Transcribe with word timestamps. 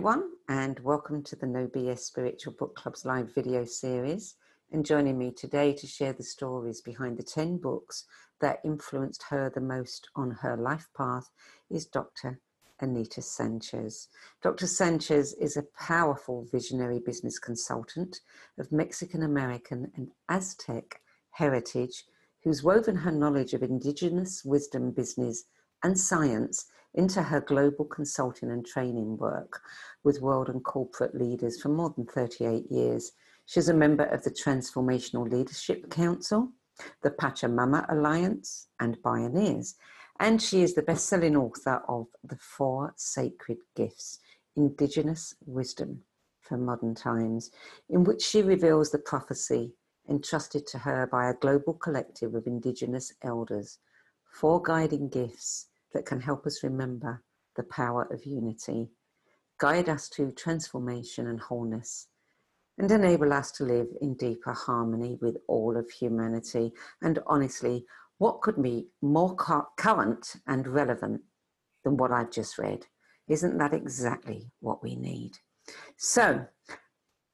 everyone, 0.00 0.30
and 0.48 0.80
welcome 0.80 1.22
to 1.22 1.36
the 1.36 1.46
No 1.46 1.66
BS 1.66 1.98
Spiritual 1.98 2.54
Book 2.54 2.74
Club's 2.74 3.04
live 3.04 3.34
video 3.34 3.66
series. 3.66 4.34
And 4.72 4.82
joining 4.82 5.18
me 5.18 5.30
today 5.30 5.74
to 5.74 5.86
share 5.86 6.14
the 6.14 6.22
stories 6.22 6.80
behind 6.80 7.18
the 7.18 7.22
10 7.22 7.58
books 7.58 8.06
that 8.40 8.60
influenced 8.64 9.24
her 9.24 9.52
the 9.54 9.60
most 9.60 10.08
on 10.16 10.30
her 10.30 10.56
life 10.56 10.88
path 10.96 11.28
is 11.68 11.84
Dr. 11.84 12.40
Anita 12.80 13.20
Sanchez. 13.20 14.08
Dr. 14.42 14.66
Sanchez 14.66 15.34
is 15.34 15.58
a 15.58 15.66
powerful 15.78 16.46
visionary 16.50 17.00
business 17.04 17.38
consultant 17.38 18.20
of 18.58 18.72
Mexican 18.72 19.22
American 19.22 19.92
and 19.96 20.12
Aztec 20.30 21.02
heritage 21.32 22.04
who's 22.42 22.62
woven 22.62 22.96
her 22.96 23.12
knowledge 23.12 23.52
of 23.52 23.62
indigenous 23.62 24.46
wisdom, 24.46 24.92
business, 24.92 25.44
and 25.82 26.00
science 26.00 26.64
into 26.94 27.22
her 27.22 27.40
global 27.40 27.84
consulting 27.84 28.50
and 28.50 28.66
training 28.66 29.16
work 29.16 29.60
with 30.02 30.20
world 30.20 30.48
and 30.48 30.64
corporate 30.64 31.14
leaders 31.14 31.60
for 31.60 31.68
more 31.68 31.92
than 31.96 32.06
38 32.06 32.70
years. 32.70 33.12
She's 33.46 33.68
a 33.68 33.74
member 33.74 34.04
of 34.04 34.24
the 34.24 34.30
Transformational 34.30 35.30
Leadership 35.30 35.90
Council, 35.90 36.52
the 37.02 37.10
Pachamama 37.10 37.86
Alliance, 37.90 38.68
and 38.80 39.02
Pioneers. 39.02 39.76
And 40.18 40.40
she 40.40 40.62
is 40.62 40.74
the 40.74 40.82
best 40.82 41.06
selling 41.06 41.36
author 41.36 41.82
of 41.88 42.06
The 42.24 42.36
Four 42.36 42.92
Sacred 42.96 43.58
Gifts 43.74 44.18
Indigenous 44.56 45.34
Wisdom 45.46 46.02
for 46.42 46.58
Modern 46.58 46.94
Times, 46.94 47.50
in 47.88 48.04
which 48.04 48.22
she 48.22 48.42
reveals 48.42 48.90
the 48.90 48.98
prophecy 48.98 49.72
entrusted 50.08 50.66
to 50.66 50.78
her 50.78 51.06
by 51.06 51.30
a 51.30 51.34
global 51.34 51.74
collective 51.74 52.34
of 52.34 52.46
Indigenous 52.46 53.14
elders, 53.22 53.78
four 54.30 54.60
guiding 54.60 55.08
gifts 55.08 55.69
that 55.92 56.06
can 56.06 56.20
help 56.20 56.46
us 56.46 56.62
remember 56.62 57.22
the 57.56 57.62
power 57.64 58.08
of 58.12 58.24
unity, 58.24 58.90
guide 59.58 59.88
us 59.88 60.08
to 60.08 60.32
transformation 60.32 61.26
and 61.26 61.40
wholeness, 61.40 62.08
and 62.78 62.90
enable 62.90 63.32
us 63.32 63.50
to 63.52 63.64
live 63.64 63.88
in 64.00 64.14
deeper 64.14 64.52
harmony 64.52 65.18
with 65.20 65.36
all 65.48 65.76
of 65.76 65.90
humanity. 65.90 66.72
And 67.02 67.18
honestly, 67.26 67.84
what 68.18 68.40
could 68.40 68.62
be 68.62 68.88
more 69.02 69.34
current 69.34 70.36
and 70.46 70.66
relevant 70.66 71.22
than 71.84 71.96
what 71.96 72.12
I've 72.12 72.30
just 72.30 72.58
read? 72.58 72.86
Isn't 73.28 73.58
that 73.58 73.74
exactly 73.74 74.50
what 74.60 74.82
we 74.82 74.96
need? 74.96 75.32
So, 75.96 76.46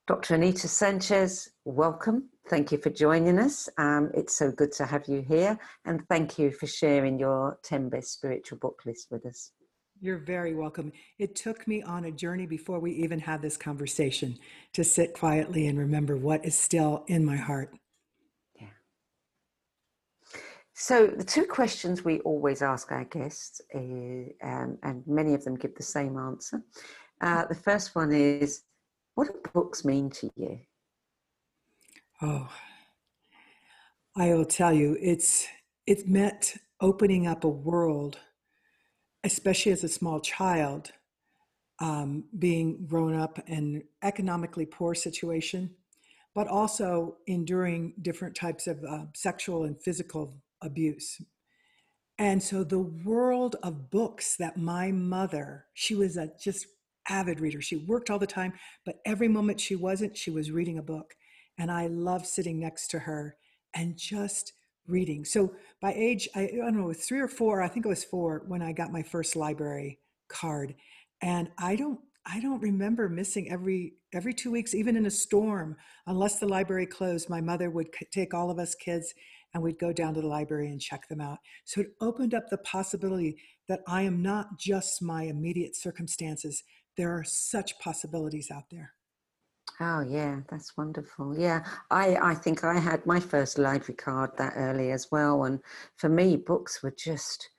Dr. 0.07 0.35
Anita 0.35 0.69
Sanchez, 0.69 1.51
welcome. 1.65 2.29
Thank 2.49 2.71
you 2.71 2.79
for 2.79 2.91
joining 2.91 3.41
us. 3.41 3.69
Um, 3.77 4.11
it's 4.15 4.37
so 4.37 4.53
good 4.53 4.71
to 4.73 4.87
have 4.87 5.07
you 5.09 5.25
here. 5.27 5.59
And 5.85 6.07
thank 6.09 6.39
you 6.39 6.53
for 6.53 6.69
sharing 6.69 7.19
your 7.19 7.59
10 7.65 7.89
best 7.89 8.13
spiritual 8.13 8.59
book 8.59 8.83
list 8.87 9.09
with 9.11 9.27
us. 9.27 9.51
You're 10.01 10.19
very 10.19 10.55
welcome. 10.55 10.93
It 11.19 11.35
took 11.35 11.67
me 11.67 11.83
on 11.83 12.05
a 12.05 12.13
journey 12.13 12.47
before 12.47 12.79
we 12.79 12.93
even 12.93 13.19
had 13.19 13.43
this 13.43 13.57
conversation 13.57 14.39
to 14.75 14.85
sit 14.85 15.13
quietly 15.13 15.67
and 15.67 15.77
remember 15.77 16.17
what 16.17 16.45
is 16.45 16.57
still 16.57 17.05
in 17.09 17.25
my 17.25 17.37
heart. 17.37 17.75
Yeah. 18.61 18.69
So, 20.75 21.09
the 21.09 21.25
two 21.25 21.47
questions 21.47 22.05
we 22.05 22.21
always 22.21 22.63
ask 22.63 22.93
our 22.93 23.07
guests, 23.07 23.61
is, 23.71 24.33
um, 24.43 24.79
and 24.83 25.03
many 25.07 25.35
of 25.35 25.43
them 25.45 25.57
give 25.57 25.75
the 25.75 25.83
same 25.83 26.17
answer. 26.19 26.63
Uh, 27.21 27.47
the 27.47 27.55
first 27.55 27.97
one 27.97 28.13
is 28.13 28.63
What 29.15 29.29
do 29.29 29.51
books 29.53 29.85
mean 29.85 30.11
to 30.11 30.31
you? 30.37 30.61
Oh, 32.23 32.49
I 34.17 34.33
will 34.33 34.47
tell 34.47 34.73
you, 34.73 34.97
it's 35.01 35.47
it 35.87 36.09
meant 36.09 36.55
opening 36.81 37.27
up 37.27 37.45
a 37.45 37.49
world, 37.49 38.19
especially 39.23 39.73
as 39.73 39.85
a 39.85 39.89
small 39.89 40.21
child, 40.21 40.93
um, 41.79 42.25
being 42.39 42.87
grown 42.87 43.15
up 43.15 43.39
in 43.47 43.57
an 43.57 43.83
economically 44.03 44.65
poor 44.65 44.95
situation, 44.95 45.75
but 46.35 46.49
also 46.49 47.19
enduring 47.27 47.93
different 48.01 48.35
types 48.35 48.67
of 48.67 48.83
uh, 48.85 49.05
sexual 49.15 49.65
and 49.65 49.79
physical 49.83 50.33
abuse. 50.63 51.21
And 52.19 52.43
so 52.43 52.65
the 52.65 52.79
world 52.79 53.57
of 53.63 53.91
books 53.91 54.37
that 54.37 54.57
my 54.57 54.91
mother, 54.91 55.67
she 55.75 55.95
was 55.95 56.17
a 56.17 56.31
just 56.41 56.67
avid 57.11 57.41
reader. 57.41 57.61
She 57.61 57.77
worked 57.77 58.09
all 58.09 58.19
the 58.19 58.27
time, 58.27 58.55
but 58.87 59.01
every 59.05 59.29
moment 59.29 59.61
she 59.61 59.77
wasn't, 59.77 60.17
she 60.17 60.31
was 60.31 60.51
reading 60.51 60.79
a 60.79 60.83
book. 60.83 61.15
And 61.59 61.71
I 61.71 61.87
love 61.87 62.27
sitting 62.27 62.59
next 62.59 62.89
to 62.89 62.99
her 63.01 63.37
and 63.75 63.97
just 63.97 64.53
reading. 64.87 65.25
So 65.25 65.55
by 65.81 65.93
age, 65.95 66.29
I, 66.35 66.43
I 66.43 66.57
don't 66.57 66.77
know, 66.77 66.93
three 66.93 67.21
or 67.21 67.29
four, 67.29 67.63
I 67.63 67.69
think 67.69 67.87
it 67.87 67.89
was 67.89 68.05
four 68.05 68.45
when 68.47 68.63
I 68.63 68.73
got 68.73 68.93
my 68.93 69.03
first 69.03 69.37
library 69.37 69.99
card. 70.29 70.75
And 71.23 71.51
I 71.59 71.77
don't 71.77 72.01
I 72.29 72.41
don't 72.41 72.61
remember 72.61 73.09
missing 73.09 73.51
every 73.53 73.95
every 74.13 74.35
two 74.35 74.51
weeks, 74.51 74.75
even 74.75 74.97
in 74.97 75.07
a 75.07 75.11
storm, 75.11 75.77
unless 76.09 76.41
the 76.41 76.49
library 76.49 76.87
closed. 76.87 77.31
My 77.31 77.41
mother 77.41 77.71
would 77.71 77.89
take 78.11 78.35
all 78.35 78.51
of 78.51 78.59
us 78.59 78.75
kids, 78.75 79.15
and 79.55 79.63
we'd 79.63 79.79
go 79.79 79.93
down 79.93 80.15
to 80.15 80.21
the 80.21 80.27
library 80.27 80.69
and 80.69 80.81
check 80.81 81.09
them 81.09 81.21
out. 81.21 81.39
So 81.65 81.83
it 81.83 81.93
opened 82.01 82.35
up 82.35 82.49
the 82.51 82.59
possibility 82.59 83.41
that 83.69 83.81
I 83.87 84.03
am 84.03 84.23
not 84.23 84.59
just 84.59 85.01
my 85.03 85.23
immediate 85.25 85.77
circumstances. 85.77 86.65
There 86.97 87.17
are 87.17 87.25
such 87.25 87.79
possibilities 87.79 88.51
out 88.51 88.65
there. 88.73 88.96
Oh 89.81 90.01
yeah, 90.01 90.41
that's 90.49 90.77
wonderful. 90.77 91.39
Yeah, 91.39 91.65
I 91.91 92.17
I 92.17 92.35
think 92.35 92.65
I 92.65 92.79
had 92.79 93.05
my 93.05 93.21
first 93.21 93.59
library 93.59 93.97
card 93.97 94.31
that 94.39 94.55
early 94.57 94.91
as 94.91 95.09
well, 95.13 95.45
and 95.45 95.61
for 95.97 96.09
me, 96.09 96.37
books 96.37 96.83
were 96.83 96.95
just 96.97 97.51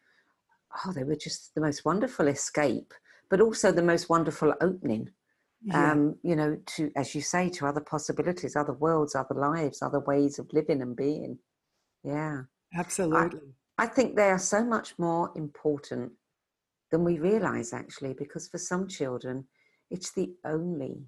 oh, 0.85 0.91
they 0.94 1.03
were 1.03 1.16
just 1.16 1.53
the 1.55 1.61
most 1.61 1.85
wonderful 1.85 2.28
escape, 2.28 2.94
but 3.29 3.41
also 3.41 3.72
the 3.72 3.83
most 3.83 4.09
wonderful 4.09 4.53
opening. 4.61 5.09
Yeah. 5.61 5.94
Um, 5.94 6.16
you 6.23 6.35
know, 6.35 6.57
to 6.75 6.91
as 6.95 7.13
you 7.13 7.22
say, 7.22 7.50
to 7.50 7.67
other 7.67 7.81
possibilities, 7.81 8.55
other 8.55 8.73
worlds, 8.73 9.16
other 9.16 9.35
lives, 9.35 9.81
other 9.81 9.99
ways 9.99 10.39
of 10.39 10.51
living 10.53 10.81
and 10.81 10.95
being. 10.95 11.39
Yeah, 12.03 12.44
absolutely. 12.75 13.53
I, 13.78 13.84
I 13.85 13.88
think 13.88 14.16
they 14.16 14.29
are 14.31 14.39
so 14.39 14.63
much 14.63 14.97
more 14.97 15.31
important 15.35 16.13
than 16.91 17.03
we 17.03 17.19
realize, 17.19 17.73
actually, 17.73 18.13
because 18.13 18.47
for 18.47 18.57
some 18.57 18.88
children, 18.88 19.47
it's 19.91 20.11
the 20.13 20.34
only 20.45 21.05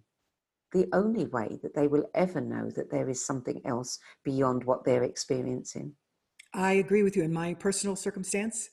the 0.71 0.87
only 0.93 1.25
way 1.25 1.59
that 1.63 1.75
they 1.75 1.87
will 1.87 2.05
ever 2.13 2.41
know 2.41 2.69
that 2.75 2.91
there 2.91 3.09
is 3.09 3.25
something 3.25 3.61
else 3.65 3.99
beyond 4.23 4.63
what 4.63 4.83
they're 4.83 5.03
experiencing. 5.03 5.93
I 6.53 6.73
agree 6.73 7.03
with 7.03 7.15
you. 7.15 7.23
In 7.23 7.33
my 7.33 7.53
personal 7.53 7.95
circumstance, 7.95 8.69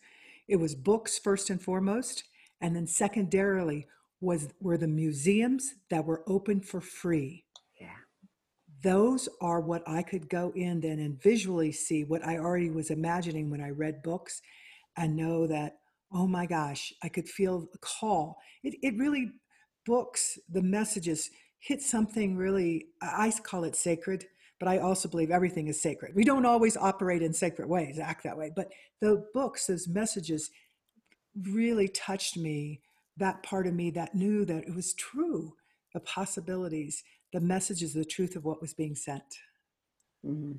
it 0.48 0.56
was 0.56 0.74
books 0.74 1.18
first 1.18 1.50
and 1.50 1.60
foremost, 1.60 2.24
and 2.60 2.74
then 2.74 2.86
secondarily 2.86 3.86
was 4.20 4.48
were 4.60 4.78
the 4.78 4.88
museums 4.88 5.74
that 5.90 6.04
were 6.04 6.22
open 6.26 6.60
for 6.60 6.80
free. 6.80 7.44
Yeah. 7.80 7.88
Those 8.82 9.28
are 9.40 9.60
what 9.60 9.82
I 9.86 10.02
could 10.02 10.28
go 10.28 10.52
in 10.54 10.80
then 10.80 10.98
and 11.00 11.22
visually 11.22 11.72
see 11.72 12.04
what 12.04 12.24
I 12.24 12.38
already 12.38 12.70
was 12.70 12.90
imagining 12.90 13.50
when 13.50 13.60
I 13.60 13.70
read 13.70 14.02
books 14.02 14.40
and 14.96 15.16
know 15.16 15.46
that, 15.46 15.74
oh 16.12 16.26
my 16.26 16.46
gosh, 16.46 16.92
I 17.02 17.08
could 17.08 17.28
feel 17.28 17.68
a 17.74 17.78
call. 17.78 18.38
It, 18.62 18.76
it 18.82 18.96
really, 18.96 19.32
books, 19.84 20.38
the 20.48 20.62
messages, 20.62 21.28
hit 21.58 21.82
something 21.82 22.36
really, 22.36 22.86
I 23.02 23.32
call 23.42 23.64
it 23.64 23.76
sacred, 23.76 24.26
but 24.58 24.68
I 24.68 24.78
also 24.78 25.08
believe 25.08 25.30
everything 25.30 25.68
is 25.68 25.80
sacred. 25.80 26.14
We 26.14 26.24
don't 26.24 26.46
always 26.46 26.76
operate 26.76 27.22
in 27.22 27.32
sacred 27.32 27.68
ways, 27.68 27.98
act 27.98 28.24
that 28.24 28.38
way. 28.38 28.50
But 28.54 28.70
the 29.00 29.26
books, 29.34 29.66
those 29.66 29.88
messages 29.88 30.50
really 31.42 31.88
touched 31.88 32.36
me, 32.36 32.80
that 33.16 33.42
part 33.42 33.66
of 33.66 33.74
me 33.74 33.90
that 33.90 34.14
knew 34.14 34.44
that 34.44 34.64
it 34.64 34.74
was 34.74 34.94
true, 34.94 35.54
the 35.92 36.00
possibilities, 36.00 37.02
the 37.32 37.40
messages, 37.40 37.92
the 37.92 38.04
truth 38.04 38.36
of 38.36 38.44
what 38.44 38.60
was 38.60 38.74
being 38.74 38.94
sent. 38.94 39.22
Mm-hmm. 40.24 40.58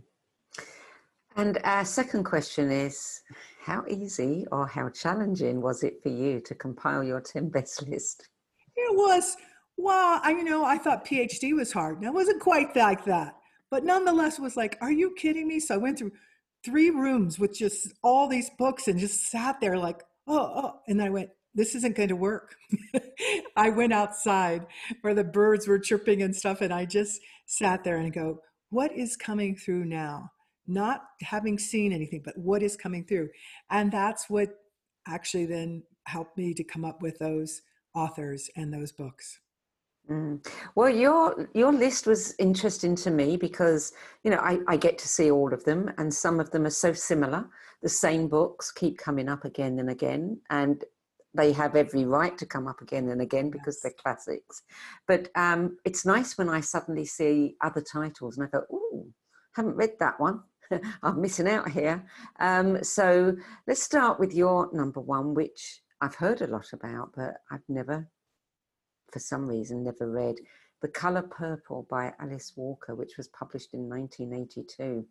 And 1.37 1.59
our 1.63 1.85
second 1.85 2.23
question 2.23 2.71
is 2.71 3.21
How 3.61 3.85
easy 3.87 4.45
or 4.51 4.67
how 4.67 4.89
challenging 4.89 5.61
was 5.61 5.83
it 5.83 6.01
for 6.01 6.09
you 6.09 6.41
to 6.41 6.55
compile 6.55 7.03
your 7.03 7.21
10 7.33 7.49
best 7.49 7.87
list? 7.87 8.29
It 8.75 8.95
was 8.95 9.37
well, 9.77 10.19
I 10.23 10.31
you 10.31 10.43
know 10.43 10.65
I 10.65 10.77
thought 10.77 11.05
PhD 11.05 11.55
was 11.55 11.71
hard. 11.71 12.01
Now 12.01 12.09
it 12.09 12.15
wasn't 12.15 12.41
quite 12.41 12.75
like 12.75 13.05
that, 13.05 13.35
but 13.69 13.83
nonetheless 13.83 14.39
was 14.39 14.57
like, 14.57 14.77
are 14.81 14.91
you 14.91 15.13
kidding 15.15 15.47
me? 15.47 15.59
So 15.59 15.75
I 15.75 15.77
went 15.77 15.99
through 15.99 16.11
three 16.65 16.89
rooms 16.89 17.39
with 17.39 17.57
just 17.57 17.93
all 18.03 18.27
these 18.27 18.49
books 18.57 18.87
and 18.87 18.99
just 18.99 19.29
sat 19.29 19.61
there 19.61 19.77
like, 19.77 20.01
oh, 20.27 20.51
oh. 20.55 20.79
and 20.87 21.01
I 21.01 21.09
went, 21.09 21.29
this 21.53 21.75
isn't 21.75 21.95
going 21.95 22.09
to 22.09 22.15
work. 22.15 22.55
I 23.55 23.69
went 23.69 23.93
outside 23.93 24.65
where 25.01 25.13
the 25.13 25.23
birds 25.23 25.67
were 25.67 25.79
chirping 25.79 26.21
and 26.21 26.35
stuff, 26.35 26.61
and 26.61 26.73
I 26.73 26.85
just 26.85 27.21
sat 27.45 27.83
there 27.83 27.97
and 27.97 28.13
go, 28.13 28.41
what 28.69 28.91
is 28.91 29.15
coming 29.15 29.55
through 29.55 29.85
now? 29.85 30.31
Not 30.67 31.03
having 31.21 31.57
seen 31.57 31.93
anything, 31.93 32.21
but 32.25 32.37
what 32.37 32.61
is 32.61 32.75
coming 32.75 33.05
through, 33.05 33.29
and 33.71 33.91
that's 33.91 34.29
what 34.29 34.49
actually 35.07 35.45
then 35.45 35.83
helped 36.05 36.37
me 36.37 36.53
to 36.53 36.63
come 36.63 36.83
up 36.83 37.01
with 37.01 37.17
those 37.19 37.61
authors 37.95 38.49
and 38.55 38.73
those 38.73 38.91
books. 38.91 39.39
Mm. 40.09 40.45
Well, 40.75 40.89
your 40.89 41.49
your 41.53 41.73
list 41.73 42.07
was 42.07 42.33
interesting 42.39 42.95
to 42.97 43.11
me 43.11 43.35
because 43.35 43.91
you 44.23 44.31
know 44.31 44.37
I, 44.37 44.59
I 44.67 44.77
get 44.77 44.97
to 44.99 45.07
see 45.07 45.29
all 45.29 45.53
of 45.53 45.65
them, 45.65 45.91
and 45.97 46.13
some 46.13 46.39
of 46.39 46.51
them 46.51 46.65
are 46.65 46.71
so 46.71 46.93
similar. 46.93 47.49
The 47.81 47.89
same 47.89 48.27
books 48.27 48.71
keep 48.71 48.97
coming 48.97 49.27
up 49.27 49.43
again 49.43 49.79
and 49.79 49.89
again, 49.89 50.39
and 50.49 50.83
they 51.33 51.51
have 51.51 51.75
every 51.75 52.05
right 52.05 52.37
to 52.37 52.45
come 52.45 52.67
up 52.67 52.81
again 52.81 53.09
and 53.09 53.21
again 53.21 53.49
because 53.49 53.75
yes. 53.77 53.81
they're 53.83 54.01
classics. 54.01 54.63
But 55.07 55.29
um, 55.35 55.77
it's 55.85 56.05
nice 56.05 56.37
when 56.37 56.49
I 56.49 56.61
suddenly 56.61 57.05
see 57.05 57.55
other 57.61 57.81
titles 57.81 58.37
and 58.37 58.47
I 58.47 58.57
go, 58.57 58.63
"Oh, 58.71 59.07
haven't 59.55 59.75
read 59.75 59.93
that 59.99 60.19
one. 60.19 60.41
I'm 61.03 61.21
missing 61.21 61.49
out 61.49 61.69
here." 61.69 62.05
Um, 62.39 62.81
so 62.81 63.35
let's 63.67 63.83
start 63.83 64.19
with 64.21 64.33
your 64.33 64.69
number 64.71 65.01
one, 65.01 65.33
which 65.33 65.81
I've 65.99 66.15
heard 66.15 66.41
a 66.41 66.47
lot 66.47 66.71
about, 66.73 67.11
but 67.15 67.35
I've 67.51 67.67
never, 67.67 68.07
for 69.11 69.19
some 69.19 69.47
reason, 69.47 69.83
never 69.83 70.09
read. 70.09 70.35
The 70.81 70.87
Color 70.87 71.23
Purple 71.23 71.87
by 71.89 72.13
Alice 72.19 72.53
Walker, 72.55 72.93
which 72.93 73.17
was 73.17 73.27
published 73.29 73.73
in 73.73 73.89
1982. 73.89 75.05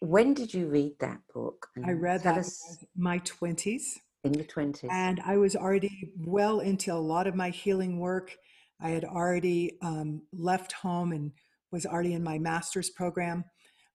When 0.00 0.34
did 0.34 0.52
you 0.52 0.66
read 0.66 0.94
that 1.00 1.20
book? 1.32 1.68
And 1.76 1.86
I 1.86 1.92
read 1.92 2.22
that 2.24 2.38
us... 2.38 2.78
in 2.80 3.02
my 3.02 3.20
20s. 3.20 3.82
In 4.24 4.32
the 4.32 4.44
20s. 4.44 4.90
And 4.90 5.20
I 5.24 5.36
was 5.36 5.54
already 5.54 6.12
well 6.18 6.60
into 6.60 6.92
a 6.92 6.94
lot 6.94 7.26
of 7.26 7.34
my 7.34 7.50
healing 7.50 8.00
work. 8.00 8.36
I 8.80 8.90
had 8.90 9.04
already 9.04 9.78
um, 9.82 10.22
left 10.32 10.72
home 10.72 11.12
and 11.12 11.32
was 11.70 11.86
already 11.86 12.14
in 12.14 12.24
my 12.24 12.38
master's 12.38 12.90
program. 12.90 13.44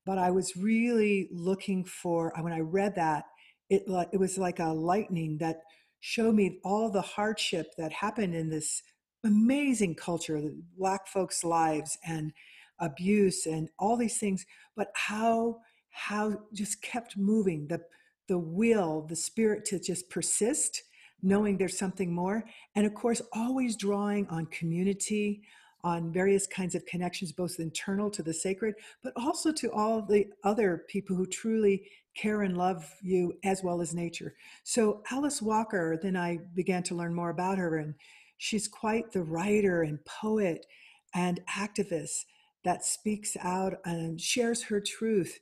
But 0.06 0.19
I 0.19 0.31
was 0.31 0.56
really 0.56 1.27
looking 1.31 1.83
for, 1.83 2.31
when 2.39 2.54
I 2.54 2.60
read 2.60 2.95
that, 2.95 3.25
it, 3.69 3.83
it 4.13 4.19
was 4.19 4.38
like 4.38 4.60
a 4.60 4.68
lightning 4.68 5.39
that 5.39 5.57
showed 6.00 6.36
me 6.36 6.60
all 6.63 6.92
the 6.92 7.01
hardship 7.01 7.72
that 7.77 7.92
happened 7.92 8.36
in 8.36 8.50
this 8.50 8.83
amazing 9.25 9.95
culture, 9.95 10.42
Black 10.77 11.07
folks' 11.07 11.44
lives 11.44 11.98
and 12.06 12.31
abuse 12.80 13.45
and 13.45 13.69
all 13.80 13.98
these 13.98 14.18
things, 14.18 14.45
but 14.75 14.89
how 14.94 15.57
how 15.89 16.38
just 16.54 16.81
kept 16.81 17.18
moving 17.18 17.68
the 17.68 17.81
the 18.27 18.38
will, 18.38 19.06
the 19.07 19.16
spirit 19.16 19.63
to 19.66 19.80
just 19.80 20.10
persist, 20.10 20.83
knowing 21.22 21.57
there's 21.57 21.77
something 21.77 22.13
more, 22.13 22.44
and 22.75 22.86
of 22.86 22.94
course 22.94 23.22
always 23.33 23.75
drawing 23.75 24.27
on 24.27 24.45
community, 24.48 25.42
on 25.83 26.12
various 26.12 26.48
kinds 26.48 26.74
of 26.74 26.86
connections, 26.88 27.31
both 27.31 27.60
internal 27.60 28.10
to 28.10 28.24
the 28.24 28.33
sacred, 28.33 28.74
but 29.04 29.13
also 29.16 29.51
to 29.51 29.72
all 29.72 30.01
the 30.01 30.25
other 30.44 30.83
people 30.88 31.16
who 31.16 31.27
truly 31.27 31.88
care 32.16 32.42
and 32.42 32.57
love 32.57 32.92
you 33.01 33.38
as 33.44 33.62
well 33.63 33.81
as 33.81 33.94
nature. 33.94 34.33
So 34.63 35.04
Alice 35.12 35.42
Walker, 35.42 36.00
then 36.01 36.16
I 36.18 36.39
began 36.56 36.81
to 36.83 36.95
learn 36.95 37.13
more 37.13 37.30
about 37.30 37.60
her, 37.60 37.77
and 37.77 37.94
she's 38.38 38.68
quite 38.68 39.12
the 39.12 39.24
writer 39.24 39.82
and 39.82 40.04
poet 40.06 40.66
and 41.14 41.40
activist 41.50 42.26
that 42.64 42.84
speaks 42.84 43.38
out 43.42 43.76
and 43.86 44.20
shares 44.20 44.64
her 44.64 44.82
truth 44.82 45.40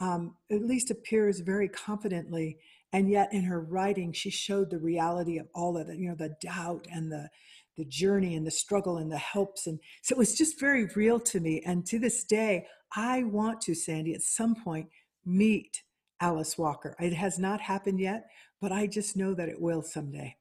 um, 0.00 0.34
at 0.50 0.62
least 0.62 0.90
appears 0.90 1.40
very 1.40 1.68
confidently. 1.68 2.58
And 2.92 3.10
yet, 3.10 3.32
in 3.32 3.42
her 3.44 3.60
writing, 3.60 4.12
she 4.12 4.30
showed 4.30 4.70
the 4.70 4.78
reality 4.78 5.38
of 5.38 5.48
all 5.54 5.76
of 5.76 5.88
it, 5.88 5.98
you 5.98 6.08
know, 6.08 6.14
the 6.14 6.36
doubt 6.40 6.86
and 6.90 7.10
the 7.10 7.28
the 7.76 7.84
journey 7.84 8.34
and 8.36 8.46
the 8.46 8.50
struggle 8.50 8.96
and 8.96 9.12
the 9.12 9.18
helps. 9.18 9.66
And 9.66 9.78
so 10.00 10.14
it 10.14 10.18
was 10.18 10.34
just 10.34 10.58
very 10.58 10.86
real 10.96 11.20
to 11.20 11.40
me. 11.40 11.62
And 11.66 11.84
to 11.86 11.98
this 11.98 12.24
day, 12.24 12.66
I 12.94 13.24
want 13.24 13.60
to, 13.62 13.74
Sandy, 13.74 14.14
at 14.14 14.22
some 14.22 14.54
point 14.54 14.88
meet 15.26 15.82
Alice 16.18 16.56
Walker. 16.56 16.96
It 16.98 17.12
has 17.12 17.38
not 17.38 17.60
happened 17.60 18.00
yet, 18.00 18.28
but 18.62 18.72
I 18.72 18.86
just 18.86 19.14
know 19.14 19.34
that 19.34 19.50
it 19.50 19.60
will 19.60 19.82
someday. 19.82 20.36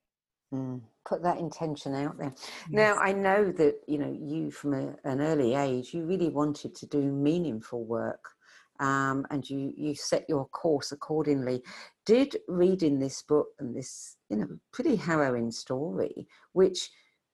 Mm, 0.54 0.84
put 1.06 1.24
that 1.24 1.38
intention 1.38 1.96
out 1.96 2.18
there. 2.18 2.34
Yes. 2.36 2.70
Now, 2.72 2.96
I 2.96 3.14
know 3.14 3.52
that, 3.52 3.76
you 3.88 3.98
know, 3.98 4.18
you 4.20 4.52
from 4.52 4.74
a, 4.74 4.96
an 5.04 5.22
early 5.22 5.56
age, 5.56 5.94
you 5.94 6.04
really 6.04 6.30
wanted 6.30 6.76
to 6.76 6.86
do 6.88 7.02
meaningful 7.02 7.84
work 7.84 8.36
um, 8.80 9.26
and 9.30 9.50
you 9.50 9.74
you 9.78 9.96
set 9.96 10.26
your 10.28 10.46
course 10.48 10.92
accordingly. 10.92 11.62
Did 12.06 12.38
reading 12.48 13.00
this 13.00 13.22
book 13.22 13.48
and 13.60 13.76
this 13.76 14.18
you 14.30 14.38
know 14.38 14.48
pretty 14.72 14.96
harrowing 14.96 15.52
story, 15.52 16.28
which, 16.54 16.90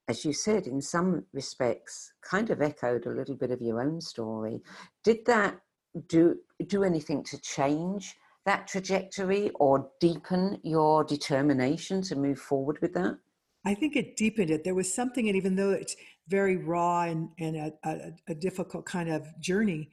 as 0.07 0.23
you 0.23 0.33
said, 0.33 0.67
in 0.67 0.81
some 0.81 1.25
respects, 1.33 2.13
kind 2.21 2.49
of 2.49 2.61
echoed 2.61 3.05
a 3.05 3.11
little 3.11 3.35
bit 3.35 3.51
of 3.51 3.61
your 3.61 3.81
own 3.81 4.01
story. 4.01 4.61
Did 5.03 5.25
that 5.25 5.59
do 6.07 6.37
do 6.67 6.83
anything 6.83 7.23
to 7.25 7.41
change 7.41 8.15
that 8.45 8.67
trajectory 8.67 9.51
or 9.55 9.89
deepen 9.99 10.59
your 10.63 11.03
determination 11.03 12.01
to 12.01 12.15
move 12.15 12.39
forward 12.39 12.79
with 12.81 12.93
that? 12.93 13.17
I 13.65 13.75
think 13.75 13.95
it 13.95 14.17
deepened 14.17 14.49
it. 14.49 14.63
There 14.63 14.75
was 14.75 14.93
something, 14.93 15.27
and 15.27 15.37
even 15.37 15.55
though 15.55 15.71
it's 15.71 15.95
very 16.27 16.57
raw 16.57 17.03
and, 17.03 17.29
and 17.39 17.55
a, 17.55 17.71
a, 17.83 18.11
a 18.29 18.35
difficult 18.35 18.85
kind 18.85 19.09
of 19.09 19.27
journey, 19.39 19.91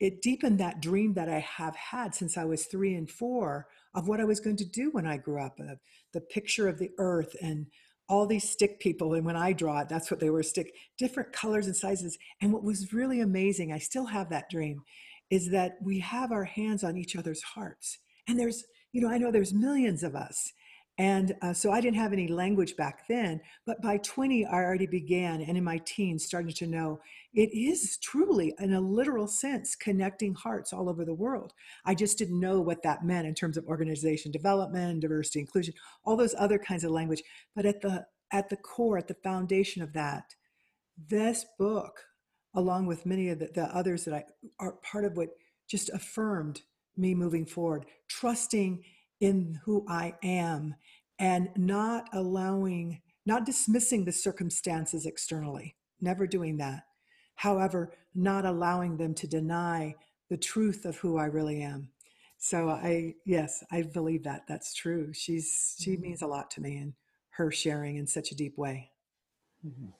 it 0.00 0.22
deepened 0.22 0.58
that 0.58 0.80
dream 0.80 1.14
that 1.14 1.28
I 1.28 1.40
have 1.40 1.76
had 1.76 2.14
since 2.14 2.36
I 2.36 2.44
was 2.44 2.66
three 2.66 2.94
and 2.94 3.08
four 3.08 3.68
of 3.94 4.08
what 4.08 4.20
I 4.20 4.24
was 4.24 4.40
going 4.40 4.56
to 4.56 4.64
do 4.64 4.90
when 4.90 5.06
I 5.06 5.18
grew 5.18 5.40
up. 5.40 5.58
Uh, 5.60 5.74
the 6.12 6.20
picture 6.20 6.68
of 6.68 6.78
the 6.78 6.90
earth 6.98 7.36
and 7.42 7.66
all 8.08 8.26
these 8.26 8.48
stick 8.48 8.80
people. 8.80 9.14
And 9.14 9.24
when 9.24 9.36
I 9.36 9.52
draw 9.52 9.80
it, 9.80 9.88
that's 9.88 10.10
what 10.10 10.18
they 10.18 10.30
were 10.30 10.42
stick, 10.42 10.74
different 10.98 11.32
colors 11.32 11.66
and 11.66 11.76
sizes. 11.76 12.18
And 12.40 12.52
what 12.52 12.64
was 12.64 12.92
really 12.92 13.20
amazing, 13.20 13.72
I 13.72 13.78
still 13.78 14.06
have 14.06 14.30
that 14.30 14.50
dream, 14.50 14.82
is 15.30 15.50
that 15.50 15.76
we 15.80 16.00
have 16.00 16.32
our 16.32 16.44
hands 16.44 16.82
on 16.82 16.96
each 16.96 17.14
other's 17.14 17.42
hearts. 17.42 17.98
And 18.26 18.38
there's, 18.38 18.64
you 18.92 19.00
know, 19.00 19.08
I 19.08 19.18
know 19.18 19.30
there's 19.30 19.54
millions 19.54 20.02
of 20.02 20.16
us. 20.16 20.52
And 20.98 21.34
uh, 21.40 21.54
so 21.54 21.72
I 21.72 21.80
didn't 21.80 21.96
have 21.96 22.12
any 22.12 22.28
language 22.28 22.76
back 22.76 23.08
then, 23.08 23.40
but 23.64 23.80
by 23.80 23.96
20, 23.98 24.44
I 24.44 24.52
already 24.52 24.86
began, 24.86 25.40
and 25.40 25.56
in 25.56 25.64
my 25.64 25.80
teens, 25.86 26.26
starting 26.26 26.52
to 26.52 26.66
know 26.66 27.00
it 27.32 27.50
is 27.54 27.96
truly, 28.02 28.54
in 28.58 28.74
a 28.74 28.80
literal 28.80 29.26
sense, 29.26 29.74
connecting 29.74 30.34
hearts 30.34 30.72
all 30.72 30.90
over 30.90 31.04
the 31.04 31.14
world. 31.14 31.54
I 31.86 31.94
just 31.94 32.18
didn't 32.18 32.38
know 32.38 32.60
what 32.60 32.82
that 32.82 33.04
meant 33.04 33.26
in 33.26 33.34
terms 33.34 33.56
of 33.56 33.64
organization 33.64 34.30
development, 34.30 35.00
diversity, 35.00 35.40
inclusion, 35.40 35.74
all 36.04 36.16
those 36.16 36.34
other 36.36 36.58
kinds 36.58 36.84
of 36.84 36.90
language. 36.90 37.22
But 37.54 37.64
at 37.64 37.80
the 37.80 38.06
at 38.32 38.48
the 38.48 38.56
core, 38.56 38.98
at 38.98 39.08
the 39.08 39.14
foundation 39.14 39.82
of 39.82 39.92
that, 39.94 40.34
this 41.08 41.44
book, 41.58 42.04
along 42.54 42.86
with 42.86 43.06
many 43.06 43.28
of 43.28 43.38
the, 43.38 43.48
the 43.54 43.64
others 43.74 44.04
that 44.04 44.14
I 44.14 44.24
are 44.58 44.72
part 44.82 45.04
of 45.04 45.16
what 45.16 45.30
just 45.68 45.88
affirmed 45.90 46.62
me 46.96 47.14
moving 47.14 47.46
forward, 47.46 47.86
trusting 48.08 48.84
in 49.20 49.60
who 49.64 49.84
I 49.88 50.14
am 50.22 50.74
and 51.18 51.50
not 51.56 52.08
allowing, 52.12 53.00
not 53.26 53.44
dismissing 53.44 54.04
the 54.04 54.12
circumstances 54.12 55.06
externally, 55.06 55.76
never 56.00 56.26
doing 56.26 56.56
that. 56.58 56.84
However, 57.36 57.92
not 58.14 58.44
allowing 58.44 58.96
them 58.96 59.14
to 59.14 59.26
deny 59.26 59.94
the 60.28 60.36
truth 60.36 60.84
of 60.84 60.96
who 60.98 61.18
I 61.18 61.26
really 61.26 61.62
am. 61.62 61.88
So 62.38 62.70
I, 62.70 63.14
yes, 63.26 63.62
I 63.70 63.82
believe 63.82 64.24
that 64.24 64.42
that's 64.48 64.74
true. 64.74 65.12
She's, 65.12 65.76
she 65.78 65.92
mm-hmm. 65.92 66.02
means 66.02 66.22
a 66.22 66.26
lot 66.26 66.50
to 66.52 66.62
me 66.62 66.78
and 66.78 66.94
her 67.30 67.50
sharing 67.50 67.96
in 67.96 68.06
such 68.06 68.32
a 68.32 68.36
deep 68.36 68.56
way. 68.56 68.90
Mm-hmm. 69.66 69.90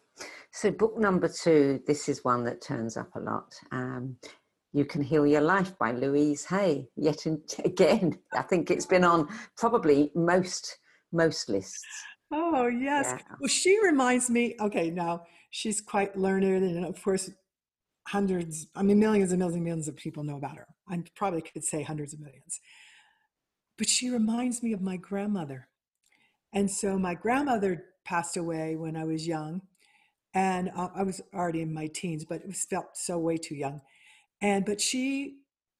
So, 0.52 0.70
book 0.70 0.98
number 0.98 1.28
two, 1.28 1.80
this 1.86 2.08
is 2.08 2.24
one 2.24 2.44
that 2.44 2.60
turns 2.60 2.96
up 2.96 3.14
a 3.14 3.20
lot. 3.20 3.54
Um, 3.70 4.16
you 4.72 4.84
Can 4.84 5.02
Heal 5.02 5.26
Your 5.26 5.40
Life 5.40 5.76
by 5.78 5.92
Louise 5.92 6.44
Hay. 6.46 6.88
Yet 6.96 7.26
again, 7.64 8.18
I 8.32 8.42
think 8.42 8.70
it's 8.70 8.86
been 8.86 9.04
on 9.04 9.28
probably 9.56 10.10
most 10.14 10.78
most 11.12 11.48
lists. 11.48 11.84
Oh 12.32 12.68
yes. 12.68 13.06
Yeah. 13.08 13.36
Well, 13.40 13.48
she 13.48 13.78
reminds 13.82 14.30
me. 14.30 14.54
Okay, 14.60 14.90
now 14.90 15.24
she's 15.50 15.80
quite 15.80 16.16
learned, 16.16 16.44
and 16.44 16.86
of 16.86 17.02
course, 17.02 17.30
hundreds. 18.06 18.68
I 18.76 18.82
mean, 18.82 19.00
millions 19.00 19.32
and 19.32 19.40
millions 19.40 19.56
and 19.56 19.64
millions 19.64 19.88
of 19.88 19.96
people 19.96 20.22
know 20.22 20.36
about 20.36 20.56
her. 20.56 20.66
I 20.88 21.02
probably 21.16 21.42
could 21.42 21.64
say 21.64 21.82
hundreds 21.82 22.14
of 22.14 22.20
millions. 22.20 22.60
But 23.76 23.88
she 23.88 24.10
reminds 24.10 24.62
me 24.62 24.72
of 24.72 24.80
my 24.80 24.96
grandmother, 24.96 25.68
and 26.52 26.70
so 26.70 26.98
my 26.98 27.14
grandmother 27.14 27.86
passed 28.04 28.36
away 28.36 28.76
when 28.76 28.96
I 28.96 29.04
was 29.04 29.26
young, 29.26 29.62
and 30.32 30.70
uh, 30.76 30.88
I 30.94 31.02
was 31.02 31.20
already 31.34 31.62
in 31.62 31.74
my 31.74 31.88
teens, 31.88 32.24
but 32.24 32.42
it 32.42 32.46
was 32.46 32.64
felt 32.64 32.96
so 32.96 33.18
way 33.18 33.36
too 33.36 33.56
young 33.56 33.80
and 34.40 34.64
but 34.64 34.80
she 34.80 35.36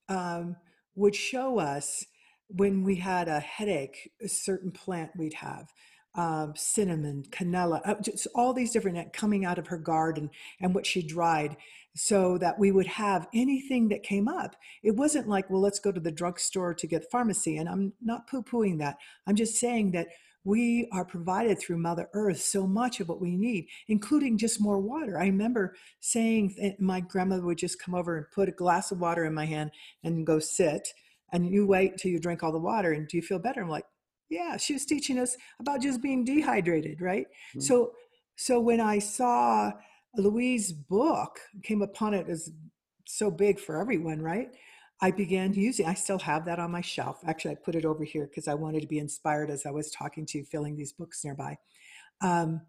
um, 0.09 0.57
would 0.95 1.15
show 1.15 1.59
us 1.59 2.05
when 2.49 2.83
we 2.83 2.97
had 2.97 3.29
a 3.29 3.41
headache, 3.41 4.11
a 4.23 4.29
certain 4.29 4.71
plant 4.73 5.11
we'd 5.17 5.35
have. 5.35 5.73
Um, 6.17 6.55
cinnamon, 6.57 7.23
canela, 7.31 7.81
uh, 7.85 7.95
just 8.03 8.27
all 8.35 8.53
these 8.53 8.73
different 8.73 8.99
uh, 8.99 9.05
coming 9.13 9.45
out 9.45 9.61
of 9.61 9.69
her 9.69 9.79
garden 9.79 10.29
and 10.61 10.75
what 10.75 10.85
she 10.85 11.07
dried 11.07 11.57
so 11.95 12.37
that 12.39 12.59
we 12.59 12.73
would 12.73 12.87
have 12.89 13.29
anything 13.33 13.89
that 13.89 14.03
came 14.03 14.27
up. 14.27 14.57
It 14.83 14.97
wasn't 14.97 15.29
like, 15.29 15.49
well, 15.49 15.61
let's 15.61 15.79
go 15.79 15.93
to 15.93 16.01
the 16.01 16.11
drugstore 16.11 16.75
to 16.75 16.87
get 16.89 17.11
pharmacy. 17.13 17.59
And 17.59 17.69
I'm 17.69 17.93
not 18.03 18.29
poo 18.29 18.43
pooing 18.43 18.79
that. 18.79 18.97
I'm 19.29 19.37
just 19.37 19.55
saying 19.55 19.93
that 19.93 20.09
we 20.45 20.89
are 20.93 21.05
provided 21.05 21.59
through 21.59 21.79
Mother 21.79 22.09
Earth 22.15 22.41
so 22.41 22.67
much 22.67 23.01
of 23.01 23.09
what 23.09 23.21
we 23.21 23.37
need, 23.37 23.67
including 23.89 24.39
just 24.39 24.61
more 24.61 24.81
water. 24.81 25.19
I 25.19 25.27
remember 25.27 25.75
saying 26.01 26.55
that 26.61 26.81
my 26.81 27.01
grandmother 27.01 27.45
would 27.45 27.59
just 27.59 27.81
come 27.81 27.95
over 27.95 28.17
and 28.17 28.31
put 28.35 28.49
a 28.49 28.53
glass 28.53 28.91
of 28.91 29.01
water 29.01 29.25
in 29.25 29.35
my 29.35 29.45
hand 29.45 29.71
and 30.03 30.27
go 30.27 30.39
sit, 30.39 30.89
and 31.33 31.51
you 31.51 31.67
wait 31.67 31.99
till 31.99 32.11
you 32.11 32.19
drink 32.19 32.43
all 32.43 32.53
the 32.53 32.59
water, 32.59 32.93
and 32.93 33.07
do 33.07 33.17
you 33.17 33.23
feel 33.23 33.39
better? 33.39 33.63
I'm 33.63 33.69
like, 33.69 33.85
yeah. 34.31 34.57
She 34.57 34.73
was 34.73 34.87
teaching 34.87 35.19
us 35.19 35.37
about 35.59 35.83
just 35.83 36.01
being 36.01 36.25
dehydrated, 36.25 37.01
right? 37.01 37.27
Mm-hmm. 37.51 37.61
So, 37.61 37.93
so 38.37 38.61
when 38.61 38.81
I 38.81 38.99
saw 38.99 39.73
Louise's 40.17 40.73
book, 40.73 41.39
came 41.63 41.83
upon 41.83 42.15
it 42.15 42.29
as 42.29 42.51
so 43.07 43.31
big 43.31 43.61
for 43.61 43.81
everyone, 43.81 44.23
right? 44.23 44.49
I 45.03 45.11
began 45.11 45.55
using, 45.55 45.87
I 45.87 45.95
still 45.95 46.19
have 46.19 46.45
that 46.45 46.59
on 46.59 46.71
my 46.71 46.83
shelf. 46.83 47.21
Actually, 47.27 47.53
I 47.53 47.55
put 47.57 47.75
it 47.75 47.85
over 47.85 48.05
here 48.05 48.27
because 48.27 48.49
I 48.49 48.55
wanted 48.55 48.83
to 48.83 48.87
be 48.87 48.99
inspired 48.99 49.51
as 49.51 49.65
I 49.65 49.71
was 49.71 49.91
talking 49.91 50.27
to 50.27 50.39
you, 50.39 50.45
filling 50.45 50.77
these 50.77 50.93
books 50.93 51.25
nearby. 51.25 51.57
Um, 52.21 52.63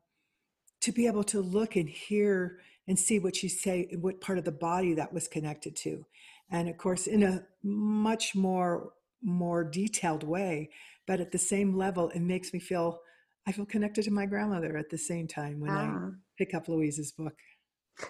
to 0.81 0.91
be 0.91 1.07
able 1.07 1.23
to 1.25 1.41
look 1.41 1.75
and 1.75 1.89
hear 1.89 2.59
and 2.87 2.97
see 2.97 3.19
what 3.19 3.35
she 3.35 3.49
say, 3.49 3.95
what 3.99 4.21
part 4.21 4.37
of 4.37 4.45
the 4.45 4.51
body 4.51 4.93
that 4.95 5.13
was 5.13 5.27
connected 5.27 5.75
to. 5.77 6.05
And 6.49 6.67
of 6.69 6.77
course, 6.77 7.07
in 7.07 7.23
a 7.23 7.43
much 7.63 8.35
more 8.35 8.93
more 9.23 9.63
detailed 9.63 10.23
way, 10.23 10.69
but 11.05 11.19
at 11.19 11.31
the 11.31 11.37
same 11.37 11.77
level, 11.77 12.09
it 12.09 12.21
makes 12.21 12.53
me 12.53 12.59
feel 12.59 13.01
I 13.47 13.51
feel 13.51 13.65
connected 13.65 14.03
to 14.05 14.11
my 14.11 14.25
grandmother 14.25 14.77
at 14.77 14.89
the 14.89 14.97
same 14.97 15.27
time 15.27 15.59
when 15.59 15.71
ah. 15.71 15.75
I 15.75 16.09
pick 16.37 16.53
up 16.53 16.67
Louise's 16.67 17.11
book. 17.11 17.35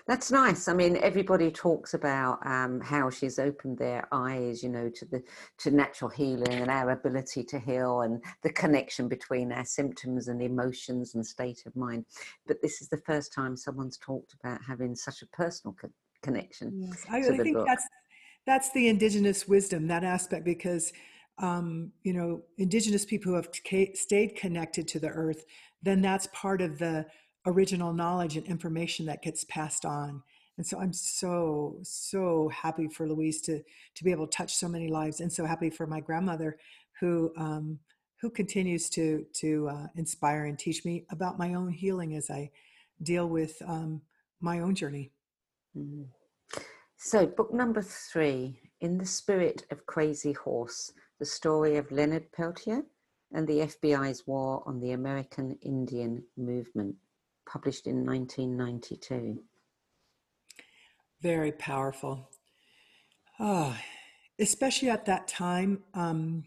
That's 0.07 0.31
nice. 0.31 0.67
I 0.67 0.73
mean, 0.73 0.97
everybody 0.97 1.51
talks 1.51 1.93
about 1.93 2.45
um, 2.45 2.81
how 2.81 3.09
she's 3.09 3.39
opened 3.39 3.77
their 3.77 4.07
eyes, 4.11 4.63
you 4.63 4.69
know, 4.69 4.89
to 4.89 5.05
the 5.05 5.23
to 5.59 5.71
natural 5.71 6.09
healing 6.09 6.61
and 6.61 6.71
our 6.71 6.91
ability 6.91 7.43
to 7.45 7.59
heal, 7.59 8.01
and 8.01 8.23
the 8.43 8.51
connection 8.51 9.07
between 9.07 9.51
our 9.51 9.65
symptoms 9.65 10.27
and 10.27 10.41
emotions 10.41 11.15
and 11.15 11.25
state 11.25 11.63
of 11.65 11.75
mind. 11.75 12.05
But 12.47 12.61
this 12.61 12.81
is 12.81 12.89
the 12.89 13.01
first 13.05 13.33
time 13.33 13.55
someone's 13.55 13.97
talked 13.97 14.33
about 14.33 14.61
having 14.67 14.95
such 14.95 15.21
a 15.21 15.27
personal 15.27 15.75
co- 15.79 15.89
connection. 16.21 16.73
Yes, 16.88 17.05
I, 17.09 17.17
I 17.19 17.38
think 17.38 17.57
book. 17.57 17.67
that's 17.67 17.88
that's 18.45 18.71
the 18.71 18.88
indigenous 18.88 19.47
wisdom 19.47 19.88
that 19.88 20.03
aspect 20.03 20.45
because 20.45 20.93
um, 21.38 21.91
you 22.03 22.13
know 22.13 22.43
indigenous 22.57 23.05
people 23.05 23.31
who 23.31 23.35
have 23.35 23.50
stayed 23.95 24.35
connected 24.35 24.88
to 24.89 25.00
the 25.00 25.09
earth, 25.09 25.43
then 25.81 26.01
that's 26.01 26.27
part 26.31 26.61
of 26.61 26.79
the 26.79 27.05
original 27.45 27.93
knowledge 27.93 28.38
and 28.38 28.45
information 28.45 29.05
that 29.07 29.21
gets 29.21 29.43
passed 29.45 29.86
on. 29.86 30.24
And 30.57 30.67
so 30.67 30.79
i'm 30.79 30.93
so 30.93 31.77
so 31.81 32.50
happy 32.50 32.88
for 32.88 33.07
louise 33.07 33.41
to 33.41 33.63
to 33.95 34.03
be 34.03 34.12
able 34.12 34.27
to 34.27 34.38
touch 34.38 34.53
so 34.53 34.67
many 34.67 34.89
lives 34.89 35.19
and 35.19 35.31
so 35.31 35.45
happy 35.45 35.69
for 35.71 35.88
my 35.88 36.00
grandmother 36.00 36.57
who 37.00 37.31
um, 37.36 37.79
who 38.21 38.29
continues 38.29 38.89
to 38.91 39.25
to 39.33 39.69
uh, 39.69 39.88
inspire 39.95 40.45
and 40.45 40.60
teach 40.60 40.86
me 40.86 41.05
about 41.10 41.39
my 41.39 41.55
own 41.55 41.71
healing 41.71 42.15
as 42.15 42.29
i 42.29 42.51
deal 43.01 43.27
with 43.27 43.60
um, 43.67 44.01
my 44.39 44.60
own 44.60 44.75
journey. 44.75 45.10
Mm-hmm. 45.75 46.03
so 46.98 47.25
book 47.25 47.53
number 47.53 47.81
three 47.81 48.60
in 48.81 48.98
the 48.98 49.05
spirit 49.05 49.65
of 49.71 49.86
crazy 49.86 50.33
horse 50.33 50.91
the 51.17 51.25
story 51.25 51.77
of 51.77 51.91
leonard 51.91 52.29
peltier 52.33 52.83
and 53.31 53.48
the 53.48 53.62
fbi's 53.71 54.27
war 54.27 54.62
on 54.65 54.81
the 54.81 54.91
american 54.91 55.57
indian 55.62 56.21
movement 56.36 56.93
published 57.51 57.88
in 57.88 58.05
1992. 58.05 59.41
Very 61.22 61.51
powerful. 61.51 62.29
Oh, 63.39 63.75
especially 64.39 64.89
at 64.89 65.05
that 65.05 65.27
time. 65.27 65.84
Um, 65.93 66.46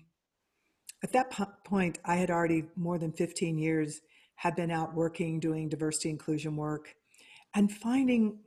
at 1.03 1.13
that 1.13 1.31
po- 1.31 1.53
point, 1.65 1.99
I 2.05 2.17
had 2.17 2.31
already 2.31 2.65
more 2.77 2.99
than 2.99 3.13
15 3.13 3.59
years 3.59 4.01
had 4.37 4.57
been 4.57 4.71
out 4.71 4.95
working, 4.95 5.39
doing 5.39 5.69
diversity 5.69 6.11
inclusion 6.11 6.57
work, 6.57 6.95
and 7.55 7.71
finding 7.71 8.39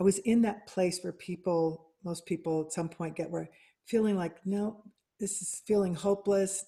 I 0.00 0.02
was 0.02 0.18
in 0.18 0.42
that 0.42 0.66
place 0.66 1.00
where 1.02 1.12
people, 1.12 1.92
most 2.04 2.26
people 2.26 2.62
at 2.66 2.72
some 2.72 2.88
point 2.88 3.16
get 3.16 3.30
where 3.30 3.48
feeling 3.86 4.16
like, 4.16 4.44
no, 4.44 4.82
this 5.20 5.40
is 5.40 5.62
feeling 5.66 5.94
hopeless. 5.94 6.64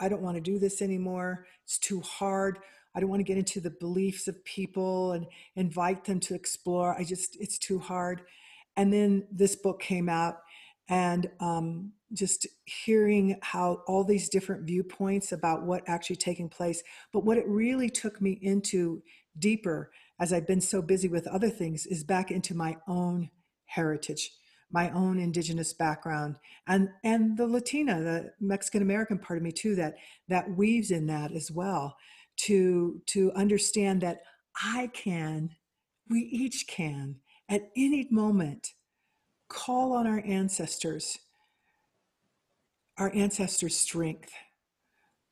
I 0.00 0.08
don't 0.08 0.22
want 0.22 0.36
to 0.36 0.40
do 0.40 0.58
this 0.58 0.80
anymore. 0.80 1.46
It's 1.64 1.78
too 1.78 2.00
hard. 2.00 2.58
I 2.94 3.00
don't 3.00 3.08
want 3.08 3.20
to 3.20 3.24
get 3.24 3.38
into 3.38 3.60
the 3.60 3.70
beliefs 3.70 4.28
of 4.28 4.44
people 4.44 5.12
and 5.12 5.26
invite 5.56 6.04
them 6.04 6.20
to 6.20 6.34
explore. 6.34 6.94
I 6.98 7.04
just, 7.04 7.36
it's 7.40 7.58
too 7.58 7.78
hard. 7.78 8.22
And 8.76 8.92
then 8.92 9.26
this 9.30 9.56
book 9.56 9.80
came 9.80 10.08
out, 10.08 10.36
and 10.88 11.30
um, 11.38 11.92
just 12.12 12.46
hearing 12.64 13.38
how 13.42 13.82
all 13.86 14.02
these 14.02 14.28
different 14.28 14.64
viewpoints 14.64 15.30
about 15.30 15.62
what 15.62 15.84
actually 15.86 16.16
taking 16.16 16.48
place. 16.48 16.82
But 17.12 17.24
what 17.24 17.38
it 17.38 17.46
really 17.46 17.88
took 17.88 18.20
me 18.20 18.38
into 18.42 19.02
deeper, 19.38 19.92
as 20.18 20.32
I've 20.32 20.48
been 20.48 20.60
so 20.60 20.82
busy 20.82 21.08
with 21.08 21.28
other 21.28 21.48
things, 21.48 21.86
is 21.86 22.02
back 22.02 22.32
into 22.32 22.54
my 22.54 22.76
own 22.88 23.30
heritage 23.66 24.32
my 24.72 24.90
own 24.90 25.18
indigenous 25.18 25.72
background 25.72 26.36
and 26.68 26.88
and 27.02 27.36
the 27.36 27.46
latina 27.46 28.00
the 28.00 28.32
mexican 28.40 28.82
american 28.82 29.18
part 29.18 29.36
of 29.36 29.42
me 29.42 29.50
too 29.50 29.74
that 29.74 29.94
that 30.28 30.48
weaves 30.56 30.90
in 30.90 31.06
that 31.06 31.32
as 31.32 31.50
well 31.50 31.96
to 32.46 33.02
to 33.06 33.32
understand 33.32 34.00
that 34.02 34.22
I 34.62 34.88
can, 34.92 35.50
we 36.08 36.20
each 36.20 36.66
can, 36.66 37.16
at 37.48 37.70
any 37.76 38.06
moment, 38.10 38.72
call 39.48 39.92
on 39.92 40.06
our 40.06 40.22
ancestors, 40.26 41.18
our 42.98 43.12
ancestors' 43.14 43.76
strength, 43.76 44.32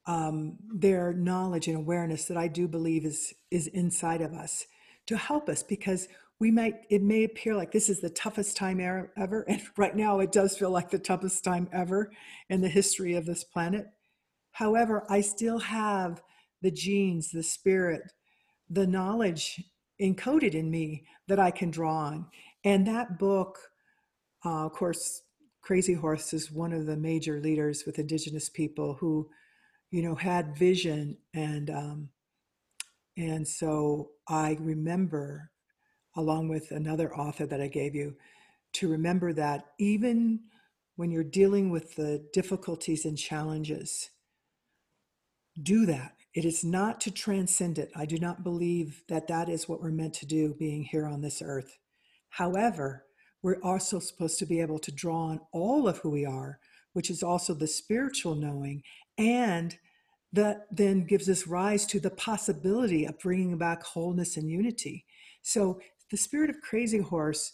um, 0.07 0.57
their 0.75 1.13
knowledge 1.13 1.69
and 1.69 1.77
awareness 1.77 2.25
that 2.27 2.37
I 2.37 2.49
do 2.49 2.69
believe 2.69 3.05
is 3.05 3.35
is 3.51 3.67
inside 3.69 4.23
of 4.23 4.33
us 4.33 4.67
to 5.07 5.17
help 5.17 5.49
us 5.49 5.63
because 5.63 6.09
we 6.41 6.51
might 6.51 6.77
it 6.91 7.03
may 7.03 7.25
appear 7.25 7.55
like 7.55 7.73
this 7.73 7.89
is 7.89 8.01
the 8.01 8.11
toughest 8.11 8.57
time 8.57 8.81
ever 8.81 9.43
and 9.49 9.63
right 9.77 9.97
now 9.97 10.21
it 10.21 10.33
does 10.33 10.57
feel 10.57 10.71
like 10.71 10.91
the 10.91 10.99
toughest 10.99 11.45
time 11.45 11.69
ever 11.73 12.11
in 12.49 12.61
the 12.61 12.69
history 12.69 13.15
of 13.15 13.27
this 13.27 13.45
planet. 13.45 13.87
However 14.53 15.05
i 15.09 15.21
still 15.21 15.59
have 15.59 16.23
the 16.63 16.71
genes, 16.71 17.31
the 17.31 17.43
spirit, 17.43 18.03
the 18.71 18.87
knowledge 18.87 19.63
encoded 20.01 20.55
in 20.55 20.71
me 20.71 21.05
that 21.27 21.39
I 21.39 21.51
can 21.51 21.71
draw 21.71 21.97
on. 21.97 22.27
And 22.65 22.87
that 22.87 23.19
book, 23.19 23.59
uh, 24.45 24.67
of 24.67 24.73
course, 24.73 25.23
Crazy 25.63 25.95
Horse 25.95 26.33
is 26.33 26.51
one 26.51 26.73
of 26.73 26.87
the 26.87 26.97
major 26.97 27.41
leaders 27.41 27.85
with 27.85 27.99
Indigenous 27.99 28.49
people 28.49 28.95
who, 28.95 29.29
you 29.91 30.03
know, 30.03 30.15
had 30.15 30.57
vision 30.57 31.17
and 31.35 31.71
um, 31.71 32.09
and 33.19 33.47
so 33.47 34.11
I 34.29 34.57
remember, 34.61 35.51
along 36.17 36.49
with 36.49 36.71
another 36.71 37.13
author 37.17 37.47
that 37.47 37.61
I 37.61 37.67
gave 37.67 37.97
you, 37.97 38.15
to 38.75 38.89
remember 38.89 39.33
that 39.33 39.65
even 39.79 40.41
when 40.95 41.11
you're 41.11 41.25
dealing 41.25 41.71
with 41.71 41.97
the 41.97 42.25
difficulties 42.33 43.05
and 43.05 43.19
challenges, 43.19 44.11
do 45.61 45.85
that 45.87 46.13
it 46.39 46.45
is 46.45 46.63
not 46.63 47.01
to 47.01 47.11
transcend 47.11 47.79
it. 47.79 47.91
I 47.97 48.07
do 48.07 48.17
not 48.17 48.45
believe 48.45 49.03
that 49.09 49.27
that 49.27 49.49
is 49.49 49.69
what 49.69 49.83
we're 49.83 49.91
meant 49.91 50.15
to 50.15 50.27
do 50.27 50.55
being 50.57 50.85
here 50.85 51.05
on 51.05 51.21
this 51.21 51.43
earth. 51.45 51.77
However, 52.29 53.07
we're 53.43 53.61
also 53.61 53.99
supposed 53.99 54.39
to 54.39 54.47
be 54.47 54.61
able 54.61 54.79
to 54.79 54.93
draw 54.93 55.31
on 55.31 55.41
all 55.53 55.89
of 55.89 55.99
who 55.99 56.11
we 56.11 56.25
are, 56.25 56.61
which 56.93 57.11
is 57.11 57.25
also 57.25 57.55
the 57.55 57.67
spiritual 57.67 58.37
knowing, 58.37 58.85
and 59.19 59.77
that 60.33 60.69
then 60.71 61.07
gives 61.07 61.29
us 61.29 61.49
rise 61.49 61.85
to 61.87 61.99
the 61.99 62.11
possibility 62.11 63.05
of 63.05 63.19
bringing 63.19 63.59
back 63.59 63.83
wholeness 63.83 64.37
and 64.37 64.49
unity. 64.49 65.07
So, 65.43 65.81
the 66.13 66.17
spirit 66.17 66.51
of 66.51 66.61
Crazy 66.61 67.01
Horse, 67.01 67.53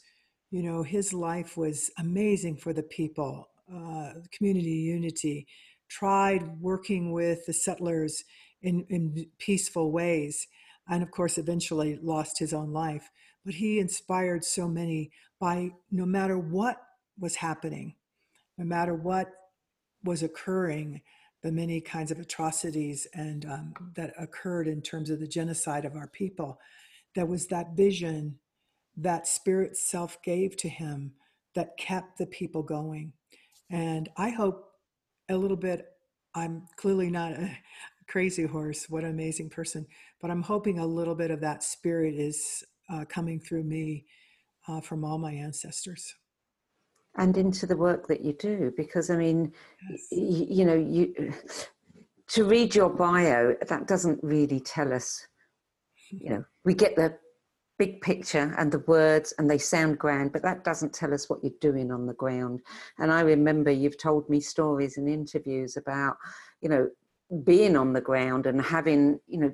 you 0.51 0.63
know, 0.63 0.83
his 0.83 1.15
life 1.15 1.57
was 1.57 1.91
amazing 1.97 2.59
for 2.59 2.75
the 2.75 2.83
people, 2.83 3.49
uh, 3.75 4.11
community 4.31 4.69
unity, 4.69 5.47
tried 5.89 6.61
working 6.61 7.13
with 7.13 7.47
the 7.47 7.55
settlers 7.55 8.25
in, 8.65 8.85
in 8.89 9.27
peaceful 9.39 9.93
ways. 9.93 10.49
And 10.89 11.03
of 11.03 11.11
course, 11.11 11.39
eventually 11.39 11.99
lost 12.03 12.39
his 12.39 12.53
own 12.53 12.73
life. 12.73 13.11
But 13.45 13.55
he 13.55 13.79
inspired 13.79 14.45
so 14.45 14.67
many 14.67 15.13
by 15.39 15.71
no 15.91 16.07
matter 16.07 16.39
what 16.39 16.79
was 17.19 17.37
happening, 17.37 17.95
no 18.59 18.65
matter 18.65 18.95
what 18.95 19.29
was 20.03 20.23
occurring, 20.23 21.03
the 21.43 21.53
many 21.53 21.81
kinds 21.81 22.11
of 22.11 22.19
atrocities 22.19 23.07
and 23.13 23.45
um, 23.45 23.75
that 23.95 24.15
occurred 24.19 24.67
in 24.67 24.81
terms 24.81 25.11
of 25.11 25.21
the 25.21 25.29
genocide 25.29 25.85
of 25.85 25.95
our 25.95 26.09
people, 26.09 26.59
there 27.15 27.27
was 27.27 27.47
that 27.49 27.77
vision 27.77 28.39
that 28.97 29.27
spirit 29.27 29.77
self 29.77 30.23
gave 30.23 30.57
to 30.57 30.69
him 30.69 31.13
that 31.55 31.77
kept 31.77 32.17
the 32.17 32.27
people 32.27 32.63
going. 32.63 33.13
And 33.71 34.09
I 34.17 34.31
hope 34.31 34.71
a 35.29 35.37
little 35.37 35.57
bit, 35.57 35.87
I'm 36.35 36.67
clearly 36.77 37.11
not 37.11 37.33
a, 37.33 37.59
crazy 38.09 38.45
horse 38.45 38.89
what 38.89 39.05
an 39.05 39.11
amazing 39.11 39.51
person. 39.51 39.87
But 40.21 40.31
i'm 40.31 40.43
hoping 40.43 40.79
a 40.79 40.87
little 40.87 41.15
bit 41.15 41.31
of 41.31 41.41
that 41.41 41.63
spirit 41.63 42.15
is 42.15 42.65
uh, 42.93 43.05
coming 43.09 43.41
through 43.41 43.65
me 43.65 44.05
uh, 44.69 44.81
from 44.81 45.05
all 45.05 45.19
my 45.19 45.33
ancestors. 45.33 46.15
And 47.17 47.37
into 47.37 47.67
the 47.67 47.77
work 47.77 48.09
that 48.09 48.23
you 48.25 48.33
do 48.33 48.73
because 48.77 49.09
i 49.09 49.17
mean 49.17 49.53
yes. 49.89 50.09
y- 50.11 50.47
you 50.51 50.65
know 50.65 50.75
you 50.75 51.33
to 52.29 52.45
read 52.45 52.75
your 52.75 52.91
bio 52.91 53.55
that 53.69 53.87
doesn't 53.87 54.19
really 54.23 54.59
tell 54.59 54.93
us 54.93 55.27
you 56.11 56.31
know 56.31 56.45
we 56.65 56.75
get 56.75 56.97
the 56.97 57.17
big 57.79 58.01
picture 58.01 58.55
and 58.57 58.71
the 58.71 58.79
words 58.81 59.35
and 59.39 59.51
they 59.51 59.59
sound 59.59 59.99
grand 59.99 60.33
but 60.33 60.43
that 60.43 60.65
doesn't 60.65 60.93
tell 60.93 61.13
us 61.13 61.29
what 61.29 61.43
you're 61.43 61.53
doing 61.61 61.91
on 61.91 62.07
the 62.07 62.15
ground. 62.15 62.61
And 62.99 63.13
i 63.13 63.21
remember 63.21 63.71
you've 63.71 63.99
told 63.99 64.29
me 64.29 64.41
stories 64.41 64.97
in 64.97 65.09
interviews 65.09 65.77
about 65.77 66.17
you 66.61 66.69
know 66.69 66.89
being 67.45 67.77
on 67.77 67.93
the 67.93 68.01
ground 68.01 68.47
and 68.47 68.61
having 68.61 69.19
you 69.27 69.41
know 69.41 69.53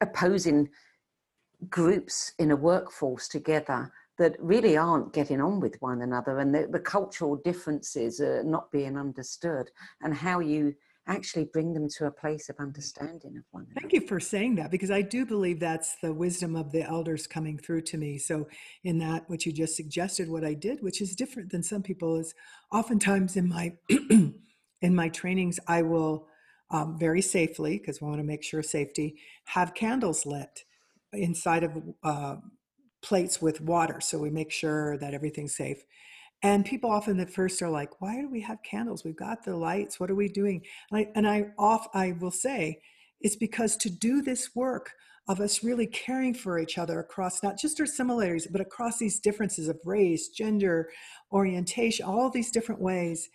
opposing 0.00 0.68
groups 1.68 2.32
in 2.38 2.50
a 2.50 2.56
workforce 2.56 3.28
together 3.28 3.92
that 4.18 4.36
really 4.40 4.76
aren't 4.76 5.12
getting 5.12 5.40
on 5.40 5.60
with 5.60 5.80
one 5.80 6.02
another 6.02 6.38
and 6.38 6.54
the, 6.54 6.66
the 6.70 6.80
cultural 6.80 7.36
differences 7.36 8.20
are 8.20 8.42
not 8.42 8.70
being 8.70 8.96
understood 8.96 9.70
and 10.02 10.14
how 10.14 10.40
you 10.40 10.74
actually 11.08 11.44
bring 11.46 11.72
them 11.72 11.88
to 11.88 12.06
a 12.06 12.10
place 12.10 12.48
of 12.48 12.56
understanding 12.58 13.36
of 13.36 13.42
one 13.50 13.64
another. 13.64 13.80
Thank 13.80 13.92
you 13.92 14.06
for 14.06 14.20
saying 14.20 14.54
that 14.56 14.70
because 14.70 14.90
I 14.90 15.02
do 15.02 15.26
believe 15.26 15.58
that's 15.58 15.96
the 16.02 16.12
wisdom 16.12 16.54
of 16.54 16.70
the 16.70 16.82
elders 16.82 17.26
coming 17.26 17.58
through 17.58 17.82
to 17.82 17.96
me. 17.96 18.18
So, 18.18 18.46
in 18.84 18.98
that, 18.98 19.28
what 19.28 19.44
you 19.44 19.52
just 19.52 19.76
suggested, 19.76 20.28
what 20.28 20.44
I 20.44 20.54
did, 20.54 20.82
which 20.82 21.00
is 21.00 21.16
different 21.16 21.50
than 21.50 21.62
some 21.62 21.82
people, 21.82 22.18
is 22.18 22.34
oftentimes 22.70 23.36
in 23.36 23.48
my 23.48 23.72
in 23.88 24.94
my 24.94 25.08
trainings, 25.08 25.58
I 25.66 25.82
will 25.82 26.28
um, 26.72 26.98
very 26.98 27.22
safely, 27.22 27.78
because 27.78 28.00
we 28.00 28.08
want 28.08 28.18
to 28.18 28.26
make 28.26 28.42
sure 28.42 28.62
safety, 28.62 29.16
have 29.44 29.74
candles 29.74 30.26
lit 30.26 30.64
inside 31.12 31.62
of 31.62 31.72
uh, 32.02 32.36
plates 33.02 33.40
with 33.40 33.60
water. 33.60 34.00
So 34.00 34.18
we 34.18 34.30
make 34.30 34.50
sure 34.50 34.98
that 34.98 35.14
everything's 35.14 35.54
safe. 35.54 35.84
And 36.42 36.64
people 36.64 36.90
often 36.90 37.20
at 37.20 37.30
first 37.30 37.62
are 37.62 37.70
like, 37.70 38.00
why 38.00 38.20
do 38.20 38.28
we 38.28 38.40
have 38.40 38.58
candles? 38.64 39.04
We've 39.04 39.14
got 39.14 39.44
the 39.44 39.56
lights. 39.56 40.00
What 40.00 40.10
are 40.10 40.16
we 40.16 40.28
doing? 40.28 40.62
And 40.90 40.98
I, 40.98 41.08
and 41.14 41.28
I 41.28 41.46
off 41.58 41.86
I 41.94 42.12
will 42.20 42.32
say, 42.32 42.80
it's 43.20 43.36
because 43.36 43.76
to 43.76 43.90
do 43.90 44.22
this 44.22 44.50
work 44.56 44.90
of 45.28 45.38
us 45.40 45.62
really 45.62 45.86
caring 45.86 46.34
for 46.34 46.58
each 46.58 46.78
other 46.78 46.98
across 46.98 47.44
not 47.44 47.56
just 47.56 47.78
our 47.78 47.86
similarities, 47.86 48.48
but 48.50 48.60
across 48.60 48.98
these 48.98 49.20
differences 49.20 49.68
of 49.68 49.78
race, 49.84 50.30
gender, 50.30 50.90
orientation, 51.30 52.04
all 52.04 52.28
these 52.28 52.50
different 52.50 52.80
ways, 52.80 53.28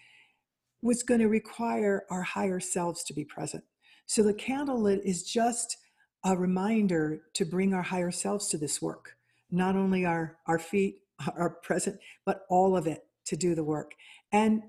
was 0.81 1.03
going 1.03 1.19
to 1.19 1.27
require 1.27 2.05
our 2.09 2.21
higher 2.21 2.59
selves 2.59 3.03
to 3.03 3.13
be 3.13 3.25
present. 3.25 3.63
So 4.05 4.23
the 4.23 4.33
candle 4.33 4.81
lit 4.81 5.01
is 5.03 5.23
just 5.23 5.77
a 6.23 6.35
reminder 6.35 7.21
to 7.33 7.45
bring 7.45 7.73
our 7.73 7.81
higher 7.81 8.11
selves 8.11 8.47
to 8.49 8.57
this 8.57 8.81
work. 8.81 9.15
Not 9.51 9.75
only 9.75 10.05
our, 10.05 10.37
our 10.47 10.59
feet 10.59 11.01
are 11.35 11.49
present, 11.49 11.99
but 12.25 12.41
all 12.49 12.75
of 12.75 12.87
it 12.87 13.05
to 13.25 13.35
do 13.35 13.55
the 13.55 13.63
work. 13.63 13.93
And 14.31 14.63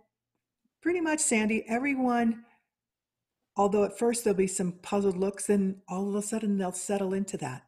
pretty 0.82 1.00
much, 1.00 1.20
Sandy, 1.20 1.64
everyone, 1.68 2.44
although 3.56 3.84
at 3.84 3.98
first 3.98 4.24
there'll 4.24 4.36
be 4.36 4.46
some 4.46 4.72
puzzled 4.82 5.16
looks, 5.16 5.48
and 5.48 5.76
all 5.88 6.08
of 6.08 6.14
a 6.14 6.22
sudden 6.22 6.58
they'll 6.58 6.72
settle 6.72 7.14
into 7.14 7.36
that. 7.38 7.62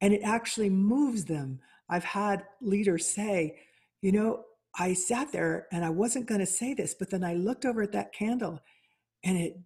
And 0.00 0.12
it 0.12 0.22
actually 0.22 0.70
moves 0.70 1.24
them. 1.24 1.60
I've 1.88 2.04
had 2.04 2.44
leaders 2.60 3.06
say, 3.06 3.58
you 4.00 4.12
know, 4.12 4.44
I 4.78 4.92
sat 4.94 5.32
there 5.32 5.66
and 5.72 5.84
I 5.84 5.90
wasn't 5.90 6.26
going 6.26 6.40
to 6.40 6.46
say 6.46 6.74
this, 6.74 6.94
but 6.94 7.10
then 7.10 7.22
I 7.22 7.34
looked 7.34 7.64
over 7.64 7.82
at 7.82 7.92
that 7.92 8.12
candle 8.12 8.60
and 9.22 9.38
it, 9.38 9.56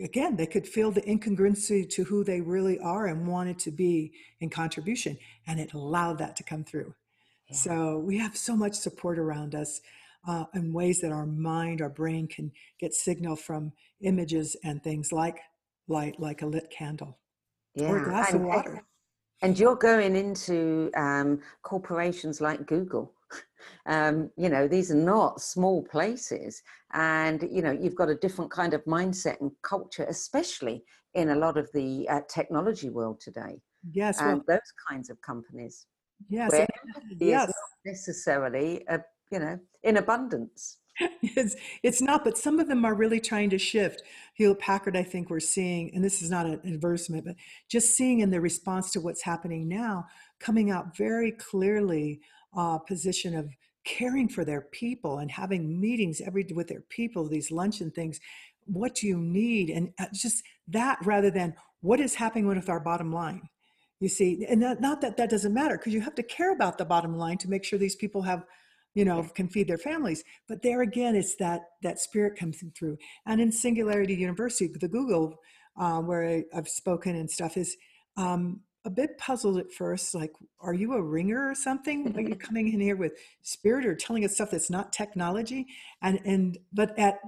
again, 0.00 0.36
they 0.36 0.46
could 0.46 0.66
feel 0.66 0.90
the 0.90 1.02
incongruency 1.02 1.88
to 1.90 2.04
who 2.04 2.22
they 2.22 2.40
really 2.40 2.78
are 2.78 3.06
and 3.06 3.26
wanted 3.26 3.58
to 3.60 3.70
be 3.70 4.12
in 4.40 4.50
contribution. 4.50 5.18
And 5.46 5.58
it 5.58 5.72
allowed 5.74 6.18
that 6.18 6.36
to 6.36 6.44
come 6.44 6.64
through. 6.64 6.94
Yeah. 7.48 7.56
So 7.56 7.98
we 7.98 8.18
have 8.18 8.36
so 8.36 8.56
much 8.56 8.74
support 8.74 9.18
around 9.18 9.54
us 9.54 9.80
uh, 10.26 10.44
in 10.54 10.72
ways 10.72 11.00
that 11.00 11.12
our 11.12 11.26
mind, 11.26 11.80
our 11.80 11.88
brain 11.88 12.26
can 12.26 12.52
get 12.80 12.94
signal 12.94 13.36
from 13.36 13.72
images 14.00 14.56
and 14.64 14.82
things 14.82 15.12
like 15.12 15.38
light, 15.88 16.18
like 16.18 16.42
a 16.42 16.46
lit 16.46 16.70
candle 16.70 17.18
yeah. 17.74 17.88
or 17.88 18.02
a 18.02 18.04
glass 18.04 18.32
and, 18.32 18.42
of 18.42 18.46
water. 18.46 18.82
And 19.42 19.58
you're 19.58 19.76
going 19.76 20.16
into 20.16 20.90
um, 20.96 21.40
corporations 21.62 22.40
like 22.40 22.66
Google. 22.66 23.12
Um, 23.86 24.30
you 24.36 24.48
know, 24.48 24.66
these 24.66 24.90
are 24.90 24.96
not 24.96 25.40
small 25.40 25.82
places. 25.84 26.62
And, 26.92 27.48
you 27.50 27.62
know, 27.62 27.70
you've 27.70 27.94
got 27.94 28.08
a 28.08 28.16
different 28.16 28.50
kind 28.50 28.74
of 28.74 28.84
mindset 28.84 29.40
and 29.40 29.52
culture, 29.62 30.04
especially 30.08 30.84
in 31.14 31.30
a 31.30 31.36
lot 31.36 31.56
of 31.56 31.70
the 31.72 32.08
uh, 32.08 32.20
technology 32.28 32.90
world 32.90 33.20
today. 33.20 33.60
Yes. 33.92 34.20
Well, 34.20 34.42
those 34.48 34.72
kinds 34.88 35.08
of 35.08 35.20
companies. 35.22 35.86
Yes. 36.28 36.50
Yes. 37.18 37.52
necessarily, 37.84 38.84
a, 38.88 39.00
you 39.30 39.38
know, 39.38 39.58
in 39.84 39.98
abundance. 39.98 40.78
it's, 41.22 41.54
it's 41.82 42.00
not, 42.00 42.24
but 42.24 42.38
some 42.38 42.58
of 42.58 42.68
them 42.68 42.84
are 42.84 42.94
really 42.94 43.20
trying 43.20 43.50
to 43.50 43.58
shift. 43.58 44.02
Hewlett 44.34 44.58
Packard, 44.58 44.96
I 44.96 45.02
think 45.02 45.30
we're 45.30 45.40
seeing, 45.40 45.94
and 45.94 46.02
this 46.02 46.22
is 46.22 46.30
not 46.30 46.46
an 46.46 46.60
advertisement, 46.66 47.26
but 47.26 47.36
just 47.68 47.94
seeing 47.94 48.20
in 48.20 48.30
the 48.30 48.40
response 48.40 48.90
to 48.92 49.00
what's 49.00 49.22
happening 49.22 49.68
now, 49.68 50.06
coming 50.40 50.70
out 50.70 50.96
very 50.96 51.32
clearly 51.32 52.20
uh, 52.56 52.78
position 52.78 53.34
of 53.34 53.50
caring 53.84 54.28
for 54.28 54.44
their 54.44 54.62
people 54.72 55.18
and 55.18 55.30
having 55.30 55.80
meetings 55.80 56.20
every 56.20 56.46
with 56.54 56.68
their 56.68 56.82
people, 56.88 57.28
these 57.28 57.50
luncheon 57.50 57.90
things. 57.90 58.18
What 58.64 58.96
do 58.96 59.06
you 59.06 59.18
need? 59.18 59.70
And 59.70 59.92
uh, 60.00 60.06
just 60.12 60.42
that 60.68 60.98
rather 61.04 61.30
than 61.30 61.54
what 61.80 62.00
is 62.00 62.14
happening 62.14 62.46
with 62.46 62.68
our 62.68 62.80
bottom 62.80 63.12
line. 63.12 63.42
You 64.00 64.08
see, 64.08 64.44
and 64.48 64.60
not, 64.60 64.80
not 64.80 65.00
that 65.00 65.16
that 65.16 65.30
doesn't 65.30 65.54
matter 65.54 65.78
because 65.78 65.94
you 65.94 66.02
have 66.02 66.14
to 66.16 66.22
care 66.22 66.52
about 66.52 66.76
the 66.76 66.84
bottom 66.84 67.16
line 67.16 67.38
to 67.38 67.48
make 67.48 67.64
sure 67.64 67.78
these 67.78 67.96
people 67.96 68.22
have 68.22 68.44
you 68.94 69.04
know 69.04 69.22
can 69.34 69.48
feed 69.48 69.68
their 69.68 69.78
families 69.78 70.24
but 70.48 70.62
there 70.62 70.82
again 70.82 71.14
it's 71.14 71.36
that 71.36 71.60
that 71.82 72.00
spirit 72.00 72.36
comes 72.36 72.62
through 72.76 72.96
and 73.26 73.40
in 73.40 73.52
singularity 73.52 74.14
university 74.14 74.72
the 74.80 74.88
google 74.88 75.38
uh, 75.78 76.00
where 76.00 76.26
I, 76.26 76.44
have 76.54 76.68
spoken 76.68 77.14
and 77.14 77.30
stuff 77.30 77.56
is 77.56 77.76
um, 78.16 78.60
a 78.86 78.90
bit 78.90 79.18
puzzled 79.18 79.58
at 79.58 79.72
first 79.72 80.14
like 80.14 80.32
are 80.60 80.72
you 80.72 80.94
a 80.94 81.02
ringer 81.02 81.50
or 81.50 81.54
something? 81.54 82.16
Are 82.16 82.20
you 82.20 82.34
coming 82.46 82.72
in 82.72 82.80
here 82.80 82.96
with 82.96 83.12
spirit 83.42 83.84
or 83.84 83.94
telling 83.94 84.24
us 84.24 84.34
stuff 84.34 84.52
that's 84.52 84.70
not 84.70 84.92
technology? 84.92 85.66
And 86.00 86.20
and 86.24 86.58
but 86.72 86.98
at 86.98 87.18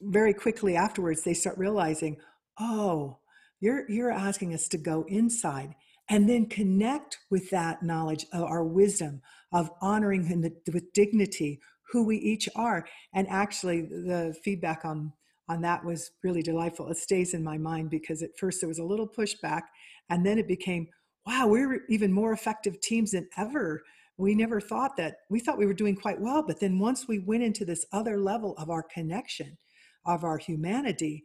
very 0.00 0.34
quickly 0.34 0.76
afterwards 0.76 1.22
they 1.22 1.34
start 1.34 1.56
realizing 1.58 2.16
oh 2.58 3.18
you're 3.60 3.88
you're 3.90 4.10
asking 4.10 4.52
us 4.52 4.68
to 4.68 4.78
go 4.78 5.04
inside 5.08 5.74
and 6.08 6.28
then 6.28 6.46
connect 6.46 7.18
with 7.30 7.48
that 7.50 7.82
knowledge 7.82 8.26
of 8.32 8.42
our 8.42 8.64
wisdom 8.64 9.22
of 9.52 9.70
honoring 9.80 10.24
him 10.24 10.42
with 10.42 10.92
dignity 10.92 11.60
who 11.92 12.04
we 12.04 12.16
each 12.16 12.48
are. 12.56 12.86
And 13.14 13.28
actually 13.28 13.82
the 13.82 14.34
feedback 14.42 14.84
on 14.84 15.12
on 15.52 15.62
that 15.62 15.84
was 15.84 16.10
really 16.24 16.42
delightful 16.42 16.90
it 16.90 16.96
stays 16.96 17.34
in 17.34 17.44
my 17.44 17.58
mind 17.58 17.90
because 17.90 18.22
at 18.22 18.36
first 18.38 18.60
there 18.60 18.68
was 18.68 18.78
a 18.78 18.84
little 18.84 19.06
pushback 19.06 19.62
and 20.10 20.26
then 20.26 20.38
it 20.38 20.48
became, 20.48 20.88
wow, 21.26 21.46
we're 21.46 21.82
even 21.88 22.12
more 22.12 22.32
effective 22.32 22.80
teams 22.80 23.12
than 23.12 23.28
ever. 23.36 23.82
We 24.18 24.34
never 24.34 24.60
thought 24.60 24.96
that, 24.96 25.18
we 25.30 25.40
thought 25.40 25.58
we 25.58 25.66
were 25.66 25.72
doing 25.72 25.96
quite 25.96 26.20
well. 26.20 26.42
But 26.42 26.60
then 26.60 26.78
once 26.78 27.08
we 27.08 27.20
went 27.20 27.42
into 27.42 27.64
this 27.64 27.86
other 27.92 28.18
level 28.18 28.54
of 28.58 28.68
our 28.68 28.82
connection, 28.82 29.56
of 30.04 30.24
our 30.24 30.38
humanity, 30.38 31.24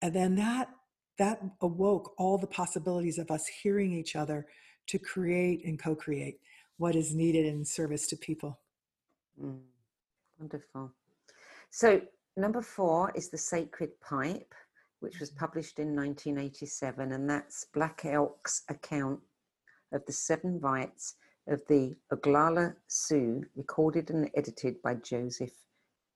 and 0.00 0.14
then 0.14 0.34
that 0.36 0.68
that 1.18 1.42
awoke 1.60 2.14
all 2.16 2.38
the 2.38 2.46
possibilities 2.46 3.18
of 3.18 3.30
us 3.30 3.46
hearing 3.46 3.92
each 3.92 4.16
other 4.16 4.46
to 4.86 4.98
create 4.98 5.62
and 5.66 5.78
co-create 5.78 6.38
what 6.78 6.96
is 6.96 7.14
needed 7.14 7.44
in 7.44 7.64
service 7.64 8.06
to 8.06 8.16
people. 8.16 8.58
Mm, 9.40 9.60
wonderful. 10.40 10.90
So 11.70 12.00
number 12.36 12.62
four 12.62 13.12
is 13.14 13.28
the 13.28 13.38
sacred 13.38 13.90
pipe 14.00 14.54
which 15.00 15.18
was 15.18 15.30
published 15.30 15.80
in 15.80 15.96
1987, 15.96 17.10
and 17.10 17.28
that's 17.28 17.66
Black 17.74 18.04
Elk's 18.04 18.62
account 18.68 19.18
of 19.92 20.06
the 20.06 20.12
seven 20.12 20.60
rites 20.60 21.16
of 21.48 21.60
the 21.68 21.96
Oglala 22.12 22.74
Sioux, 22.86 23.44
recorded 23.56 24.10
and 24.10 24.30
edited 24.36 24.80
by 24.80 24.94
Joseph 24.94 25.52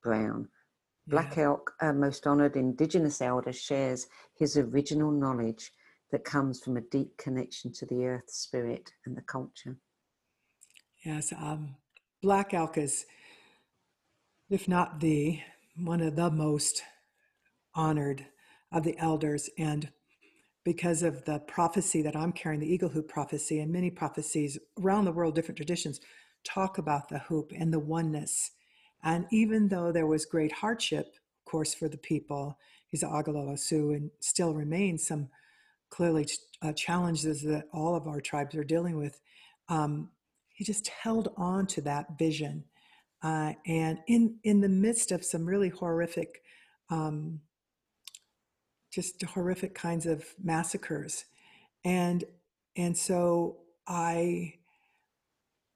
Brown. 0.04 0.48
Black 1.08 1.36
Elk, 1.36 1.72
a 1.80 1.92
most 1.92 2.28
honored 2.28 2.56
Indigenous 2.56 3.20
elder, 3.20 3.52
shares 3.52 4.06
his 4.38 4.56
original 4.56 5.10
knowledge 5.10 5.72
that 6.12 6.24
comes 6.24 6.60
from 6.62 6.76
a 6.76 6.80
deep 6.80 7.16
connection 7.16 7.72
to 7.72 7.86
the 7.86 8.06
earth 8.06 8.28
spirit 8.30 8.92
and 9.04 9.16
the 9.16 9.22
culture. 9.22 9.76
Yes, 11.04 11.32
um, 11.32 11.74
Black 12.22 12.54
Elk 12.54 12.78
is, 12.78 13.04
if 14.48 14.68
not 14.68 15.00
the, 15.00 15.40
one 15.78 16.00
of 16.00 16.16
the 16.16 16.30
most 16.30 16.82
honored 17.74 18.26
of 18.72 18.82
the 18.84 18.96
elders. 18.98 19.50
And 19.58 19.90
because 20.64 21.02
of 21.02 21.24
the 21.24 21.38
prophecy 21.40 22.02
that 22.02 22.16
I'm 22.16 22.32
carrying, 22.32 22.60
the 22.60 22.72
eagle 22.72 22.88
hoop 22.88 23.08
prophecy, 23.08 23.60
and 23.60 23.72
many 23.72 23.90
prophecies 23.90 24.58
around 24.82 25.04
the 25.04 25.12
world, 25.12 25.34
different 25.34 25.56
traditions 25.56 26.00
talk 26.44 26.78
about 26.78 27.08
the 27.08 27.20
hoop 27.20 27.52
and 27.56 27.72
the 27.72 27.78
oneness. 27.78 28.52
And 29.04 29.26
even 29.30 29.68
though 29.68 29.92
there 29.92 30.06
was 30.06 30.24
great 30.24 30.52
hardship, 30.52 31.06
of 31.06 31.50
course, 31.50 31.74
for 31.74 31.88
the 31.88 31.98
people, 31.98 32.58
he's 32.88 33.04
Oglala 33.04 33.58
Sioux, 33.58 33.92
and 33.92 34.10
still 34.20 34.54
remains 34.54 35.06
some 35.06 35.28
clearly 35.90 36.26
uh, 36.62 36.72
challenges 36.72 37.42
that 37.42 37.68
all 37.72 37.94
of 37.94 38.08
our 38.08 38.20
tribes 38.20 38.54
are 38.56 38.64
dealing 38.64 38.96
with. 38.96 39.20
Um, 39.68 40.10
he 40.48 40.64
just 40.64 40.88
held 40.88 41.32
on 41.36 41.66
to 41.68 41.80
that 41.82 42.18
vision. 42.18 42.64
Uh, 43.26 43.52
and 43.66 43.98
in, 44.06 44.36
in 44.44 44.60
the 44.60 44.68
midst 44.68 45.10
of 45.10 45.24
some 45.24 45.44
really 45.44 45.68
horrific 45.68 46.42
um, 46.90 47.40
just 48.92 49.20
horrific 49.24 49.74
kinds 49.74 50.06
of 50.06 50.24
massacres. 50.42 51.24
And 51.84 52.22
and 52.76 52.96
so 52.96 53.56
I 53.88 54.54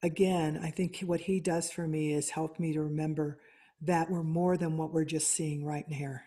again, 0.01 0.61
I 0.63 0.71
think 0.71 1.01
what 1.01 1.19
he 1.19 1.41
does 1.41 1.69
for 1.69 1.85
me 1.85 2.13
is 2.13 2.29
help 2.29 2.57
me 2.57 2.71
to 2.71 2.81
remember 2.83 3.39
that 3.81 4.09
we're 4.09 4.23
more 4.23 4.55
than 4.55 4.77
what 4.77 4.93
we're 4.93 5.03
just 5.03 5.27
seeing 5.27 5.65
right 5.65 5.85
here. 5.89 6.23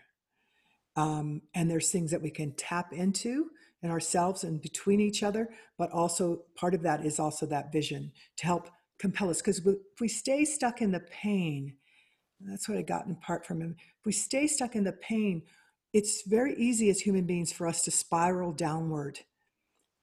Um, 0.95 1.41
and 1.55 1.71
there's 1.71 1.91
things 1.91 2.11
that 2.11 2.21
we 2.21 2.29
can 2.29 2.53
tap 2.53 2.93
into 2.93 3.49
in 3.81 3.89
ourselves 3.89 4.43
and 4.43 4.61
between 4.61 5.01
each 5.01 5.23
other, 5.23 5.49
but 5.77 5.91
also 5.91 6.43
part 6.55 6.75
of 6.75 6.83
that 6.83 7.03
is 7.03 7.19
also 7.19 7.47
that 7.47 7.71
vision 7.71 8.11
to 8.37 8.45
help 8.45 8.69
compel 8.99 9.29
us 9.29 9.41
because 9.41 9.59
if 9.65 9.99
we 9.99 10.07
stay 10.07 10.45
stuck 10.45 10.81
in 10.81 10.91
the 10.91 11.01
pain, 11.01 11.75
that's 12.41 12.67
what 12.67 12.77
I 12.77 12.81
got 12.81 13.05
in 13.07 13.15
part 13.15 13.45
from 13.45 13.61
him. 13.61 13.75
If 13.99 14.05
we 14.05 14.11
stay 14.11 14.47
stuck 14.47 14.75
in 14.75 14.83
the 14.83 14.93
pain, 14.93 15.43
it's 15.93 16.23
very 16.27 16.53
easy 16.55 16.89
as 16.89 16.99
human 16.99 17.25
beings 17.25 17.53
for 17.53 17.67
us 17.67 17.81
to 17.83 17.91
spiral 17.91 18.51
downward. 18.51 19.19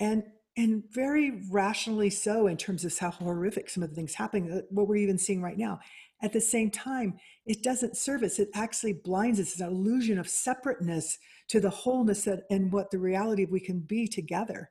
And 0.00 0.24
and 0.56 0.82
very 0.90 1.42
rationally 1.50 2.10
so 2.10 2.46
in 2.46 2.58
terms 2.58 2.84
of 2.84 2.96
how 2.98 3.10
horrific 3.10 3.70
some 3.70 3.82
of 3.82 3.88
the 3.88 3.96
things 3.96 4.14
happening, 4.14 4.52
uh, 4.52 4.60
what 4.68 4.86
we're 4.86 4.96
even 4.96 5.16
seeing 5.16 5.40
right 5.40 5.56
now. 5.56 5.80
At 6.22 6.32
the 6.32 6.40
same 6.42 6.70
time, 6.70 7.18
it 7.46 7.62
doesn't 7.62 7.96
serve 7.96 8.22
us. 8.22 8.38
It 8.38 8.50
actually 8.54 8.92
blinds 8.92 9.40
us. 9.40 9.52
It's 9.52 9.60
an 9.60 9.68
illusion 9.68 10.18
of 10.18 10.28
separateness 10.28 11.18
to 11.48 11.58
the 11.58 11.70
wholeness 11.70 12.24
that, 12.24 12.44
and 12.50 12.70
what 12.70 12.90
the 12.90 12.98
reality 12.98 13.44
of 13.44 13.50
we 13.50 13.60
can 13.60 13.80
be 13.80 14.06
together. 14.06 14.70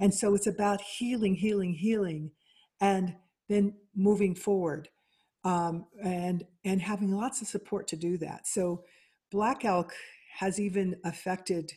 And 0.00 0.14
so 0.14 0.34
it's 0.34 0.46
about 0.46 0.80
healing, 0.80 1.34
healing, 1.34 1.74
healing, 1.74 2.30
and 2.80 3.14
then 3.48 3.74
moving 3.94 4.34
forward 4.34 4.88
um, 5.44 5.86
and 6.02 6.44
and 6.64 6.82
having 6.82 7.12
lots 7.12 7.40
of 7.40 7.48
support 7.48 7.88
to 7.88 7.96
do 7.96 8.18
that. 8.18 8.46
So 8.46 8.84
black 9.30 9.64
elk 9.64 9.92
has 10.38 10.60
even 10.60 10.96
affected, 11.04 11.72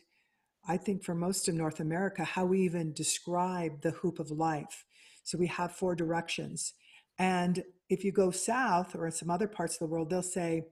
I 0.68 0.76
think, 0.76 1.02
for 1.02 1.14
most 1.14 1.48
of 1.48 1.54
North 1.54 1.80
America, 1.80 2.24
how 2.24 2.44
we 2.44 2.60
even 2.60 2.92
describe 2.92 3.80
the 3.82 3.90
hoop 3.90 4.18
of 4.18 4.30
life. 4.30 4.84
So 5.24 5.38
we 5.38 5.46
have 5.48 5.72
four 5.72 5.94
directions, 5.94 6.74
and 7.18 7.62
if 7.88 8.04
you 8.04 8.12
go 8.12 8.30
south 8.30 8.94
or 8.94 9.06
in 9.06 9.12
some 9.12 9.30
other 9.30 9.48
parts 9.48 9.74
of 9.74 9.80
the 9.80 9.92
world, 9.92 10.10
they'll 10.10 10.22
say 10.22 10.64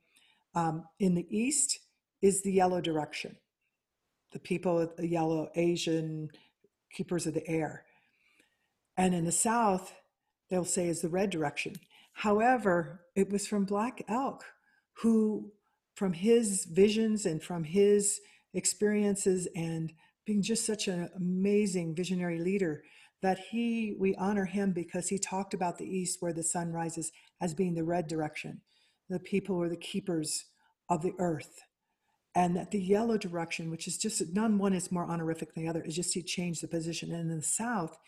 um, 0.55 0.85
in 0.99 1.15
the 1.15 1.27
east 1.31 1.79
is 2.23 2.43
the 2.43 2.53
yellow 2.53 2.81
direction. 2.81 3.37
The 4.33 4.41
people, 4.41 4.93
the 4.97 5.09
yellow 5.09 5.51
Asian 5.55 6.31
keepers 6.93 7.27
of 7.27 7.35
the 7.35 7.49
air, 7.49 7.85
and 8.97 9.15
in 9.15 9.25
the 9.25 9.33
south 9.33 9.93
they'll 10.51 10.65
say 10.65 10.89
is 10.89 11.01
the 11.01 11.09
red 11.09 11.31
direction. 11.31 11.75
However, 12.13 13.01
it 13.15 13.31
was 13.31 13.47
from 13.47 13.65
Black 13.65 14.03
Elk 14.09 14.45
who, 15.03 15.51
from 15.95 16.13
his 16.13 16.67
visions 16.67 17.25
and 17.27 17.43
from 17.43 17.65
his 17.65 18.21
experiences 18.53 19.49
and 19.55 19.93
being 20.27 20.43
just 20.43 20.67
such 20.67 20.89
an 20.89 21.09
amazing 21.17 21.95
visionary 21.95 22.39
leader, 22.39 22.83
that 23.23 23.39
he 23.51 23.95
we 23.99 24.15
honor 24.17 24.45
him 24.45 24.73
because 24.73 25.09
he 25.09 25.19
talked 25.19 25.55
about 25.55 25.79
the 25.79 25.85
east 25.85 26.19
where 26.21 26.33
the 26.33 26.43
sun 26.43 26.73
rises 26.73 27.13
as 27.41 27.55
being 27.55 27.75
the 27.75 27.85
red 27.85 28.07
direction. 28.07 28.61
The 29.09 29.19
people 29.19 29.57
were 29.57 29.69
the 29.69 29.77
keepers 29.77 30.47
of 30.89 31.03
the 31.03 31.15
earth. 31.19 31.61
And 32.35 32.57
that 32.57 32.71
the 32.71 32.81
yellow 32.81 33.19
direction, 33.19 33.71
which 33.71 33.89
is 33.89 33.99
just 33.99 34.23
none 34.33 34.59
one 34.59 34.73
is 34.73 34.93
more 34.93 35.05
honorific 35.05 35.53
than 35.53 35.65
the 35.65 35.69
other, 35.69 35.83
is 35.83 35.97
just 35.97 36.15
he 36.15 36.23
changed 36.23 36.63
the 36.63 36.69
position. 36.69 37.13
And 37.13 37.31
in 37.31 37.37
the 37.39 37.43
south 37.43 37.99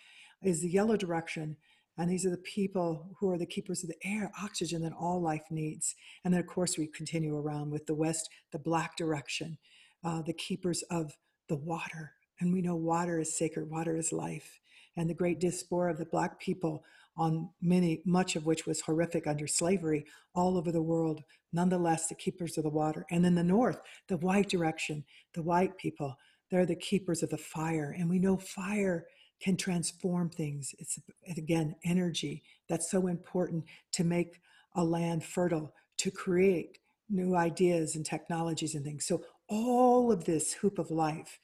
is 0.43 0.61
the 0.61 0.71
yellow 0.71 0.97
direction 0.97 1.57
and 1.99 2.11
these 2.11 2.25
are 2.25 2.31
the 2.31 2.39
people 2.39 3.15
who 3.19 3.31
are 3.31 3.39
the 3.39 3.47
keepers 3.47 3.83
of 3.83 3.91
the 3.91 4.09
air, 4.09 4.31
oxygen 4.43 4.83
that 4.83 4.95
all 4.99 5.21
life 5.21 5.45
needs. 5.51 5.95
And 6.25 6.33
then, 6.33 6.41
of 6.41 6.47
course, 6.47 6.79
we 6.79 6.87
continue 6.87 7.37
around 7.37 7.71
with 7.71 7.87
the 7.87 7.95
west, 7.95 8.31
the 8.51 8.59
black 8.59 8.97
direction, 8.97 9.59
uh, 10.03 10.23
the 10.23 10.33
keepers 10.33 10.83
of 10.91 11.13
the 11.49 11.57
water. 11.57 12.13
And 12.41 12.53
we 12.53 12.63
know 12.63 12.77
water 12.77 13.19
is 13.21 13.37
sacred, 13.37 13.71
water 13.71 13.97
is 13.97 14.13
life. 14.13 14.59
And 14.97 15.09
the 15.09 15.15
great 15.15 15.39
diaspora 15.41 15.93
of 15.93 15.99
the 15.99 16.07
black 16.07 16.41
people, 16.41 16.83
on 17.17 17.51
many, 17.61 18.01
much 18.07 18.37
of 18.37 18.47
which 18.47 18.67
was 18.67 18.81
horrific 18.81 19.27
under 19.27 19.47
slavery, 19.47 20.07
all 20.35 20.57
over 20.57 20.73
the 20.73 20.83
world, 20.83 21.23
nonetheless, 21.53 22.09
the 22.09 22.15
keepers 22.15 22.57
of 22.57 22.65
the 22.65 22.71
water. 22.71 23.05
And 23.11 23.25
in 23.27 23.35
the 23.35 23.45
north, 23.45 23.81
the 24.09 24.17
white 24.17 24.49
direction, 24.49 25.05
the 25.35 25.43
white 25.43 25.77
people, 25.77 26.17
they're 26.51 26.67
the 26.67 26.75
keepers 26.75 27.23
of 27.23 27.29
the 27.31 27.39
fire. 27.39 27.95
And 27.99 28.09
we 28.09 28.19
know 28.19 28.39
fire 28.39 29.07
can 29.43 29.57
transform 29.57 30.31
things. 30.31 30.75
It's 30.79 30.99
again 31.37 31.75
energy 31.85 32.43
that's 32.69 32.91
so 32.91 33.09
important 33.09 33.65
to 33.93 34.05
make 34.05 34.41
a 34.75 34.85
land 34.85 35.25
fertile, 35.25 35.75
to 35.99 36.11
create 36.11 36.79
new 37.11 37.35
ideas 37.37 37.97
and 37.97 38.07
technologies 38.07 38.75
and 38.75 38.85
things. 38.85 39.07
So 39.07 39.23
all 39.49 40.13
of 40.13 40.25
this 40.25 40.55
hoop 40.55 40.79
of 40.79 40.91
life 40.91 41.39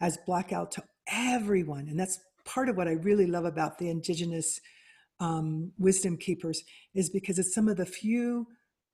as 0.00 0.18
blackout 0.26 0.72
to 0.72 0.82
everyone, 1.06 1.88
and 1.88 2.00
that's 2.00 2.18
part 2.44 2.68
of 2.68 2.76
what 2.76 2.88
I 2.88 2.92
really 2.92 3.26
love 3.26 3.44
about 3.44 3.78
the 3.78 3.88
indigenous 3.88 4.60
um, 5.20 5.72
wisdom 5.78 6.16
keepers 6.16 6.64
is 6.94 7.08
because 7.10 7.38
it's 7.38 7.54
some 7.54 7.68
of 7.68 7.76
the 7.76 7.86
few 7.86 8.48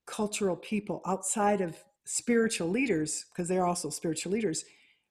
cultural 0.07 0.57
people 0.57 1.01
outside 1.07 1.61
of 1.61 1.77
spiritual 2.05 2.69
leaders, 2.69 3.25
because 3.31 3.49
they're 3.49 3.67
also 3.67 3.89
spiritual 3.89 4.33
leaders, 4.33 4.65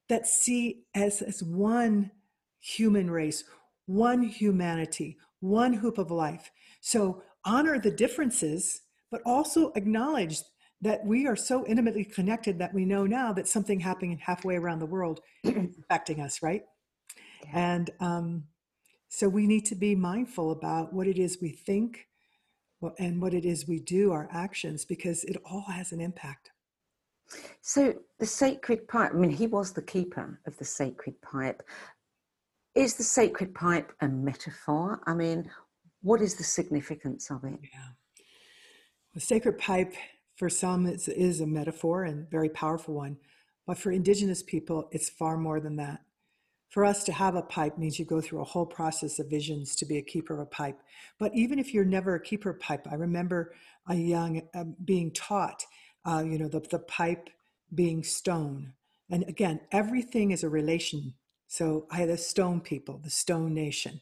that 0.08 0.26
see 0.26 0.84
as 0.94 1.22
as 1.22 1.42
one 1.42 2.10
human 2.60 3.10
race, 3.10 3.44
one 3.86 4.22
humanity, 4.22 5.16
one 5.40 5.72
hoop 5.72 5.98
of 5.98 6.10
life. 6.10 6.50
So 6.80 7.22
honor 7.44 7.78
the 7.78 7.90
differences, 7.90 8.82
but 9.10 9.22
also 9.24 9.72
acknowledge 9.74 10.38
that 10.80 11.04
we 11.04 11.26
are 11.26 11.36
so 11.36 11.66
intimately 11.66 12.04
connected 12.04 12.58
that 12.58 12.72
we 12.72 12.84
know 12.84 13.06
now 13.06 13.32
that 13.32 13.48
something 13.48 13.80
happening 13.80 14.18
halfway 14.18 14.56
around 14.56 14.78
the 14.78 14.86
world 14.86 15.20
is 15.44 15.76
affecting 15.80 16.20
us, 16.20 16.42
right? 16.42 16.62
Yeah. 17.44 17.50
And 17.54 17.90
um, 18.00 18.44
so 19.08 19.28
we 19.28 19.46
need 19.46 19.64
to 19.66 19.74
be 19.74 19.94
mindful 19.94 20.52
about 20.52 20.92
what 20.92 21.06
it 21.06 21.18
is 21.18 21.38
we 21.40 21.50
think 21.50 22.06
and 22.98 23.20
what 23.20 23.34
it 23.34 23.44
is 23.44 23.66
we 23.66 23.80
do, 23.80 24.12
our 24.12 24.28
actions, 24.30 24.84
because 24.84 25.24
it 25.24 25.36
all 25.44 25.64
has 25.68 25.90
an 25.90 26.00
impact. 26.00 26.50
So 27.60 27.94
the 28.18 28.26
sacred 28.26 28.86
pipe, 28.86 29.10
I 29.12 29.16
mean, 29.16 29.30
he 29.30 29.46
was 29.46 29.72
the 29.72 29.82
keeper 29.82 30.40
of 30.46 30.56
the 30.58 30.64
sacred 30.64 31.20
pipe. 31.20 31.62
Is 32.78 32.94
the 32.94 33.02
sacred 33.02 33.56
pipe 33.56 33.92
a 34.00 34.06
metaphor? 34.06 35.00
I 35.04 35.12
mean, 35.12 35.50
what 36.00 36.20
is 36.20 36.36
the 36.36 36.44
significance 36.44 37.28
of 37.28 37.42
it? 37.42 37.58
Yeah. 37.60 38.22
The 39.14 39.20
sacred 39.20 39.58
pipe 39.58 39.94
for 40.36 40.48
some 40.48 40.86
is, 40.86 41.08
is 41.08 41.40
a 41.40 41.46
metaphor 41.48 42.04
and 42.04 42.30
very 42.30 42.48
powerful 42.48 42.94
one, 42.94 43.16
but 43.66 43.78
for 43.78 43.90
indigenous 43.90 44.44
people, 44.44 44.88
it's 44.92 45.10
far 45.10 45.36
more 45.36 45.58
than 45.58 45.74
that. 45.78 46.02
For 46.68 46.84
us 46.84 47.02
to 47.02 47.12
have 47.12 47.34
a 47.34 47.42
pipe 47.42 47.78
means 47.78 47.98
you 47.98 48.04
go 48.04 48.20
through 48.20 48.42
a 48.42 48.44
whole 48.52 48.66
process 48.66 49.18
of 49.18 49.28
visions 49.28 49.74
to 49.74 49.84
be 49.84 49.98
a 49.98 50.02
keeper 50.02 50.34
of 50.34 50.38
a 50.38 50.46
pipe. 50.46 50.78
But 51.18 51.34
even 51.34 51.58
if 51.58 51.74
you're 51.74 51.84
never 51.84 52.14
a 52.14 52.22
keeper 52.22 52.50
of 52.50 52.60
pipe, 52.60 52.86
I 52.88 52.94
remember 52.94 53.54
a 53.88 53.96
young 53.96 54.42
uh, 54.54 54.66
being 54.84 55.10
taught, 55.10 55.64
uh, 56.04 56.22
you 56.24 56.38
know, 56.38 56.46
the, 56.46 56.60
the 56.60 56.78
pipe 56.78 57.28
being 57.74 58.04
stone. 58.04 58.74
And 59.10 59.24
again, 59.24 59.62
everything 59.72 60.30
is 60.30 60.44
a 60.44 60.48
relation 60.48 61.14
so 61.48 61.86
I 61.90 61.96
had 61.96 62.10
the 62.10 62.18
stone 62.18 62.60
people, 62.60 63.00
the 63.02 63.10
stone 63.10 63.54
nation. 63.54 64.00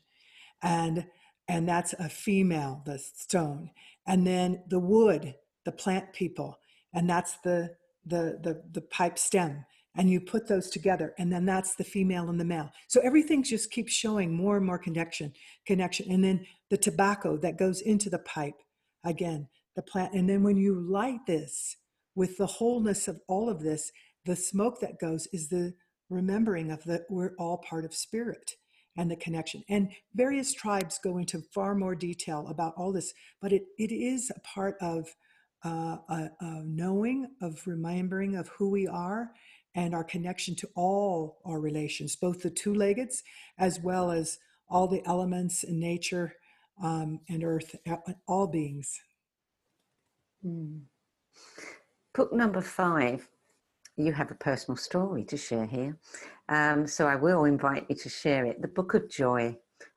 And 0.62 1.06
and 1.48 1.68
that's 1.68 1.92
a 1.94 2.08
female, 2.08 2.82
the 2.84 2.98
stone. 2.98 3.70
And 4.06 4.26
then 4.26 4.64
the 4.68 4.80
wood, 4.80 5.36
the 5.64 5.72
plant 5.72 6.12
people, 6.12 6.58
and 6.92 7.08
that's 7.08 7.38
the 7.38 7.76
the 8.04 8.38
the, 8.42 8.62
the 8.72 8.82
pipe 8.82 9.18
stem. 9.18 9.64
And 9.98 10.10
you 10.10 10.20
put 10.20 10.46
those 10.46 10.68
together, 10.68 11.14
and 11.18 11.32
then 11.32 11.46
that's 11.46 11.76
the 11.76 11.84
female 11.84 12.28
and 12.28 12.38
the 12.38 12.44
male. 12.44 12.70
So 12.88 13.00
everything 13.00 13.42
just 13.42 13.70
keeps 13.70 13.94
showing 13.94 14.36
more 14.36 14.58
and 14.58 14.66
more 14.66 14.78
connection, 14.78 15.32
connection. 15.64 16.10
And 16.10 16.22
then 16.22 16.44
the 16.68 16.76
tobacco 16.76 17.38
that 17.38 17.56
goes 17.56 17.80
into 17.80 18.10
the 18.10 18.18
pipe, 18.18 18.60
again, 19.04 19.48
the 19.74 19.80
plant. 19.80 20.12
And 20.12 20.28
then 20.28 20.42
when 20.42 20.58
you 20.58 20.74
light 20.74 21.24
this 21.26 21.78
with 22.14 22.36
the 22.36 22.46
wholeness 22.46 23.08
of 23.08 23.20
all 23.26 23.48
of 23.48 23.62
this, 23.62 23.90
the 24.26 24.36
smoke 24.36 24.80
that 24.80 24.98
goes 25.00 25.28
is 25.32 25.48
the 25.48 25.72
remembering 26.08 26.70
of 26.70 26.82
that 26.84 27.02
we're 27.08 27.34
all 27.38 27.58
part 27.58 27.84
of 27.84 27.94
spirit 27.94 28.52
and 28.96 29.10
the 29.10 29.16
connection. 29.16 29.62
And 29.68 29.90
various 30.14 30.54
tribes 30.54 30.98
go 31.02 31.18
into 31.18 31.42
far 31.54 31.74
more 31.74 31.94
detail 31.94 32.46
about 32.48 32.74
all 32.76 32.92
this, 32.92 33.12
but 33.40 33.52
it, 33.52 33.64
it 33.78 33.92
is 33.92 34.30
a 34.34 34.40
part 34.40 34.76
of 34.80 35.08
uh, 35.64 35.98
a, 36.08 36.30
a 36.40 36.62
knowing, 36.64 37.28
of 37.42 37.60
remembering 37.66 38.36
of 38.36 38.48
who 38.48 38.70
we 38.70 38.86
are 38.86 39.32
and 39.74 39.94
our 39.94 40.04
connection 40.04 40.54
to 40.56 40.68
all 40.74 41.38
our 41.44 41.60
relations, 41.60 42.16
both 42.16 42.42
the 42.42 42.50
two 42.50 42.74
leggeds 42.74 43.22
as 43.58 43.80
well 43.80 44.10
as 44.10 44.38
all 44.68 44.88
the 44.88 45.02
elements 45.06 45.62
in 45.62 45.78
nature 45.78 46.34
um, 46.82 47.20
and 47.28 47.44
earth, 47.44 47.74
all 48.26 48.46
beings. 48.46 49.00
Mm. 50.44 50.82
Book 52.14 52.32
number 52.32 52.62
five 52.62 53.28
you 53.96 54.12
have 54.12 54.30
a 54.30 54.34
personal 54.34 54.76
story 54.76 55.24
to 55.24 55.36
share 55.36 55.66
here. 55.66 55.98
Um, 56.48 56.86
so 56.86 57.06
I 57.06 57.16
will 57.16 57.44
invite 57.44 57.86
you 57.88 57.96
to 57.96 58.08
share 58.08 58.44
it. 58.44 58.60
The 58.60 58.68
Book 58.68 58.94
of 58.94 59.08
Joy 59.08 59.56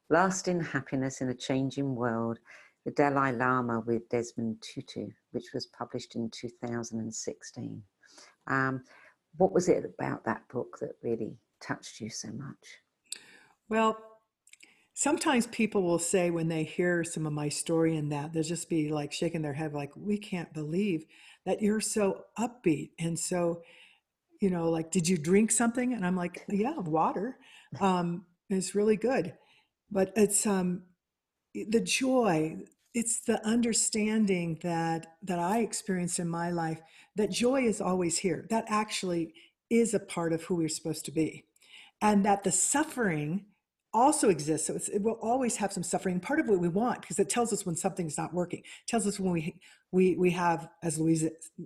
Lasting 0.10 0.62
Happiness 0.62 1.22
in 1.22 1.30
a 1.30 1.36
Changing 1.36 1.96
World, 1.96 2.40
the 2.86 2.92
Dalai 2.92 3.34
Lama 3.34 3.82
with 3.86 4.10
Desmond 4.10 4.62
Tutu, 4.62 5.10
which 5.32 5.54
was 5.54 5.68
published 5.68 6.16
in 6.16 6.32
2016. 6.32 7.84
Um, 8.48 8.84
what 9.38 9.52
was 9.52 9.70
it 9.70 9.86
about 9.86 10.26
that 10.26 10.48
book 10.48 10.78
that 10.82 10.96
really 11.04 11.38
touched 11.62 12.00
you 12.00 12.10
so 12.10 12.30
much? 12.30 12.80
Well, 13.68 13.98
sometimes 14.94 15.46
people 15.48 15.84
will 15.84 16.00
say 16.00 16.32
when 16.32 16.48
they 16.48 16.64
hear 16.64 17.04
some 17.04 17.28
of 17.28 17.34
my 17.34 17.50
story 17.50 17.96
in 17.98 18.10
that, 18.10 18.34
they'll 18.34 18.44
just 18.44 18.70
be 18.70 18.90
like 18.90 19.12
shaking 19.12 19.44
their 19.44 19.54
head, 19.54 19.74
like, 19.74 19.92
we 19.96 20.18
can't 20.18 20.54
believe 20.54 21.06
that 21.46 21.62
you're 21.62 21.82
so 21.82 22.26
upbeat 22.40 22.92
and 22.98 23.20
so 23.20 23.62
you 24.40 24.50
know, 24.50 24.70
like, 24.70 24.92
did 24.92 25.08
you 25.08 25.18
drink 25.18 25.52
something? 25.52 25.94
And 25.94 26.06
I'm 26.06 26.16
like, 26.16 26.46
yeah, 26.50 26.78
water. 26.78 27.38
Um, 27.80 28.26
it's 28.50 28.74
really 28.76 28.98
good. 28.98 29.34
But 29.92 30.14
it's 30.16 30.46
um, 30.48 30.84
the 31.54 31.82
joy 31.82 32.64
it's 32.94 33.20
the 33.22 33.46
understanding 33.46 34.60
that 34.64 35.06
that 35.24 35.40
I 35.40 35.60
experienced 35.60 36.20
in 36.20 36.28
my 36.28 36.50
life 36.50 36.80
that 37.16 37.32
joy 37.32 37.64
is 37.64 37.82
always 37.82 38.18
here. 38.18 38.48
That 38.50 38.66
actually 38.68 39.34
is 39.70 39.94
a 39.94 40.00
part 40.00 40.34
of 40.34 40.44
who 40.44 40.56
we're 40.56 40.70
supposed 40.70 41.06
to 41.06 41.12
be. 41.12 41.46
And 42.02 42.26
that 42.26 42.44
the 42.44 42.52
suffering 42.52 43.46
also 43.94 44.30
exists. 44.30 44.68
So 44.68 44.80
it 44.94 45.02
will 45.02 45.20
always 45.22 45.58
have 45.58 45.74
some 45.74 45.84
suffering. 45.84 46.20
Part 46.20 46.40
of 46.40 46.48
what 46.48 46.60
we 46.60 46.70
want, 46.70 47.02
because 47.02 47.20
it 47.20 47.30
tells 47.30 47.52
us 47.52 47.66
when 47.66 47.76
something's 47.76 48.18
not 48.18 48.34
working. 48.34 48.60
It 48.60 48.88
tells 48.88 49.06
us 49.06 49.20
when 49.20 49.34
we 49.34 49.56
we 49.92 50.16
we 50.16 50.32
have, 50.32 50.70
as 50.84 50.98
Louise 51.00 51.26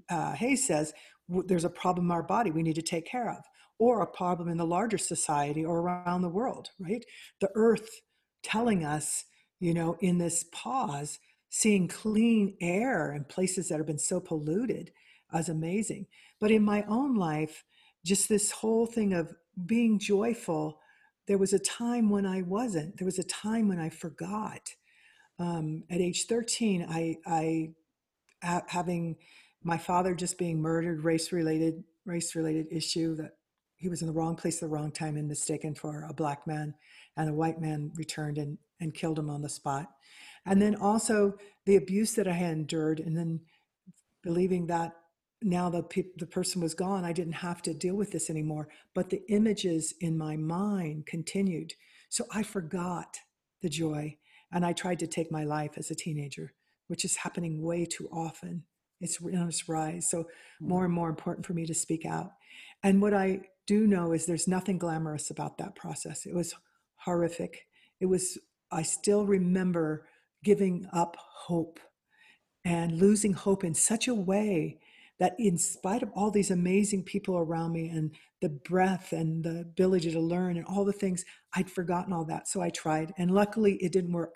uh, 0.10 0.34
Hayes 0.34 0.66
says, 0.66 0.94
there's 1.30 1.66
a 1.66 1.70
problem 1.70 2.08
in 2.08 2.12
our 2.12 2.24
body 2.24 2.52
we 2.52 2.64
need 2.64 2.76
to 2.76 2.82
take 2.82 3.06
care 3.06 3.30
of, 3.30 3.44
or 3.80 4.02
a 4.02 4.08
problem 4.08 4.50
in 4.50 4.58
the 4.58 4.66
larger 4.66 4.98
society 4.98 5.66
or 5.66 5.80
around 5.80 6.22
the 6.22 6.30
world. 6.30 6.70
Right? 6.80 7.04
The 7.42 7.50
Earth 7.56 7.90
telling 8.44 8.84
us, 8.86 9.26
you 9.60 9.74
know, 9.74 9.98
in 10.02 10.18
this 10.18 10.46
pause, 10.52 11.20
seeing 11.50 11.88
clean 11.88 12.56
air 12.62 13.14
in 13.14 13.24
places 13.26 13.70
that 13.70 13.78
have 13.78 13.88
been 13.88 14.00
so 14.00 14.20
polluted 14.20 14.92
is 15.34 15.50
amazing. 15.50 16.08
But 16.40 16.52
in 16.52 16.64
my 16.64 16.84
own 16.88 17.16
life, 17.16 17.64
just 18.06 18.28
this 18.28 18.52
whole 18.52 18.86
thing 18.86 19.14
of 19.14 19.34
being 19.66 20.00
joyful 20.00 20.80
there 21.28 21.38
was 21.38 21.54
a 21.54 21.60
time 21.60 22.10
when 22.10 22.26
I 22.26 22.42
wasn't. 22.42 22.98
There 22.98 23.06
was 23.06 23.20
a 23.20 23.24
time 23.24 23.68
when 23.68 23.80
I 23.80 23.90
forgot. 23.90 24.70
Um, 25.40 25.84
at 25.90 26.02
age 26.02 26.26
13, 26.26 26.86
I, 26.90 27.18
I 27.26 27.70
having 28.68 29.16
my 29.64 29.78
father 29.78 30.14
just 30.14 30.38
being 30.38 30.62
murdered, 30.62 31.04
race 31.04 31.32
related, 31.32 31.84
race 32.06 32.36
related 32.36 32.68
issue 32.72 33.16
that 33.16 33.38
he 33.78 33.90
was 33.90 34.02
in 34.02 34.08
the 34.08 34.14
wrong 34.14 34.36
place 34.36 34.58
at 34.58 34.62
the 34.62 34.74
wrong 34.74 34.92
time 34.92 35.18
and 35.18 35.28
mistaken 35.28 35.76
for 35.76 36.06
a 36.10 36.14
black 36.14 36.48
man, 36.48 36.74
and 37.18 37.30
a 37.30 37.34
white 37.34 37.60
man 37.60 37.92
returned 37.96 38.38
and, 38.38 38.58
and 38.80 38.94
killed 38.94 39.20
him 39.20 39.30
on 39.30 39.42
the 39.42 39.50
spot. 39.50 39.88
And 40.46 40.62
then 40.62 40.76
also 40.76 41.38
the 41.66 41.76
abuse 41.76 42.14
that 42.14 42.28
I 42.28 42.34
had 42.34 42.54
endured, 42.54 43.00
and 43.00 43.18
then 43.18 43.42
believing 44.22 44.68
that 44.68 44.94
now 45.42 45.70
the, 45.70 45.84
pe- 45.84 46.04
the 46.18 46.26
person 46.26 46.62
was 46.62 46.74
gone, 46.74 47.04
I 47.04 47.14
didn't 47.14 47.34
have 47.34 47.62
to 47.64 47.74
deal 47.74 47.96
with 47.96 48.12
this 48.12 48.30
anymore. 48.30 48.70
But 48.94 49.10
the 49.10 49.22
images 49.30 49.94
in 50.00 50.18
my 50.18 50.38
mind 50.38 51.06
continued. 51.06 51.74
So 52.10 52.26
I 52.32 52.44
forgot 52.44 53.18
the 53.62 53.70
joy. 53.70 54.18
And 54.52 54.66
I 54.66 54.72
tried 54.72 55.00
to 55.00 55.08
take 55.08 55.32
my 55.32 55.44
life 55.44 55.72
as 55.78 55.90
a 55.90 55.96
teenager, 55.96 56.54
which 56.88 57.04
is 57.04 57.18
happening 57.18 57.62
way 57.62 57.86
too 57.86 58.08
often. 58.12 58.64
It's 59.04 59.22
on 59.22 59.48
its 59.48 59.68
rise. 59.70 60.10
So 60.10 60.20
mm. 60.20 60.26
more 60.62 60.86
and 60.86 60.94
more 60.94 61.10
important 61.10 61.46
for 61.46 61.54
me 61.54 61.66
to 61.66 61.74
speak 61.74 62.06
out. 62.06 62.32
And 62.84 63.02
what 63.02 63.14
I 63.14 63.42
do 63.66 63.88
know 63.88 64.12
is 64.12 64.26
there's 64.26 64.48
nothing 64.48 64.78
glamorous 64.78 65.30
about 65.30 65.58
that 65.58 65.76
process. 65.76 66.26
It 66.26 66.36
was 66.36 66.54
horrific. 66.96 67.68
It 68.00 68.08
was, 68.08 68.38
I 68.72 68.82
still 68.82 69.26
remember 69.26 70.08
giving 70.44 70.88
up 70.92 71.16
hope 71.20 71.80
and 72.66 73.00
losing 73.00 73.34
hope 73.34 73.64
in 73.64 73.74
such 73.74 74.08
a 74.08 74.14
way 74.14 74.80
that 75.20 75.36
in 75.38 75.58
spite 75.58 76.04
of 76.04 76.12
all 76.16 76.32
these 76.32 76.52
amazing 76.52 77.04
people 77.04 77.38
around 77.38 77.72
me 77.72 77.88
and 77.90 78.12
the 78.42 78.50
breath 78.50 79.14
and 79.14 79.44
the 79.44 79.62
ability 79.62 80.12
to 80.12 80.20
learn 80.20 80.58
and 80.58 80.66
all 80.66 80.84
the 80.84 80.92
things, 80.92 81.24
I'd 81.56 81.70
forgotten 81.70 82.12
all 82.12 82.26
that. 82.26 82.48
So 82.48 82.62
I 82.62 82.70
tried, 82.70 83.14
and 83.18 83.32
luckily 83.32 83.76
it 83.76 83.92
didn't 83.92 84.12
work. 84.12 84.36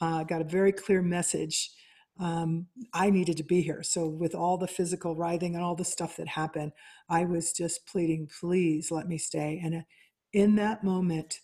Uh, 0.00 0.04
I 0.04 0.20
uh, 0.20 0.24
got 0.24 0.40
a 0.40 0.44
very 0.44 0.72
clear 0.72 1.02
message. 1.02 1.70
Um, 2.18 2.66
I 2.92 3.10
needed 3.10 3.36
to 3.38 3.44
be 3.44 3.60
here. 3.60 3.82
So, 3.82 4.06
with 4.06 4.34
all 4.34 4.56
the 4.56 4.68
physical 4.68 5.16
writhing 5.16 5.54
and 5.54 5.64
all 5.64 5.74
the 5.74 5.84
stuff 5.84 6.16
that 6.16 6.28
happened, 6.28 6.72
I 7.08 7.24
was 7.24 7.52
just 7.52 7.86
pleading, 7.86 8.30
please 8.40 8.90
let 8.90 9.08
me 9.08 9.18
stay. 9.18 9.60
And 9.64 9.74
uh, 9.74 9.80
in 10.32 10.54
that 10.56 10.84
moment, 10.84 11.40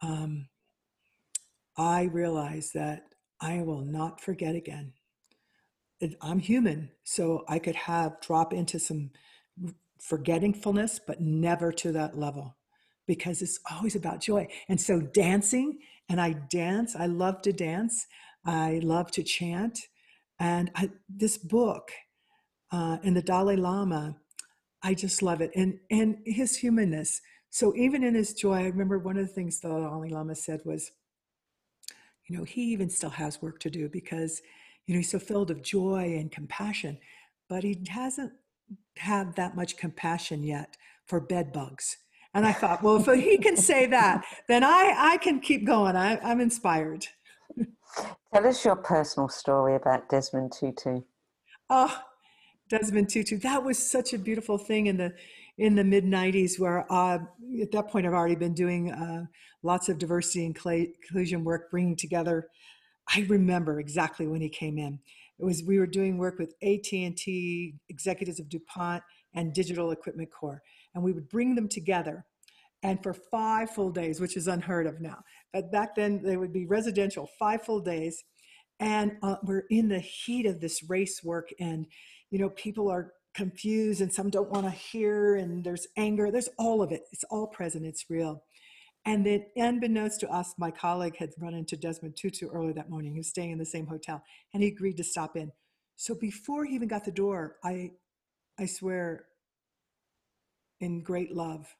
um, 0.00 0.48
I 1.76 2.04
realized 2.04 2.74
that 2.74 3.04
I 3.40 3.62
will 3.62 3.82
not 3.82 4.20
forget 4.20 4.56
again 4.56 4.92
I'm 6.20 6.40
human, 6.40 6.90
so 7.04 7.44
I 7.48 7.58
could 7.58 7.76
have 7.76 8.20
drop 8.20 8.52
into 8.52 8.78
some 8.78 9.10
forgettingfulness, 10.00 11.00
but 11.06 11.20
never 11.20 11.72
to 11.72 11.92
that 11.92 12.18
level 12.18 12.56
because 13.06 13.40
it's 13.40 13.60
always 13.70 13.94
about 13.96 14.20
joy. 14.20 14.48
And 14.68 14.80
so 14.80 15.00
dancing, 15.00 15.78
and 16.08 16.20
I 16.20 16.32
dance, 16.32 16.94
I 16.96 17.06
love 17.06 17.40
to 17.42 17.52
dance, 17.52 18.06
I 18.46 18.80
love 18.82 19.10
to 19.12 19.22
chant. 19.22 19.78
And 20.38 20.70
I, 20.74 20.90
this 21.08 21.36
book 21.36 21.90
uh, 22.72 22.98
and 23.02 23.16
the 23.16 23.22
Dalai 23.22 23.56
Lama, 23.56 24.16
I 24.82 24.94
just 24.94 25.22
love 25.22 25.40
it. 25.40 25.50
And, 25.54 25.78
and 25.90 26.18
his 26.24 26.56
humanness. 26.56 27.20
So 27.50 27.74
even 27.76 28.04
in 28.04 28.14
his 28.14 28.34
joy, 28.34 28.54
I 28.54 28.66
remember 28.66 28.98
one 28.98 29.16
of 29.16 29.26
the 29.26 29.32
things 29.32 29.60
the 29.60 29.68
Dalai 29.68 30.10
Lama 30.10 30.34
said 30.34 30.60
was, 30.64 30.92
you 32.28 32.36
know, 32.36 32.44
he 32.44 32.62
even 32.72 32.90
still 32.90 33.10
has 33.10 33.42
work 33.42 33.60
to 33.60 33.70
do 33.70 33.88
because 33.88 34.42
you 34.86 34.94
know, 34.94 34.98
he's 34.98 35.10
so 35.10 35.18
filled 35.18 35.50
of 35.50 35.62
joy 35.62 36.16
and 36.18 36.30
compassion, 36.30 36.98
but 37.48 37.64
he 37.64 37.82
hasn't 37.88 38.32
had 38.96 39.34
that 39.36 39.56
much 39.56 39.76
compassion 39.76 40.42
yet 40.42 40.76
for 41.06 41.20
bed 41.20 41.52
bugs. 41.52 41.98
And 42.34 42.46
I 42.46 42.52
thought, 42.52 42.82
well, 42.82 42.96
if 42.96 43.22
he 43.22 43.38
can 43.38 43.56
say 43.56 43.86
that, 43.86 44.24
then 44.48 44.62
I, 44.62 44.94
I 44.96 45.16
can 45.18 45.40
keep 45.40 45.66
going. 45.66 45.96
I, 45.96 46.18
I'm 46.18 46.40
inspired. 46.40 47.06
Tell 48.34 48.46
us 48.46 48.64
your 48.64 48.76
personal 48.76 49.28
story 49.28 49.76
about 49.76 50.08
Desmond 50.08 50.52
Tutu. 50.52 51.02
Oh, 51.70 52.02
Desmond 52.68 53.08
Tutu. 53.08 53.38
That 53.38 53.64
was 53.64 53.78
such 53.78 54.12
a 54.12 54.18
beautiful 54.18 54.58
thing 54.58 54.86
in 54.86 54.96
the 54.96 55.12
in 55.58 55.74
the 55.74 55.84
mid 55.84 56.04
90s 56.04 56.60
where 56.60 56.84
uh, 56.92 57.18
at 57.62 57.72
that 57.72 57.88
point 57.88 58.04
i've 58.06 58.12
already 58.12 58.34
been 58.34 58.52
doing 58.52 58.92
uh, 58.92 59.24
lots 59.62 59.88
of 59.88 59.96
diversity 59.96 60.44
and 60.44 60.54
inclusion 60.54 61.44
work 61.44 61.70
bringing 61.70 61.96
together 61.96 62.46
I 63.14 63.24
remember 63.28 63.78
exactly 63.80 64.26
when 64.26 64.40
he 64.40 64.48
came 64.48 64.78
in. 64.78 64.98
It 65.38 65.44
was 65.44 65.62
we 65.62 65.78
were 65.78 65.86
doing 65.86 66.18
work 66.18 66.38
with 66.38 66.54
AT&T, 66.62 67.74
executives 67.88 68.40
of 68.40 68.48
DuPont, 68.48 69.02
and 69.34 69.52
Digital 69.52 69.90
Equipment 69.90 70.30
Corps, 70.30 70.62
and 70.94 71.04
we 71.04 71.12
would 71.12 71.28
bring 71.28 71.54
them 71.54 71.68
together. 71.68 72.24
And 72.82 73.02
for 73.02 73.12
five 73.12 73.70
full 73.70 73.90
days, 73.90 74.20
which 74.20 74.36
is 74.36 74.48
unheard 74.48 74.86
of 74.86 75.00
now, 75.00 75.18
back 75.62 75.94
then 75.94 76.22
they 76.22 76.36
would 76.36 76.52
be 76.52 76.66
residential, 76.66 77.28
five 77.38 77.62
full 77.62 77.80
days, 77.80 78.24
and 78.80 79.12
uh, 79.22 79.36
we're 79.42 79.64
in 79.70 79.88
the 79.88 80.00
heat 80.00 80.46
of 80.46 80.60
this 80.60 80.82
race 80.88 81.22
work, 81.22 81.48
and 81.60 81.86
you 82.30 82.38
know 82.38 82.50
people 82.50 82.90
are 82.90 83.12
confused, 83.34 84.00
and 84.00 84.12
some 84.12 84.30
don't 84.30 84.50
want 84.50 84.64
to 84.64 84.70
hear, 84.70 85.36
and 85.36 85.64
there's 85.64 85.86
anger. 85.96 86.30
There's 86.30 86.48
all 86.58 86.82
of 86.82 86.92
it. 86.92 87.02
It's 87.12 87.24
all 87.24 87.46
present. 87.46 87.86
It's 87.86 88.06
real. 88.08 88.42
And 89.04 89.24
then, 89.24 89.46
unbeknownst 89.56 90.20
to 90.20 90.30
us, 90.30 90.54
my 90.58 90.70
colleague 90.70 91.16
had 91.16 91.30
run 91.38 91.54
into 91.54 91.76
Desmond 91.76 92.16
Tutu 92.16 92.48
early 92.48 92.72
that 92.72 92.90
morning. 92.90 93.12
He 93.12 93.20
was 93.20 93.28
staying 93.28 93.52
in 93.52 93.58
the 93.58 93.64
same 93.66 93.86
hotel, 93.86 94.22
and 94.52 94.62
he 94.62 94.68
agreed 94.68 94.96
to 94.96 95.04
stop 95.04 95.36
in. 95.36 95.52
So 95.94 96.14
before 96.14 96.64
he 96.64 96.74
even 96.74 96.88
got 96.88 97.04
the 97.04 97.12
door, 97.12 97.56
I, 97.64 97.92
I 98.58 98.66
swear, 98.66 99.26
in 100.80 101.02
great 101.02 101.34
love, 101.34 101.74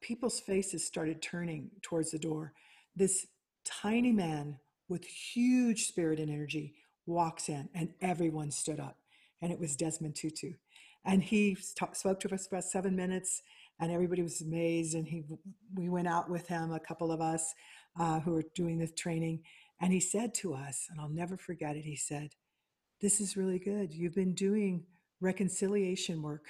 people's 0.00 0.40
faces 0.40 0.86
started 0.86 1.20
turning 1.20 1.70
towards 1.82 2.12
the 2.12 2.18
door. 2.18 2.52
This 2.96 3.26
tiny 3.64 4.12
man 4.12 4.58
with 4.88 5.04
huge 5.04 5.86
spirit 5.86 6.18
and 6.18 6.30
energy 6.30 6.74
walks 7.06 7.48
in, 7.48 7.68
and 7.74 7.90
everyone 8.00 8.50
stood 8.50 8.80
up. 8.80 8.98
And 9.42 9.52
it 9.52 9.58
was 9.58 9.76
Desmond 9.76 10.16
Tutu. 10.16 10.52
And 11.04 11.22
he 11.22 11.54
spoke 11.54 12.20
to 12.20 12.34
us 12.34 12.46
for 12.46 12.56
about 12.56 12.64
seven 12.64 12.94
minutes 12.94 13.42
and 13.80 13.90
everybody 13.90 14.22
was 14.22 14.42
amazed. 14.42 14.94
And 14.94 15.08
he, 15.08 15.24
we 15.74 15.88
went 15.88 16.06
out 16.06 16.30
with 16.30 16.46
him, 16.46 16.72
a 16.72 16.78
couple 16.78 17.10
of 17.10 17.20
us 17.20 17.54
uh, 17.98 18.20
who 18.20 18.32
were 18.32 18.44
doing 18.54 18.78
the 18.78 18.86
training, 18.86 19.40
and 19.80 19.92
he 19.92 20.00
said 20.00 20.34
to 20.34 20.54
us, 20.54 20.86
and 20.90 21.00
I'll 21.00 21.08
never 21.08 21.36
forget 21.36 21.76
it. 21.76 21.84
He 21.84 21.96
said, 21.96 22.34
"This 23.00 23.20
is 23.20 23.36
really 23.36 23.58
good. 23.58 23.92
You've 23.92 24.14
been 24.14 24.34
doing 24.34 24.84
reconciliation 25.20 26.22
work. 26.22 26.44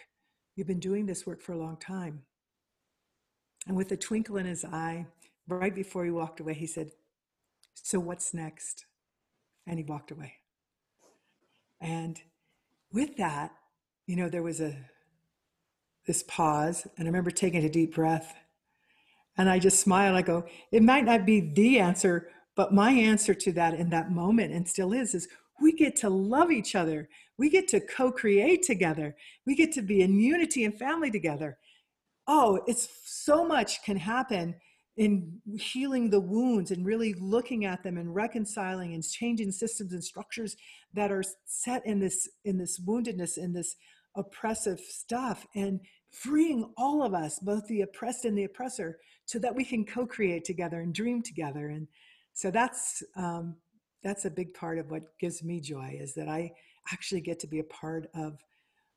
You've 0.56 0.66
been 0.66 0.80
doing 0.80 1.06
this 1.06 1.26
work 1.26 1.40
for 1.40 1.52
a 1.52 1.58
long 1.58 1.76
time." 1.76 2.22
And 3.66 3.76
with 3.76 3.92
a 3.92 3.96
twinkle 3.96 4.36
in 4.36 4.46
his 4.46 4.64
eye, 4.64 5.06
right 5.50 5.74
before 5.74 6.04
he 6.04 6.10
walked 6.10 6.40
away, 6.40 6.54
he 6.54 6.66
said, 6.66 6.92
"So 7.74 8.00
what's 8.00 8.34
next?" 8.34 8.86
And 9.66 9.78
he 9.78 9.84
walked 9.84 10.10
away. 10.10 10.34
And 11.80 12.20
with 12.92 13.16
that, 13.16 13.52
you 14.06 14.16
know, 14.16 14.28
there 14.28 14.42
was 14.42 14.60
a 14.60 14.76
this 16.06 16.22
pause. 16.24 16.86
And 16.96 17.06
I 17.06 17.10
remember 17.10 17.30
taking 17.30 17.64
a 17.64 17.68
deep 17.68 17.94
breath. 17.94 18.34
And 19.36 19.48
I 19.48 19.58
just 19.58 19.80
smile. 19.80 20.16
I 20.16 20.22
go, 20.22 20.44
it 20.72 20.82
might 20.82 21.04
not 21.04 21.24
be 21.24 21.40
the 21.40 21.78
answer, 21.78 22.28
but 22.56 22.74
my 22.74 22.90
answer 22.90 23.32
to 23.32 23.52
that 23.52 23.74
in 23.74 23.90
that 23.90 24.10
moment, 24.10 24.52
and 24.52 24.68
still 24.68 24.92
is, 24.92 25.14
is 25.14 25.28
we 25.62 25.72
get 25.72 25.94
to 25.96 26.10
love 26.10 26.50
each 26.50 26.74
other. 26.74 27.08
We 27.38 27.48
get 27.48 27.68
to 27.68 27.80
co 27.80 28.10
create 28.10 28.62
together. 28.62 29.14
We 29.46 29.54
get 29.54 29.72
to 29.74 29.82
be 29.82 30.02
in 30.02 30.18
unity 30.18 30.64
and 30.64 30.76
family 30.76 31.10
together. 31.10 31.58
Oh, 32.26 32.60
it's 32.66 32.88
so 33.04 33.44
much 33.44 33.82
can 33.84 33.96
happen 33.96 34.56
in 34.96 35.40
healing 35.58 36.10
the 36.10 36.20
wounds 36.20 36.70
and 36.70 36.84
really 36.84 37.14
looking 37.14 37.64
at 37.64 37.82
them 37.82 37.96
and 37.96 38.14
reconciling 38.14 38.92
and 38.94 39.02
changing 39.04 39.52
systems 39.52 39.92
and 39.92 40.04
structures 40.04 40.56
that 40.92 41.12
are 41.12 41.22
set 41.46 41.84
in 41.86 42.00
this 42.00 42.28
in 42.44 42.58
this 42.58 42.80
woundedness 42.80 43.38
in 43.38 43.52
this 43.52 43.76
oppressive 44.16 44.80
stuff 44.80 45.46
and 45.54 45.80
freeing 46.10 46.72
all 46.76 47.02
of 47.02 47.14
us, 47.14 47.38
both 47.40 47.66
the 47.66 47.82
oppressed 47.82 48.24
and 48.24 48.36
the 48.36 48.44
oppressor, 48.44 48.98
so 49.24 49.38
that 49.38 49.54
we 49.54 49.64
can 49.64 49.84
co 49.84 50.06
create 50.06 50.44
together 50.44 50.80
and 50.80 50.94
dream 50.94 51.22
together. 51.22 51.68
And 51.68 51.86
so 52.32 52.50
that's, 52.50 53.02
um, 53.16 53.56
that's 54.02 54.24
a 54.24 54.30
big 54.30 54.54
part 54.54 54.78
of 54.78 54.90
what 54.90 55.02
gives 55.20 55.42
me 55.42 55.60
joy 55.60 55.96
is 56.00 56.14
that 56.14 56.28
I 56.28 56.52
actually 56.92 57.20
get 57.20 57.38
to 57.40 57.46
be 57.46 57.60
a 57.60 57.64
part 57.64 58.08
of 58.14 58.38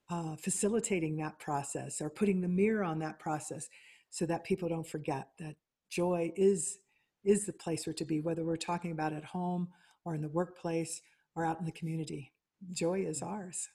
uh, 0.10 0.36
facilitating 0.38 1.18
that 1.18 1.38
process 1.40 2.02
or 2.02 2.10
putting 2.10 2.42
the 2.42 2.48
mirror 2.48 2.84
on 2.84 3.00
that 3.00 3.20
process 3.20 3.68
so 4.10 4.26
that 4.26 4.44
people 4.44 4.70
don't 4.70 4.88
forget 4.88 5.28
that 5.40 5.56
joy 5.94 6.32
is 6.36 6.80
is 7.24 7.46
the 7.46 7.54
place 7.54 7.86
where 7.86 7.94
to 7.94 8.06
be 8.06 8.20
whether 8.20 8.44
we're 8.44 8.58
talking 8.58 8.92
about 8.92 9.14
at 9.14 9.24
home 9.24 9.70
or 10.06 10.16
in 10.16 10.22
the 10.22 10.30
workplace 10.30 11.02
or 11.36 11.46
out 11.46 11.60
in 11.60 11.66
the 11.66 11.72
community. 11.72 12.32
Joy 12.72 13.06
is 13.08 13.22
ours. 13.22 13.70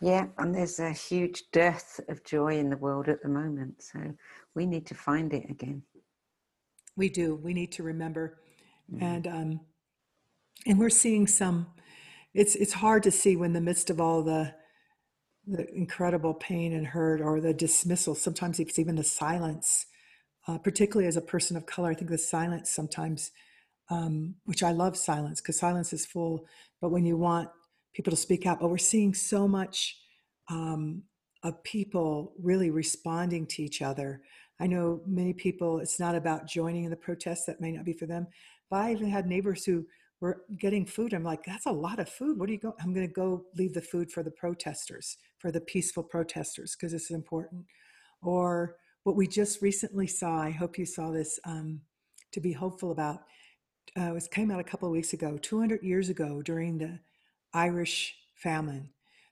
Yeah 0.00 0.26
and 0.38 0.54
there's 0.54 0.78
a 0.78 0.92
huge 0.92 1.44
dearth 1.52 2.00
of 2.08 2.24
joy 2.24 2.58
in 2.58 2.70
the 2.70 2.76
world 2.76 3.08
at 3.08 3.22
the 3.22 3.28
moment 3.28 3.82
so 3.82 3.98
we 4.54 4.66
need 4.66 4.86
to 4.86 4.94
find 4.94 5.32
it 5.32 5.48
again. 5.50 5.82
We 6.96 7.08
do 7.08 7.36
we 7.36 7.54
need 7.54 7.72
to 7.72 7.82
remember 7.82 8.38
mm. 8.92 9.02
and 9.02 9.26
um 9.26 9.60
and 10.66 10.78
we're 10.78 10.90
seeing 10.90 11.26
some 11.26 11.66
it's 12.34 12.54
it's 12.54 12.74
hard 12.74 13.02
to 13.04 13.10
see 13.10 13.36
when 13.36 13.52
the 13.52 13.60
midst 13.60 13.90
of 13.90 14.00
all 14.00 14.22
the 14.22 14.54
the 15.46 15.66
incredible 15.74 16.34
pain 16.34 16.72
and 16.72 16.86
hurt 16.86 17.20
or 17.20 17.40
the 17.40 17.54
dismissal 17.54 18.14
sometimes 18.14 18.60
it's 18.60 18.78
even 18.78 18.96
the 18.96 19.04
silence 19.04 19.86
uh, 20.48 20.58
particularly 20.58 21.06
as 21.06 21.16
a 21.16 21.22
person 21.22 21.56
of 21.56 21.66
color 21.66 21.90
i 21.90 21.94
think 21.94 22.10
the 22.10 22.18
silence 22.18 22.70
sometimes 22.70 23.30
um, 23.90 24.34
which 24.44 24.62
i 24.62 24.70
love 24.70 24.96
silence 24.96 25.40
because 25.40 25.58
silence 25.58 25.92
is 25.92 26.06
full 26.06 26.46
but 26.80 26.90
when 26.90 27.04
you 27.04 27.16
want 27.16 27.48
people 27.94 28.10
to 28.10 28.16
speak 28.16 28.46
out 28.46 28.60
but 28.60 28.70
we're 28.70 28.78
seeing 28.78 29.14
so 29.14 29.48
much 29.48 29.98
um, 30.48 31.02
of 31.42 31.62
people 31.64 32.32
really 32.40 32.70
responding 32.70 33.46
to 33.46 33.62
each 33.62 33.82
other 33.82 34.20
i 34.60 34.66
know 34.66 35.00
many 35.06 35.32
people 35.32 35.80
it's 35.80 36.00
not 36.00 36.14
about 36.14 36.46
joining 36.46 36.84
in 36.84 36.90
the 36.90 36.96
protests 36.96 37.44
that 37.46 37.60
may 37.60 37.72
not 37.72 37.84
be 37.84 37.92
for 37.92 38.06
them 38.06 38.26
but 38.70 38.76
i 38.76 38.92
even 38.92 39.08
had 39.08 39.26
neighbors 39.26 39.64
who 39.64 39.84
were 40.20 40.42
getting 40.58 40.84
food. 40.84 41.12
I'm 41.12 41.24
like, 41.24 41.44
that's 41.44 41.66
a 41.66 41.72
lot 41.72 41.98
of 41.98 42.08
food. 42.08 42.38
What 42.38 42.48
are 42.48 42.52
you 42.52 42.58
going? 42.58 42.74
I'm 42.80 42.92
going 42.92 43.06
to 43.06 43.12
go 43.12 43.44
leave 43.56 43.74
the 43.74 43.80
food 43.80 44.12
for 44.12 44.22
the 44.22 44.30
protesters, 44.30 45.16
for 45.38 45.50
the 45.50 45.60
peaceful 45.60 46.02
protesters, 46.02 46.76
because 46.76 46.92
it's 46.92 47.10
important. 47.10 47.64
Or 48.22 48.76
what 49.04 49.16
we 49.16 49.26
just 49.26 49.62
recently 49.62 50.06
saw, 50.06 50.40
I 50.40 50.50
hope 50.50 50.78
you 50.78 50.86
saw 50.86 51.10
this, 51.10 51.38
um, 51.44 51.80
to 52.32 52.40
be 52.40 52.52
hopeful 52.52 52.92
about, 52.92 53.20
uh, 53.98 54.14
it 54.14 54.28
came 54.30 54.50
out 54.50 54.60
a 54.60 54.64
couple 54.64 54.86
of 54.86 54.92
weeks 54.92 55.12
ago, 55.12 55.38
200 55.40 55.82
years 55.82 56.08
ago 56.08 56.42
during 56.42 56.78
the 56.78 56.98
Irish 57.52 58.14
famine, 58.34 58.90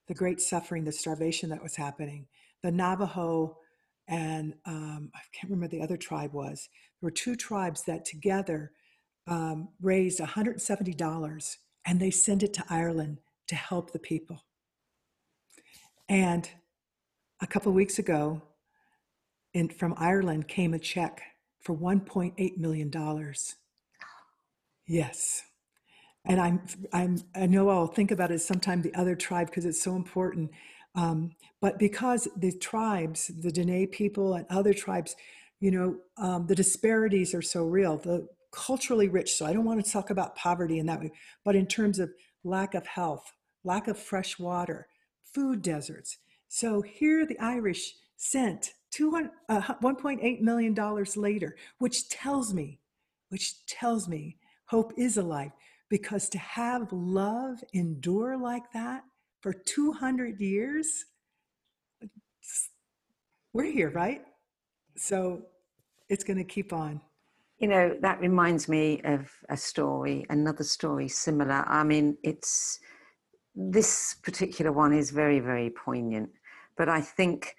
the 0.08 0.14
great 0.14 0.40
suffering, 0.40 0.84
the 0.84 0.92
starvation 0.92 1.50
that 1.50 1.62
was 1.62 1.76
happening. 1.76 2.26
The 2.62 2.72
Navajo 2.72 3.58
and 4.08 4.54
um, 4.64 5.10
I 5.14 5.20
can't 5.32 5.50
remember 5.50 5.68
the 5.68 5.82
other 5.82 5.98
tribe 5.98 6.32
was. 6.32 6.68
There 7.00 7.06
were 7.06 7.10
two 7.10 7.36
tribes 7.36 7.84
that 7.84 8.06
together 8.06 8.72
um, 9.26 9.68
raised 9.82 10.18
$170 10.18 11.56
and 11.84 12.00
they 12.00 12.10
sent 12.10 12.42
it 12.42 12.54
to 12.54 12.64
Ireland 12.70 13.18
to 13.48 13.54
help 13.54 13.92
the 13.92 13.98
people. 13.98 14.44
And 16.08 16.48
a 17.42 17.46
couple 17.46 17.68
of 17.68 17.76
weeks 17.76 17.98
ago, 17.98 18.42
in, 19.54 19.68
from 19.68 19.94
Ireland 19.96 20.48
came 20.48 20.74
a 20.74 20.78
check 20.78 21.22
for 21.60 21.76
$1.8 21.76 22.56
million. 22.56 22.92
Yes. 24.86 25.42
And 26.24 26.40
I'm, 26.40 26.60
I'm, 26.92 27.18
I 27.34 27.46
know 27.46 27.68
I'll 27.68 27.86
think 27.86 28.10
about 28.10 28.30
it 28.30 28.40
sometime, 28.40 28.82
the 28.82 28.94
other 28.94 29.14
tribe, 29.14 29.48
because 29.48 29.64
it's 29.64 29.82
so 29.82 29.96
important. 29.96 30.50
Um, 30.94 31.32
but 31.60 31.78
because 31.78 32.28
the 32.36 32.52
tribes, 32.52 33.30
the 33.40 33.52
Dene 33.52 33.86
people 33.88 34.34
and 34.34 34.46
other 34.50 34.74
tribes, 34.74 35.16
you 35.60 35.70
know, 35.70 35.96
um, 36.16 36.46
the 36.46 36.54
disparities 36.54 37.34
are 37.34 37.42
so 37.42 37.64
real. 37.64 37.96
The 37.96 38.28
culturally 38.50 39.08
rich. 39.08 39.34
So 39.34 39.46
I 39.46 39.52
don't 39.52 39.64
want 39.64 39.84
to 39.84 39.90
talk 39.90 40.10
about 40.10 40.36
poverty 40.36 40.78
in 40.78 40.86
that 40.86 41.00
way, 41.00 41.12
but 41.44 41.56
in 41.56 41.66
terms 41.66 41.98
of 41.98 42.10
lack 42.44 42.74
of 42.74 42.86
health, 42.86 43.32
lack 43.64 43.88
of 43.88 43.98
fresh 43.98 44.38
water, 44.38 44.86
food 45.22 45.62
deserts. 45.62 46.18
So 46.48 46.80
here 46.80 47.26
the 47.26 47.38
Irish 47.38 47.94
sent 48.16 48.72
uh, 49.00 49.60
$1.8 49.82 50.40
million 50.40 50.74
later, 51.16 51.56
which 51.78 52.08
tells 52.08 52.52
me, 52.52 52.80
which 53.28 53.64
tells 53.66 54.08
me 54.08 54.36
hope 54.66 54.92
is 54.96 55.16
alive 55.16 55.52
because 55.88 56.28
to 56.28 56.38
have 56.38 56.92
love 56.92 57.62
endure 57.72 58.36
like 58.36 58.70
that 58.72 59.04
for 59.40 59.52
200 59.52 60.40
years, 60.40 61.06
we're 63.52 63.70
here, 63.70 63.90
right? 63.90 64.22
So 64.96 65.42
it's 66.08 66.24
going 66.24 66.38
to 66.38 66.44
keep 66.44 66.72
on. 66.72 67.00
You 67.58 67.68
know, 67.68 67.96
that 68.02 68.20
reminds 68.20 68.68
me 68.68 69.00
of 69.04 69.30
a 69.48 69.56
story, 69.56 70.26
another 70.30 70.64
story 70.64 71.08
similar. 71.08 71.64
I 71.66 71.82
mean, 71.82 72.16
it's 72.22 72.78
this 73.54 74.14
particular 74.22 74.70
one 74.70 74.92
is 74.92 75.10
very, 75.10 75.40
very 75.40 75.70
poignant. 75.70 76.30
But 76.76 76.88
I 76.88 77.00
think 77.00 77.56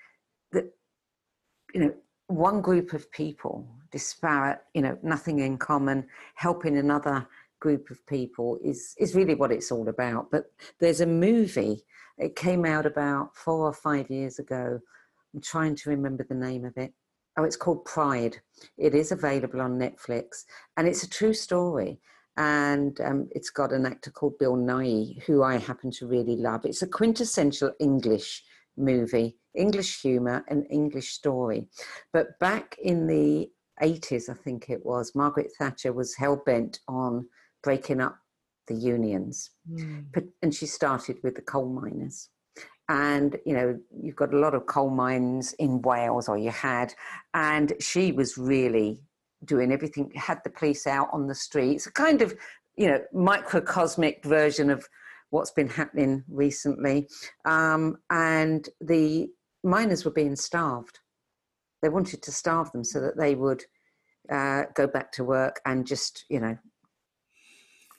you 1.73 1.81
know, 1.81 1.93
one 2.27 2.61
group 2.61 2.93
of 2.93 3.11
people, 3.11 3.67
disparate, 3.91 4.59
you 4.73 4.81
know, 4.81 4.97
nothing 5.01 5.39
in 5.39 5.57
common, 5.57 6.05
helping 6.35 6.77
another 6.77 7.27
group 7.59 7.89
of 7.89 8.05
people 8.05 8.57
is 8.63 8.95
is 8.97 9.15
really 9.15 9.35
what 9.35 9.51
it's 9.51 9.71
all 9.71 9.89
about. 9.89 10.31
But 10.31 10.45
there's 10.79 11.01
a 11.01 11.05
movie. 11.05 11.83
It 12.17 12.35
came 12.35 12.65
out 12.65 12.85
about 12.85 13.35
four 13.35 13.65
or 13.65 13.73
five 13.73 14.09
years 14.09 14.39
ago. 14.39 14.79
I'm 15.33 15.41
trying 15.41 15.75
to 15.75 15.89
remember 15.89 16.23
the 16.23 16.35
name 16.35 16.65
of 16.65 16.77
it. 16.77 16.93
Oh, 17.37 17.43
it's 17.43 17.55
called 17.55 17.85
Pride. 17.85 18.41
It 18.77 18.93
is 18.93 19.11
available 19.11 19.61
on 19.61 19.79
Netflix, 19.79 20.45
and 20.77 20.87
it's 20.87 21.03
a 21.03 21.09
true 21.09 21.33
story. 21.33 21.99
And 22.37 22.99
um, 23.01 23.27
it's 23.31 23.49
got 23.49 23.73
an 23.73 23.85
actor 23.85 24.11
called 24.11 24.37
Bill 24.37 24.55
Nighy, 24.55 25.21
who 25.23 25.43
I 25.43 25.57
happen 25.57 25.91
to 25.91 26.07
really 26.07 26.37
love. 26.37 26.63
It's 26.63 26.81
a 26.81 26.87
quintessential 26.87 27.73
English 27.79 28.43
movie, 28.79 29.37
English 29.55 30.01
humour, 30.01 30.43
and 30.47 30.65
English 30.69 31.11
story. 31.11 31.67
But 32.13 32.39
back 32.39 32.77
in 32.81 33.07
the 33.07 33.49
80s, 33.81 34.29
I 34.29 34.33
think 34.33 34.69
it 34.69 34.85
was, 34.85 35.15
Margaret 35.15 35.51
Thatcher 35.57 35.93
was 35.93 36.15
hell 36.15 36.41
bent 36.45 36.79
on 36.87 37.27
breaking 37.63 38.01
up 38.01 38.17
the 38.67 38.75
unions. 38.75 39.51
Mm. 39.69 40.05
And 40.41 40.53
she 40.53 40.65
started 40.65 41.17
with 41.23 41.35
the 41.35 41.41
coal 41.41 41.69
miners 41.69 42.29
and 42.89 43.37
you 43.45 43.53
know 43.53 43.79
you've 44.01 44.15
got 44.15 44.33
a 44.33 44.37
lot 44.37 44.55
of 44.55 44.65
coal 44.65 44.89
mines 44.89 45.53
in 45.53 45.81
Wales, 45.83 46.27
or 46.27 46.37
you 46.37 46.49
had, 46.49 46.93
and 47.33 47.73
she 47.79 48.11
was 48.11 48.37
really 48.37 49.03
doing 49.45 49.71
everything. 49.71 50.11
Had 50.15 50.41
the 50.43 50.49
police 50.49 50.87
out 50.87 51.07
on 51.13 51.27
the 51.27 51.35
streets, 51.35 51.85
a 51.85 51.91
kind 51.91 52.21
of 52.21 52.35
you 52.75 52.87
know 52.87 52.99
microcosmic 53.13 54.25
version 54.25 54.69
of 54.69 54.87
what's 55.29 55.51
been 55.51 55.69
happening 55.69 56.23
recently, 56.29 57.07
um, 57.45 57.97
and 58.09 58.69
the 58.81 59.27
miners 59.63 60.05
were 60.05 60.11
being 60.11 60.35
starved. 60.35 60.99
They 61.81 61.89
wanted 61.89 62.21
to 62.23 62.31
starve 62.31 62.71
them 62.71 62.83
so 62.83 62.99
that 63.01 63.17
they 63.17 63.35
would 63.35 63.63
uh, 64.31 64.63
go 64.75 64.87
back 64.87 65.11
to 65.13 65.23
work 65.23 65.59
and 65.65 65.87
just 65.87 66.25
you 66.29 66.39
know 66.39 66.57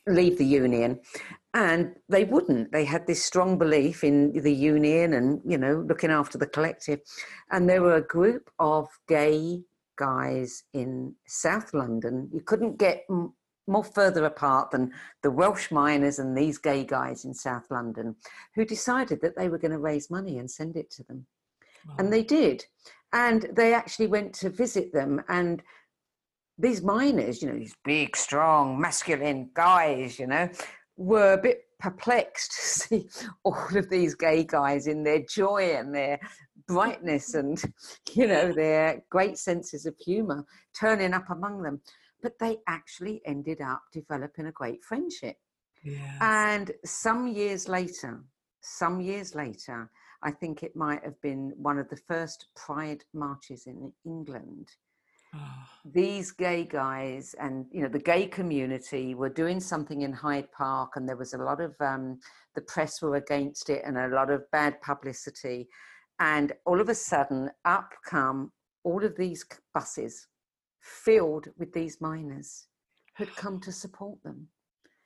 leave 0.07 0.39
the 0.39 0.45
union. 0.45 1.01
And 1.53 1.97
they 2.09 2.25
wouldn't. 2.25 2.71
They 2.71 2.85
had 2.85 3.07
this 3.07 3.25
strong 3.25 3.59
belief 3.59 4.05
in 4.05 4.33
the 4.33 4.55
union 4.55 5.15
and 5.15 5.41
you 5.45 5.59
know 5.59 5.85
looking 5.89 6.11
after 6.11 6.39
the 6.39 6.47
collective. 6.47 7.01
And 7.51 7.69
there 7.69 7.83
were 7.83 7.97
a 7.97 8.07
group 8.07 8.51
of 8.59 8.89
gay 9.09 9.63
guys 9.99 10.63
in 10.73 11.15
south 11.27 11.75
london. 11.75 12.31
You 12.33 12.41
couldn't 12.41 12.79
get 12.79 13.05
more 13.71 13.85
further 13.85 14.25
apart 14.25 14.71
than 14.71 14.93
the 15.23 15.31
welsh 15.31 15.71
miners 15.71 16.19
and 16.19 16.37
these 16.37 16.59
gay 16.59 16.85
guys 16.85 17.25
in 17.25 17.33
south 17.33 17.71
london 17.71 18.15
who 18.55 18.65
decided 18.65 19.21
that 19.21 19.37
they 19.37 19.49
were 19.49 19.59
going 19.59 19.71
to 19.71 19.79
raise 19.79 20.11
money 20.11 20.39
and 20.39 20.51
send 20.51 20.77
it 20.77 20.91
to 20.91 21.03
them. 21.05 21.27
Wow. 21.87 21.95
and 21.99 22.13
they 22.13 22.23
did. 22.23 22.65
And 23.13 23.49
they 23.53 23.75
actually 23.75 24.07
went 24.07 24.35
to 24.35 24.51
visit 24.51 24.93
them. 24.93 25.23
And 25.29 25.63
these 26.59 26.83
miners, 26.83 27.43
you 27.43 27.49
know, 27.49 27.59
these 27.59 27.77
big, 27.85 28.17
strong, 28.17 28.79
masculine 28.79 29.51
guys, 29.55 30.19
you 30.19 30.27
know, 30.27 30.49
were 30.97 31.33
a 31.33 31.39
bit 31.39 31.65
perplexed 31.79 32.53
to 32.57 32.61
see 32.61 33.09
all 33.45 33.67
of 33.75 33.89
these 33.89 34.15
gay 34.15 34.45
guys 34.45 34.87
in 34.87 35.03
their 35.03 35.21
joy 35.21 35.75
and 35.77 35.95
their 35.95 36.21
brightness 36.69 37.35
and 37.35 37.61
you 38.13 38.29
know 38.29 38.53
their 38.53 39.03
great 39.11 39.37
senses 39.37 39.87
of 39.87 39.97
humor 39.99 40.45
turning 40.79 41.13
up 41.13 41.29
among 41.31 41.63
them 41.63 41.81
but 42.23 42.39
they 42.39 42.59
actually 42.69 43.21
ended 43.25 43.61
up 43.61 43.83
developing 43.93 44.47
a 44.47 44.53
great 44.53 44.83
friendship 44.85 45.37
yes. 45.83 46.17
and 46.21 46.73
some 46.85 47.27
years 47.27 47.69
later 47.69 48.23
some 48.61 49.01
years 49.01 49.35
later 49.35 49.91
i 50.23 50.31
think 50.31 50.63
it 50.63 50.77
might 50.77 51.03
have 51.05 51.21
been 51.21 51.53
one 51.57 51.79
of 51.79 51.89
the 51.89 52.01
first 52.09 52.47
pride 52.55 53.03
marches 53.15 53.67
in 53.67 53.93
england 54.05 54.69
these 55.85 56.33
gay 56.33 56.65
guys 56.65 57.35
and 57.41 57.67
you 57.71 57.83
know 57.83 57.89
the 57.89 57.99
gay 57.99 58.27
community 58.27 59.15
were 59.15 59.29
doing 59.29 59.61
something 59.61 60.03
in 60.03 60.13
Hyde 60.13 60.51
Park, 60.53 60.93
and 60.97 61.09
there 61.09 61.17
was 61.17 61.35
a 61.35 61.39
lot 61.39 61.61
of 61.61 61.75
um, 61.81 62.19
the 62.55 62.63
press 62.63 63.01
were 63.01 63.17
against 63.17 63.71
it 63.71 63.83
and 63.85 63.97
a 63.97 64.09
lot 64.09 64.31
of 64.31 64.51
bad 64.51 64.81
publicity. 64.83 65.69
And 66.19 66.53
all 66.67 66.81
of 66.81 66.89
a 66.89 66.95
sudden, 66.95 67.51
up 67.65 67.93
come 68.05 68.53
all 68.85 69.05
of 69.05 69.17
these 69.17 69.45
buses 69.73 70.27
filled 70.81 71.49
with 71.59 71.73
these 71.73 72.01
miners 72.01 72.67
who'd 73.17 73.35
come 73.37 73.61
to 73.61 73.73
support 73.73 74.23
them. 74.23 74.49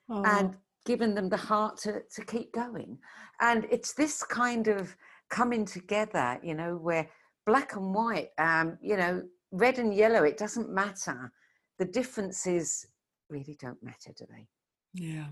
and 0.08 0.54
given 0.84 1.14
them 1.14 1.28
the 1.28 1.36
heart 1.36 1.78
to, 1.78 2.02
to 2.14 2.24
keep 2.26 2.52
going. 2.52 2.98
And 3.40 3.66
it's 3.70 3.94
this 3.94 4.22
kind 4.22 4.68
of 4.68 4.94
coming 5.30 5.64
together, 5.64 6.38
you 6.42 6.54
know, 6.54 6.76
where 6.76 7.08
black 7.46 7.74
and 7.74 7.94
white, 7.94 8.30
um, 8.38 8.78
you 8.82 8.96
know, 8.96 9.22
red 9.50 9.78
and 9.78 9.94
yellow, 9.94 10.24
it 10.24 10.36
doesn't 10.36 10.70
matter. 10.70 11.32
The 11.78 11.86
differences 11.86 12.86
really 13.28 13.56
don't 13.60 13.82
matter, 13.82 14.12
do 14.16 14.26
they? 14.30 14.46
Yeah. 14.92 15.26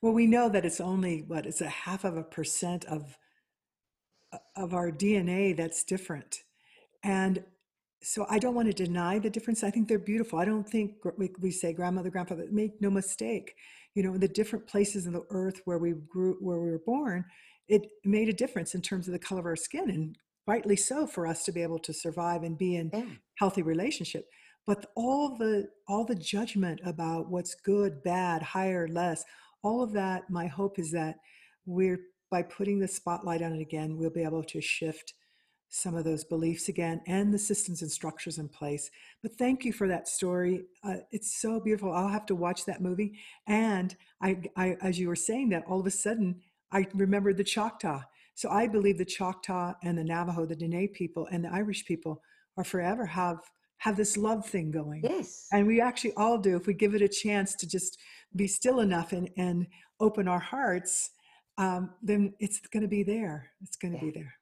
Well, 0.00 0.12
we 0.12 0.26
know 0.26 0.48
that 0.48 0.64
it's 0.64 0.80
only 0.80 1.22
what 1.22 1.46
it's 1.46 1.60
a 1.60 1.68
half 1.68 2.04
of 2.04 2.16
a 2.16 2.22
percent 2.22 2.84
of 2.86 3.18
of 4.56 4.74
our 4.74 4.90
DNA 4.90 5.56
that's 5.56 5.84
different. 5.84 6.42
And 7.04 7.44
so 8.02 8.26
I 8.28 8.38
don't 8.38 8.54
want 8.54 8.68
to 8.68 8.84
deny 8.84 9.18
the 9.18 9.30
difference. 9.30 9.64
I 9.64 9.70
think 9.70 9.88
they're 9.88 9.98
beautiful. 9.98 10.38
I 10.38 10.44
don't 10.44 10.68
think 10.68 10.96
we, 11.16 11.30
we 11.40 11.50
say 11.50 11.72
grandmother, 11.72 12.10
grandfather, 12.10 12.46
make 12.50 12.80
no 12.80 12.90
mistake. 12.90 13.54
You 13.94 14.02
know, 14.02 14.14
in 14.14 14.20
the 14.20 14.28
different 14.28 14.66
places 14.66 15.06
in 15.06 15.12
the 15.12 15.24
earth 15.30 15.62
where 15.64 15.78
we 15.78 15.92
grew, 15.92 16.36
where 16.40 16.60
we 16.60 16.70
were 16.70 16.82
born, 16.84 17.24
it 17.68 17.86
made 18.04 18.28
a 18.28 18.32
difference 18.32 18.74
in 18.74 18.82
terms 18.82 19.08
of 19.08 19.12
the 19.12 19.18
color 19.18 19.40
of 19.40 19.46
our 19.46 19.56
skin, 19.56 19.90
and 19.90 20.18
rightly 20.46 20.76
so 20.76 21.06
for 21.06 21.26
us 21.26 21.44
to 21.44 21.52
be 21.52 21.62
able 21.62 21.78
to 21.80 21.92
survive 21.92 22.42
and 22.42 22.58
be 22.58 22.76
in 22.76 22.90
Yeah. 22.92 23.06
healthy 23.36 23.62
relationship. 23.62 24.28
But 24.66 24.90
all 24.94 25.36
the 25.36 25.68
all 25.88 26.04
the 26.04 26.14
judgment 26.14 26.80
about 26.84 27.30
what's 27.30 27.54
good, 27.54 28.02
bad, 28.02 28.42
higher, 28.42 28.86
less, 28.88 29.24
all 29.62 29.82
of 29.82 29.92
that. 29.92 30.28
My 30.30 30.46
hope 30.46 30.78
is 30.78 30.90
that 30.92 31.16
we're 31.64 32.00
by 32.30 32.42
putting 32.42 32.78
the 32.80 32.88
spotlight 32.88 33.42
on 33.42 33.52
it 33.52 33.60
again, 33.60 33.96
we'll 33.96 34.10
be 34.10 34.22
able 34.24 34.42
to 34.44 34.60
shift 34.60 35.14
some 35.68 35.94
of 35.96 36.04
those 36.04 36.24
beliefs 36.24 36.68
again 36.68 37.00
and 37.06 37.32
the 37.34 37.38
systems 37.38 37.82
and 37.82 37.90
structures 37.90 38.38
in 38.38 38.48
place. 38.48 38.90
But 39.22 39.36
thank 39.36 39.64
you 39.64 39.72
for 39.72 39.88
that 39.88 40.08
story. 40.08 40.64
Uh, 40.84 40.96
it's 41.10 41.40
so 41.40 41.60
beautiful. 41.60 41.92
I'll 41.92 42.08
have 42.08 42.26
to 42.26 42.34
watch 42.34 42.64
that 42.66 42.80
movie. 42.80 43.18
And 43.46 43.94
I, 44.22 44.40
I, 44.56 44.76
as 44.80 44.98
you 44.98 45.08
were 45.08 45.16
saying 45.16 45.50
that, 45.50 45.64
all 45.66 45.80
of 45.80 45.86
a 45.86 45.90
sudden, 45.90 46.40
I 46.72 46.86
remembered 46.94 47.36
the 47.36 47.44
Choctaw. 47.44 48.02
So 48.34 48.50
I 48.50 48.66
believe 48.68 48.98
the 48.98 49.04
Choctaw 49.04 49.74
and 49.82 49.98
the 49.98 50.04
Navajo, 50.04 50.46
the 50.46 50.56
Dene 50.56 50.88
people, 50.88 51.26
and 51.30 51.44
the 51.44 51.52
Irish 51.52 51.84
people 51.86 52.22
are 52.56 52.64
forever 52.64 53.06
have 53.06 53.38
have 53.78 53.96
this 53.96 54.16
love 54.16 54.46
thing 54.46 54.70
going. 54.70 55.02
Yes. 55.04 55.48
And 55.52 55.66
we 55.66 55.82
actually 55.82 56.14
all 56.16 56.38
do 56.38 56.56
if 56.56 56.66
we 56.66 56.72
give 56.72 56.94
it 56.94 57.02
a 57.02 57.08
chance 57.08 57.54
to 57.56 57.68
just 57.68 57.98
be 58.34 58.46
still 58.48 58.80
enough 58.80 59.12
and, 59.12 59.28
and 59.36 59.66
open 60.00 60.28
our 60.28 60.38
hearts, 60.38 61.10
um, 61.58 61.90
then 62.02 62.32
it's 62.38 62.58
going 62.60 62.82
to 62.82 62.88
be 62.88 63.02
there. 63.02 63.50
It's 63.62 63.76
going 63.76 63.92
to 63.92 63.98
Yeah. 63.98 64.10
be 64.12 64.18
there. 64.18 64.34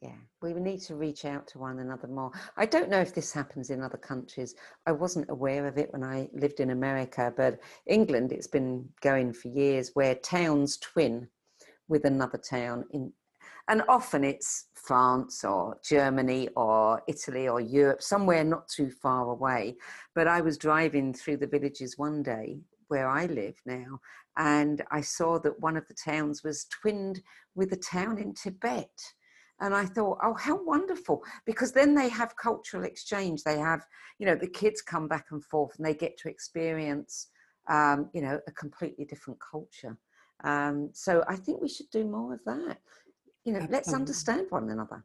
Yeah, 0.00 0.16
we 0.40 0.52
need 0.54 0.80
to 0.82 0.94
reach 0.94 1.24
out 1.24 1.48
to 1.48 1.58
one 1.58 1.80
another 1.80 2.06
more. 2.06 2.30
I 2.56 2.66
don't 2.66 2.88
know 2.88 3.00
if 3.00 3.12
this 3.12 3.32
happens 3.32 3.70
in 3.70 3.82
other 3.82 3.98
countries. 3.98 4.54
I 4.86 4.92
wasn't 4.92 5.28
aware 5.28 5.66
of 5.66 5.76
it 5.76 5.92
when 5.92 6.04
I 6.04 6.28
lived 6.32 6.60
in 6.60 6.70
America, 6.70 7.32
but 7.36 7.58
England, 7.86 8.30
it's 8.30 8.46
been 8.46 8.88
going 9.00 9.32
for 9.32 9.48
years 9.48 9.90
where 9.94 10.14
towns 10.14 10.76
twin 10.76 11.28
with 11.88 12.04
another 12.04 12.38
town 12.38 12.84
in 12.92 13.12
and 13.68 13.82
often 13.86 14.24
it's 14.24 14.68
France 14.74 15.44
or 15.44 15.76
Germany 15.84 16.48
or 16.56 17.02
Italy 17.06 17.48
or 17.48 17.60
Europe, 17.60 18.02
somewhere 18.02 18.42
not 18.42 18.66
too 18.68 18.90
far 18.90 19.28
away. 19.28 19.76
But 20.14 20.26
I 20.26 20.40
was 20.40 20.56
driving 20.56 21.12
through 21.12 21.36
the 21.36 21.46
villages 21.46 21.98
one 21.98 22.22
day 22.22 22.60
where 22.88 23.06
I 23.06 23.26
live 23.26 23.60
now, 23.66 24.00
and 24.38 24.82
I 24.90 25.02
saw 25.02 25.38
that 25.40 25.60
one 25.60 25.76
of 25.76 25.86
the 25.86 25.94
towns 25.94 26.42
was 26.42 26.64
twinned 26.64 27.20
with 27.54 27.72
a 27.72 27.76
town 27.76 28.16
in 28.16 28.32
Tibet. 28.32 28.88
And 29.60 29.74
I 29.74 29.84
thought, 29.84 30.18
oh, 30.22 30.34
how 30.34 30.62
wonderful. 30.62 31.22
Because 31.44 31.72
then 31.72 31.94
they 31.94 32.08
have 32.08 32.36
cultural 32.36 32.84
exchange. 32.84 33.42
They 33.42 33.58
have, 33.58 33.84
you 34.18 34.26
know, 34.26 34.36
the 34.36 34.48
kids 34.48 34.82
come 34.82 35.08
back 35.08 35.26
and 35.30 35.44
forth 35.44 35.76
and 35.76 35.86
they 35.86 35.94
get 35.94 36.16
to 36.18 36.28
experience, 36.28 37.28
um, 37.68 38.08
you 38.12 38.22
know, 38.22 38.40
a 38.46 38.52
completely 38.52 39.04
different 39.04 39.40
culture. 39.40 39.96
Um, 40.44 40.90
so 40.92 41.24
I 41.28 41.36
think 41.36 41.60
we 41.60 41.68
should 41.68 41.90
do 41.90 42.04
more 42.04 42.34
of 42.34 42.40
that. 42.46 42.78
You 43.44 43.54
know, 43.54 43.66
let's 43.68 43.92
understand 43.92 44.46
one 44.50 44.70
another. 44.70 45.04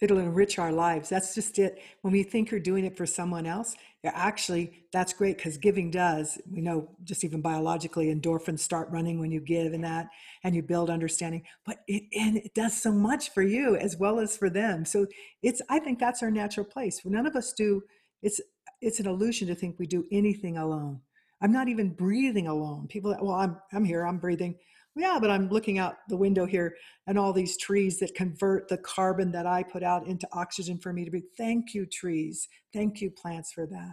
It'll 0.00 0.18
enrich 0.18 0.58
our 0.58 0.72
lives. 0.72 1.08
That's 1.08 1.34
just 1.34 1.58
it. 1.58 1.78
When 2.02 2.12
we 2.12 2.22
think 2.22 2.50
you're 2.50 2.60
doing 2.60 2.84
it 2.84 2.96
for 2.96 3.06
someone 3.06 3.46
else, 3.46 3.74
yeah, 4.04 4.12
actually, 4.14 4.86
that's 4.92 5.12
great 5.12 5.36
because 5.36 5.56
giving 5.56 5.90
does. 5.90 6.38
We 6.50 6.60
know 6.60 6.90
just 7.02 7.24
even 7.24 7.40
biologically, 7.40 8.14
endorphins 8.14 8.60
start 8.60 8.90
running 8.90 9.18
when 9.18 9.30
you 9.30 9.40
give 9.40 9.72
and 9.72 9.84
that, 9.84 10.08
and 10.44 10.54
you 10.54 10.62
build 10.62 10.90
understanding. 10.90 11.42
But 11.64 11.78
it 11.88 12.04
and 12.16 12.36
it 12.36 12.54
does 12.54 12.80
so 12.80 12.92
much 12.92 13.32
for 13.32 13.42
you 13.42 13.76
as 13.76 13.96
well 13.96 14.20
as 14.20 14.36
for 14.36 14.50
them. 14.50 14.84
So 14.84 15.06
it's. 15.42 15.62
I 15.68 15.78
think 15.78 15.98
that's 15.98 16.22
our 16.22 16.30
natural 16.30 16.66
place. 16.66 17.00
None 17.04 17.26
of 17.26 17.34
us 17.34 17.52
do. 17.52 17.82
It's 18.22 18.40
it's 18.80 19.00
an 19.00 19.06
illusion 19.06 19.48
to 19.48 19.54
think 19.54 19.78
we 19.78 19.86
do 19.86 20.04
anything 20.12 20.58
alone. 20.58 21.00
I'm 21.42 21.52
not 21.52 21.68
even 21.68 21.94
breathing 21.94 22.46
alone. 22.46 22.86
People, 22.88 23.16
well, 23.20 23.34
I'm 23.34 23.56
I'm 23.72 23.84
here. 23.84 24.06
I'm 24.06 24.18
breathing. 24.18 24.56
Yeah, 24.98 25.18
but 25.20 25.30
I'm 25.30 25.50
looking 25.50 25.78
out 25.78 25.96
the 26.08 26.16
window 26.16 26.46
here 26.46 26.74
and 27.06 27.18
all 27.18 27.32
these 27.32 27.58
trees 27.58 27.98
that 27.98 28.14
convert 28.14 28.68
the 28.68 28.78
carbon 28.78 29.30
that 29.32 29.46
I 29.46 29.62
put 29.62 29.82
out 29.82 30.06
into 30.06 30.26
oxygen 30.32 30.78
for 30.78 30.92
me 30.92 31.04
to 31.04 31.10
breathe. 31.10 31.24
Thank 31.36 31.74
you, 31.74 31.84
trees. 31.84 32.48
Thank 32.72 33.02
you, 33.02 33.10
plants, 33.10 33.52
for 33.52 33.66
that. 33.66 33.92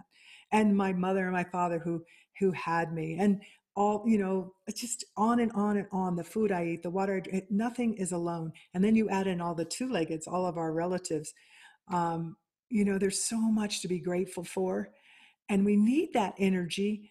And 0.50 0.74
my 0.74 0.94
mother 0.94 1.24
and 1.24 1.32
my 1.32 1.44
father 1.44 1.78
who 1.78 2.02
who 2.40 2.50
had 2.52 2.92
me. 2.92 3.16
And 3.20 3.40
all, 3.76 4.04
you 4.06 4.18
know, 4.18 4.52
just 4.74 5.04
on 5.16 5.40
and 5.40 5.52
on 5.52 5.76
and 5.76 5.88
on. 5.92 6.16
The 6.16 6.24
food 6.24 6.52
I 6.52 6.64
eat, 6.66 6.82
the 6.82 6.90
water 6.90 7.16
I 7.16 7.20
drink, 7.20 7.44
nothing 7.50 7.94
is 7.94 8.12
alone. 8.12 8.52
And 8.72 8.82
then 8.84 8.94
you 8.94 9.08
add 9.08 9.26
in 9.26 9.40
all 9.40 9.54
the 9.54 9.64
two-leggeds, 9.64 10.26
all 10.26 10.46
of 10.46 10.56
our 10.56 10.72
relatives. 10.72 11.34
Um, 11.92 12.36
you 12.70 12.84
know, 12.84 12.98
there's 12.98 13.22
so 13.22 13.38
much 13.38 13.82
to 13.82 13.88
be 13.88 13.98
grateful 13.98 14.44
for. 14.44 14.88
And 15.48 15.64
we 15.64 15.76
need 15.76 16.12
that 16.14 16.34
energy 16.38 17.10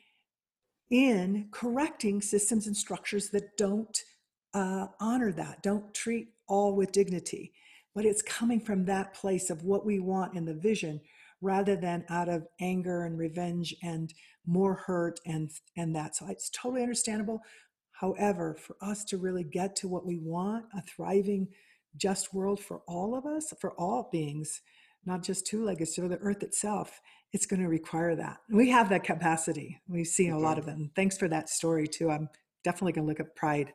in 0.94 1.48
correcting 1.52 2.22
systems 2.22 2.68
and 2.68 2.78
structures 2.78 3.32
that 3.32 3.58
don't 3.58 4.04
uh, 4.54 4.86
honor 5.02 5.32
that, 5.32 5.64
don't 5.64 5.92
treat 5.92 6.28
all 6.48 6.76
with 6.76 6.92
dignity. 6.92 7.52
But 7.96 8.06
it's 8.06 8.22
coming 8.22 8.60
from 8.60 8.86
that 8.86 9.16
place 9.16 9.50
of 9.50 9.64
what 9.64 9.88
we 9.88 10.00
want 10.00 10.36
in 10.36 10.46
the 10.46 10.54
vision 10.54 11.02
rather 11.42 11.76
than 11.76 12.06
out 12.10 12.30
of 12.30 12.48
anger 12.62 13.06
and 13.06 13.18
revenge 13.18 13.76
and 13.82 14.14
more 14.46 14.76
hurt 14.76 15.20
and 15.26 15.50
and 15.78 15.96
that 15.96 16.16
so 16.16 16.26
it's 16.28 16.50
totally 16.50 16.82
understandable 16.82 17.42
however 17.92 18.56
for 18.60 18.76
us 18.82 19.04
to 19.06 19.18
really 19.18 19.44
get 19.44 19.76
to 19.76 19.88
what 19.88 20.06
we 20.06 20.20
want 20.20 20.66
a 20.78 20.82
thriving 20.82 21.48
just 21.96 22.34
world 22.34 22.60
for 22.60 22.82
all 22.88 23.16
of 23.16 23.26
us 23.26 23.54
for 23.60 23.74
all 23.74 24.10
beings 24.12 24.62
not 25.06 25.24
just 25.24 25.46
two-legged 25.46 25.88
so 25.88 26.08
the 26.08 26.18
earth 26.18 26.44
itself 26.44 27.02
it's 27.34 27.46
going 27.46 27.62
to 27.62 27.68
require 27.68 28.16
that 28.16 28.38
we 28.50 28.70
have 28.70 28.90
that 28.90 29.04
capacity 29.04 29.82
we've 29.88 30.08
seen 30.08 30.32
a 30.32 30.40
lot 30.40 30.58
of 30.58 30.66
them 30.66 30.90
thanks 30.96 31.18
for 31.18 31.28
that 31.28 31.50
story 31.50 31.88
too 31.88 32.10
i'm 32.10 32.30
definitely 32.64 32.94
going 32.94 33.06
to 33.06 33.10
look 33.10 33.20
at 33.20 33.36
pride 33.36 33.74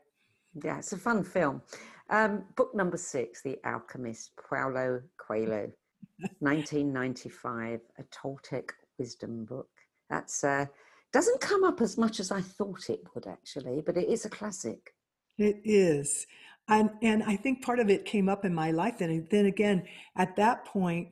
Yeah, 0.54 0.78
it's 0.78 0.92
a 0.92 0.96
fun 0.96 1.24
film. 1.24 1.62
Um, 2.10 2.44
book 2.56 2.74
number 2.74 2.96
six, 2.96 3.42
The 3.42 3.58
Alchemist, 3.64 4.32
Paulo 4.48 5.02
Coelho, 5.18 5.70
1995, 6.40 7.80
a 7.98 8.02
Toltec 8.04 8.70
wisdom 8.98 9.44
book. 9.44 9.68
That's 10.08 10.42
uh, 10.42 10.66
doesn't 11.12 11.40
come 11.40 11.64
up 11.64 11.80
as 11.80 11.98
much 11.98 12.20
as 12.20 12.30
I 12.30 12.40
thought 12.40 12.88
it 12.88 13.00
would 13.14 13.26
actually, 13.26 13.82
but 13.84 13.96
it 13.96 14.08
is 14.08 14.24
a 14.24 14.30
classic. 14.30 14.94
It 15.36 15.60
is. 15.64 16.26
And, 16.68 16.90
and 17.02 17.22
I 17.22 17.36
think 17.36 17.62
part 17.62 17.78
of 17.78 17.88
it 17.88 18.04
came 18.04 18.28
up 18.28 18.44
in 18.44 18.54
my 18.54 18.72
life. 18.72 19.00
And 19.00 19.26
then 19.30 19.46
again, 19.46 19.84
at 20.16 20.36
that 20.36 20.66
point, 20.66 21.08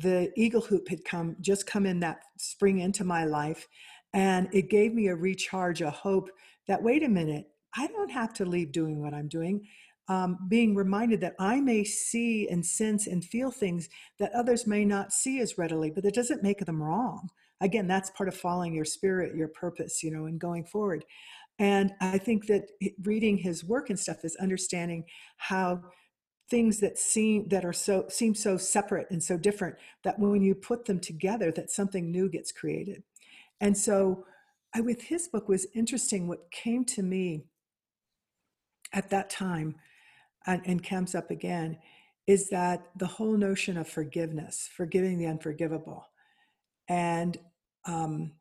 the 0.00 0.30
Eagle 0.36 0.62
Hoop 0.62 0.88
had 0.88 1.04
come, 1.04 1.36
just 1.40 1.66
come 1.66 1.86
in 1.86 2.00
that 2.00 2.22
spring 2.38 2.80
into 2.80 3.04
my 3.04 3.24
life. 3.24 3.68
And 4.12 4.48
it 4.52 4.70
gave 4.70 4.94
me 4.94 5.08
a 5.08 5.14
recharge, 5.14 5.82
a 5.82 5.90
hope 5.90 6.30
that, 6.66 6.82
wait 6.82 7.02
a 7.02 7.08
minute, 7.08 7.46
I 7.76 7.86
don't 7.86 8.10
have 8.10 8.34
to 8.34 8.44
leave 8.44 8.72
doing 8.72 9.00
what 9.00 9.14
I'm 9.14 9.28
doing. 9.28 9.66
Um, 10.08 10.38
being 10.48 10.74
reminded 10.74 11.20
that 11.20 11.36
I 11.38 11.60
may 11.60 11.84
see 11.84 12.48
and 12.48 12.66
sense 12.66 13.06
and 13.06 13.24
feel 13.24 13.52
things 13.52 13.88
that 14.18 14.32
others 14.32 14.66
may 14.66 14.84
not 14.84 15.12
see 15.12 15.38
as 15.38 15.56
readily, 15.56 15.90
but 15.90 16.02
that 16.02 16.14
doesn't 16.14 16.42
make 16.42 16.58
them 16.64 16.82
wrong. 16.82 17.28
Again, 17.60 17.86
that's 17.86 18.10
part 18.10 18.28
of 18.28 18.34
following 18.34 18.74
your 18.74 18.84
spirit, 18.84 19.36
your 19.36 19.48
purpose, 19.48 20.02
you 20.02 20.10
know, 20.10 20.26
and 20.26 20.40
going 20.40 20.64
forward. 20.64 21.04
And 21.60 21.92
I 22.00 22.18
think 22.18 22.46
that 22.46 22.70
reading 23.02 23.36
his 23.36 23.62
work 23.62 23.90
and 23.90 23.98
stuff 23.98 24.24
is 24.24 24.34
understanding 24.36 25.04
how 25.36 25.82
things 26.50 26.80
that 26.80 26.98
seem 26.98 27.48
that 27.48 27.64
are 27.64 27.72
so 27.72 28.06
seem 28.08 28.34
so 28.34 28.56
separate 28.56 29.08
and 29.10 29.22
so 29.22 29.38
different 29.38 29.76
that 30.02 30.18
when 30.18 30.42
you 30.42 30.54
put 30.54 30.84
them 30.84 30.98
together, 30.98 31.50
that 31.52 31.70
something 31.70 32.10
new 32.10 32.28
gets 32.28 32.52
created. 32.52 33.02
And 33.60 33.76
so, 33.76 34.26
I, 34.74 34.80
with 34.80 35.02
his 35.02 35.28
book 35.28 35.48
was 35.48 35.66
interesting. 35.74 36.26
What 36.26 36.50
came 36.50 36.84
to 36.86 37.02
me 37.02 37.44
at 38.92 39.10
that 39.10 39.30
time, 39.30 39.76
and, 40.46 40.62
and 40.64 40.84
comes 40.84 41.14
up 41.14 41.30
again, 41.30 41.78
is 42.26 42.48
that 42.50 42.86
the 42.96 43.06
whole 43.06 43.36
notion 43.36 43.76
of 43.76 43.88
forgiveness, 43.88 44.68
forgiving 44.76 45.18
the 45.18 45.26
unforgivable, 45.26 46.06
and 46.88 47.38
um, 47.86 48.32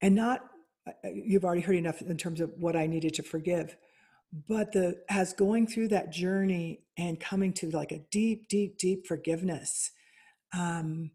and 0.00 0.14
not 0.14 0.42
uh, 0.86 0.92
uh, 1.04 1.10
you've 1.12 1.44
already 1.44 1.60
heard 1.60 1.76
enough 1.76 2.02
in 2.02 2.16
terms 2.16 2.40
of 2.40 2.50
what 2.58 2.76
I 2.76 2.86
needed 2.86 3.14
to 3.14 3.22
forgive, 3.22 3.76
but 4.32 4.72
the 4.72 5.00
as 5.08 5.32
going 5.32 5.66
through 5.66 5.88
that 5.88 6.10
journey 6.10 6.80
and 6.96 7.20
coming 7.20 7.52
to 7.54 7.70
like 7.70 7.92
a 7.92 8.00
deep, 8.10 8.48
deep, 8.48 8.76
deep 8.78 9.06
forgiveness 9.06 9.92
um, 10.56 11.10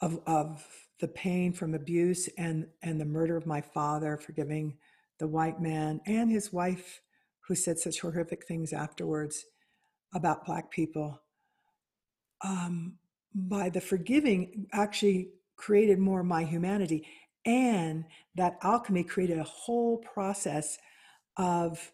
of 0.00 0.20
of 0.26 0.66
the 1.00 1.08
pain 1.08 1.52
from 1.52 1.74
abuse 1.74 2.28
and 2.38 2.66
and 2.82 3.00
the 3.00 3.04
murder 3.04 3.36
of 3.36 3.46
my 3.46 3.60
father, 3.60 4.16
forgiving 4.16 4.76
the 5.18 5.28
white 5.28 5.60
man 5.60 6.00
and 6.06 6.30
his 6.30 6.52
wife 6.52 7.00
who 7.40 7.54
said 7.54 7.78
such 7.78 8.00
horrific 8.00 8.46
things 8.46 8.72
afterwards 8.72 9.44
about 10.14 10.46
black 10.46 10.70
people. 10.70 11.20
Um, 12.42 12.94
by 13.34 13.68
the 13.68 13.80
forgiving, 13.80 14.66
actually 14.72 15.30
created 15.56 15.98
more 15.98 16.22
my 16.22 16.44
humanity, 16.44 17.06
and 17.44 18.04
that 18.36 18.58
alchemy 18.62 19.04
created 19.04 19.38
a 19.38 19.44
whole 19.44 19.98
process 19.98 20.78
of 21.36 21.92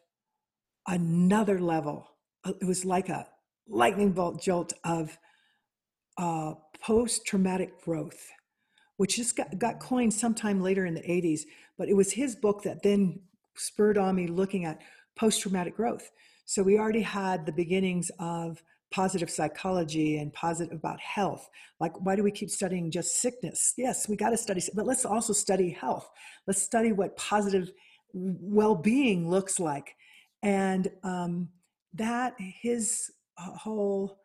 another 0.86 1.59
level. 1.59 2.09
Uh, 2.45 2.53
it 2.61 2.64
was 2.64 2.84
like 2.84 3.09
a 3.09 3.26
lightning 3.68 4.12
bolt 4.12 4.43
jolt 4.43 4.72
of 4.84 5.16
uh, 6.18 6.55
post 6.82 7.24
traumatic 7.26 7.80
growth, 7.82 8.28
which 8.97 9.16
just 9.16 9.36
got, 9.36 9.59
got 9.59 9.80
coined 9.80 10.12
sometime 10.12 10.61
later 10.61 10.86
in 10.86 10.95
the 10.95 11.03
80s. 11.03 11.41
But 11.78 11.88
it 11.88 11.95
was 11.95 12.12
his 12.12 12.34
book 12.36 12.62
that 12.64 12.82
then 12.82 13.20
spurred 13.57 13.99
on 13.99 14.16
me 14.16 14.26
looking 14.26 14.64
at 14.64 14.80
post 15.16 15.41
traumatic 15.41 15.76
growth. 15.76 16.11
So 16.45 16.62
we 16.62 16.78
already 16.78 17.03
had 17.03 17.47
the 17.47 17.53
beginnings 17.53 18.11
of 18.18 18.62
positive 18.91 19.30
psychology 19.30 20.18
and 20.18 20.32
positive 20.32 20.76
about 20.76 21.01
health. 21.01 21.49
Like, 21.78 21.93
why 22.05 22.16
do 22.16 22.24
we 22.24 22.32
keep 22.32 22.51
studying 22.51 22.91
just 22.91 23.20
sickness? 23.20 23.72
Yes, 23.76 24.09
we 24.09 24.16
got 24.16 24.30
to 24.30 24.36
study, 24.36 24.61
but 24.74 24.86
let's 24.86 25.05
also 25.05 25.32
study 25.32 25.70
health. 25.70 26.11
Let's 26.47 26.61
study 26.61 26.93
what 26.93 27.16
positive 27.16 27.70
well 28.12 28.74
being 28.74 29.28
looks 29.28 29.61
like. 29.61 29.94
And 30.42 30.90
um, 31.02 31.48
that, 31.94 32.34
his 32.38 33.11
uh, 33.38 33.50
whole 33.50 34.18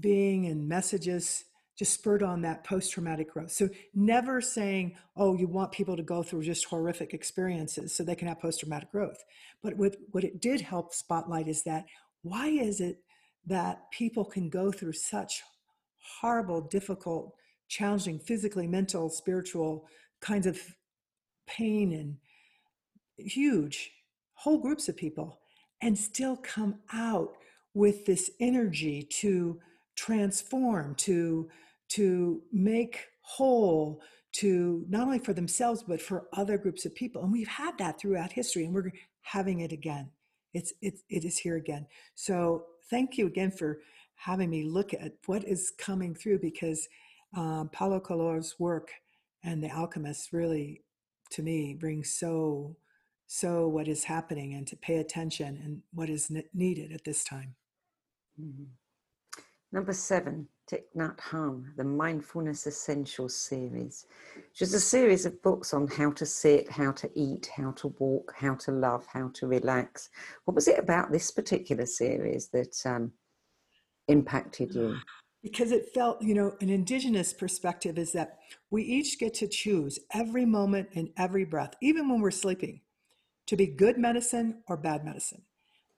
being 0.00 0.46
and 0.46 0.68
messages 0.68 1.44
just 1.78 1.92
spurred 1.92 2.22
on 2.22 2.40
that 2.40 2.64
post 2.64 2.92
traumatic 2.92 3.32
growth. 3.32 3.52
So, 3.52 3.68
never 3.94 4.40
saying, 4.40 4.96
oh, 5.16 5.36
you 5.36 5.46
want 5.46 5.72
people 5.72 5.96
to 5.96 6.02
go 6.02 6.22
through 6.22 6.42
just 6.42 6.64
horrific 6.64 7.12
experiences 7.12 7.94
so 7.94 8.02
they 8.02 8.14
can 8.14 8.28
have 8.28 8.40
post 8.40 8.60
traumatic 8.60 8.90
growth. 8.90 9.22
But 9.62 9.76
what, 9.76 9.96
what 10.12 10.24
it 10.24 10.40
did 10.40 10.62
help 10.62 10.94
spotlight 10.94 11.48
is 11.48 11.62
that 11.64 11.84
why 12.22 12.48
is 12.48 12.80
it 12.80 12.98
that 13.46 13.90
people 13.90 14.24
can 14.24 14.48
go 14.48 14.72
through 14.72 14.94
such 14.94 15.42
horrible, 16.20 16.62
difficult, 16.62 17.34
challenging, 17.68 18.18
physically, 18.18 18.66
mental, 18.66 19.10
spiritual 19.10 19.86
kinds 20.20 20.46
of 20.46 20.58
pain 21.46 21.92
and 21.92 22.16
huge 23.18 23.92
whole 24.34 24.58
groups 24.58 24.88
of 24.88 24.96
people 24.96 25.40
and 25.82 25.96
still 25.96 26.36
come 26.36 26.76
out 26.92 27.32
with 27.74 28.06
this 28.06 28.30
energy 28.40 29.02
to 29.02 29.60
transform, 29.96 30.94
to 30.94 31.48
to 31.88 32.42
make 32.52 33.06
whole, 33.20 34.00
to 34.32 34.84
not 34.88 35.06
only 35.06 35.18
for 35.18 35.32
themselves 35.32 35.82
but 35.82 36.00
for 36.00 36.26
other 36.32 36.58
groups 36.58 36.84
of 36.84 36.94
people. 36.94 37.22
And 37.22 37.32
we've 37.32 37.48
had 37.48 37.78
that 37.78 38.00
throughout 38.00 38.32
history, 38.32 38.64
and 38.64 38.74
we're 38.74 38.92
having 39.22 39.60
it 39.60 39.72
again. 39.72 40.10
It's 40.54 40.72
it, 40.80 41.00
it 41.08 41.24
is 41.24 41.38
here 41.38 41.56
again. 41.56 41.86
So 42.14 42.64
thank 42.90 43.18
you 43.18 43.26
again 43.26 43.50
for 43.50 43.80
having 44.14 44.50
me 44.50 44.64
look 44.64 44.94
at 44.94 45.12
what 45.26 45.44
is 45.44 45.72
coming 45.78 46.14
through 46.14 46.38
because 46.38 46.88
um, 47.36 47.68
Paulo 47.72 48.00
Coelho's 48.00 48.54
work 48.58 48.90
and 49.44 49.62
the 49.62 49.68
alchemists 49.68 50.32
really, 50.32 50.82
to 51.30 51.42
me, 51.42 51.74
brings 51.74 52.14
so 52.14 52.76
so 53.26 53.66
what 53.68 53.88
is 53.88 54.04
happening 54.04 54.54
and 54.54 54.66
to 54.68 54.76
pay 54.76 54.96
attention 54.96 55.60
and 55.64 55.82
what 55.92 56.08
is 56.08 56.30
needed 56.54 56.92
at 56.92 57.04
this 57.04 57.24
time. 57.24 57.54
Mm-hmm. 58.40 58.64
Number 59.72 59.92
seven, 59.92 60.48
Thich 60.70 60.84
Nhat 60.96 61.18
Hanh, 61.18 61.76
the 61.76 61.84
Mindfulness 61.84 62.66
Essentials 62.66 63.36
series, 63.36 64.06
which 64.36 64.62
is 64.62 64.74
a 64.74 64.80
series 64.80 65.26
of 65.26 65.42
books 65.42 65.74
on 65.74 65.88
how 65.88 66.12
to 66.12 66.24
sit, 66.24 66.70
how 66.70 66.92
to 66.92 67.10
eat, 67.14 67.50
how 67.56 67.72
to 67.72 67.88
walk, 67.98 68.32
how 68.36 68.54
to 68.54 68.70
love, 68.70 69.04
how 69.06 69.30
to 69.34 69.46
relax. 69.46 70.08
What 70.44 70.54
was 70.54 70.68
it 70.68 70.78
about 70.78 71.12
this 71.12 71.30
particular 71.30 71.86
series 71.86 72.48
that 72.48 72.76
um, 72.84 73.12
impacted 74.08 74.74
you? 74.74 74.96
Because 75.42 75.72
it 75.72 75.90
felt, 75.92 76.22
you 76.22 76.34
know, 76.34 76.56
an 76.60 76.70
indigenous 76.70 77.32
perspective 77.32 77.98
is 77.98 78.12
that 78.12 78.38
we 78.70 78.82
each 78.82 79.18
get 79.18 79.34
to 79.34 79.46
choose 79.46 79.98
every 80.12 80.44
moment 80.44 80.88
and 80.94 81.10
every 81.16 81.44
breath, 81.44 81.74
even 81.80 82.08
when 82.08 82.20
we're 82.20 82.30
sleeping, 82.32 82.80
to 83.46 83.56
be 83.56 83.66
good 83.66 83.98
medicine 83.98 84.62
or 84.68 84.76
bad 84.76 85.04
medicine. 85.04 85.42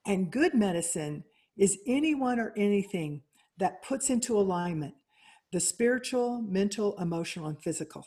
And 0.06 0.30
good 0.30 0.54
medicine 0.54 1.24
is 1.56 1.78
anyone 1.86 2.38
or 2.38 2.52
anything 2.56 3.22
that 3.58 3.82
puts 3.82 4.10
into 4.10 4.38
alignment 4.38 4.94
the 5.50 5.60
spiritual, 5.60 6.42
mental, 6.42 6.94
emotional, 7.00 7.46
and 7.46 7.60
physical. 7.62 8.06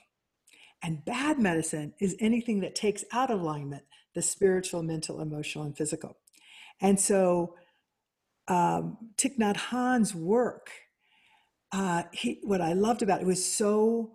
And 0.83 1.03
bad 1.05 1.39
medicine 1.39 1.93
is 1.99 2.15
anything 2.19 2.59
that 2.61 2.75
takes 2.75 3.03
out 3.11 3.31
of 3.31 3.41
alignment 3.41 3.83
the 4.13 4.21
spiritual, 4.21 4.83
mental, 4.83 5.21
emotional, 5.21 5.63
and 5.63 5.75
physical. 5.75 6.17
And 6.81 6.99
so 6.99 7.55
um, 8.47 8.97
Thich 9.15 9.37
Nhat 9.37 9.55
Hanh's 9.55 10.13
work, 10.13 10.69
uh, 11.71 12.03
he, 12.11 12.39
what 12.43 12.61
I 12.61 12.73
loved 12.73 13.01
about 13.01 13.19
it, 13.19 13.23
it 13.23 13.27
was 13.27 13.45
so 13.45 14.11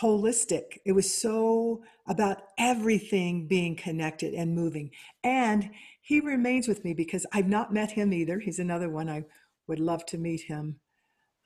holistic. 0.00 0.78
It 0.84 0.92
was 0.92 1.12
so 1.12 1.82
about 2.08 2.42
everything 2.58 3.46
being 3.46 3.76
connected 3.76 4.34
and 4.34 4.54
moving. 4.54 4.90
And 5.22 5.70
he 6.00 6.20
remains 6.20 6.66
with 6.68 6.84
me 6.84 6.94
because 6.94 7.26
I've 7.32 7.48
not 7.48 7.72
met 7.72 7.92
him 7.92 8.12
either. 8.12 8.38
He's 8.38 8.58
another 8.58 8.88
one 8.88 9.08
I 9.08 9.24
would 9.66 9.80
love 9.80 10.04
to 10.06 10.18
meet 10.18 10.42
him 10.42 10.80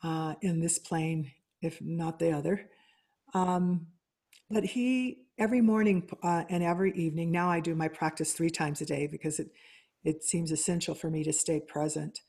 uh, 0.02 0.34
in 0.42 0.60
this 0.60 0.78
plane, 0.78 1.32
if 1.60 1.80
not 1.80 2.18
the 2.18 2.32
other. 2.32 2.68
Um, 3.34 3.88
but 4.50 4.64
he, 4.64 5.26
every 5.38 5.60
morning 5.60 6.08
uh, 6.22 6.44
and 6.48 6.62
every 6.62 6.92
evening, 6.92 7.32
now 7.32 7.50
I 7.50 7.60
do 7.60 7.74
my 7.74 7.88
practice 7.88 8.32
three 8.32 8.50
times 8.50 8.80
a 8.80 8.86
day 8.86 9.06
because 9.06 9.40
it, 9.40 9.48
it 10.04 10.22
seems 10.22 10.52
essential 10.52 10.94
for 10.94 11.10
me 11.10 11.24
to 11.24 11.32
stay 11.32 11.60
present. 11.60 12.20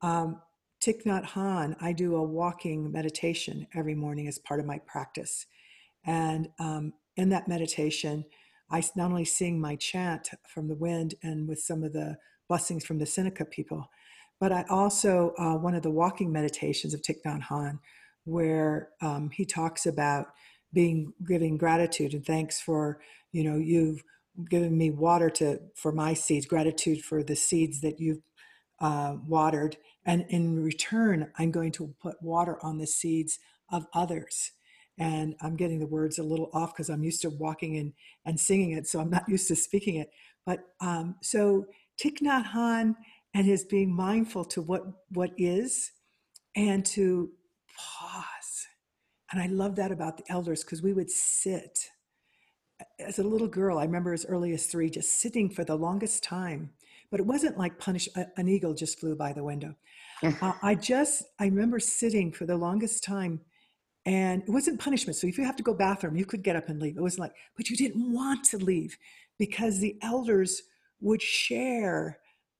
Um, 0.00 0.40
Thich 0.80 1.04
Nhat 1.04 1.30
Hanh, 1.30 1.74
I 1.80 1.92
do 1.92 2.14
a 2.14 2.22
walking 2.22 2.92
meditation 2.92 3.66
every 3.74 3.94
morning 3.94 4.28
as 4.28 4.38
part 4.38 4.60
of 4.60 4.66
my 4.66 4.78
practice. 4.86 5.46
And 6.06 6.48
um, 6.58 6.92
in 7.16 7.30
that 7.30 7.48
meditation, 7.48 8.24
I 8.70 8.82
not 8.96 9.10
only 9.10 9.24
sing 9.24 9.60
my 9.60 9.76
chant 9.76 10.30
from 10.48 10.68
the 10.68 10.74
wind 10.74 11.14
and 11.22 11.48
with 11.48 11.60
some 11.60 11.82
of 11.82 11.92
the 11.92 12.16
blessings 12.48 12.84
from 12.84 12.98
the 12.98 13.06
Seneca 13.06 13.44
people, 13.44 13.88
but 14.40 14.52
I 14.52 14.64
also, 14.68 15.32
uh, 15.38 15.54
one 15.54 15.74
of 15.74 15.82
the 15.82 15.90
walking 15.90 16.32
meditations 16.32 16.94
of 16.94 17.02
Thich 17.02 17.22
Nhat 17.26 17.44
Hanh, 17.44 17.78
where 18.24 18.90
um, 19.00 19.30
he 19.30 19.44
talks 19.44 19.86
about 19.86 20.26
being 20.72 21.12
giving 21.26 21.56
gratitude 21.56 22.12
and 22.12 22.24
thanks 22.24 22.60
for, 22.60 23.00
you 23.32 23.44
know, 23.44 23.56
you've 23.56 24.02
given 24.50 24.76
me 24.76 24.90
water 24.90 25.30
to 25.30 25.60
for 25.74 25.92
my 25.92 26.12
seeds, 26.12 26.44
gratitude 26.46 27.02
for 27.02 27.22
the 27.22 27.36
seeds 27.36 27.80
that 27.80 27.98
you've 27.98 28.20
uh, 28.80 29.16
watered, 29.26 29.76
and 30.04 30.26
in 30.28 30.62
return, 30.62 31.32
I'm 31.38 31.50
going 31.50 31.72
to 31.72 31.94
put 32.00 32.22
water 32.22 32.58
on 32.62 32.78
the 32.78 32.86
seeds 32.86 33.38
of 33.72 33.86
others. 33.94 34.52
And 34.98 35.34
I'm 35.42 35.56
getting 35.56 35.78
the 35.78 35.86
words 35.86 36.18
a 36.18 36.22
little 36.22 36.50
off 36.54 36.74
because 36.74 36.88
I'm 36.88 37.04
used 37.04 37.22
to 37.22 37.30
walking 37.30 37.76
and, 37.76 37.92
and 38.24 38.40
singing 38.40 38.72
it, 38.72 38.86
so 38.86 39.00
I'm 39.00 39.10
not 39.10 39.24
used 39.28 39.48
to 39.48 39.56
speaking 39.56 39.96
it. 39.96 40.10
But 40.46 40.60
um, 40.80 41.16
so 41.22 41.66
Thich 42.00 42.20
Nhat 42.22 42.46
Hanh 42.46 42.94
and 43.36 43.46
his 43.46 43.64
being 43.64 43.94
mindful 43.94 44.46
to 44.46 44.62
what 44.62 44.82
what 45.10 45.30
is 45.36 45.92
and 46.56 46.86
to 46.86 47.30
pause. 47.76 48.66
And 49.30 49.42
i 49.42 49.46
love 49.46 49.76
that 49.76 49.92
about 49.92 50.16
the 50.16 50.24
elders 50.30 50.64
because 50.64 50.82
we 50.82 50.94
would 50.94 51.10
sit 51.10 51.90
as 52.98 53.18
a 53.18 53.22
little 53.22 53.48
girl 53.48 53.78
i 53.78 53.84
remember 53.84 54.12
as 54.12 54.24
early 54.26 54.52
as 54.52 54.66
three 54.66 54.88
just 54.88 55.20
sitting 55.20 55.50
for 55.50 55.64
the 55.64 55.76
longest 55.76 56.24
time. 56.24 56.70
But 57.10 57.20
it 57.20 57.26
wasn't 57.26 57.58
like 57.58 57.78
punish 57.78 58.08
an 58.36 58.48
eagle 58.48 58.74
just 58.74 58.98
flew 58.98 59.14
by 59.14 59.32
the 59.32 59.44
window. 59.44 59.74
Uh, 60.40 60.54
i 60.62 60.74
just 60.74 61.24
i 61.38 61.44
remember 61.44 61.78
sitting 61.78 62.32
for 62.32 62.46
the 62.46 62.56
longest 62.56 63.04
time 63.04 63.38
and 64.06 64.42
it 64.42 64.50
wasn't 64.50 64.80
punishment. 64.80 65.16
So 65.16 65.26
if 65.26 65.36
you 65.36 65.44
have 65.44 65.56
to 65.56 65.62
go 65.62 65.74
bathroom 65.74 66.16
you 66.16 66.24
could 66.24 66.42
get 66.42 66.56
up 66.56 66.68
and 66.68 66.80
leave. 66.80 66.96
It 66.96 67.02
wasn't 67.02 67.20
like 67.20 67.34
but 67.56 67.68
you 67.68 67.76
didn't 67.76 68.12
want 68.12 68.44
to 68.46 68.58
leave 68.58 68.96
because 69.38 69.80
the 69.80 69.96
elders 70.00 70.62
would 71.00 71.20
share 71.20 72.18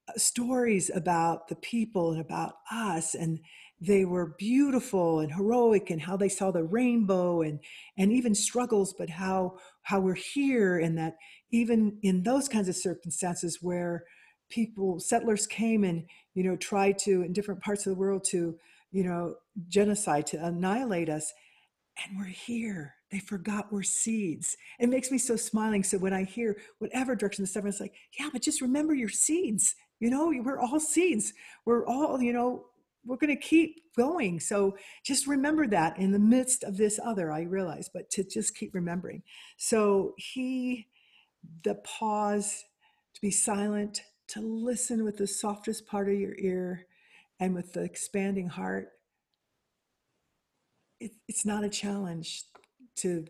uh, 0.09 0.13
stories 0.19 0.91
about 0.95 1.49
the 1.49 1.57
people 1.57 2.13
and 2.13 2.21
about 2.21 2.55
us 2.71 3.15
and 3.15 3.39
they 3.81 4.05
were 4.05 4.35
beautiful 4.39 5.21
and 5.21 5.33
heroic 5.33 5.91
and 5.91 6.01
how 6.01 6.17
they 6.17 6.29
saw 6.29 6.51
the 6.51 6.65
rainbow 6.65 7.43
and 7.43 7.61
and 7.99 8.13
even 8.13 8.35
struggles 8.35 8.95
but 8.99 9.11
how 9.11 9.57
how 9.83 10.01
we're 10.01 10.15
here 10.15 10.79
and 10.79 10.97
that 10.97 11.15
even 11.51 11.99
in 12.03 12.23
those 12.23 12.49
kinds 12.49 12.69
of 12.69 12.77
circumstances 12.77 13.59
where 13.61 14.05
people 14.49 14.99
settlers 14.99 15.47
came 15.47 15.85
and 15.85 16.05
you 16.35 16.43
know 16.43 16.57
tried 16.57 16.99
to 16.99 17.23
in 17.23 17.33
different 17.33 17.63
parts 17.63 17.87
of 17.87 17.93
the 17.93 17.99
world 17.99 18.25
to 18.25 18.57
you 18.97 19.05
know 19.05 19.35
genocide 19.69 20.27
to 20.27 20.45
annihilate 20.45 21.09
us 21.09 21.33
and 22.05 22.19
we're 22.19 22.25
here 22.25 22.95
they 23.11 23.19
forgot 23.19 23.73
we're 23.73 23.83
seeds 23.83 24.57
it 24.79 24.89
makes 24.89 25.11
me 25.11 25.19
so 25.19 25.37
smiling 25.37 25.83
so 25.83 25.99
when 25.99 26.13
i 26.13 26.25
hear 26.25 26.57
whatever 26.79 27.15
direction 27.15 27.43
the 27.43 27.47
seven, 27.47 27.69
it's 27.69 27.81
like 27.81 27.95
yeah 28.19 28.29
but 28.33 28.43
just 28.43 28.61
remember 28.61 28.95
your 28.95 29.09
seeds 29.09 29.75
you 30.01 30.11
know, 30.11 30.33
we're 30.45 30.61
all 30.61 30.81
seeds. 30.81 31.33
We're 31.65 31.87
all, 31.87 32.21
you 32.21 32.33
know, 32.33 32.67
we're 33.05 33.17
going 33.17 33.35
to 33.35 33.41
keep 33.41 33.81
going. 33.97 34.41
So 34.41 34.77
just 35.05 35.27
remember 35.27 35.67
that 35.69 35.99
in 35.99 36.13
the 36.13 36.19
midst 36.19 36.65
of 36.65 36.77
this 36.77 37.01
other, 37.03 37.33
I 37.33 37.43
realize, 37.43 37.89
but 37.93 38.11
to 38.11 38.25
just 38.25 38.57
keep 38.57 38.75
remembering. 38.75 39.23
So 39.57 40.15
he, 40.19 40.89
the 41.63 41.77
pause, 41.77 42.65
to 43.15 43.21
be 43.21 43.31
silent, 43.31 44.03
to 44.29 44.41
listen 44.41 45.05
with 45.05 45.17
the 45.17 45.27
softest 45.27 45.87
part 45.87 46.09
of 46.09 46.19
your 46.19 46.35
ear 46.37 46.87
and 47.41 47.55
with 47.55 47.73
the 47.73 47.83
expanding 47.83 48.49
heart. 48.49 48.89
It, 51.01 51.13
it's 51.29 51.45
not 51.45 51.65
a 51.65 51.69
challenge 51.69 52.45
to 52.97 53.27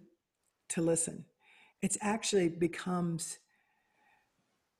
to 0.70 0.82
listen. 0.82 1.24
It's 1.82 1.98
actually 2.00 2.48
becomes 2.48 3.38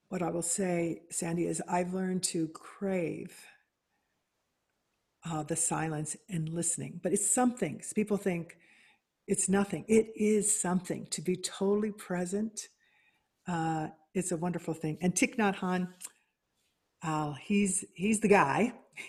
what 0.09 0.23
I 0.23 0.31
will 0.31 0.43
say, 0.43 1.03
Sandy, 1.11 1.47
is 1.47 1.63
I've 1.69 1.93
learned 1.93 2.23
to 2.25 2.49
crave 2.49 3.37
uh, 5.25 5.43
the 5.43 5.57
silence 5.57 6.17
and 6.29 6.49
listening. 6.49 7.01
But 7.03 7.13
it's 7.13 7.29
something. 7.29 7.83
People 7.95 8.17
think 8.17 8.57
it's 9.27 9.49
nothing. 9.49 9.85
It 9.89 10.13
is 10.15 10.61
something 10.61 11.07
to 11.11 11.21
be 11.21 11.37
totally 11.37 11.91
present. 11.91 12.69
Uh, 13.49 13.89
it's 14.15 14.33
a 14.33 14.37
wonderful 14.37 14.75
thing. 14.75 14.99
And 15.01 15.15
Thich 15.15 15.37
Nhat 15.37 15.57
Hanh, 15.57 15.89
uh, 17.07 17.35
he's 17.35 17.85
he's 17.95 18.21
the 18.21 18.29
guy. 18.29 18.73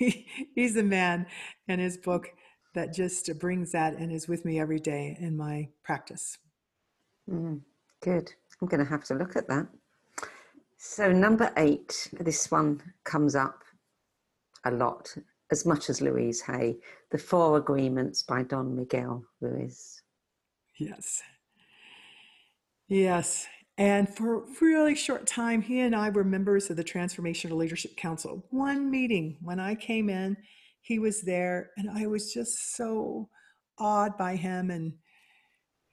he's 0.55 0.75
the 0.75 0.83
man 0.83 1.25
in 1.67 1.79
his 1.79 1.97
book 1.97 2.29
that 2.75 2.93
just 2.93 3.29
brings 3.39 3.71
that 3.71 3.95
and 3.95 4.11
is 4.11 4.27
with 4.27 4.45
me 4.45 4.59
every 4.59 4.79
day 4.79 5.17
in 5.19 5.35
my 5.35 5.67
practice. 5.83 6.37
Mm, 7.29 7.61
good. 8.03 8.31
I'm 8.61 8.67
going 8.67 8.83
to 8.83 8.89
have 8.89 9.03
to 9.05 9.15
look 9.15 9.35
at 9.35 9.47
that. 9.47 9.67
So, 10.77 11.11
number 11.11 11.51
eight, 11.57 12.09
this 12.19 12.51
one 12.51 12.81
comes 13.03 13.35
up 13.35 13.63
a 14.65 14.71
lot, 14.71 15.15
as 15.51 15.65
much 15.65 15.89
as 15.89 16.01
Louise 16.01 16.41
Hay, 16.41 16.77
The 17.11 17.17
Four 17.17 17.57
Agreements 17.57 18.21
by 18.21 18.43
Don 18.43 18.75
Miguel 18.75 19.23
Ruiz. 19.41 20.03
Yes. 20.79 21.21
Yes. 22.87 23.47
And 23.77 24.09
for 24.09 24.37
a 24.37 24.41
really 24.59 24.95
short 24.95 25.27
time, 25.27 25.61
he 25.61 25.81
and 25.81 25.95
I 25.95 26.09
were 26.09 26.23
members 26.23 26.69
of 26.69 26.77
the 26.77 26.83
Transformational 26.83 27.57
Leadership 27.57 27.95
Council. 27.95 28.43
One 28.49 28.89
meeting, 28.89 29.37
when 29.41 29.59
I 29.59 29.75
came 29.75 30.09
in, 30.09 30.35
he 30.81 30.97
was 30.97 31.21
there, 31.21 31.71
and 31.77 31.89
I 31.89 32.07
was 32.07 32.33
just 32.33 32.75
so 32.75 33.29
awed 33.77 34.17
by 34.17 34.35
him 34.35 34.71
and 34.71 34.93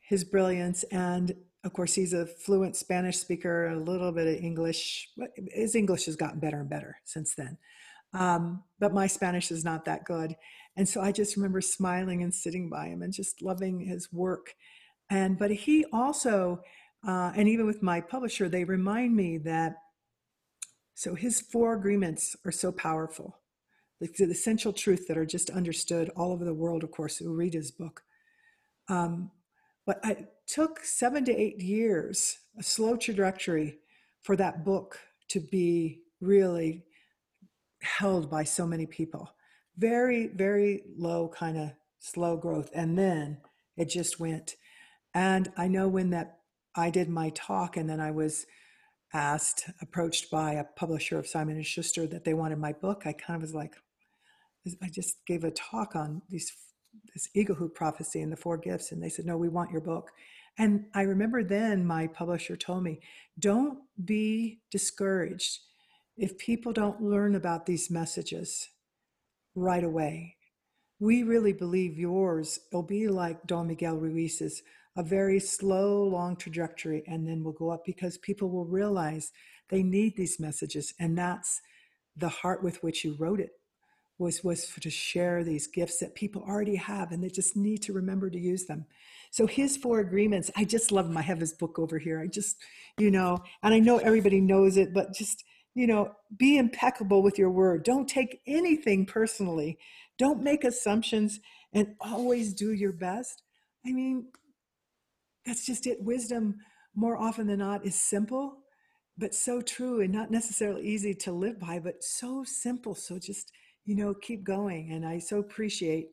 his 0.00 0.24
brilliance. 0.24 0.84
And 0.84 1.34
of 1.64 1.72
course, 1.72 1.94
he's 1.94 2.12
a 2.14 2.26
fluent 2.26 2.76
Spanish 2.76 3.18
speaker, 3.18 3.68
a 3.68 3.76
little 3.76 4.12
bit 4.12 4.26
of 4.26 4.42
English. 4.42 5.08
His 5.52 5.74
English 5.74 6.06
has 6.06 6.16
gotten 6.16 6.40
better 6.40 6.60
and 6.60 6.70
better 6.70 6.96
since 7.04 7.34
then. 7.34 7.58
Um, 8.14 8.62
but 8.78 8.94
my 8.94 9.06
Spanish 9.06 9.50
is 9.50 9.64
not 9.64 9.84
that 9.86 10.04
good. 10.04 10.36
And 10.76 10.88
so 10.88 11.00
I 11.00 11.12
just 11.12 11.36
remember 11.36 11.60
smiling 11.60 12.22
and 12.22 12.32
sitting 12.32 12.70
by 12.70 12.86
him 12.86 13.02
and 13.02 13.12
just 13.12 13.42
loving 13.42 13.80
his 13.80 14.12
work. 14.12 14.54
And, 15.10 15.38
but 15.38 15.50
he 15.50 15.84
also, 15.92 16.60
uh, 17.06 17.32
and 17.36 17.48
even 17.48 17.66
with 17.66 17.82
my 17.82 18.00
publisher, 18.00 18.48
they 18.48 18.64
remind 18.64 19.14
me 19.14 19.38
that, 19.38 19.76
so 20.94 21.14
his 21.14 21.40
four 21.40 21.74
agreements 21.74 22.36
are 22.44 22.52
so 22.52 22.72
powerful. 22.72 23.38
The, 24.00 24.08
the 24.18 24.30
essential 24.30 24.72
truth 24.72 25.06
that 25.08 25.18
are 25.18 25.26
just 25.26 25.50
understood 25.50 26.10
all 26.16 26.32
over 26.32 26.44
the 26.44 26.54
world, 26.54 26.82
of 26.82 26.90
course, 26.90 27.16
who 27.16 27.32
read 27.34 27.54
his 27.54 27.70
book. 27.70 28.02
Um, 28.88 29.30
but 29.86 30.00
it 30.04 30.32
took 30.46 30.80
seven 30.84 31.24
to 31.26 31.32
eight 31.32 31.60
years, 31.60 32.38
a 32.58 32.62
slow 32.62 32.96
trajectory 32.96 33.78
for 34.22 34.36
that 34.36 34.64
book 34.64 34.98
to 35.28 35.40
be 35.40 36.00
really 36.20 36.84
held 37.82 38.30
by 38.30 38.44
so 38.44 38.66
many 38.66 38.86
people. 38.86 39.30
Very, 39.76 40.28
very 40.28 40.82
low 40.96 41.28
kind 41.28 41.58
of 41.58 41.72
slow 41.98 42.36
growth. 42.36 42.70
And 42.74 42.96
then 42.98 43.38
it 43.76 43.90
just 43.90 44.18
went. 44.18 44.56
And 45.12 45.52
I 45.56 45.68
know 45.68 45.88
when 45.88 46.10
that 46.10 46.38
I 46.76 46.90
did 46.90 47.08
my 47.08 47.30
talk 47.30 47.76
and 47.76 47.88
then 47.88 48.00
I 48.00 48.10
was 48.10 48.46
asked, 49.12 49.70
approached 49.80 50.30
by 50.30 50.54
a 50.54 50.64
publisher 50.64 51.18
of 51.18 51.26
Simon 51.26 51.56
and 51.56 51.66
Schuster 51.66 52.06
that 52.08 52.24
they 52.24 52.34
wanted 52.34 52.58
my 52.58 52.72
book, 52.72 53.02
I 53.06 53.12
kind 53.12 53.36
of 53.36 53.42
was 53.42 53.54
like, 53.54 53.74
I 54.82 54.88
just 54.88 55.24
gave 55.26 55.44
a 55.44 55.50
talk 55.50 55.94
on 55.94 56.22
these 56.28 56.52
this 57.12 57.28
Eagle 57.34 57.56
Hoop 57.56 57.74
prophecy 57.74 58.22
and 58.22 58.32
the 58.32 58.36
four 58.36 58.56
gifts 58.56 58.92
and 58.92 59.02
they 59.02 59.08
said 59.08 59.26
no 59.26 59.36
we 59.36 59.48
want 59.48 59.70
your 59.70 59.80
book. 59.80 60.10
And 60.56 60.86
i 60.94 61.02
remember 61.02 61.42
then 61.42 61.84
my 61.84 62.06
publisher 62.06 62.56
told 62.56 62.84
me 62.84 63.00
don't 63.38 63.80
be 64.04 64.60
discouraged. 64.70 65.58
If 66.16 66.38
people 66.38 66.72
don't 66.72 67.02
learn 67.02 67.34
about 67.34 67.66
these 67.66 67.90
messages 67.90 68.68
right 69.54 69.84
away 69.84 70.36
we 71.00 71.22
really 71.22 71.52
believe 71.52 71.98
yours 71.98 72.60
will 72.72 72.82
be 72.82 73.08
like 73.08 73.46
don 73.46 73.66
miguel 73.66 73.96
ruiz's 73.96 74.62
a 74.96 75.02
very 75.02 75.40
slow 75.40 76.04
long 76.04 76.36
trajectory 76.36 77.02
and 77.06 77.26
then 77.26 77.42
we'll 77.42 77.52
go 77.52 77.70
up 77.70 77.84
because 77.84 78.18
people 78.18 78.48
will 78.48 78.64
realize 78.64 79.32
they 79.68 79.82
need 79.82 80.16
these 80.16 80.38
messages 80.38 80.94
and 80.98 81.18
that's 81.18 81.60
the 82.16 82.28
heart 82.28 82.62
with 82.62 82.82
which 82.82 83.04
you 83.04 83.16
wrote 83.18 83.40
it 83.40 83.50
was 84.18 84.44
was 84.44 84.66
to 84.80 84.90
share 84.90 85.42
these 85.42 85.66
gifts 85.66 85.98
that 85.98 86.14
people 86.14 86.42
already 86.42 86.76
have 86.76 87.10
and 87.10 87.22
they 87.22 87.28
just 87.28 87.56
need 87.56 87.82
to 87.82 87.92
remember 87.92 88.30
to 88.30 88.38
use 88.38 88.66
them. 88.66 88.86
So 89.30 89.46
his 89.46 89.76
four 89.76 89.98
agreements 90.00 90.50
i 90.56 90.64
just 90.64 90.92
love 90.92 91.06
him. 91.06 91.16
I 91.16 91.22
have 91.22 91.40
his 91.40 91.52
book 91.52 91.78
over 91.78 91.98
here. 91.98 92.20
I 92.20 92.28
just 92.28 92.56
you 92.98 93.10
know 93.10 93.42
and 93.62 93.74
i 93.74 93.80
know 93.80 93.98
everybody 93.98 94.40
knows 94.40 94.76
it 94.76 94.94
but 94.94 95.12
just 95.12 95.44
you 95.74 95.86
know 95.86 96.12
be 96.36 96.56
impeccable 96.58 97.22
with 97.22 97.38
your 97.38 97.50
word. 97.50 97.82
Don't 97.82 98.08
take 98.08 98.40
anything 98.46 99.04
personally. 99.04 99.78
Don't 100.16 100.42
make 100.42 100.62
assumptions 100.62 101.40
and 101.72 101.96
always 102.00 102.54
do 102.54 102.72
your 102.72 102.92
best. 102.92 103.42
I 103.84 103.90
mean 103.90 104.28
that's 105.46 105.66
just 105.66 105.86
it 105.86 106.02
wisdom 106.02 106.56
more 106.94 107.16
often 107.16 107.46
than 107.46 107.58
not 107.58 107.84
is 107.84 107.94
simple 107.94 108.58
but 109.16 109.34
so 109.34 109.60
true 109.60 110.00
and 110.00 110.12
not 110.12 110.30
necessarily 110.30 110.82
easy 110.82 111.14
to 111.14 111.32
live 111.32 111.58
by 111.58 111.78
but 111.78 112.02
so 112.02 112.42
simple 112.44 112.94
so 112.94 113.18
just 113.18 113.52
you 113.84 113.94
know, 113.94 114.14
keep 114.14 114.44
going. 114.44 114.92
And 114.92 115.06
I 115.06 115.18
so 115.18 115.38
appreciate 115.38 116.08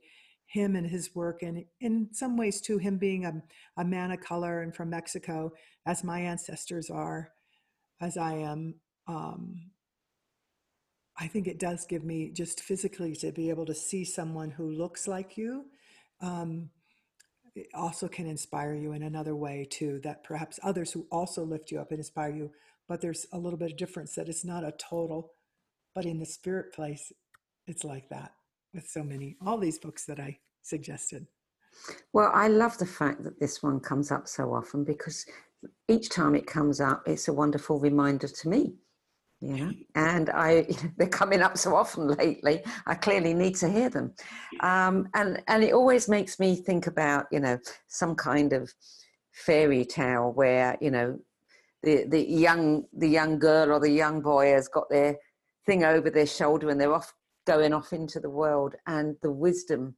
him 0.46 0.76
and 0.76 0.86
his 0.86 1.16
work. 1.16 1.42
And 1.42 1.66
in 1.80 2.10
some 2.12 2.36
ways, 2.38 2.60
too, 2.62 2.78
him 2.78 2.98
being 2.98 3.26
a, 3.26 3.34
a 3.78 3.86
man 3.86 4.12
of 4.12 4.20
color 4.20 4.62
and 4.62 4.76
from 4.76 4.90
Mexico, 4.90 5.52
as 5.86 6.04
my 6.04 6.20
ancestors 6.20 6.90
are, 6.90 7.30
as 8.02 8.18
I 8.18 8.34
am. 8.34 8.76
Um, 9.08 9.72
I 11.18 11.28
think 11.28 11.48
it 11.48 11.60
does 11.60 11.86
give 11.86 12.04
me 12.04 12.32
just 12.32 12.62
physically 12.62 13.16
to 13.18 13.32
be 13.32 13.50
able 13.50 13.66
to 13.66 13.76
see 13.76 14.04
someone 14.04 14.52
who 14.52 14.72
looks 14.72 15.08
like 15.08 15.38
you. 15.38 15.66
Um, 16.20 16.70
it 17.56 17.68
also 17.74 18.08
can 18.08 18.28
inspire 18.28 18.76
you 18.76 18.93
in 18.93 19.04
another 19.04 19.36
way 19.36 19.68
too 19.70 19.99
that 20.04 20.24
perhaps 20.24 20.60
others 20.64 20.91
who 20.91 21.06
also 21.12 21.43
lift 21.43 21.72
you 21.72 21.80
up 21.80 21.91
and 21.91 21.99
inspire 21.99 22.32
you 22.32 22.52
but 22.88 23.02
there's 23.02 23.26
a 23.32 23.38
little 23.38 23.60
bit 23.60 23.72
of 23.72 23.78
difference 23.78 24.16
that 24.16 24.30
it's 24.30 24.45
not 24.45 24.64
a 24.64 24.74
total 24.74 25.32
but 25.93 26.06
in 26.06 26.20
the 26.20 26.26
spirit 26.26 26.74
place 26.74 27.12
it's 27.68 27.84
like 27.84 28.10
that 28.10 28.32
with 28.74 28.88
so 28.88 29.04
many, 29.04 29.38
all 29.45 29.58
these 29.58 29.80
books 29.80 30.06
that 30.06 30.20
I 30.20 30.39
suggested. 30.62 31.28
Well, 32.14 32.32
I 32.34 32.47
love 32.47 32.78
the 32.78 32.86
fact 32.86 33.24
that 33.24 33.39
this 33.39 33.64
one 33.64 33.80
comes 33.80 34.12
up 34.12 34.28
so 34.28 34.54
often 34.54 34.84
because 34.84 35.26
each 35.88 36.10
time 36.10 36.36
it 36.36 36.47
comes 36.47 36.82
up, 36.82 37.04
it's 37.06 37.28
a 37.28 37.34
wonderful 37.34 37.80
reminder 37.80 38.28
to 38.28 38.49
me. 38.49 38.76
Yeah, 39.42 39.72
and 39.96 40.30
I 40.30 40.68
they're 40.98 41.08
coming 41.08 41.42
up 41.42 41.58
so 41.58 41.76
often 41.76 42.08
lately. 42.08 42.62
I 42.86 42.94
clearly 42.96 43.34
need 43.34 43.56
to 43.56 43.70
hear 43.70 43.89
them, 43.89 44.14
um, 44.60 45.10
and 45.16 45.42
and 45.48 45.64
it 45.64 45.74
always 45.74 46.08
makes 46.08 46.39
me 46.39 46.56
think 46.56 46.88
about 46.88 47.26
you 47.32 47.39
know 47.39 47.58
some 47.88 48.16
kind 48.16 48.54
of 48.54 48.72
fairy 49.32 49.84
tale 49.84 50.32
where 50.34 50.78
you 50.80 50.92
know 50.92 51.20
the 51.82 52.06
the 52.08 52.22
young 52.22 52.84
the 52.94 53.08
young 53.08 53.39
girl 53.39 53.72
or 53.72 53.80
the 53.80 53.89
young 53.89 54.22
boy 54.22 54.52
has 54.52 54.68
got 54.68 54.89
their 54.89 55.18
thing 55.66 55.84
over 55.84 56.10
their 56.10 56.28
shoulder 56.28 56.70
and 56.70 56.80
they're 56.80 56.94
off 56.94 57.14
going 57.48 57.74
off 57.74 57.94
into 57.94 58.20
the 58.20 58.30
world 58.30 58.76
and 58.88 59.16
the 59.22 59.32
wisdom 59.32 59.96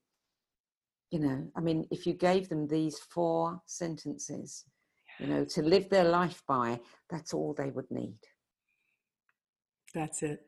you 1.12 1.20
know 1.20 1.46
i 1.56 1.62
mean 1.62 1.86
if 1.92 2.06
you 2.06 2.14
gave 2.14 2.48
them 2.48 2.68
these 2.68 3.00
four 3.00 3.62
sentences 3.66 4.66
you 5.20 5.28
know 5.28 5.44
to 5.44 5.62
live 5.62 5.90
their 5.90 6.06
life 6.06 6.42
by 6.48 6.80
that's 7.10 7.34
all 7.34 7.54
they 7.54 7.70
would 7.70 7.90
need 7.92 8.18
that's 9.94 10.24
it 10.24 10.46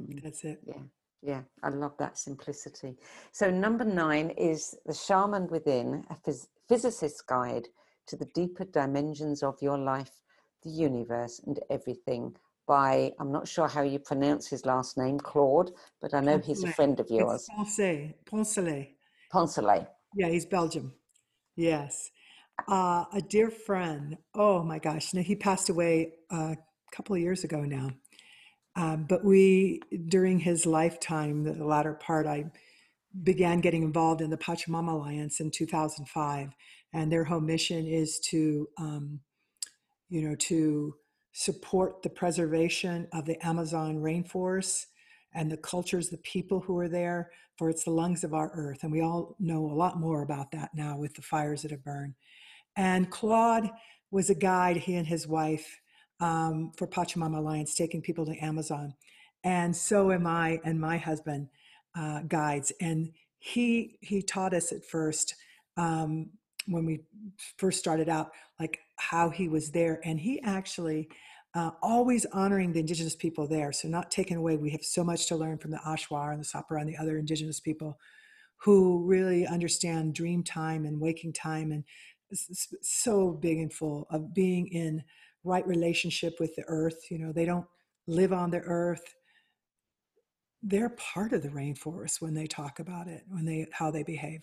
mm. 0.00 0.22
that's 0.22 0.44
it 0.44 0.60
yeah 0.66 0.82
yeah 1.22 1.42
i 1.62 1.68
love 1.68 1.92
that 1.98 2.18
simplicity 2.18 2.96
so 3.32 3.50
number 3.50 3.84
nine 3.84 4.30
is 4.30 4.76
the 4.86 4.94
shaman 4.94 5.46
within 5.48 6.04
a 6.10 6.14
phys- 6.14 6.48
physicist's 6.68 7.20
guide 7.20 7.68
to 8.06 8.16
the 8.16 8.28
deeper 8.34 8.64
dimensions 8.64 9.42
of 9.42 9.56
your 9.60 9.78
life 9.78 10.22
the 10.62 10.70
universe 10.70 11.40
and 11.46 11.58
everything 11.70 12.34
by, 12.70 13.12
I'm 13.18 13.32
not 13.32 13.48
sure 13.48 13.66
how 13.66 13.82
you 13.82 13.98
pronounce 13.98 14.46
his 14.46 14.64
last 14.64 14.96
name, 14.96 15.18
Claude, 15.18 15.72
but 16.00 16.14
I 16.14 16.20
know 16.20 16.38
Poncelet. 16.38 16.44
he's 16.44 16.62
a 16.62 16.72
friend 16.72 17.00
of 17.00 17.10
yours. 17.10 17.48
Poncelet. 17.50 18.14
Poncelet. 18.30 18.94
Poncelet. 19.34 19.88
Yeah, 20.14 20.28
he's 20.28 20.46
Belgium. 20.46 20.92
Yes. 21.56 22.12
Uh, 22.68 23.06
a 23.12 23.20
dear 23.28 23.50
friend. 23.50 24.16
Oh 24.36 24.62
my 24.62 24.78
gosh. 24.78 25.12
Now, 25.14 25.22
he 25.22 25.34
passed 25.34 25.68
away 25.68 26.12
a 26.30 26.56
couple 26.92 27.16
of 27.16 27.20
years 27.20 27.42
ago 27.42 27.62
now. 27.62 27.90
Um, 28.76 29.04
but 29.08 29.24
we, 29.24 29.80
during 30.08 30.38
his 30.38 30.64
lifetime, 30.64 31.44
the 31.44 31.64
latter 31.64 31.94
part, 31.94 32.26
I 32.26 32.50
began 33.22 33.60
getting 33.60 33.82
involved 33.82 34.20
in 34.20 34.30
the 34.30 34.36
Pachamama 34.36 34.92
Alliance 34.92 35.40
in 35.40 35.50
2005, 35.50 36.50
and 36.92 37.10
their 37.10 37.24
whole 37.24 37.40
mission 37.40 37.86
is 37.86 38.20
to, 38.20 38.68
um, 38.78 39.20
you 40.08 40.22
know, 40.22 40.36
to 40.36 40.94
support 41.32 42.02
the 42.02 42.10
preservation 42.10 43.08
of 43.12 43.24
the 43.24 43.44
Amazon 43.46 43.96
rainforest 43.96 44.86
and 45.34 45.50
the 45.50 45.56
cultures, 45.56 46.08
the 46.08 46.18
people 46.18 46.60
who 46.60 46.78
are 46.78 46.88
there, 46.88 47.30
for 47.56 47.70
it's 47.70 47.84
the 47.84 47.90
lungs 47.90 48.24
of 48.24 48.34
our 48.34 48.50
earth. 48.54 48.82
And 48.82 48.90
we 48.90 49.00
all 49.00 49.36
know 49.38 49.66
a 49.66 49.74
lot 49.74 50.00
more 50.00 50.22
about 50.22 50.50
that 50.52 50.70
now 50.74 50.96
with 50.96 51.14
the 51.14 51.22
fires 51.22 51.62
that 51.62 51.70
have 51.70 51.84
burned. 51.84 52.14
And 52.76 53.10
Claude 53.10 53.70
was 54.10 54.30
a 54.30 54.34
guide, 54.34 54.78
he 54.78 54.96
and 54.96 55.06
his 55.06 55.28
wife, 55.28 55.79
um, 56.20 56.72
for 56.76 56.86
Pachamama 56.86 57.38
Alliance, 57.38 57.74
taking 57.74 58.02
people 58.02 58.26
to 58.26 58.36
Amazon. 58.44 58.94
And 59.44 59.74
so 59.74 60.12
am 60.12 60.26
I 60.26 60.60
and 60.64 60.80
my 60.80 60.98
husband 60.98 61.48
uh, 61.96 62.20
guides. 62.28 62.72
And 62.80 63.12
he 63.38 63.96
he 64.00 64.22
taught 64.22 64.54
us 64.54 64.72
at 64.72 64.84
first 64.84 65.34
um, 65.76 66.30
when 66.66 66.84
we 66.84 67.00
first 67.56 67.78
started 67.78 68.08
out, 68.08 68.30
like 68.58 68.78
how 68.96 69.30
he 69.30 69.48
was 69.48 69.70
there, 69.70 70.00
and 70.04 70.20
he 70.20 70.40
actually 70.42 71.08
uh, 71.54 71.70
always 71.82 72.26
honoring 72.26 72.72
the 72.72 72.80
indigenous 72.80 73.16
people 73.16 73.48
there. 73.48 73.72
So 73.72 73.88
not 73.88 74.10
taken 74.10 74.36
away. 74.36 74.56
We 74.56 74.70
have 74.70 74.84
so 74.84 75.02
much 75.02 75.26
to 75.28 75.36
learn 75.36 75.58
from 75.58 75.70
the 75.70 75.78
Achuar 75.78 76.32
and 76.32 76.40
the 76.40 76.46
Sapara 76.46 76.80
and 76.80 76.88
the 76.88 76.98
other 76.98 77.18
indigenous 77.18 77.60
people 77.60 77.98
who 78.58 79.04
really 79.06 79.46
understand 79.46 80.14
dream 80.14 80.44
time 80.44 80.84
and 80.84 81.00
waking 81.00 81.32
time 81.32 81.72
and 81.72 81.84
so 82.82 83.32
big 83.32 83.58
and 83.58 83.72
full 83.72 84.06
of 84.10 84.34
being 84.34 84.68
in 84.68 85.02
right 85.44 85.66
relationship 85.66 86.36
with 86.40 86.54
the 86.56 86.64
earth. 86.66 87.10
You 87.10 87.18
know, 87.18 87.32
they 87.32 87.44
don't 87.44 87.66
live 88.06 88.32
on 88.32 88.50
the 88.50 88.60
earth. 88.60 89.14
They're 90.62 90.90
part 90.90 91.32
of 91.32 91.42
the 91.42 91.48
rainforest 91.48 92.20
when 92.20 92.34
they 92.34 92.46
talk 92.46 92.80
about 92.80 93.08
it, 93.08 93.24
when 93.28 93.44
they 93.44 93.66
how 93.72 93.90
they 93.90 94.02
behave. 94.02 94.42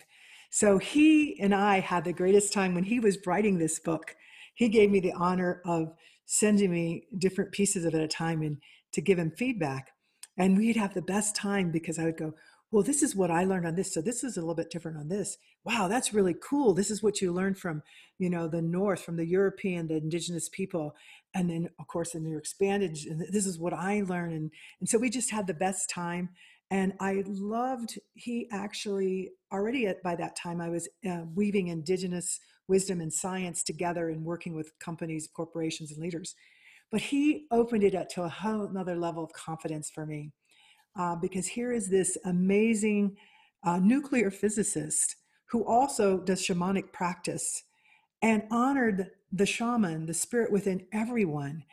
So 0.50 0.78
he 0.78 1.38
and 1.40 1.54
I 1.54 1.80
had 1.80 2.04
the 2.04 2.12
greatest 2.12 2.52
time 2.52 2.74
when 2.74 2.84
he 2.84 3.00
was 3.00 3.18
writing 3.26 3.58
this 3.58 3.78
book. 3.78 4.16
He 4.54 4.68
gave 4.68 4.90
me 4.90 5.00
the 5.00 5.12
honor 5.12 5.60
of 5.64 5.94
sending 6.24 6.70
me 6.70 7.04
different 7.18 7.52
pieces 7.52 7.84
of 7.84 7.94
it 7.94 7.98
at 7.98 8.02
a 8.02 8.08
time 8.08 8.42
and 8.42 8.58
to 8.92 9.00
give 9.00 9.18
him 9.18 9.30
feedback. 9.30 9.90
And 10.36 10.56
we'd 10.56 10.76
have 10.76 10.94
the 10.94 11.02
best 11.02 11.36
time 11.36 11.70
because 11.70 11.98
I 11.98 12.04
would 12.04 12.16
go, 12.16 12.34
well, 12.70 12.82
this 12.82 13.02
is 13.02 13.16
what 13.16 13.30
I 13.30 13.44
learned 13.44 13.66
on 13.66 13.76
this. 13.76 13.94
So 13.94 14.02
this 14.02 14.22
is 14.22 14.36
a 14.36 14.40
little 14.40 14.54
bit 14.54 14.70
different 14.70 14.98
on 14.98 15.08
this. 15.08 15.38
Wow, 15.64 15.88
that's 15.88 16.12
really 16.12 16.34
cool. 16.34 16.74
This 16.74 16.90
is 16.90 17.02
what 17.02 17.20
you 17.20 17.32
learned 17.32 17.58
from, 17.58 17.82
you 18.18 18.28
know, 18.28 18.46
the 18.46 18.60
North, 18.60 19.02
from 19.02 19.16
the 19.16 19.26
European, 19.26 19.88
the 19.88 19.96
indigenous 19.96 20.48
people. 20.50 20.94
And 21.34 21.48
then 21.48 21.70
of 21.78 21.86
course, 21.86 22.14
in 22.14 22.26
your 22.26 22.38
expanded, 22.38 22.98
this 23.30 23.46
is 23.46 23.58
what 23.58 23.72
I 23.72 24.02
learned. 24.02 24.34
And, 24.34 24.50
and 24.80 24.88
so 24.88 24.98
we 24.98 25.08
just 25.08 25.30
had 25.30 25.46
the 25.46 25.54
best 25.54 25.88
time. 25.88 26.28
And 26.70 26.92
I 27.00 27.24
loved, 27.26 27.98
he 28.14 28.48
actually 28.52 29.30
already 29.50 29.86
at, 29.86 30.02
by 30.02 30.14
that 30.16 30.36
time, 30.36 30.60
I 30.60 30.68
was 30.68 30.86
uh, 31.08 31.22
weaving 31.34 31.68
indigenous 31.68 32.38
wisdom 32.68 33.00
and 33.00 33.10
science 33.10 33.62
together 33.62 34.10
and 34.10 34.24
working 34.26 34.54
with 34.54 34.78
companies, 34.78 35.26
corporations, 35.34 35.90
and 35.90 36.02
leaders. 36.02 36.34
But 36.90 37.00
he 37.00 37.46
opened 37.50 37.84
it 37.84 37.94
up 37.94 38.10
to 38.10 38.22
a 38.24 38.28
whole 38.28 38.66
another 38.66 38.96
level 38.96 39.24
of 39.24 39.32
confidence 39.32 39.90
for 39.90 40.04
me 40.04 40.32
uh, 40.98 41.16
because 41.16 41.46
here 41.46 41.72
is 41.72 41.88
this 41.88 42.18
amazing 42.24 43.16
uh, 43.64 43.78
nuclear 43.78 44.30
physicist 44.30 45.16
who 45.46 45.64
also 45.64 46.18
does 46.18 46.42
shamanic 46.42 46.92
practice 46.92 47.62
and 48.20 48.42
honored 48.50 49.10
the 49.32 49.46
shaman, 49.46 50.06
the 50.06 50.14
spirit 50.14 50.50
within 50.50 50.86
everyone, 50.92 51.64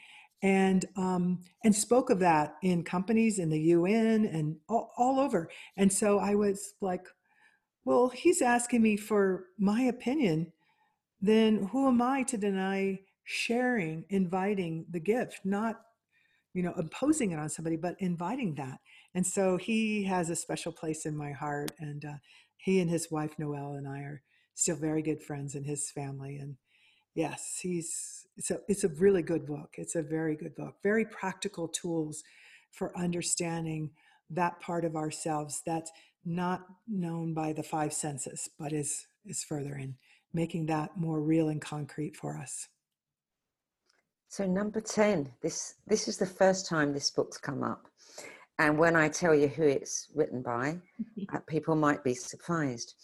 and 0.43 0.85
um, 0.95 1.41
and 1.63 1.75
spoke 1.75 2.09
of 2.09 2.19
that 2.19 2.55
in 2.61 2.83
companies, 2.83 3.39
in 3.39 3.49
the 3.49 3.59
UN, 3.59 4.25
and 4.25 4.57
all, 4.69 4.91
all 4.97 5.19
over. 5.19 5.49
And 5.77 5.91
so 5.91 6.19
I 6.19 6.35
was 6.35 6.75
like, 6.81 7.07
well, 7.83 8.09
he's 8.09 8.41
asking 8.41 8.81
me 8.81 8.97
for 8.97 9.45
my 9.57 9.81
opinion. 9.81 10.51
Then 11.21 11.69
who 11.71 11.87
am 11.87 12.01
I 12.01 12.23
to 12.23 12.37
deny 12.37 12.99
sharing, 13.23 14.05
inviting 14.09 14.85
the 14.91 14.99
gift, 14.99 15.39
not 15.43 15.81
you 16.53 16.61
know 16.61 16.73
imposing 16.77 17.31
it 17.31 17.39
on 17.39 17.49
somebody, 17.49 17.77
but 17.77 17.95
inviting 17.99 18.55
that. 18.55 18.79
And 19.15 19.25
so 19.25 19.57
he 19.57 20.03
has 20.03 20.29
a 20.29 20.35
special 20.35 20.73
place 20.73 21.05
in 21.05 21.15
my 21.15 21.31
heart. 21.31 21.71
And 21.79 22.03
uh, 22.05 22.17
he 22.57 22.81
and 22.81 22.89
his 22.89 23.09
wife, 23.09 23.39
Noelle, 23.39 23.73
and 23.73 23.87
I 23.87 23.99
are 23.99 24.21
still 24.53 24.75
very 24.75 25.01
good 25.01 25.23
friends 25.23 25.55
in 25.55 25.63
his 25.63 25.89
family. 25.89 26.35
And 26.37 26.57
yes, 27.15 27.59
he's, 27.61 28.27
it's 28.37 28.51
a, 28.51 28.59
it's 28.67 28.83
a 28.83 28.89
really 28.89 29.21
good 29.23 29.47
book. 29.47 29.75
It's 29.77 29.95
a 29.95 30.03
very 30.03 30.35
good 30.35 30.53
book. 30.55 30.75
Very 30.83 31.05
practical 31.05 31.69
tools 31.69 32.23
for 32.71 32.95
understanding 32.97 33.91
that 34.29 34.59
part 34.59 34.83
of 34.83 34.95
ourselves 34.95 35.61
that's 35.65 35.91
not 36.25 36.65
known 36.87 37.33
by 37.33 37.53
the 37.53 37.63
five 37.63 37.93
senses, 37.93 38.49
but 38.59 38.73
is, 38.73 39.07
is 39.25 39.43
further 39.43 39.75
in 39.75 39.95
making 40.33 40.65
that 40.65 40.97
more 40.97 41.21
real 41.21 41.47
and 41.47 41.61
concrete 41.61 42.17
for 42.17 42.37
us. 42.37 42.67
So 44.27 44.45
number 44.45 44.81
10, 44.81 45.31
this 45.41 45.75
this 45.87 46.09
is 46.09 46.17
the 46.17 46.25
first 46.25 46.67
time 46.67 46.91
this 46.91 47.09
book's 47.09 47.37
come 47.37 47.63
up. 47.63 47.87
And 48.57 48.77
when 48.77 48.95
I 48.95 49.09
tell 49.09 49.35
you 49.35 49.47
who 49.47 49.63
it's 49.63 50.07
written 50.15 50.41
by, 50.41 50.79
uh, 51.33 51.39
people 51.47 51.75
might 51.75 52.03
be 52.03 52.13
surprised. 52.13 52.95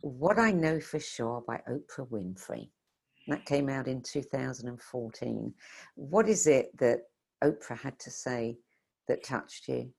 What 0.00 0.38
I 0.38 0.50
Know 0.50 0.80
for 0.80 1.00
Sure 1.00 1.42
by 1.46 1.60
Oprah 1.68 2.08
Winfrey. 2.08 2.68
That 3.26 3.44
came 3.44 3.68
out 3.68 3.88
in 3.88 4.02
2014. 4.02 5.54
What 5.96 6.28
is 6.28 6.46
it 6.46 6.76
that 6.78 7.00
Oprah 7.44 7.78
had 7.78 7.98
to 8.00 8.10
say 8.10 8.56
that 9.06 9.22
touched 9.22 9.68
you? 9.68 9.92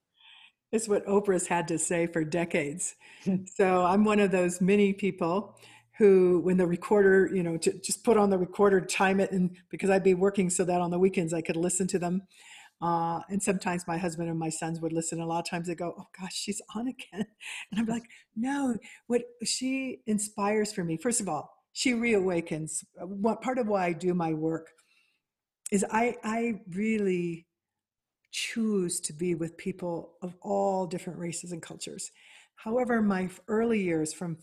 It's 0.72 0.88
what 0.88 1.06
Oprah's 1.06 1.46
had 1.46 1.68
to 1.68 1.78
say 1.78 2.06
for 2.06 2.24
decades. 2.24 2.96
so 3.44 3.84
I'm 3.84 4.04
one 4.04 4.20
of 4.20 4.30
those 4.30 4.60
many 4.60 4.92
people 4.92 5.56
who, 5.98 6.40
when 6.40 6.56
the 6.56 6.66
recorder, 6.66 7.28
you 7.32 7.42
know, 7.42 7.56
to 7.58 7.78
just 7.80 8.04
put 8.04 8.16
on 8.16 8.30
the 8.30 8.38
recorder, 8.38 8.80
time 8.80 9.20
it, 9.20 9.32
and 9.32 9.56
because 9.68 9.90
I'd 9.90 10.02
be 10.02 10.14
working 10.14 10.48
so 10.48 10.64
that 10.64 10.80
on 10.80 10.90
the 10.90 10.98
weekends 10.98 11.34
I 11.34 11.42
could 11.42 11.56
listen 11.56 11.86
to 11.88 11.98
them. 11.98 12.22
Uh, 12.80 13.20
and 13.28 13.42
sometimes 13.42 13.86
my 13.86 13.98
husband 13.98 14.28
and 14.30 14.38
my 14.38 14.48
sons 14.48 14.80
would 14.80 14.92
listen. 14.92 15.20
A 15.20 15.26
lot 15.26 15.40
of 15.40 15.50
times 15.50 15.66
they 15.68 15.74
go, 15.74 15.94
"Oh 15.98 16.06
gosh, 16.18 16.34
she's 16.34 16.62
on 16.74 16.88
again," 16.88 17.26
and 17.70 17.80
I'm 17.80 17.86
like, 17.86 18.04
"No, 18.34 18.76
what 19.06 19.22
she 19.44 20.00
inspires 20.06 20.72
for 20.72 20.84
me. 20.84 20.96
First 20.96 21.20
of 21.20 21.28
all, 21.28 21.50
she 21.72 21.92
reawakens. 21.92 22.84
What 22.96 23.42
part 23.42 23.58
of 23.58 23.66
why 23.68 23.86
I 23.86 23.92
do 23.92 24.14
my 24.14 24.32
work 24.32 24.68
is 25.70 25.84
I 25.90 26.16
I 26.24 26.60
really 26.70 27.46
choose 28.32 29.00
to 29.00 29.12
be 29.12 29.34
with 29.34 29.56
people 29.56 30.14
of 30.22 30.34
all 30.40 30.86
different 30.86 31.18
races 31.18 31.52
and 31.52 31.62
cultures. 31.62 32.10
However, 32.56 33.00
my 33.02 33.30
early 33.48 33.82
years, 33.82 34.12
from 34.12 34.38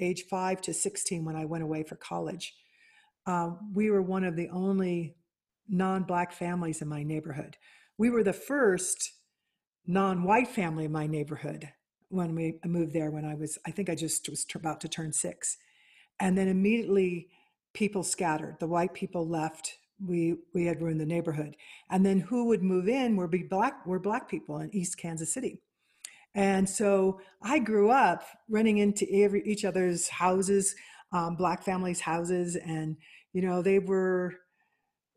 age 0.00 0.24
five 0.30 0.60
to 0.62 0.72
16, 0.72 1.24
when 1.24 1.36
I 1.36 1.44
went 1.44 1.64
away 1.64 1.82
for 1.82 1.96
college, 1.96 2.54
uh, 3.26 3.50
we 3.74 3.90
were 3.90 4.02
one 4.02 4.24
of 4.24 4.36
the 4.36 4.48
only 4.50 5.16
non-black 5.68 6.32
families 6.32 6.82
in 6.82 6.88
my 6.88 7.02
neighborhood. 7.02 7.56
We 7.98 8.10
were 8.10 8.22
the 8.22 8.32
first 8.32 9.12
non-white 9.86 10.48
family 10.48 10.84
in 10.86 10.92
my 10.92 11.06
neighborhood 11.06 11.68
when 12.08 12.34
we 12.34 12.58
moved 12.64 12.92
there 12.92 13.10
when 13.10 13.24
I 13.24 13.34
was 13.34 13.58
I 13.66 13.70
think 13.70 13.90
I 13.90 13.94
just 13.94 14.28
was 14.28 14.46
about 14.54 14.80
to 14.82 14.88
turn 14.88 15.12
6. 15.12 15.56
And 16.20 16.36
then 16.36 16.48
immediately 16.48 17.28
people 17.74 18.02
scattered. 18.02 18.56
The 18.60 18.66
white 18.66 18.94
people 18.94 19.28
left. 19.28 19.74
We 20.04 20.36
we 20.54 20.66
had 20.66 20.80
ruined 20.80 21.00
the 21.00 21.06
neighborhood. 21.06 21.56
And 21.90 22.04
then 22.04 22.20
who 22.20 22.46
would 22.46 22.62
move 22.62 22.88
in 22.88 23.16
were 23.16 23.28
be 23.28 23.42
black 23.42 23.86
were 23.86 23.98
black 23.98 24.28
people 24.28 24.58
in 24.58 24.74
East 24.74 24.98
Kansas 24.98 25.32
City. 25.32 25.60
And 26.34 26.68
so 26.68 27.20
I 27.42 27.58
grew 27.58 27.90
up 27.90 28.22
running 28.48 28.78
into 28.78 29.06
every 29.10 29.42
each 29.46 29.64
other's 29.64 30.08
houses, 30.08 30.74
um, 31.12 31.34
black 31.36 31.62
families' 31.62 32.00
houses, 32.00 32.56
and 32.56 32.96
you 33.32 33.42
know 33.42 33.62
they 33.62 33.78
were 33.78 34.34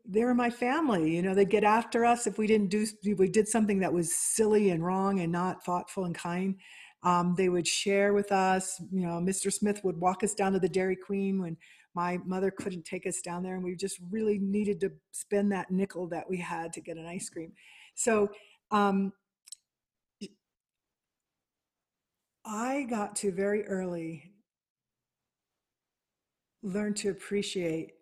they 0.08 0.24
were 0.24 0.34
my 0.34 0.50
family. 0.50 1.14
You 1.14 1.22
know, 1.22 1.34
they'd 1.34 1.48
get 1.48 1.64
after 1.64 2.04
us 2.04 2.26
if 2.26 2.38
we 2.38 2.46
didn't 2.46 2.70
do, 2.70 2.86
we 3.16 3.28
did 3.28 3.48
something 3.48 3.80
that 3.80 3.92
was 3.92 4.14
silly 4.14 4.70
and 4.70 4.84
wrong 4.84 5.20
and 5.20 5.32
not 5.32 5.64
thoughtful 5.64 6.04
and 6.04 6.14
kind. 6.14 6.56
Um, 7.02 7.34
they 7.36 7.48
would 7.48 7.66
share 7.66 8.12
with 8.12 8.30
us. 8.32 8.80
You 8.92 9.06
know, 9.06 9.20
Mr. 9.20 9.52
Smith 9.52 9.80
would 9.84 9.98
walk 9.98 10.22
us 10.22 10.34
down 10.34 10.52
to 10.52 10.58
the 10.58 10.68
Dairy 10.68 10.96
Queen 10.96 11.40
when 11.40 11.56
my 11.94 12.18
mother 12.24 12.50
couldn't 12.50 12.84
take 12.84 13.06
us 13.06 13.20
down 13.20 13.42
there, 13.42 13.54
and 13.54 13.64
we 13.64 13.74
just 13.74 13.98
really 14.10 14.38
needed 14.38 14.80
to 14.80 14.92
spend 15.12 15.50
that 15.52 15.70
nickel 15.70 16.06
that 16.08 16.28
we 16.28 16.38
had 16.38 16.72
to 16.74 16.80
get 16.80 16.96
an 16.96 17.06
ice 17.06 17.28
cream. 17.28 17.52
So 17.94 18.30
um, 18.70 19.12
I 22.44 22.86
got 22.88 23.16
to 23.16 23.32
very 23.32 23.66
early 23.66 24.32
learn 26.62 26.94
to 26.94 27.10
appreciate 27.10 27.92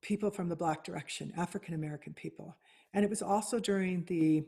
people 0.00 0.30
from 0.30 0.48
the 0.48 0.56
Black 0.56 0.84
direction, 0.84 1.32
African 1.36 1.74
American 1.74 2.14
people. 2.14 2.56
And 2.94 3.04
it 3.04 3.10
was 3.10 3.22
also 3.22 3.58
during 3.58 4.04
the, 4.04 4.44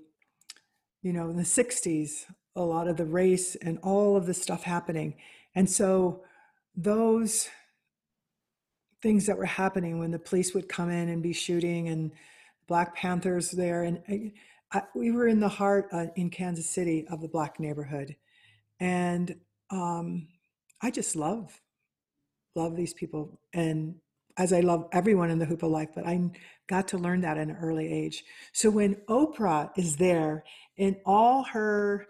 you 1.02 1.12
know, 1.12 1.28
in 1.30 1.36
the 1.36 1.42
60s, 1.42 2.26
a 2.56 2.62
lot 2.62 2.88
of 2.88 2.96
the 2.96 3.04
race 3.04 3.56
and 3.56 3.78
all 3.82 4.16
of 4.16 4.26
the 4.26 4.34
stuff 4.34 4.62
happening. 4.62 5.14
And 5.54 5.68
so 5.68 6.24
those 6.76 7.48
things 9.02 9.26
that 9.26 9.38
were 9.38 9.46
happening 9.46 9.98
when 9.98 10.10
the 10.10 10.18
police 10.18 10.54
would 10.54 10.68
come 10.68 10.90
in 10.90 11.08
and 11.08 11.22
be 11.22 11.32
shooting 11.32 11.88
and 11.88 12.12
Black 12.66 12.94
Panthers 12.94 13.50
there. 13.50 13.82
And 13.82 14.32
I, 14.72 14.82
we 14.94 15.10
were 15.10 15.26
in 15.26 15.40
the 15.40 15.48
heart 15.48 15.88
uh, 15.92 16.06
in 16.16 16.30
Kansas 16.30 16.68
City 16.68 17.06
of 17.10 17.20
the 17.20 17.28
black 17.28 17.58
neighborhood, 17.58 18.14
and 18.78 19.34
um, 19.70 20.28
I 20.80 20.90
just 20.90 21.16
love 21.16 21.60
love 22.54 22.76
these 22.76 22.94
people, 22.94 23.40
and 23.52 23.96
as 24.40 24.54
I 24.54 24.60
love 24.60 24.88
everyone 24.92 25.30
in 25.30 25.38
the 25.38 25.44
Hoopa 25.44 25.70
life, 25.70 25.90
but 25.94 26.06
I 26.06 26.18
got 26.66 26.88
to 26.88 26.98
learn 26.98 27.20
that 27.20 27.36
at 27.36 27.46
an 27.46 27.58
early 27.60 27.92
age. 27.92 28.24
So 28.54 28.70
when 28.70 28.94
Oprah 29.06 29.70
is 29.76 29.96
there 29.96 30.44
in 30.78 30.96
all 31.04 31.44
her 31.44 32.06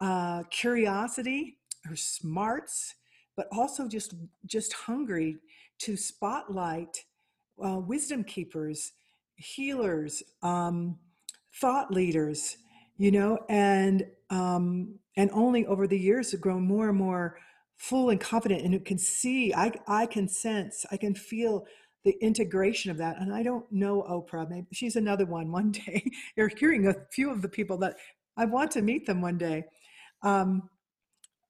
uh, 0.00 0.44
curiosity, 0.44 1.58
her 1.84 1.96
smarts, 1.96 2.94
but 3.36 3.46
also 3.52 3.86
just 3.86 4.14
just 4.46 4.72
hungry 4.72 5.36
to 5.80 5.98
spotlight 5.98 7.04
uh, 7.62 7.78
wisdom 7.78 8.24
keepers, 8.24 8.92
healers, 9.36 10.22
um, 10.42 10.98
thought 11.60 11.92
leaders, 11.92 12.56
you 12.96 13.10
know, 13.10 13.38
and 13.50 14.06
um, 14.30 14.94
and 15.18 15.30
only 15.34 15.66
over 15.66 15.86
the 15.86 15.98
years 15.98 16.32
have 16.32 16.40
grown 16.40 16.62
more 16.62 16.88
and 16.88 16.96
more 16.96 17.36
full 17.80 18.10
and 18.10 18.20
confident, 18.20 18.62
and 18.62 18.74
it 18.74 18.84
can 18.84 18.98
see, 18.98 19.54
I 19.54 19.72
I 19.88 20.04
can 20.04 20.28
sense, 20.28 20.84
I 20.92 20.98
can 20.98 21.14
feel 21.14 21.66
the 22.04 22.14
integration 22.20 22.90
of 22.90 22.98
that. 22.98 23.18
And 23.18 23.32
I 23.32 23.42
don't 23.42 23.70
know 23.72 24.02
Oprah. 24.02 24.48
Maybe 24.48 24.66
she's 24.72 24.96
another 24.96 25.24
one. 25.24 25.50
One 25.60 25.72
day, 25.72 26.10
you're 26.36 26.50
hearing 26.58 26.86
a 26.86 26.94
few 27.10 27.30
of 27.30 27.40
the 27.42 27.48
people 27.48 27.78
that 27.78 27.96
I 28.36 28.44
want 28.44 28.70
to 28.72 28.82
meet 28.82 29.06
them 29.06 29.20
one 29.22 29.38
day. 29.38 29.64
Um, 30.22 30.68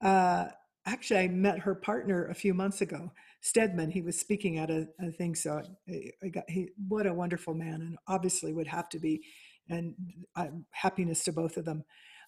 uh, 0.02 0.46
actually, 0.86 1.20
I 1.20 1.28
met 1.28 1.58
her 1.60 1.74
partner 1.74 2.26
a 2.26 2.34
few 2.34 2.54
months 2.54 2.80
ago, 2.80 3.12
Stedman. 3.40 3.90
He 3.90 4.00
was 4.00 4.18
speaking 4.18 4.58
at 4.58 4.70
a, 4.70 4.86
a 5.00 5.10
thing, 5.10 5.34
so 5.34 5.62
I, 5.88 6.10
I 6.22 6.28
got 6.28 6.44
he. 6.48 6.68
What 6.88 7.06
a 7.06 7.14
wonderful 7.14 7.54
man, 7.54 7.80
and 7.82 7.98
obviously 8.06 8.52
would 8.52 8.68
have 8.68 8.88
to 8.90 9.00
be, 9.00 9.22
and 9.68 9.94
uh, 10.36 10.46
happiness 10.70 11.24
to 11.24 11.32
both 11.32 11.56
of 11.56 11.64
them. 11.64 11.84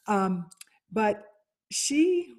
Um, 0.09 0.47
but 0.91 1.23
she, 1.71 2.35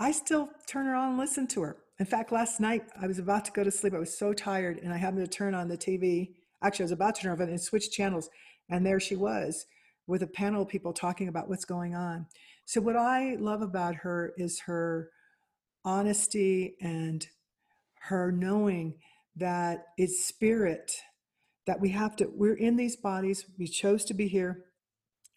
I 0.00 0.12
still 0.12 0.48
turn 0.66 0.86
her 0.86 0.94
on 0.94 1.10
and 1.10 1.18
listen 1.18 1.46
to 1.48 1.60
her. 1.60 1.76
In 1.98 2.06
fact, 2.06 2.32
last 2.32 2.58
night 2.58 2.84
I 2.98 3.06
was 3.06 3.18
about 3.18 3.44
to 3.44 3.52
go 3.52 3.62
to 3.62 3.70
sleep. 3.70 3.92
I 3.92 3.98
was 3.98 4.16
so 4.16 4.32
tired, 4.32 4.78
and 4.82 4.94
I 4.94 4.96
happened 4.96 5.22
to 5.24 5.30
turn 5.30 5.54
on 5.54 5.68
the 5.68 5.76
TV. 5.76 6.30
Actually, 6.62 6.84
I 6.84 6.86
was 6.86 6.92
about 6.92 7.16
to 7.16 7.22
turn 7.22 7.32
off 7.32 7.40
and 7.40 7.60
switch 7.60 7.90
channels, 7.90 8.30
and 8.70 8.84
there 8.84 8.98
she 8.98 9.14
was 9.14 9.66
with 10.06 10.22
a 10.22 10.26
panel 10.26 10.62
of 10.62 10.68
people 10.68 10.94
talking 10.94 11.28
about 11.28 11.50
what's 11.50 11.66
going 11.66 11.94
on. 11.94 12.26
So, 12.64 12.80
what 12.80 12.96
I 12.96 13.36
love 13.38 13.60
about 13.60 13.96
her 13.96 14.32
is 14.38 14.60
her 14.60 15.10
honesty 15.84 16.76
and 16.80 17.26
her 18.04 18.32
knowing 18.32 18.94
that 19.36 19.84
it's 19.98 20.24
spirit 20.24 20.92
that 21.66 21.78
we 21.78 21.90
have 21.90 22.16
to, 22.16 22.30
we're 22.34 22.54
in 22.54 22.76
these 22.76 22.96
bodies, 22.96 23.44
we 23.58 23.66
chose 23.66 24.06
to 24.06 24.14
be 24.14 24.28
here, 24.28 24.64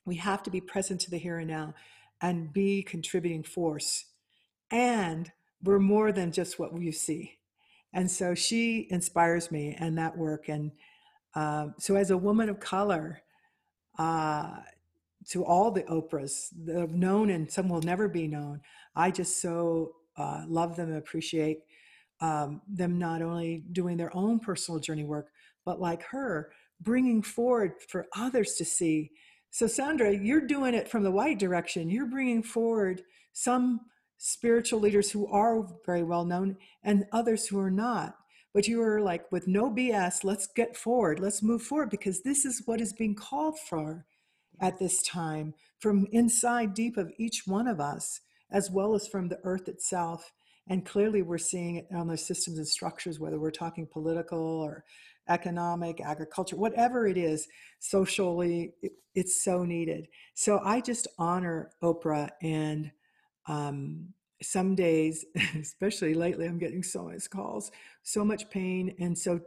we 0.05 0.15
have 0.15 0.41
to 0.43 0.49
be 0.49 0.61
present 0.61 1.01
to 1.01 1.11
the 1.11 1.17
here 1.17 1.37
and 1.37 1.49
now 1.49 1.73
and 2.21 2.53
be 2.53 2.81
contributing 2.81 3.43
force. 3.43 4.05
And 4.73 5.31
we're 5.63 5.79
more 5.79 6.11
than 6.11 6.31
just 6.31 6.59
what 6.59 6.77
you 6.77 6.91
see. 6.91 7.37
And 7.93 8.09
so 8.09 8.33
she 8.33 8.87
inspires 8.89 9.51
me 9.51 9.77
and 9.79 9.97
that 9.99 10.17
work. 10.17 10.49
And 10.49 10.71
uh, 11.35 11.67
so, 11.79 11.95
as 11.95 12.09
a 12.09 12.17
woman 12.17 12.49
of 12.49 12.59
color, 12.59 13.21
uh, 13.99 14.57
to 15.29 15.45
all 15.45 15.71
the 15.71 15.83
Oprahs 15.83 16.47
have 16.75 16.93
known 16.93 17.29
and 17.29 17.49
some 17.49 17.69
will 17.69 17.81
never 17.81 18.07
be 18.07 18.27
known, 18.27 18.61
I 18.95 19.11
just 19.11 19.41
so 19.41 19.93
uh, 20.17 20.43
love 20.47 20.75
them 20.75 20.89
and 20.89 20.97
appreciate 20.97 21.59
um, 22.19 22.61
them 22.67 22.97
not 22.97 23.21
only 23.21 23.63
doing 23.71 23.95
their 23.95 24.15
own 24.15 24.39
personal 24.39 24.79
journey 24.79 25.05
work, 25.05 25.29
but 25.65 25.79
like 25.79 26.03
her, 26.03 26.51
bringing 26.81 27.21
forward 27.21 27.73
for 27.87 28.07
others 28.15 28.55
to 28.55 28.65
see. 28.65 29.11
So, 29.51 29.67
Sandra, 29.67 30.15
you're 30.15 30.47
doing 30.47 30.73
it 30.73 30.89
from 30.89 31.03
the 31.03 31.11
white 31.11 31.37
direction. 31.37 31.89
You're 31.89 32.07
bringing 32.07 32.41
forward 32.41 33.03
some 33.33 33.81
spiritual 34.25 34.79
leaders 34.79 35.11
who 35.11 35.27
are 35.27 35.67
very 35.85 36.01
well 36.01 36.23
known 36.23 36.55
and 36.81 37.05
others 37.11 37.45
who 37.45 37.59
are 37.59 37.69
not. 37.69 38.15
But 38.53 38.69
you 38.69 38.81
are 38.81 39.01
like, 39.01 39.29
with 39.33 39.49
no 39.49 39.69
BS, 39.69 40.23
let's 40.23 40.47
get 40.47 40.77
forward, 40.77 41.19
let's 41.19 41.43
move 41.43 41.61
forward 41.61 41.89
because 41.89 42.21
this 42.21 42.45
is 42.45 42.61
what 42.65 42.79
is 42.79 42.93
being 42.93 43.15
called 43.15 43.59
for 43.59 44.05
at 44.61 44.79
this 44.79 45.03
time 45.03 45.53
from 45.79 46.07
inside 46.13 46.73
deep 46.73 46.95
of 46.95 47.11
each 47.17 47.43
one 47.45 47.67
of 47.67 47.81
us, 47.81 48.21
as 48.49 48.71
well 48.71 48.95
as 48.95 49.09
from 49.09 49.27
the 49.27 49.39
earth 49.43 49.67
itself. 49.67 50.31
And 50.69 50.85
clearly, 50.85 51.21
we're 51.21 51.37
seeing 51.37 51.75
it 51.75 51.87
on 51.93 52.07
the 52.07 52.17
systems 52.17 52.57
and 52.57 52.67
structures, 52.67 53.19
whether 53.19 53.37
we're 53.37 53.51
talking 53.51 53.85
political 53.91 54.39
or 54.39 54.85
economic, 55.27 55.99
agriculture, 55.99 56.55
whatever 56.55 57.07
it 57.07 57.17
is, 57.17 57.49
socially, 57.79 58.71
it's 59.15 59.43
so 59.43 59.65
needed. 59.65 60.07
So 60.33 60.61
I 60.63 60.79
just 60.79 61.09
honor 61.17 61.71
Oprah. 61.83 62.29
And 62.41 62.91
um, 63.47 64.13
some 64.41 64.75
days, 64.75 65.25
especially 65.59 66.13
lately, 66.13 66.45
I'm 66.45 66.59
getting 66.59 66.83
so 66.83 67.03
much 67.03 67.29
calls, 67.29 67.71
so 68.03 68.23
much 68.23 68.49
pain. 68.49 68.95
And 68.99 69.17
so 69.17 69.41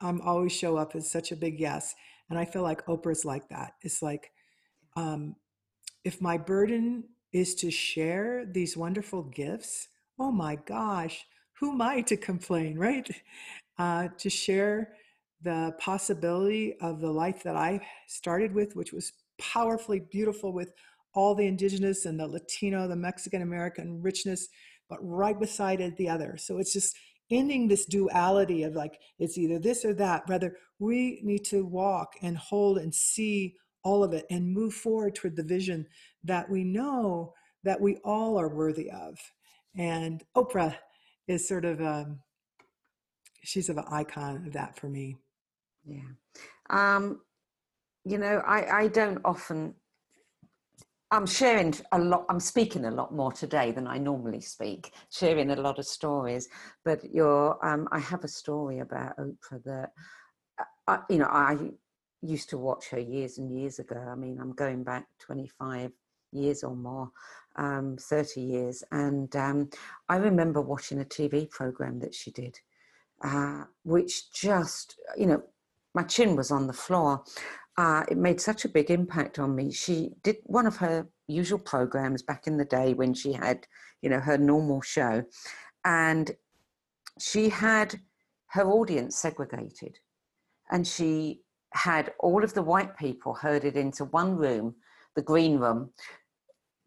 I'm 0.00 0.20
always 0.20 0.52
show 0.52 0.76
up 0.76 0.94
as 0.94 1.10
such 1.10 1.32
a 1.32 1.36
big 1.36 1.60
yes. 1.60 1.94
And 2.30 2.38
I 2.38 2.44
feel 2.44 2.62
like 2.62 2.86
Oprah's 2.86 3.24
like 3.24 3.48
that. 3.50 3.74
It's 3.82 4.02
like, 4.02 4.32
um, 4.96 5.36
if 6.04 6.20
my 6.20 6.38
burden 6.38 7.04
is 7.32 7.54
to 7.56 7.70
share 7.70 8.46
these 8.46 8.76
wonderful 8.76 9.22
gifts, 9.22 9.88
oh 10.18 10.30
my 10.30 10.56
gosh, 10.56 11.26
who 11.58 11.72
am 11.72 11.82
I 11.82 12.02
to 12.02 12.16
complain, 12.16 12.78
right? 12.78 13.08
Uh, 13.78 14.08
to 14.18 14.30
share 14.30 14.92
the 15.42 15.74
possibility 15.78 16.74
of 16.80 17.00
the 17.00 17.10
life 17.10 17.42
that 17.42 17.56
I 17.56 17.80
started 18.06 18.54
with, 18.54 18.76
which 18.76 18.92
was 18.92 19.12
powerfully 19.38 20.00
beautiful 20.00 20.52
with 20.52 20.72
all 21.14 21.34
the 21.34 21.46
indigenous 21.46 22.06
and 22.06 22.18
the 22.18 22.26
Latino, 22.26 22.88
the 22.88 22.96
Mexican 22.96 23.42
American 23.42 24.02
richness, 24.02 24.48
but 24.88 24.98
right 25.02 25.38
beside 25.38 25.80
it 25.80 25.96
the 25.96 26.08
other. 26.08 26.36
So 26.38 26.58
it's 26.58 26.72
just 26.72 26.96
ending 27.30 27.68
this 27.68 27.86
duality 27.86 28.64
of 28.64 28.74
like 28.74 28.98
it's 29.18 29.38
either 29.38 29.58
this 29.58 29.84
or 29.84 29.94
that. 29.94 30.24
Rather, 30.28 30.56
we 30.78 31.20
need 31.22 31.44
to 31.46 31.64
walk 31.64 32.14
and 32.22 32.36
hold 32.36 32.78
and 32.78 32.94
see 32.94 33.54
all 33.82 34.02
of 34.02 34.12
it 34.12 34.24
and 34.30 34.52
move 34.52 34.74
forward 34.74 35.14
toward 35.14 35.36
the 35.36 35.42
vision 35.42 35.86
that 36.24 36.48
we 36.50 36.64
know 36.64 37.34
that 37.64 37.80
we 37.80 37.96
all 38.04 38.38
are 38.38 38.48
worthy 38.48 38.90
of 38.90 39.18
and 39.76 40.22
Oprah 40.36 40.76
is 41.26 41.48
sort 41.48 41.64
of 41.64 41.80
um, 41.80 42.20
she's 43.42 43.68
of 43.68 43.78
an 43.78 43.84
icon 43.90 44.46
of 44.46 44.52
that 44.52 44.78
for 44.78 44.88
me. 44.88 45.16
Yeah, 45.84 46.00
um, 46.70 47.20
you 48.04 48.18
know, 48.18 48.42
I 48.46 48.82
I 48.82 48.88
don't 48.88 49.20
often. 49.24 49.74
I'm 51.14 51.26
sharing 51.26 51.72
a 51.92 51.98
lot. 51.98 52.26
I'm 52.28 52.40
speaking 52.40 52.86
a 52.86 52.90
lot 52.90 53.14
more 53.14 53.30
today 53.30 53.70
than 53.70 53.86
I 53.86 53.98
normally 53.98 54.40
speak, 54.40 54.92
sharing 55.10 55.52
a 55.52 55.56
lot 55.56 55.78
of 55.78 55.86
stories. 55.86 56.48
But 56.84 57.04
you're, 57.14 57.56
um, 57.64 57.86
I 57.92 58.00
have 58.00 58.24
a 58.24 58.28
story 58.28 58.80
about 58.80 59.16
Oprah 59.16 59.62
that, 59.64 59.92
uh, 60.88 60.98
you 61.08 61.18
know, 61.18 61.28
I 61.30 61.70
used 62.20 62.50
to 62.50 62.58
watch 62.58 62.88
her 62.88 62.98
years 62.98 63.38
and 63.38 63.56
years 63.56 63.78
ago. 63.78 63.96
I 63.96 64.16
mean, 64.16 64.40
I'm 64.40 64.54
going 64.54 64.82
back 64.82 65.06
25 65.20 65.92
years 66.32 66.64
or 66.64 66.74
more, 66.74 67.10
um, 67.54 67.96
30 67.96 68.40
years. 68.40 68.82
And 68.90 69.34
um, 69.36 69.70
I 70.08 70.16
remember 70.16 70.60
watching 70.60 71.00
a 71.00 71.04
TV 71.04 71.48
program 71.48 72.00
that 72.00 72.14
she 72.14 72.32
did, 72.32 72.58
uh, 73.24 73.64
which 73.84 74.32
just, 74.32 74.96
you 75.16 75.26
know, 75.26 75.44
my 75.94 76.02
chin 76.02 76.34
was 76.34 76.50
on 76.50 76.66
the 76.66 76.72
floor. 76.72 77.22
Uh, 77.76 78.04
it 78.08 78.16
made 78.16 78.40
such 78.40 78.64
a 78.64 78.68
big 78.68 78.90
impact 78.90 79.38
on 79.38 79.54
me. 79.54 79.72
She 79.72 80.10
did 80.22 80.36
one 80.44 80.66
of 80.66 80.76
her 80.76 81.08
usual 81.26 81.58
programs 81.58 82.22
back 82.22 82.46
in 82.46 82.56
the 82.56 82.64
day 82.64 82.94
when 82.94 83.14
she 83.14 83.32
had, 83.32 83.66
you 84.00 84.08
know, 84.08 84.20
her 84.20 84.38
normal 84.38 84.80
show. 84.80 85.24
And 85.84 86.30
she 87.18 87.48
had 87.48 88.00
her 88.48 88.64
audience 88.64 89.16
segregated. 89.16 89.98
And 90.70 90.86
she 90.86 91.40
had 91.72 92.12
all 92.20 92.44
of 92.44 92.54
the 92.54 92.62
white 92.62 92.96
people 92.96 93.34
herded 93.34 93.76
into 93.76 94.04
one 94.04 94.36
room, 94.36 94.76
the 95.16 95.22
green 95.22 95.58
room, 95.58 95.90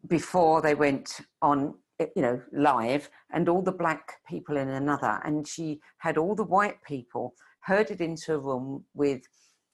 before 0.06 0.62
they 0.62 0.74
went 0.74 1.20
on 1.42 1.74
eh, 1.98 2.06
you 2.14 2.22
know 2.22 2.40
live 2.52 3.10
and 3.32 3.48
all 3.48 3.62
the 3.62 3.72
black 3.72 4.12
people 4.28 4.56
in 4.56 4.68
another 4.68 5.20
and 5.24 5.46
she 5.46 5.80
had 5.98 6.16
all 6.16 6.34
the 6.34 6.44
white 6.44 6.80
people 6.82 7.34
herded 7.60 8.00
into 8.00 8.34
a 8.34 8.38
room 8.38 8.84
with 8.94 9.22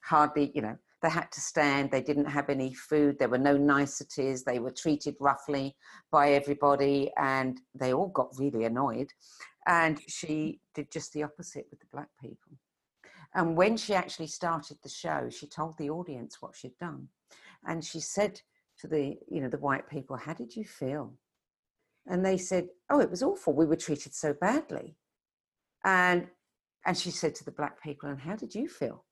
hardly 0.03 0.51
you 0.55 0.61
know 0.61 0.77
they 1.05 1.11
had 1.11 1.31
to 1.31 1.39
stand 1.39 1.91
they 1.91 2.01
didn't 2.01 2.25
have 2.25 2.49
any 2.49 2.73
food 2.73 3.19
there 3.19 3.29
were 3.29 3.37
no 3.37 3.55
niceties 3.55 4.43
they 4.43 4.57
were 4.57 4.71
treated 4.71 5.15
roughly 5.19 5.75
by 6.11 6.31
everybody 6.31 7.11
and 7.15 7.61
they 7.75 7.93
all 7.93 8.07
got 8.07 8.29
really 8.39 8.63
annoyed. 8.63 9.11
And 9.67 9.99
she 10.07 10.61
did 10.73 10.91
just 10.91 11.13
the 11.13 11.23
opposite 11.23 11.67
with 11.69 11.79
the 11.79 11.87
black 11.91 12.09
people. 12.19 12.53
And 13.35 13.55
when 13.55 13.77
she 13.77 13.93
actually 13.93 14.27
started 14.27 14.77
the 14.81 14.89
show 14.89 15.29
she 15.29 15.45
told 15.45 15.77
the 15.77 15.91
audience 15.91 16.37
what 16.39 16.55
she'd 16.55 16.77
done. 16.79 17.09
And 17.67 17.85
she 17.85 17.99
said 17.99 18.41
to 18.79 18.87
the 18.87 19.15
you 19.29 19.41
know 19.41 19.49
the 19.49 19.59
white 19.59 19.87
people 19.87 20.17
how 20.17 20.33
did 20.33 20.55
you 20.55 20.65
feel? 20.65 21.13
And 22.07 22.25
they 22.25 22.37
said 22.37 22.69
oh 22.89 22.99
it 22.99 23.11
was 23.11 23.21
awful. 23.21 23.53
We 23.53 23.67
were 23.67 23.75
treated 23.75 24.15
so 24.15 24.33
badly. 24.33 24.97
And 25.83 26.29
and 26.83 26.97
she 26.97 27.11
said 27.11 27.35
to 27.35 27.45
the 27.45 27.51
black 27.59 27.79
people 27.83 28.09
and 28.09 28.19
how 28.19 28.35
did 28.35 28.55
you 28.55 28.67
feel 28.67 29.04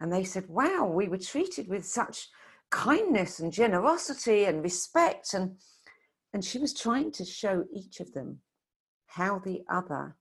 and 0.00 0.12
they 0.12 0.24
said 0.24 0.48
wow 0.48 0.86
we 0.86 1.08
were 1.08 1.18
treated 1.18 1.68
with 1.68 1.84
such 1.84 2.28
kindness 2.70 3.40
and 3.40 3.52
generosity 3.52 4.44
and 4.44 4.62
respect. 4.62 5.34
And 5.34 5.56
and 6.34 6.44
she 6.44 6.58
was 6.58 6.74
trying 6.74 7.10
to 7.12 7.24
show 7.24 7.64
each 7.72 8.00
of 8.00 8.12
them 8.12 8.40
how 9.06 9.38
the 9.38 9.62
other 9.70 10.14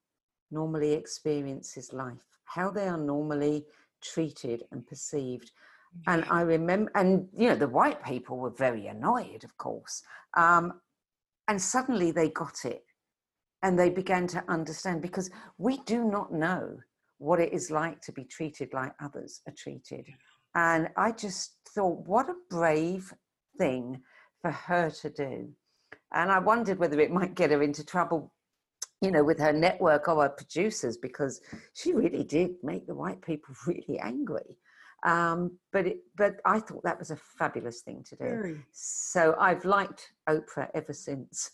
normally 0.51 0.93
experiences 0.93 1.91
life 1.91 2.23
how 2.45 2.71
they 2.71 2.87
are 2.87 2.97
normally 2.97 3.65
treated 4.01 4.63
and 4.71 4.87
perceived. 4.87 5.51
And 6.05 6.23
i 6.29 6.41
remember 6.41 6.91
and 6.95 7.27
you 7.35 7.49
know 7.49 7.55
the 7.55 7.67
white 7.67 8.03
people 8.03 8.37
were 8.37 8.51
very 8.51 8.87
annoyed 8.87 9.43
of 9.43 9.57
course. 9.57 10.03
Um, 10.35 10.81
and 11.49 11.61
suddenly 11.61 12.11
they 12.11 12.29
got 12.29 12.65
it 12.65 12.83
and 13.63 13.77
they 13.77 13.89
began 13.89 14.27
to 14.27 14.43
understand 14.47 15.01
because 15.01 15.29
we 15.57 15.77
do 15.85 16.03
not 16.03 16.31
know 16.31 16.77
what 17.17 17.39
it 17.39 17.51
is 17.53 17.71
like 17.71 18.01
to 18.01 18.11
be 18.11 18.23
treated 18.23 18.73
like 18.73 18.93
others 19.01 19.41
are 19.47 19.53
treated 19.57 20.05
and 20.57 20.89
I 20.97 21.11
just 21.11 21.53
thought, 21.75 22.07
what 22.07 22.29
a 22.29 22.35
brave 22.49 23.13
thing 23.59 24.01
for 24.41 24.49
her 24.49 24.89
to 24.89 25.09
do. 25.11 25.49
And 26.13 26.31
I 26.31 26.39
wondered 26.39 26.79
whether 26.79 26.99
it 26.99 27.11
might 27.11 27.35
get 27.35 27.51
her 27.51 27.61
into 27.61 27.85
trouble, 27.85 28.33
you 29.01 29.11
know, 29.11 29.23
with 29.23 29.37
her 29.37 29.53
network 29.53 30.07
or 30.07 30.23
her 30.23 30.29
producers, 30.29 30.97
because 30.97 31.41
she 31.75 31.93
really 31.93 32.23
did 32.23 32.55
make 32.63 32.87
the 32.87 32.95
white 32.95 33.21
people 33.21 33.53
really 33.67 33.99
angry. 33.99 34.57
Um, 35.05 35.59
but 35.71 35.85
it, 35.85 35.97
but 36.15 36.37
I 36.43 36.59
thought 36.59 36.83
that 36.83 36.97
was 36.97 37.11
a 37.11 37.19
fabulous 37.37 37.81
thing 37.81 38.03
to 38.09 38.15
do. 38.15 38.25
Very. 38.25 38.65
So 38.71 39.35
I've 39.39 39.63
liked 39.63 40.11
Oprah 40.27 40.69
ever 40.73 40.91
since. 40.91 41.51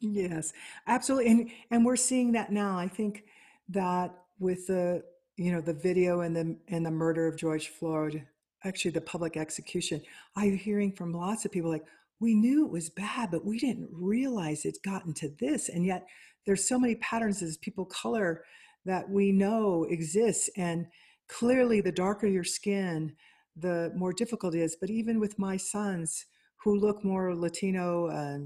Yes, 0.00 0.54
absolutely, 0.86 1.30
and 1.30 1.50
and 1.70 1.84
we're 1.84 1.96
seeing 1.96 2.32
that 2.32 2.50
now. 2.50 2.78
I 2.78 2.88
think 2.88 3.24
that 3.68 4.14
with 4.42 4.66
the 4.66 5.02
you 5.36 5.52
know, 5.52 5.60
the 5.60 5.72
video 5.72 6.20
and 6.20 6.36
the 6.36 6.56
and 6.68 6.84
the 6.84 6.90
murder 6.90 7.26
of 7.26 7.36
George 7.36 7.68
Floyd, 7.68 8.26
actually 8.64 8.90
the 8.90 9.00
public 9.00 9.36
execution, 9.36 10.02
I'm 10.36 10.56
hearing 10.56 10.92
from 10.92 11.12
lots 11.12 11.44
of 11.44 11.52
people 11.52 11.70
like, 11.70 11.84
we 12.20 12.34
knew 12.34 12.66
it 12.66 12.72
was 12.72 12.90
bad, 12.90 13.30
but 13.30 13.44
we 13.44 13.58
didn't 13.58 13.88
realize 13.92 14.64
it's 14.64 14.78
gotten 14.78 15.12
to 15.14 15.30
this. 15.40 15.68
And 15.68 15.84
yet 15.84 16.06
there's 16.46 16.68
so 16.68 16.78
many 16.78 16.96
patterns 16.96 17.42
as 17.42 17.56
people 17.56 17.84
color 17.86 18.44
that 18.84 19.08
we 19.08 19.32
know 19.32 19.86
exists. 19.88 20.50
And 20.56 20.86
clearly 21.28 21.80
the 21.80 21.92
darker 21.92 22.26
your 22.26 22.44
skin, 22.44 23.14
the 23.56 23.92
more 23.96 24.12
difficult 24.12 24.54
it 24.54 24.60
is. 24.60 24.76
But 24.80 24.90
even 24.90 25.18
with 25.18 25.38
my 25.38 25.56
sons 25.56 26.26
who 26.62 26.78
look 26.78 27.04
more 27.04 27.34
Latino 27.34 28.06
uh, 28.08 28.38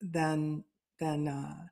than 0.00 0.64
than 1.00 1.28
uh, 1.28 1.66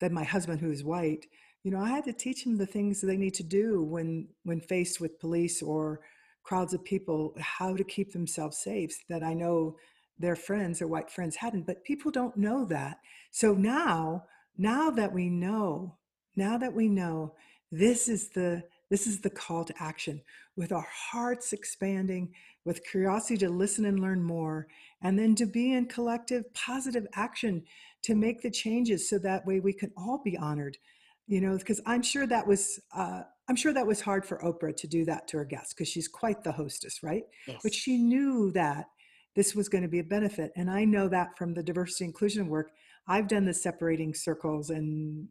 than 0.00 0.12
my 0.12 0.24
husband 0.24 0.60
who's 0.60 0.82
white, 0.82 1.26
you 1.66 1.72
know, 1.72 1.80
I 1.80 1.88
had 1.88 2.04
to 2.04 2.12
teach 2.12 2.44
them 2.44 2.56
the 2.56 2.64
things 2.64 3.00
they 3.00 3.16
need 3.16 3.34
to 3.34 3.42
do 3.42 3.82
when 3.82 4.28
when 4.44 4.60
faced 4.60 5.00
with 5.00 5.18
police 5.18 5.60
or 5.60 5.98
crowds 6.44 6.72
of 6.72 6.84
people, 6.84 7.34
how 7.40 7.76
to 7.76 7.82
keep 7.82 8.12
themselves 8.12 8.58
safe. 8.58 8.96
That 9.08 9.24
I 9.24 9.34
know 9.34 9.76
their 10.16 10.36
friends, 10.36 10.78
their 10.78 10.86
white 10.86 11.10
friends, 11.10 11.34
hadn't, 11.34 11.66
but 11.66 11.82
people 11.82 12.12
don't 12.12 12.36
know 12.36 12.64
that. 12.66 12.98
So 13.32 13.52
now, 13.52 14.26
now 14.56 14.90
that 14.90 15.12
we 15.12 15.28
know, 15.28 15.96
now 16.36 16.56
that 16.56 16.72
we 16.72 16.86
know, 16.86 17.34
this 17.72 18.08
is 18.08 18.28
the 18.28 18.62
this 18.88 19.08
is 19.08 19.20
the 19.20 19.30
call 19.30 19.64
to 19.64 19.82
action 19.82 20.22
with 20.54 20.70
our 20.70 20.86
hearts 21.10 21.52
expanding, 21.52 22.32
with 22.64 22.88
curiosity 22.88 23.38
to 23.38 23.50
listen 23.50 23.86
and 23.86 23.98
learn 23.98 24.22
more, 24.22 24.68
and 25.02 25.18
then 25.18 25.34
to 25.34 25.46
be 25.46 25.72
in 25.72 25.86
collective 25.86 26.44
positive 26.54 27.08
action 27.14 27.64
to 28.02 28.14
make 28.14 28.40
the 28.40 28.52
changes 28.52 29.10
so 29.10 29.18
that 29.18 29.44
way 29.44 29.58
we 29.58 29.72
can 29.72 29.90
all 29.96 30.22
be 30.24 30.38
honored 30.38 30.78
you 31.26 31.40
know 31.40 31.56
because 31.56 31.80
i'm 31.86 32.02
sure 32.02 32.26
that 32.26 32.46
was 32.46 32.80
uh, 32.94 33.22
i'm 33.48 33.56
sure 33.56 33.72
that 33.72 33.86
was 33.86 34.00
hard 34.00 34.24
for 34.24 34.38
oprah 34.38 34.76
to 34.76 34.86
do 34.86 35.04
that 35.04 35.26
to 35.28 35.36
her 35.36 35.44
guests 35.44 35.74
because 35.74 35.88
she's 35.88 36.08
quite 36.08 36.42
the 36.42 36.52
hostess 36.52 37.02
right? 37.02 37.24
Yes. 37.46 37.60
but 37.62 37.74
she 37.74 37.98
knew 37.98 38.50
that 38.52 38.86
this 39.34 39.54
was 39.54 39.68
going 39.68 39.82
to 39.82 39.88
be 39.88 39.98
a 39.98 40.04
benefit 40.04 40.52
and 40.56 40.70
i 40.70 40.84
know 40.84 41.08
that 41.08 41.36
from 41.36 41.54
the 41.54 41.62
diversity 41.62 42.04
inclusion 42.04 42.48
work. 42.48 42.70
I've 43.08 43.28
done 43.28 43.44
the 43.44 43.54
separating 43.54 44.14
circles 44.14 44.70
and 44.70 45.28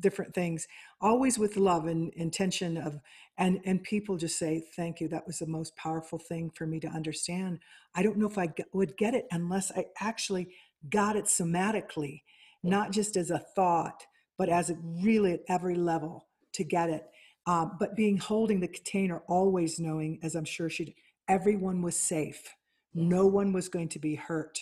different 0.00 0.34
things 0.34 0.68
always 1.00 1.38
with 1.38 1.56
love 1.56 1.86
and 1.86 2.12
intention 2.14 2.76
of 2.76 3.00
and 3.38 3.60
and 3.64 3.82
people 3.82 4.16
just 4.16 4.38
say 4.38 4.62
thank 4.76 5.00
you 5.00 5.08
that 5.08 5.26
was 5.26 5.38
the 5.38 5.46
most 5.46 5.74
powerful 5.76 6.18
thing 6.18 6.50
for 6.50 6.66
me 6.66 6.78
to 6.80 6.88
understand. 6.88 7.60
I 7.94 8.02
don't 8.02 8.18
know 8.18 8.26
if 8.26 8.36
I 8.36 8.48
would 8.72 8.96
get 8.96 9.14
it 9.14 9.26
unless 9.30 9.72
i 9.72 9.86
actually 10.00 10.48
got 10.90 11.16
it 11.16 11.24
somatically 11.24 12.22
not 12.62 12.90
just 12.90 13.16
as 13.16 13.30
a 13.30 13.38
thought 13.38 14.04
but 14.36 14.48
as 14.48 14.70
it 14.70 14.78
really 14.82 15.32
at 15.32 15.40
every 15.48 15.74
level 15.74 16.26
to 16.52 16.64
get 16.64 16.90
it. 16.90 17.04
Uh, 17.46 17.66
but 17.78 17.94
being 17.94 18.16
holding 18.16 18.60
the 18.60 18.68
container, 18.68 19.22
always 19.28 19.78
knowing, 19.78 20.18
as 20.22 20.34
I'm 20.34 20.44
sure 20.44 20.70
she, 20.70 20.94
everyone 21.28 21.82
was 21.82 21.96
safe. 21.96 22.54
No 22.94 23.26
one 23.26 23.52
was 23.52 23.68
going 23.68 23.88
to 23.90 23.98
be 23.98 24.14
hurt 24.14 24.58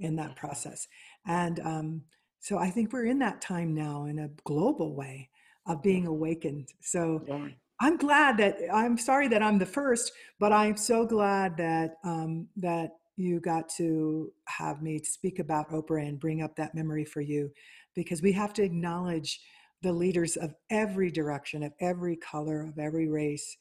in 0.00 0.16
that 0.16 0.34
process. 0.36 0.88
And 1.26 1.60
um, 1.60 2.02
so 2.40 2.58
I 2.58 2.70
think 2.70 2.92
we're 2.92 3.06
in 3.06 3.18
that 3.20 3.40
time 3.40 3.74
now 3.74 4.06
in 4.06 4.18
a 4.18 4.30
global 4.44 4.94
way 4.94 5.30
of 5.66 5.82
being 5.82 6.06
awakened. 6.06 6.68
So 6.80 7.22
yeah. 7.26 7.48
I'm 7.80 7.96
glad 7.96 8.36
that 8.38 8.58
I'm 8.72 8.98
sorry 8.98 9.28
that 9.28 9.42
I'm 9.42 9.58
the 9.58 9.66
first, 9.66 10.12
but 10.38 10.52
I'm 10.52 10.76
so 10.76 11.06
glad 11.06 11.56
that 11.56 11.96
um, 12.04 12.48
that 12.56 12.90
you 13.16 13.40
got 13.40 13.68
to 13.76 14.32
have 14.46 14.82
me 14.82 15.00
speak 15.02 15.38
about 15.38 15.70
Oprah 15.70 16.06
and 16.06 16.18
bring 16.18 16.42
up 16.42 16.56
that 16.56 16.74
memory 16.74 17.04
for 17.04 17.20
you 17.20 17.50
because 17.94 18.22
we 18.22 18.32
have 18.32 18.52
to 18.54 18.62
acknowledge 18.62 19.40
the 19.82 19.92
leaders 19.92 20.36
of 20.36 20.54
every 20.70 21.10
direction, 21.10 21.62
of 21.62 21.72
every 21.80 22.16
color, 22.16 22.62
of 22.62 22.78
every 22.78 23.08
race, 23.08 23.56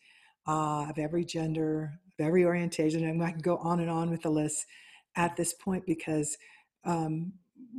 uh, 0.48 0.88
of 0.90 0.98
every 0.98 1.26
gender, 1.26 2.00
of 2.08 2.26
every 2.26 2.46
orientation. 2.46 3.06
And 3.06 3.22
I 3.24 3.32
can 3.32 3.42
go 3.42 3.58
on 3.58 3.80
and 3.80 3.90
on 3.90 4.10
with 4.10 4.22
the 4.22 4.30
list 4.30 4.66
at 5.16 5.36
this 5.36 5.54
point 5.54 5.86
because 5.86 6.38
um, 6.86 7.34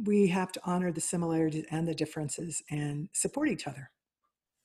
we 0.05 0.27
have 0.29 0.53
to 0.53 0.61
honor 0.65 0.93
the 0.93 1.01
similarities 1.01 1.65
and 1.71 1.87
the 1.87 1.95
differences 1.95 2.63
and 2.71 3.09
support 3.13 3.49
each 3.49 3.67
other. 3.67 3.91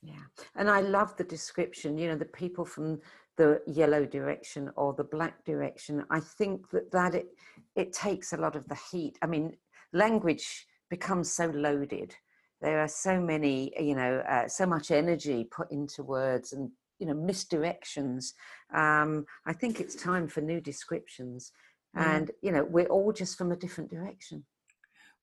Yeah. 0.02 0.24
And 0.56 0.70
I 0.70 0.82
love 0.82 1.16
the 1.18 1.24
description, 1.24 1.98
you 1.98 2.08
know, 2.08 2.16
the 2.16 2.26
people 2.26 2.66
from 2.66 3.02
the 3.38 3.62
yellow 3.68 4.06
direction 4.06 4.70
or 4.76 4.94
the 4.94 5.04
black 5.04 5.44
direction. 5.46 6.06
I 6.10 6.20
think 6.20 6.70
that 6.72 6.92
that 6.92 7.16
it, 7.16 7.28
it 7.76 7.94
takes 7.94 8.34
a 8.34 8.38
lot 8.38 8.56
of 8.56 8.68
the 8.68 8.78
heat. 8.92 9.18
I 9.22 9.28
mean, 9.28 9.56
language 9.94 10.68
becomes 10.90 11.32
so 11.32 11.48
loaded. 11.48 12.16
There 12.62 12.80
are 12.80 12.88
so 12.88 13.20
many, 13.22 13.72
you 13.80 13.96
know, 13.96 14.22
uh, 14.30 14.48
so 14.48 14.66
much 14.66 14.92
energy 14.92 15.48
put 15.50 15.72
into 15.72 16.04
words 16.04 16.52
and, 16.54 16.70
you 17.00 17.08
know, 17.08 17.14
misdirections. 17.14 18.34
Um, 18.74 19.26
I 19.46 19.54
think 19.54 19.80
it's 19.80 19.96
time 19.96 20.28
for 20.28 20.42
new 20.42 20.60
descriptions. 20.60 21.52
Mm. 21.98 22.06
And, 22.06 22.32
you 22.42 22.52
know, 22.52 22.66
we're 22.66 22.88
all 22.88 23.14
just 23.14 23.38
from 23.38 23.52
a 23.52 23.56
different 23.56 23.90
direction. 23.90 24.44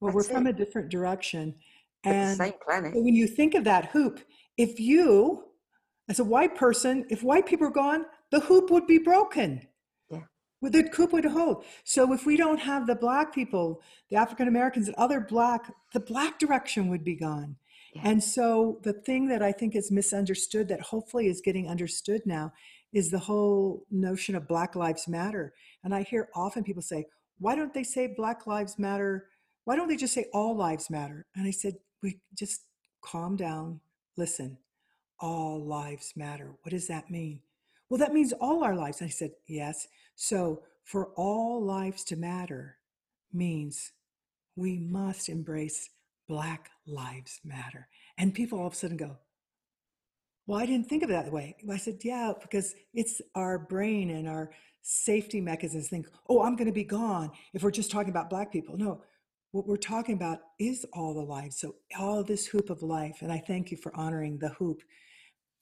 Well, 0.01 0.12
That's 0.12 0.29
we're 0.29 0.35
from 0.35 0.47
a 0.47 0.53
different 0.53 0.89
direction. 0.89 1.55
And 2.05 2.37
same 2.37 2.55
planet. 2.64 2.95
when 2.95 3.14
you 3.14 3.27
think 3.27 3.55
of 3.55 3.64
that 3.64 3.87
hoop, 3.87 4.21
if 4.57 4.81
you, 4.81 5.45
as 6.09 6.19
a 6.19 6.25
white 6.25 6.55
person, 6.55 7.05
if 7.11 7.23
white 7.23 7.47
people 7.47 7.67
are 7.67 7.71
gone, 7.71 8.07
the 8.31 8.41
hoop 8.41 8.71
would 8.71 8.87
be 8.87 8.99
broken 8.99 9.67
with 10.67 10.73
the 10.73 10.83
coup 10.91 11.07
would 11.12 11.25
hold. 11.25 11.64
So 11.85 12.12
if 12.12 12.27
we 12.27 12.37
don't 12.37 12.59
have 12.59 12.89
the 12.89 12.97
black 12.97 13.33
people, 13.33 13.81
the 14.11 14.17
African 14.17 14.49
Americans, 14.49 14.89
and 14.89 14.97
other 14.97 15.21
black, 15.21 15.73
the 15.93 16.01
black 16.01 16.41
direction 16.41 16.89
would 16.89 17.05
be 17.05 17.14
gone. 17.14 17.55
Yeah. 17.95 18.03
And 18.05 18.23
so 18.23 18.81
the 18.83 18.93
thing 18.93 19.29
that 19.29 19.43
I 19.43 19.53
think 19.53 19.77
is 19.77 19.93
misunderstood 19.93 20.67
that 20.69 20.81
hopefully 20.81 21.29
is 21.29 21.41
getting 21.41 21.69
understood 21.69 22.23
now 22.27 22.53
is 22.93 23.11
the 23.11 23.21
whole 23.21 23.85
notion 23.93 24.35
of 24.35 24.49
Black 24.49 24.75
Lives 24.75 25.07
Matter. 25.07 25.55
And 25.85 25.95
I 25.95 26.03
hear 26.03 26.31
often 26.35 26.64
people 26.64 26.83
say, 26.83 27.07
why 27.39 27.55
don't 27.55 27.73
they 27.73 27.85
say 27.85 28.09
Black 28.17 28.49
Lives 28.49 28.77
Matter? 28.77 29.29
Why 29.67 29.77
don't 29.77 29.87
they 29.87 29.97
just 29.97 30.14
say 30.14 30.27
all 30.33 30.57
lives 30.57 30.91
matter? 30.91 31.27
And 31.37 31.47
I 31.47 31.51
said, 31.53 31.75
we 32.03 32.19
just 32.35 32.62
calm 33.03 33.37
down, 33.37 33.81
listen, 34.17 34.59
all 35.21 35.64
lives 35.64 36.12
matter. 36.17 36.55
What 36.62 36.71
does 36.71 36.89
that 36.89 37.09
mean? 37.09 37.41
Well, 37.89 37.99
that 37.99 38.14
means 38.14 38.32
all 38.32 38.64
our 38.64 38.74
lives. 38.74 39.03
I 39.03 39.09
said, 39.09 39.32
yes. 39.47 39.87
So, 40.14 40.62
for 40.84 41.09
all 41.16 41.64
lives 41.64 42.05
to 42.05 42.16
matter 42.16 42.76
means 43.32 43.93
we 44.55 44.78
must 44.78 45.28
embrace 45.28 45.91
Black 46.28 46.70
Lives 46.87 47.41
Matter. 47.45 47.89
And 48.18 48.34
people 48.34 48.59
all 48.59 48.68
of 48.68 48.72
a 48.72 48.76
sudden 48.76 48.97
go, 48.97 49.16
Well, 50.47 50.61
I 50.61 50.66
didn't 50.66 50.89
think 50.89 51.03
of 51.03 51.11
it 51.11 51.12
that 51.12 51.32
way. 51.32 51.57
I 51.70 51.76
said, 51.76 51.99
Yeah, 52.03 52.32
because 52.41 52.74
it's 52.95 53.20
our 53.34 53.59
brain 53.59 54.11
and 54.11 54.28
our 54.28 54.51
safety 54.82 55.41
mechanisms 55.41 55.89
think, 55.89 56.07
Oh, 56.28 56.43
I'm 56.43 56.57
going 56.57 56.66
to 56.66 56.72
be 56.72 56.84
gone 56.84 57.30
if 57.53 57.62
we're 57.62 57.70
just 57.70 57.91
talking 57.91 58.11
about 58.11 58.30
Black 58.30 58.53
people. 58.53 58.76
No, 58.76 59.03
what 59.53 59.66
we're 59.66 59.76
talking 59.76 60.14
about 60.14 60.39
is 60.59 60.87
all 60.93 61.14
the 61.14 61.20
lives. 61.20 61.59
So, 61.59 61.76
all 61.99 62.24
this 62.24 62.47
hoop 62.47 62.70
of 62.70 62.82
life. 62.82 63.18
And 63.22 63.30
I 63.30 63.39
thank 63.39 63.70
you 63.70 63.76
for 63.76 63.95
honoring 63.95 64.39
the 64.39 64.51
hoop 64.51 64.82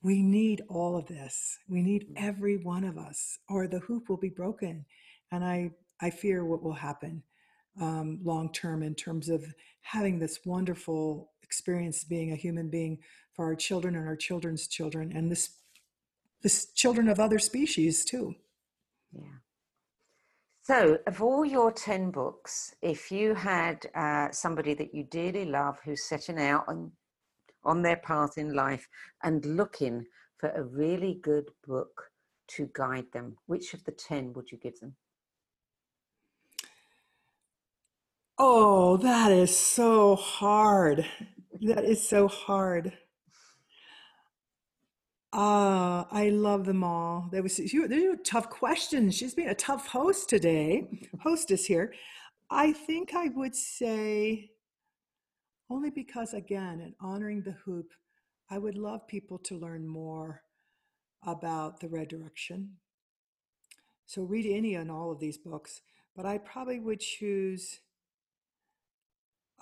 we 0.04 0.22
need 0.22 0.60
all 0.68 0.96
of 0.96 1.06
this. 1.06 1.58
We 1.66 1.82
need 1.82 2.10
mm. 2.10 2.12
every 2.16 2.58
one 2.58 2.84
of 2.84 2.98
us, 2.98 3.38
or 3.48 3.66
the 3.66 3.80
hoop 3.80 4.08
will 4.08 4.18
be 4.18 4.28
broken. 4.28 4.84
And 5.32 5.42
I, 5.42 5.70
I 6.00 6.10
fear 6.10 6.44
what 6.44 6.62
will 6.62 6.74
happen 6.74 7.22
um, 7.80 8.20
long 8.22 8.52
term 8.52 8.82
in 8.82 8.94
terms 8.94 9.28
of 9.30 9.42
having 9.80 10.18
this 10.18 10.40
wonderful 10.44 11.32
experience 11.42 12.04
being 12.04 12.32
a 12.32 12.36
human 12.36 12.68
being 12.68 12.98
for 13.32 13.46
our 13.46 13.56
children 13.56 13.96
and 13.96 14.06
our 14.06 14.14
children's 14.14 14.68
children, 14.68 15.10
and 15.16 15.32
this, 15.32 15.56
this 16.42 16.66
children 16.72 17.08
of 17.08 17.18
other 17.18 17.38
species 17.38 18.04
too. 18.04 18.34
Yeah. 19.12 19.38
So, 20.62 20.98
of 21.06 21.20
all 21.20 21.44
your 21.44 21.72
10 21.72 22.10
books, 22.10 22.74
if 22.80 23.10
you 23.10 23.34
had 23.34 23.86
uh, 23.94 24.28
somebody 24.30 24.74
that 24.74 24.94
you 24.94 25.04
dearly 25.04 25.44
love 25.44 25.78
who's 25.84 26.04
setting 26.04 26.38
out 26.38 26.64
on, 26.68 26.92
on 27.64 27.82
their 27.82 27.96
path 27.96 28.38
in 28.38 28.54
life 28.54 28.88
and 29.22 29.44
looking 29.44 30.06
for 30.38 30.50
a 30.50 30.62
really 30.62 31.18
good 31.22 31.50
book 31.66 32.10
to 32.46 32.68
guide 32.74 33.06
them, 33.12 33.36
which 33.46 33.74
of 33.74 33.84
the 33.84 33.92
10 33.92 34.32
would 34.34 34.50
you 34.50 34.58
give 34.58 34.78
them? 34.80 34.94
Oh, 38.38 38.96
that 38.98 39.30
is 39.30 39.56
so 39.56 40.16
hard. 40.16 41.06
That 41.62 41.84
is 41.84 42.06
so 42.06 42.26
hard. 42.28 42.92
Ah, 45.32 46.06
I 46.10 46.28
love 46.28 46.64
them 46.64 46.84
all. 46.84 47.28
That 47.32 47.42
was 47.42 47.58
you. 47.58 47.88
These 47.88 48.04
are 48.04 48.16
tough 48.16 48.50
questions. 48.50 49.16
She's 49.16 49.34
been 49.34 49.48
a 49.48 49.54
tough 49.54 49.88
host 49.88 50.28
today, 50.28 51.08
hostess 51.22 51.64
here. 51.64 51.92
I 52.50 52.72
think 52.72 53.14
I 53.14 53.28
would 53.34 53.54
say 53.54 54.50
only 55.70 55.90
because, 55.90 56.34
again, 56.34 56.80
in 56.80 56.94
honoring 57.00 57.42
the 57.42 57.56
hoop, 57.64 57.92
I 58.50 58.58
would 58.58 58.76
love 58.76 59.06
people 59.06 59.38
to 59.38 59.58
learn 59.58 59.86
more 59.86 60.42
about 61.26 61.80
the 61.80 61.88
red 61.88 62.08
direction. 62.08 62.76
So 64.06 64.22
read 64.22 64.46
any 64.46 64.74
and 64.74 64.90
all 64.90 65.10
of 65.10 65.20
these 65.20 65.38
books, 65.38 65.80
but 66.14 66.26
I 66.26 66.38
probably 66.38 66.78
would 66.78 67.00
choose 67.00 67.80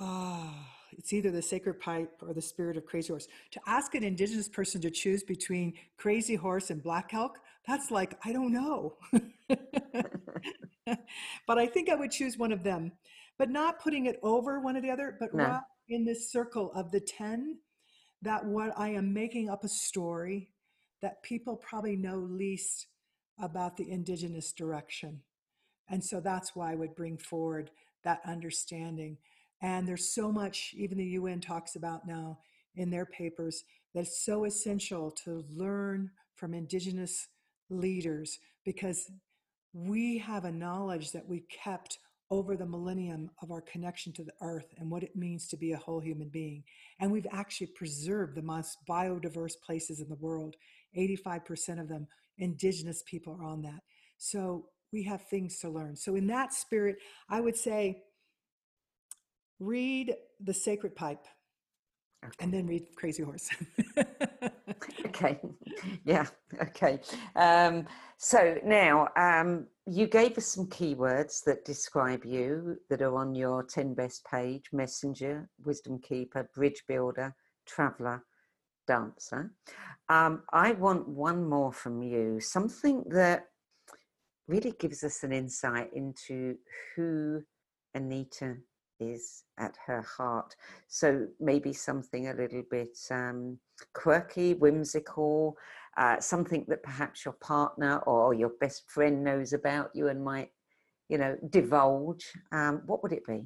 Ah, 0.01 0.69
it's 0.99 1.13
either 1.13 1.31
the 1.31 1.43
sacred 1.43 1.79
pipe 1.81 2.11
or 2.23 2.33
the 2.33 2.43
spirit 2.43 2.77
of 2.77 2.85
crazy 2.87 3.09
horse. 3.09 3.29
To 3.53 3.61
ask 3.67 3.95
an 3.95 4.03
indigenous 4.03 4.49
person 4.49 4.81
to 4.81 4.91
choose 4.91 5.23
between 5.23 5.75
crazy 5.97 6.35
horse 6.35 6.71
and 6.71 6.83
black 6.83 7.15
elk, 7.15 7.39
that's 7.67 7.91
like, 7.91 8.19
I 8.25 8.33
don't 8.33 8.53
know. 8.53 8.97
but 11.47 11.59
I 11.59 11.67
think 11.67 11.89
I 11.89 11.95
would 11.95 12.11
choose 12.11 12.37
one 12.37 12.53
of 12.53 12.65
them, 12.65 12.93
but 13.39 13.51
not 13.51 13.81
putting 13.81 14.07
it 14.07 14.19
over 14.23 14.61
one 14.61 14.77
or 14.77 14.81
the 14.81 14.91
other, 14.91 15.17
but 15.21 15.33
no. 15.35 15.61
In 15.89 16.05
this 16.05 16.31
circle 16.31 16.73
of 16.75 16.91
the 16.91 17.01
10, 17.01 17.59
that 18.23 18.45
what 18.45 18.73
I 18.77 18.91
am 18.91 19.13
making 19.13 19.51
up 19.51 19.65
a 19.65 19.69
story 19.69 20.49
that 21.01 21.23
people 21.23 21.57
probably 21.57 21.97
know 21.97 22.17
least 22.17 22.87
about 23.41 23.77
the 23.77 23.91
indigenous 23.91 24.53
direction. 24.53 25.21
And 25.89 26.05
so 26.05 26.21
that's 26.21 26.55
why 26.55 26.73
I 26.73 26.77
would 26.77 26.95
bring 26.95 27.19
forward 27.19 27.71
that 28.05 28.21
understanding 28.25 29.19
and 29.63 29.87
there's 29.87 30.13
so 30.13 30.33
much, 30.33 30.75
even 30.77 30.99
the 30.99 31.05
UN 31.05 31.41
talks 31.41 31.77
about 31.77 32.07
now 32.07 32.39
in 32.75 32.91
their 32.91 33.07
papers, 33.07 33.63
that's 33.95 34.25
so 34.25 34.45
essential 34.45 35.11
to 35.25 35.45
learn 35.49 36.11
from 36.35 36.53
Indigenous 36.53 37.29
leaders 37.71 38.41
because 38.65 39.11
we 39.73 40.19
have 40.19 40.45
a 40.45 40.53
knowledge 40.53 41.13
that 41.13 41.29
we 41.29 41.45
kept 41.49 41.99
over 42.33 42.57
the 42.57 42.65
millennium 42.65 43.31
of 43.43 43.51
our 43.51 43.61
connection 43.61 44.11
to 44.11 44.25
the 44.25 44.33
earth 44.41 44.73
and 44.79 44.91
what 44.91 45.03
it 45.03 45.15
means 45.15 45.47
to 45.47 45.57
be 45.59 45.73
a 45.73 45.77
whole 45.77 46.01
human 46.01 46.31
being. 46.31 46.65
And 46.99 47.13
we've 47.13 47.27
actually 47.31 47.67
preserved 47.67 48.35
the 48.35 48.43
most 48.43 48.79
biodiverse 48.89 49.53
places 49.63 50.01
in 50.01 50.09
the 50.09 50.17
world. 50.17 50.57
85% 50.97 51.79
of 51.79 51.91
them, 51.91 52.09
indigenous 52.39 53.03
people 53.07 53.37
are 53.39 53.45
on 53.45 53.61
that. 53.63 53.81
So 54.17 54.65
we 54.95 55.03
have 55.03 55.29
things 55.29 55.59
to 55.59 55.69
learn. 55.69 55.95
So, 55.95 56.17
in 56.17 56.27
that 56.29 56.55
spirit, 56.55 56.97
I 57.29 57.41
would 57.41 57.57
say 57.57 58.03
read 59.61 60.15
The 60.41 60.55
Sacred 60.55 60.97
Pipe 60.97 61.27
okay. 62.25 62.35
and 62.41 62.53
then 62.53 62.67
read 62.67 62.87
Crazy 62.97 63.23
Horse. 63.23 63.51
okay. 65.13 65.41
Yeah. 66.05 66.27
Okay. 66.61 67.01
Um, 67.35 67.87
so 68.19 68.57
now 68.65 69.09
um, 69.17 69.67
you 69.87 70.07
gave 70.07 70.37
us 70.39 70.47
some 70.47 70.67
keywords 70.67 71.43
that 71.45 71.65
describe 71.65 72.25
you 72.25 72.77
that 72.91 73.03
are 73.03 73.17
on 73.17 73.35
your 73.35 73.65
10 73.65 73.95
best 73.95 74.25
page 74.31 74.65
messenger, 74.73 75.49
wisdom 75.65 75.99
keeper, 76.01 76.49
bridge 76.55 76.83
builder, 76.87 77.35
traveler, 77.67 78.25
dancer. 78.87 79.53
Um, 80.09 80.43
I 80.53 80.73
want 80.73 81.09
one 81.09 81.49
more 81.49 81.73
from 81.73 82.03
you, 82.03 82.41
something 82.41 83.05
that 83.11 83.47
really 84.47 84.75
gives 84.79 85.03
us 85.05 85.23
an 85.23 85.33
insight 85.33 85.91
into 85.95 86.57
who 86.95 87.43
Anita 87.95 88.57
is 89.11 89.45
at 89.59 89.77
her 89.87 90.03
heart. 90.03 90.55
So 90.89 91.27
maybe 91.41 91.73
something 91.73 92.29
a 92.29 92.35
little 92.35 92.63
bit 92.71 92.99
um, 93.11 93.59
quirky, 93.95 94.55
whimsical, 94.55 95.57
uh, 95.97 96.21
something 96.21 96.65
that 96.69 96.83
perhaps 96.83 97.25
your 97.25 97.35
partner 97.35 97.99
or 98.01 98.35
your 98.35 98.53
best 98.61 98.91
friend 98.91 99.23
knows 99.23 99.53
about 99.53 99.91
you 99.95 100.09
and 100.09 100.25
might, 100.25 100.51
you 101.09 101.19
know, 101.19 101.37
divulge. 101.51 102.33
Um, 102.53 102.83
what 102.87 103.03
would 103.03 103.13
it 103.13 103.27
be? 103.27 103.45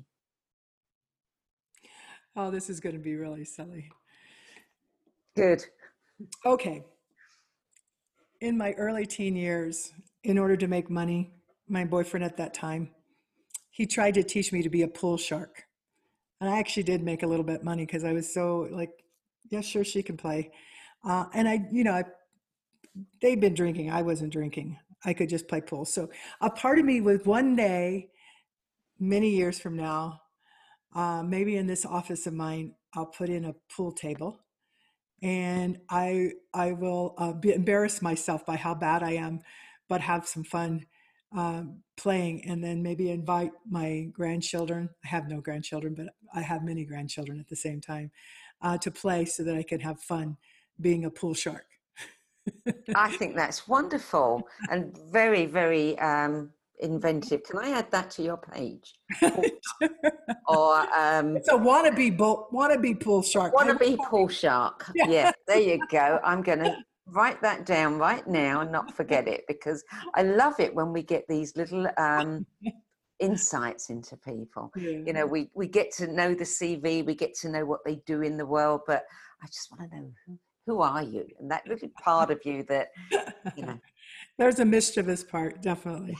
Oh, 2.36 2.50
this 2.50 2.68
is 2.68 2.80
going 2.80 2.94
to 2.94 3.00
be 3.00 3.16
really 3.16 3.44
silly. 3.44 3.90
Good. 5.34 5.64
Okay. 6.44 6.84
In 8.40 8.56
my 8.56 8.72
early 8.72 9.06
teen 9.06 9.36
years, 9.36 9.92
in 10.24 10.38
order 10.38 10.56
to 10.56 10.68
make 10.68 10.90
money, 10.90 11.32
my 11.68 11.84
boyfriend 11.84 12.24
at 12.24 12.36
that 12.36 12.54
time 12.54 12.90
he 13.76 13.86
tried 13.86 14.14
to 14.14 14.22
teach 14.22 14.54
me 14.54 14.62
to 14.62 14.70
be 14.70 14.80
a 14.80 14.88
pool 14.88 15.18
shark. 15.18 15.64
And 16.40 16.48
I 16.48 16.58
actually 16.58 16.84
did 16.84 17.02
make 17.02 17.22
a 17.22 17.26
little 17.26 17.44
bit 17.44 17.62
money 17.62 17.84
because 17.84 18.04
I 18.04 18.14
was 18.14 18.32
so 18.32 18.66
like, 18.70 18.88
yeah, 19.50 19.60
sure, 19.60 19.84
she 19.84 20.02
can 20.02 20.16
play. 20.16 20.50
Uh, 21.04 21.26
and 21.34 21.46
I, 21.46 21.60
you 21.70 21.84
know, 21.84 21.92
I, 21.92 22.04
they'd 23.20 23.38
been 23.38 23.52
drinking. 23.52 23.90
I 23.90 24.00
wasn't 24.00 24.32
drinking. 24.32 24.78
I 25.04 25.12
could 25.12 25.28
just 25.28 25.46
play 25.46 25.60
pool. 25.60 25.84
So 25.84 26.08
a 26.40 26.48
part 26.48 26.78
of 26.78 26.86
me 26.86 27.02
was 27.02 27.20
one 27.26 27.54
day, 27.54 28.08
many 28.98 29.28
years 29.28 29.58
from 29.60 29.76
now, 29.76 30.22
uh, 30.94 31.22
maybe 31.22 31.58
in 31.58 31.66
this 31.66 31.84
office 31.84 32.26
of 32.26 32.32
mine, 32.32 32.72
I'll 32.94 33.04
put 33.04 33.28
in 33.28 33.44
a 33.44 33.54
pool 33.70 33.92
table, 33.92 34.40
and 35.22 35.80
I 35.90 36.30
I 36.54 36.72
will 36.72 37.14
uh, 37.18 37.34
be, 37.34 37.52
embarrass 37.52 38.00
myself 38.00 38.46
by 38.46 38.56
how 38.56 38.74
bad 38.74 39.02
I 39.02 39.12
am, 39.12 39.40
but 39.86 40.00
have 40.00 40.26
some 40.26 40.44
fun 40.44 40.86
um, 41.34 41.82
playing 41.96 42.44
and 42.48 42.62
then 42.62 42.82
maybe 42.82 43.10
invite 43.10 43.52
my 43.68 44.08
grandchildren. 44.12 44.88
I 45.04 45.08
have 45.08 45.28
no 45.28 45.40
grandchildren, 45.40 45.94
but 45.94 46.08
I 46.34 46.42
have 46.42 46.62
many 46.64 46.84
grandchildren 46.84 47.40
at 47.40 47.48
the 47.48 47.56
same 47.56 47.80
time 47.80 48.10
uh, 48.62 48.78
to 48.78 48.90
play 48.90 49.24
so 49.24 49.42
that 49.44 49.56
I 49.56 49.62
can 49.62 49.80
have 49.80 50.00
fun 50.00 50.36
being 50.80 51.04
a 51.04 51.10
pool 51.10 51.34
shark. 51.34 51.66
I 52.94 53.10
think 53.16 53.34
that's 53.34 53.66
wonderful 53.66 54.46
and 54.70 54.96
very, 55.10 55.46
very 55.46 55.98
um, 55.98 56.50
inventive. 56.80 57.42
Can 57.42 57.58
I 57.58 57.70
add 57.70 57.90
that 57.90 58.10
to 58.12 58.22
your 58.22 58.36
page? 58.36 58.94
or 60.48 60.76
um, 60.94 61.36
it's 61.36 61.48
a 61.48 61.54
wannabe 61.54 62.16
bull, 62.16 62.48
wannabe 62.52 63.00
pool 63.00 63.22
shark. 63.22 63.54
Wannabe 63.54 63.98
pool 63.98 64.28
shark. 64.28 64.90
Yeah. 64.94 65.08
yeah, 65.08 65.32
there 65.46 65.60
you 65.60 65.80
go. 65.90 66.20
I'm 66.22 66.42
gonna 66.42 66.76
write 67.06 67.40
that 67.42 67.64
down 67.64 67.98
right 67.98 68.26
now 68.26 68.60
and 68.60 68.72
not 68.72 68.94
forget 68.96 69.28
it 69.28 69.44
because 69.46 69.84
I 70.14 70.22
love 70.22 70.58
it 70.58 70.74
when 70.74 70.92
we 70.92 71.02
get 71.02 71.24
these 71.28 71.56
little 71.56 71.86
um, 71.98 72.46
insights 73.20 73.90
into 73.90 74.16
people. 74.16 74.72
Yeah. 74.76 74.90
You 75.06 75.12
know, 75.12 75.26
we, 75.26 75.50
we 75.54 75.68
get 75.68 75.92
to 75.92 76.06
know 76.08 76.34
the 76.34 76.44
CV, 76.44 77.04
we 77.04 77.14
get 77.14 77.34
to 77.36 77.48
know 77.48 77.64
what 77.64 77.84
they 77.84 77.96
do 78.06 78.22
in 78.22 78.36
the 78.36 78.46
world, 78.46 78.80
but 78.86 79.04
I 79.42 79.46
just 79.46 79.70
want 79.70 79.90
to 79.90 79.96
know 79.96 80.12
who, 80.26 80.38
who 80.66 80.80
are 80.80 81.02
you? 81.02 81.26
And 81.38 81.50
that 81.50 81.66
little 81.66 81.90
part 82.02 82.30
of 82.30 82.40
you 82.44 82.64
that, 82.64 82.88
you 83.56 83.64
know. 83.64 83.78
There's 84.38 84.58
a 84.58 84.64
mischievous 84.64 85.22
part, 85.22 85.62
definitely. 85.62 86.18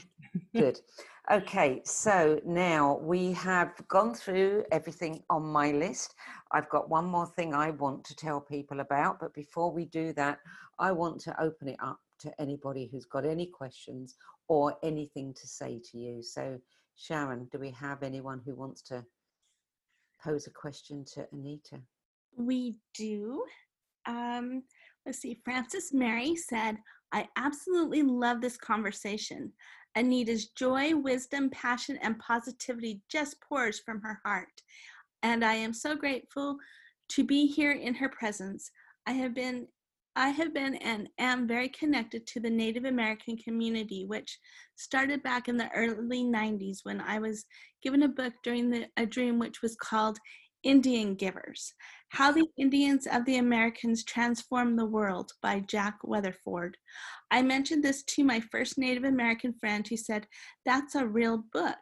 Good. 0.55 0.79
Okay, 1.29 1.81
so 1.83 2.39
now 2.45 2.99
we 3.03 3.33
have 3.33 3.73
gone 3.89 4.13
through 4.13 4.63
everything 4.71 5.21
on 5.29 5.43
my 5.43 5.73
list. 5.73 6.15
I've 6.51 6.69
got 6.69 6.89
one 6.89 7.03
more 7.05 7.27
thing 7.27 7.53
I 7.53 7.71
want 7.71 8.05
to 8.05 8.15
tell 8.15 8.39
people 8.39 8.79
about, 8.79 9.19
but 9.19 9.33
before 9.33 9.69
we 9.69 9.83
do 9.83 10.13
that, 10.13 10.39
I 10.79 10.91
want 10.91 11.19
to 11.21 11.41
open 11.41 11.67
it 11.69 11.77
up 11.81 11.99
to 12.19 12.41
anybody 12.41 12.89
who's 12.91 13.05
got 13.05 13.25
any 13.25 13.47
questions 13.47 14.15
or 14.47 14.75
anything 14.83 15.33
to 15.33 15.47
say 15.47 15.79
to 15.91 15.97
you. 15.97 16.23
So, 16.23 16.59
Sharon, 16.95 17.47
do 17.51 17.59
we 17.59 17.71
have 17.71 18.03
anyone 18.03 18.41
who 18.45 18.55
wants 18.55 18.81
to 18.83 19.03
pose 20.23 20.47
a 20.47 20.51
question 20.51 21.05
to 21.13 21.27
Anita? 21.31 21.79
We 22.35 22.75
do. 22.95 23.43
Um, 24.05 24.63
let's 25.05 25.19
see. 25.19 25.39
Francis 25.43 25.93
Mary 25.93 26.35
said, 26.35 26.77
I 27.11 27.27
absolutely 27.35 28.03
love 28.03 28.41
this 28.41 28.57
conversation. 28.57 29.51
Anita's 29.95 30.49
joy, 30.49 30.95
wisdom, 30.95 31.49
passion, 31.49 31.97
and 32.01 32.19
positivity 32.19 33.01
just 33.09 33.41
pours 33.41 33.79
from 33.79 34.01
her 34.01 34.19
heart. 34.23 34.61
And 35.23 35.43
I 35.43 35.55
am 35.55 35.73
so 35.73 35.95
grateful 35.95 36.57
to 37.09 37.23
be 37.23 37.47
here 37.47 37.71
in 37.71 37.95
her 37.95 38.09
presence. 38.09 38.69
I 39.07 39.13
have 39.13 39.33
been 39.33 39.67
I 40.17 40.29
have 40.29 40.51
been 40.51 40.73
and 40.77 41.09
am 41.19 41.47
very 41.47 41.69
connected 41.69 42.25
to 42.25 42.39
the 42.39 42.49
Native 42.49 42.85
American 42.85 43.37
community, 43.37 44.03
which 44.07 44.39
started 44.75 45.21
back 45.21 45.47
in 45.47 45.57
the 45.57 45.69
early 45.75 46.23
90s 46.23 46.79
when 46.81 46.99
I 47.01 47.19
was 47.19 47.45
given 47.83 48.01
a 48.01 48.07
book 48.07 48.33
during 48.43 48.71
the, 48.71 48.87
a 48.97 49.05
dream 49.05 49.37
which 49.37 49.61
was 49.61 49.75
called 49.75 50.17
Indian 50.63 51.13
Givers 51.13 51.71
How 52.09 52.31
the 52.31 52.47
Indians 52.57 53.05
of 53.05 53.25
the 53.25 53.37
Americas 53.37 54.03
Transformed 54.03 54.79
the 54.79 54.87
World 54.87 55.33
by 55.43 55.59
Jack 55.59 55.99
Weatherford. 56.03 56.77
I 57.29 57.43
mentioned 57.43 57.83
this 57.83 58.01
to 58.15 58.23
my 58.23 58.39
first 58.39 58.75
Native 58.75 59.03
American 59.03 59.53
friend 59.53 59.87
who 59.87 59.97
said, 59.97 60.25
That's 60.65 60.95
a 60.95 61.05
real 61.05 61.43
book, 61.53 61.77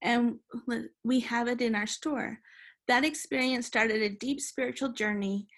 and 0.00 0.36
we 1.02 1.20
have 1.20 1.48
it 1.48 1.60
in 1.60 1.74
our 1.74 1.88
store. 1.88 2.38
That 2.86 3.04
experience 3.04 3.66
started 3.66 4.00
a 4.00 4.14
deep 4.14 4.40
spiritual 4.40 4.92
journey 4.92 5.48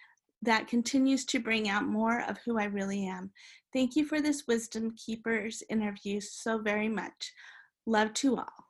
that 0.42 0.68
continues 0.68 1.24
to 1.26 1.40
bring 1.40 1.68
out 1.68 1.86
more 1.86 2.22
of 2.28 2.38
who 2.44 2.58
I 2.58 2.64
really 2.64 3.06
am. 3.06 3.30
Thank 3.72 3.96
you 3.96 4.04
for 4.04 4.20
this 4.20 4.44
Wisdom 4.46 4.94
Keepers 4.96 5.62
interview 5.68 6.20
so 6.20 6.58
very 6.58 6.88
much. 6.88 7.32
Love 7.86 8.12
to 8.14 8.36
all. 8.36 8.66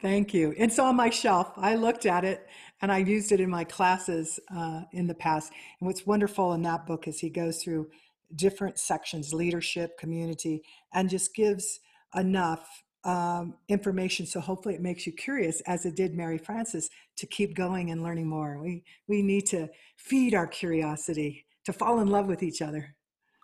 Thank 0.00 0.32
you. 0.32 0.54
It's 0.56 0.78
on 0.78 0.96
my 0.96 1.10
shelf. 1.10 1.52
I 1.56 1.74
looked 1.74 2.06
at 2.06 2.24
it 2.24 2.46
and 2.80 2.92
I 2.92 2.98
used 2.98 3.32
it 3.32 3.40
in 3.40 3.50
my 3.50 3.64
classes 3.64 4.38
uh, 4.54 4.82
in 4.92 5.06
the 5.06 5.14
past. 5.14 5.52
And 5.80 5.86
what's 5.86 6.06
wonderful 6.06 6.52
in 6.52 6.62
that 6.62 6.86
book 6.86 7.08
is 7.08 7.18
he 7.18 7.30
goes 7.30 7.62
through 7.62 7.88
different 8.34 8.78
sections 8.78 9.32
leadership, 9.32 9.98
community, 9.98 10.62
and 10.92 11.08
just 11.08 11.34
gives 11.34 11.80
enough 12.14 12.84
um, 13.04 13.54
information. 13.68 14.26
So 14.26 14.40
hopefully 14.40 14.74
it 14.74 14.80
makes 14.80 15.06
you 15.06 15.12
curious, 15.12 15.60
as 15.62 15.86
it 15.86 15.96
did 15.96 16.14
Mary 16.14 16.38
Frances, 16.38 16.90
to 17.16 17.26
keep 17.26 17.54
going 17.54 17.90
and 17.90 18.02
learning 18.02 18.28
more. 18.28 18.58
We, 18.60 18.82
we 19.06 19.22
need 19.22 19.46
to 19.46 19.68
feed 19.96 20.34
our 20.34 20.46
curiosity, 20.46 21.46
to 21.64 21.72
fall 21.72 22.00
in 22.00 22.08
love 22.08 22.26
with 22.26 22.42
each 22.42 22.62
other. 22.62 22.94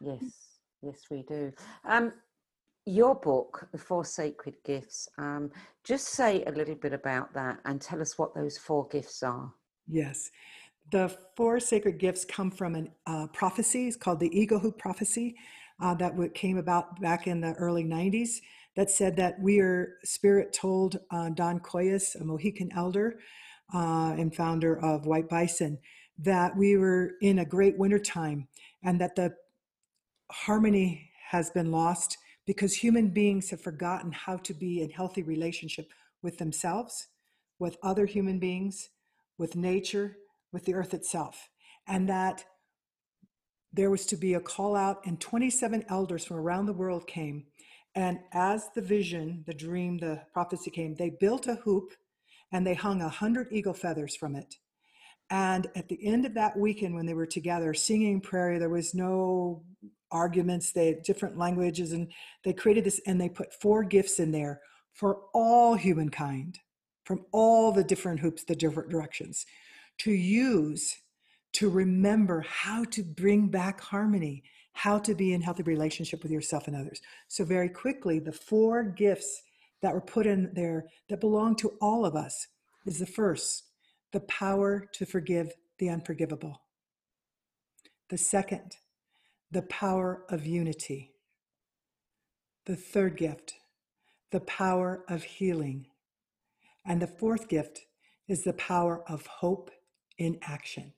Yes, 0.00 0.22
yes, 0.82 1.00
we 1.10 1.22
do. 1.22 1.52
Um, 1.84 2.12
your 2.86 3.14
book, 3.14 3.68
The 3.72 3.78
Four 3.78 4.04
Sacred 4.04 4.56
Gifts, 4.64 5.08
um, 5.16 5.50
just 5.84 6.08
say 6.08 6.44
a 6.44 6.52
little 6.52 6.74
bit 6.74 6.92
about 6.92 7.32
that 7.34 7.58
and 7.64 7.80
tell 7.80 8.00
us 8.00 8.18
what 8.18 8.34
those 8.34 8.58
four 8.58 8.86
gifts 8.88 9.22
are. 9.22 9.52
Yes. 9.88 10.30
The 10.90 11.16
four 11.36 11.60
sacred 11.60 11.98
gifts 11.98 12.26
come 12.26 12.50
from 12.50 12.76
a 12.76 13.10
uh, 13.10 13.26
prophecy. 13.28 13.86
It's 13.86 13.96
called 13.96 14.20
the 14.20 14.38
Eagle 14.38 14.58
Hoop 14.58 14.78
prophecy 14.78 15.36
uh, 15.80 15.94
that 15.94 16.12
came 16.34 16.58
about 16.58 17.00
back 17.00 17.26
in 17.26 17.40
the 17.40 17.54
early 17.54 17.84
90s 17.84 18.40
that 18.76 18.90
said 18.90 19.16
that 19.16 19.40
we 19.40 19.60
are, 19.60 19.96
Spirit 20.04 20.52
told 20.52 20.98
uh, 21.10 21.30
Don 21.30 21.60
Coyhis, 21.60 22.20
a 22.20 22.24
Mohican 22.24 22.70
elder 22.76 23.18
uh, 23.72 24.14
and 24.18 24.34
founder 24.34 24.78
of 24.80 25.06
White 25.06 25.28
Bison, 25.28 25.78
that 26.18 26.56
we 26.56 26.76
were 26.76 27.12
in 27.20 27.38
a 27.40 27.44
great 27.44 27.78
wintertime 27.78 28.48
and 28.82 29.00
that 29.00 29.16
the 29.16 29.34
harmony 30.30 31.10
has 31.30 31.50
been 31.50 31.70
lost 31.70 32.18
because 32.46 32.74
human 32.74 33.08
beings 33.08 33.50
have 33.50 33.60
forgotten 33.60 34.12
how 34.12 34.36
to 34.38 34.52
be 34.52 34.82
in 34.82 34.90
healthy 34.90 35.22
relationship 35.22 35.88
with 36.22 36.38
themselves, 36.38 37.08
with 37.58 37.76
other 37.82 38.06
human 38.06 38.38
beings, 38.38 38.90
with 39.38 39.56
nature, 39.56 40.16
with 40.52 40.64
the 40.64 40.74
earth 40.74 40.94
itself. 40.94 41.48
And 41.86 42.08
that 42.08 42.44
there 43.72 43.90
was 43.90 44.06
to 44.06 44.16
be 44.16 44.34
a 44.34 44.40
call 44.40 44.76
out, 44.76 45.00
and 45.04 45.20
27 45.20 45.84
elders 45.88 46.24
from 46.24 46.36
around 46.36 46.66
the 46.66 46.72
world 46.72 47.06
came. 47.06 47.46
And 47.94 48.18
as 48.32 48.70
the 48.74 48.82
vision, 48.82 49.44
the 49.46 49.54
dream, 49.54 49.98
the 49.98 50.22
prophecy 50.32 50.70
came, 50.70 50.94
they 50.94 51.10
built 51.10 51.46
a 51.46 51.56
hoop 51.56 51.92
and 52.52 52.66
they 52.66 52.74
hung 52.74 53.02
a 53.02 53.08
hundred 53.08 53.48
eagle 53.50 53.74
feathers 53.74 54.16
from 54.16 54.34
it. 54.36 54.56
And 55.30 55.68
at 55.74 55.88
the 55.88 56.06
end 56.06 56.26
of 56.26 56.34
that 56.34 56.56
weekend, 56.56 56.94
when 56.94 57.06
they 57.06 57.14
were 57.14 57.26
together 57.26 57.72
singing 57.74 58.20
prayer, 58.20 58.58
there 58.58 58.68
was 58.68 58.94
no 58.94 59.62
arguments, 60.10 60.72
they 60.72 60.88
had 60.88 61.02
different 61.02 61.38
languages, 61.38 61.92
and 61.92 62.12
they 62.44 62.52
created 62.52 62.84
this 62.84 63.00
and 63.06 63.20
they 63.20 63.28
put 63.28 63.52
four 63.54 63.82
gifts 63.82 64.20
in 64.20 64.32
there 64.32 64.60
for 64.92 65.22
all 65.32 65.74
humankind 65.74 66.58
from 67.04 67.24
all 67.32 67.72
the 67.72 67.84
different 67.84 68.20
hoops, 68.20 68.44
the 68.44 68.54
different 68.54 68.90
directions 68.90 69.46
to 69.98 70.10
use 70.10 70.96
to 71.52 71.68
remember 71.70 72.40
how 72.40 72.84
to 72.84 73.02
bring 73.02 73.48
back 73.48 73.80
harmony, 73.80 74.42
how 74.74 74.98
to 74.98 75.14
be 75.14 75.32
in 75.32 75.40
healthy 75.40 75.62
relationship 75.62 76.22
with 76.22 76.30
yourself 76.30 76.66
and 76.66 76.76
others. 76.76 77.00
So, 77.28 77.44
very 77.44 77.68
quickly, 77.68 78.18
the 78.18 78.32
four 78.32 78.84
gifts 78.84 79.42
that 79.80 79.94
were 79.94 80.00
put 80.00 80.26
in 80.26 80.50
there 80.54 80.86
that 81.08 81.20
belong 81.20 81.56
to 81.56 81.72
all 81.80 82.04
of 82.04 82.14
us 82.16 82.46
is 82.84 82.98
the 82.98 83.06
first, 83.06 83.64
the 84.12 84.20
power 84.20 84.88
to 84.92 85.06
forgive 85.06 85.52
the 85.78 85.88
unforgivable. 85.88 86.60
The 88.10 88.18
second, 88.18 88.76
the 89.50 89.62
power 89.62 90.24
of 90.28 90.46
unity. 90.46 91.12
The 92.66 92.76
third 92.76 93.16
gift, 93.16 93.54
the 94.30 94.40
power 94.40 95.04
of 95.08 95.22
healing. 95.22 95.86
And 96.84 97.00
the 97.00 97.06
fourth 97.06 97.48
gift 97.48 97.80
is 98.26 98.42
the 98.42 98.52
power 98.54 99.02
of 99.08 99.26
hope 99.26 99.70
in 100.18 100.38
action. 100.42 100.92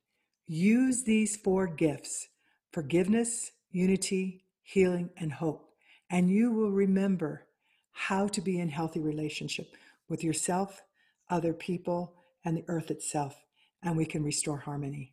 Use 0.46 1.04
these 1.04 1.36
four 1.36 1.66
gifts 1.66 2.28
forgiveness, 2.72 3.52
unity, 3.76 4.42
healing, 4.62 5.10
and 5.18 5.30
hope. 5.30 5.68
And 6.08 6.30
you 6.30 6.50
will 6.50 6.70
remember 6.70 7.46
how 7.92 8.26
to 8.28 8.40
be 8.40 8.58
in 8.58 8.70
healthy 8.70 9.00
relationship 9.00 9.74
with 10.08 10.24
yourself, 10.24 10.82
other 11.28 11.52
people, 11.52 12.14
and 12.44 12.56
the 12.56 12.64
earth 12.68 12.90
itself. 12.90 13.44
And 13.82 13.96
we 13.96 14.06
can 14.06 14.24
restore 14.24 14.58
harmony. 14.58 15.12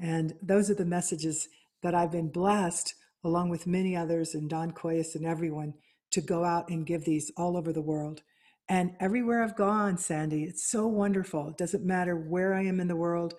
And 0.00 0.34
those 0.42 0.70
are 0.70 0.74
the 0.74 0.84
messages 0.84 1.48
that 1.82 1.94
I've 1.94 2.12
been 2.12 2.28
blessed, 2.28 2.94
along 3.24 3.48
with 3.48 3.66
many 3.66 3.96
others, 3.96 4.34
and 4.34 4.50
Don 4.50 4.72
Coyhis 4.72 5.14
and 5.14 5.24
everyone, 5.24 5.74
to 6.10 6.20
go 6.20 6.44
out 6.44 6.68
and 6.68 6.86
give 6.86 7.04
these 7.04 7.32
all 7.38 7.56
over 7.56 7.72
the 7.72 7.80
world. 7.80 8.22
And 8.68 8.92
everywhere 9.00 9.42
I've 9.42 9.56
gone, 9.56 9.96
Sandy, 9.96 10.44
it's 10.44 10.70
so 10.70 10.86
wonderful. 10.86 11.48
It 11.48 11.56
doesn't 11.56 11.84
matter 11.84 12.16
where 12.16 12.54
I 12.54 12.64
am 12.64 12.80
in 12.80 12.88
the 12.88 12.96
world, 12.96 13.34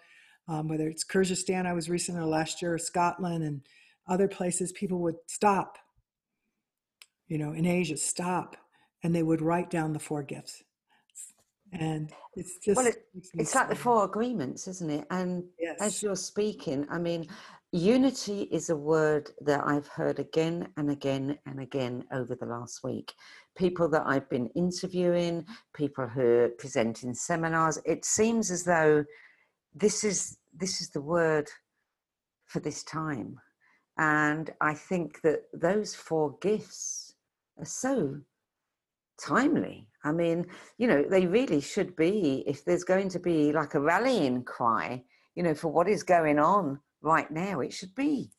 um, 0.47 0.67
whether 0.67 0.87
it's 0.87 1.03
Kyrgyzstan, 1.03 1.65
I 1.65 1.73
was 1.73 1.89
recently 1.89 2.23
last 2.23 2.61
year, 2.61 2.77
Scotland, 2.77 3.43
and 3.43 3.61
other 4.07 4.27
places, 4.27 4.71
people 4.71 4.99
would 4.99 5.15
stop, 5.27 5.77
you 7.27 7.37
know, 7.37 7.53
in 7.53 7.65
Asia, 7.65 7.97
stop, 7.97 8.55
and 9.03 9.15
they 9.15 9.23
would 9.23 9.41
write 9.41 9.69
down 9.69 9.93
the 9.93 9.99
four 9.99 10.23
gifts. 10.23 10.63
And 11.73 12.11
it's 12.35 12.57
just. 12.59 12.77
Well, 12.77 12.87
it, 12.87 13.05
it's 13.33 13.55
like 13.55 13.69
the 13.69 13.75
four 13.75 14.05
agreements, 14.05 14.67
isn't 14.67 14.89
it? 14.89 15.07
And 15.09 15.43
yes. 15.59 15.77
as 15.81 16.03
you're 16.03 16.15
speaking, 16.15 16.85
I 16.89 16.99
mean, 16.99 17.27
Unity 17.75 18.43
is 18.53 18.69
a 18.69 18.75
word 18.75 19.31
that 19.41 19.67
I've 19.67 19.87
heard 19.87 20.19
again 20.19 20.69
and 20.77 20.89
again 20.89 21.37
and 21.45 21.59
again 21.59 22.05
over 22.13 22.33
the 22.33 22.45
last 22.45 22.85
week. 22.85 23.13
People 23.57 23.89
that 23.89 24.03
I've 24.05 24.29
been 24.29 24.47
interviewing, 24.55 25.45
people 25.73 26.07
who 26.07 26.21
are 26.21 26.49
presenting 26.57 27.13
seminars, 27.13 27.77
it 27.85 28.05
seems 28.05 28.49
as 28.49 28.63
though 28.63 29.03
this 29.73 30.05
is 30.05 30.37
this 30.57 30.79
is 30.79 30.91
the 30.91 31.01
word 31.01 31.49
for 32.45 32.61
this 32.61 32.81
time. 32.83 33.37
And 33.97 34.53
I 34.59 34.73
think 34.73 35.21
that 35.21 35.43
those 35.53 35.95
four 35.95 36.37
gifts 36.41 37.13
are 37.57 37.65
so 37.65 38.19
timely. 39.21 39.87
I 40.03 40.11
mean, 40.11 40.45
you 40.77 40.87
know, 40.87 41.03
they 41.03 41.25
really 41.25 41.61
should 41.61 41.95
be, 41.95 42.43
if 42.45 42.65
there's 42.65 42.83
going 42.83 43.09
to 43.09 43.19
be 43.19 43.51
like 43.53 43.73
a 43.73 43.79
rallying 43.79 44.43
cry, 44.43 45.03
you 45.35 45.43
know, 45.43 45.53
for 45.53 45.69
what 45.69 45.87
is 45.87 46.03
going 46.03 46.39
on 46.39 46.79
right 47.01 47.29
now. 47.31 47.61
It 47.61 47.73
should 47.73 47.95
be 47.95 48.31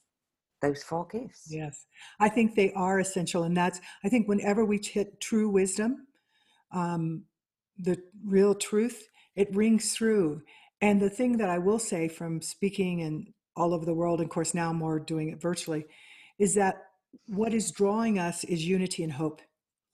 those 0.60 0.82
four 0.82 1.06
gifts. 1.06 1.48
Yes, 1.50 1.86
I 2.20 2.28
think 2.28 2.54
they 2.54 2.72
are 2.74 3.00
essential. 3.00 3.44
And 3.44 3.56
that's, 3.56 3.80
I 4.04 4.08
think, 4.08 4.28
whenever 4.28 4.64
we 4.64 4.78
hit 4.82 5.20
true 5.20 5.48
wisdom, 5.48 6.06
um, 6.72 7.24
the 7.78 7.96
real 8.24 8.54
truth, 8.54 9.08
it 9.34 9.54
rings 9.54 9.94
through. 9.94 10.42
And 10.80 11.00
the 11.00 11.10
thing 11.10 11.38
that 11.38 11.48
I 11.48 11.58
will 11.58 11.78
say 11.78 12.08
from 12.08 12.42
speaking 12.42 13.02
and 13.02 13.28
all 13.56 13.74
over 13.74 13.84
the 13.84 13.94
world, 13.94 14.20
and 14.20 14.26
of 14.26 14.32
course 14.32 14.54
now 14.54 14.72
more 14.72 14.98
doing 14.98 15.30
it 15.30 15.40
virtually, 15.40 15.84
is 16.38 16.54
that 16.54 16.82
what 17.26 17.54
is 17.54 17.70
drawing 17.70 18.18
us 18.18 18.44
is 18.44 18.66
unity 18.66 19.02
and 19.02 19.12
hope. 19.12 19.40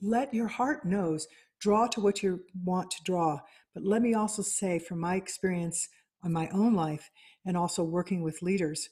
Let 0.01 0.35
your 0.35 0.49
heart 0.49 0.85
knows, 0.85 1.29
draw 1.61 1.87
to 1.89 2.01
what 2.01 2.23
you 2.23 2.41
want 2.65 2.91
to 2.91 3.03
draw. 3.05 3.39
But 3.75 3.85
let 3.85 4.03
me 4.03 4.15
also 4.15 4.43
say, 4.43 4.79
from 4.79 4.99
my 4.99 5.15
experience 5.15 5.89
on 6.25 6.33
my 6.33 6.49
own 6.49 6.75
life, 6.75 7.11
and 7.45 7.57
also 7.57 7.83
working 7.83 8.23
with 8.23 8.43
leaders 8.43 8.89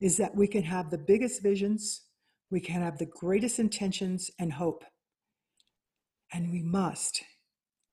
is 0.00 0.16
that 0.18 0.34
we 0.34 0.46
can 0.46 0.62
have 0.62 0.90
the 0.90 0.98
biggest 0.98 1.42
visions, 1.42 2.02
we 2.50 2.60
can 2.60 2.82
have 2.82 2.98
the 2.98 3.06
greatest 3.06 3.58
intentions 3.58 4.30
and 4.38 4.52
hope, 4.52 4.84
and 6.32 6.50
we 6.50 6.62
must. 6.62 7.22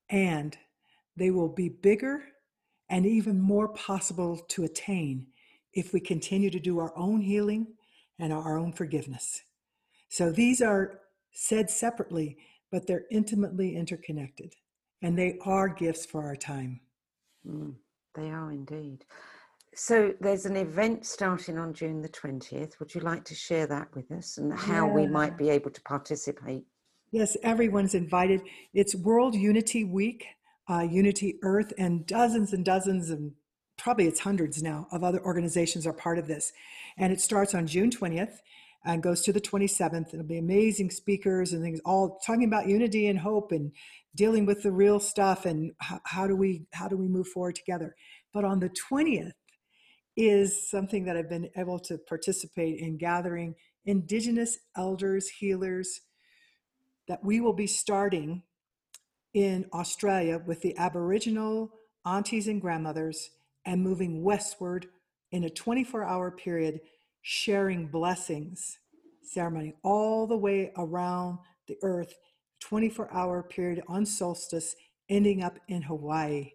And 0.10 0.58
they 1.16 1.32
will 1.32 1.50
be 1.50 1.70
bigger 1.70 2.24
and 2.90 3.06
even 3.06 3.40
more 3.40 3.70
possible 3.70 4.38
to 4.50 4.64
attain 4.64 5.28
if 5.74 5.94
we 5.94 6.00
continue 6.00 6.50
to 6.50 6.60
do 6.60 6.80
our 6.80 6.96
own 6.98 7.22
healing 7.22 7.68
and 8.20 8.32
our 8.32 8.58
own 8.58 8.72
forgiveness. 8.72 9.42
So 10.10 10.32
these 10.32 10.62
are 10.62 11.00
said 11.32 11.70
separately, 11.70 12.38
but 12.72 12.86
they're 12.86 13.06
intimately 13.12 13.76
interconnected, 13.76 14.54
and 15.02 15.18
they 15.18 15.40
are 15.46 15.68
gifts 15.68 16.06
for 16.06 16.24
our 16.24 16.36
time. 16.36 16.82
Mm, 17.48 17.76
they 18.16 18.30
are 18.30 18.52
indeed. 18.52 19.06
So 19.76 20.14
there's 20.22 20.46
an 20.46 20.56
event 20.56 21.06
starting 21.06 21.58
on 21.58 21.74
June 21.74 22.04
the 22.04 22.10
20th. 22.10 22.80
Would 22.80 22.94
you 22.94 23.02
like 23.02 23.26
to 23.26 23.34
share 23.34 23.66
that 23.68 23.88
with 23.96 24.12
us 24.12 24.38
and 24.38 24.54
how 24.54 24.86
yeah. 24.86 24.94
we 24.94 25.08
might 25.08 25.36
be 25.36 25.50
able 25.50 25.72
to 25.72 25.82
participate? 25.82 26.64
Yes, 27.12 27.36
everyone's 27.42 27.96
invited. 27.96 28.42
It's 28.76 28.94
World 28.94 29.34
Unity 29.34 29.84
Week 29.84 30.26
uh, 30.70 30.88
Unity 30.90 31.40
Earth, 31.44 31.74
and 31.78 32.06
dozens 32.06 32.54
and 32.54 32.64
dozens 32.64 33.10
and 33.10 33.34
probably 33.78 34.08
it's 34.08 34.20
hundreds 34.20 34.62
now 34.62 34.88
of 34.92 35.04
other 35.04 35.24
organizations 35.24 35.86
are 35.88 35.94
part 35.94 36.18
of 36.18 36.28
this. 36.28 36.52
And 36.98 37.12
it 37.12 37.22
starts 37.22 37.56
on 37.56 37.68
June 37.68 37.90
20th 37.90 38.38
and 38.86 39.02
goes 39.02 39.22
to 39.24 39.34
the 39.34 39.42
27th. 39.42 40.14
It'll 40.14 40.26
be 40.26 40.38
amazing 40.38 40.92
speakers 40.92 41.54
and 41.54 41.64
things, 41.64 41.80
all 41.86 42.20
talking 42.26 42.46
about 42.46 42.68
unity 42.68 43.08
and 43.08 43.20
hope 43.20 43.52
and 43.52 43.72
dealing 44.16 44.46
with 44.46 44.64
the 44.64 44.72
real 44.72 45.00
stuff 45.00 45.46
and 45.46 45.72
how, 45.80 46.00
how 46.06 46.28
do 46.28 46.36
we 46.36 46.66
how 46.74 46.88
do 46.88 46.98
we 46.98 47.08
move 47.08 47.28
forward 47.28 47.56
together. 47.56 47.96
But 48.34 48.46
on 48.46 48.60
the 48.60 48.70
20th 48.70 49.32
is 50.16 50.70
something 50.70 51.06
that 51.06 51.18
I've 51.18 51.30
been 51.30 51.50
able 51.58 51.80
to 51.80 51.98
participate 51.98 52.80
in 52.80 52.98
gathering 52.98 53.56
indigenous 53.86 54.60
elders, 54.78 55.28
healers, 55.30 56.02
that 57.08 57.24
we 57.24 57.42
will 57.42 57.54
be 57.54 57.68
starting 57.68 58.44
in 59.34 59.66
Australia 59.74 60.40
with 60.46 60.62
the 60.62 60.78
Aboriginal 60.78 61.72
aunties 62.06 62.48
and 62.48 62.62
grandmothers 62.62 63.30
and 63.66 63.82
moving 63.82 64.24
westward 64.24 64.88
in 65.32 65.46
a 65.46 65.50
24 65.50 66.04
hour 66.04 66.32
period, 66.32 66.82
sharing 67.22 67.88
blessings 67.88 68.78
ceremony 69.24 69.74
all 69.84 70.28
the 70.28 70.38
way 70.38 70.72
around 70.78 71.40
the 71.68 71.78
earth, 71.82 72.14
24 72.60 73.12
hour 73.14 73.44
period 73.44 73.82
on 73.88 74.06
solstice, 74.06 74.76
ending 75.10 75.44
up 75.44 75.58
in 75.68 75.82
Hawaii 75.82 76.52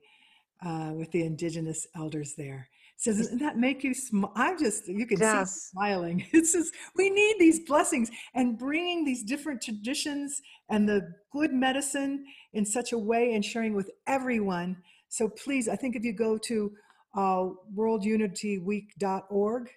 uh, 0.64 0.93
with 0.94 1.10
the 1.12 1.24
indigenous 1.24 1.86
elders 1.97 2.35
there. 2.36 2.68
So 2.97 3.12
doesn't 3.12 3.39
that 3.39 3.56
make 3.56 3.85
you 3.85 3.94
smile? 3.94 4.32
I'm 4.35 4.59
just, 4.59 4.89
you 4.89 5.06
can 5.06 5.20
yes. 5.20 5.52
see 5.52 5.70
smiling. 5.70 6.26
It's 6.32 6.52
just, 6.52 6.74
we 6.97 7.10
need 7.10 7.36
these 7.39 7.60
blessings 7.60 8.10
and 8.35 8.59
bringing 8.59 9.05
these 9.05 9.22
different 9.22 9.62
traditions 9.62 10.43
and 10.68 10.89
the 10.89 11.14
good 11.32 11.52
medicine 11.52 12.24
in 12.55 12.66
such 12.66 12.93
a 12.93 12.98
way 12.98 13.35
and 13.35 13.44
sharing 13.44 13.74
with 13.74 13.90
everyone. 14.09 14.76
So 15.09 15.28
please, 15.28 15.68
I 15.68 15.76
think 15.76 15.94
if 15.94 16.02
you 16.02 16.12
go 16.12 16.39
to 16.39 16.72
uh, 17.14 17.48
worldunityweek.org 17.74 19.70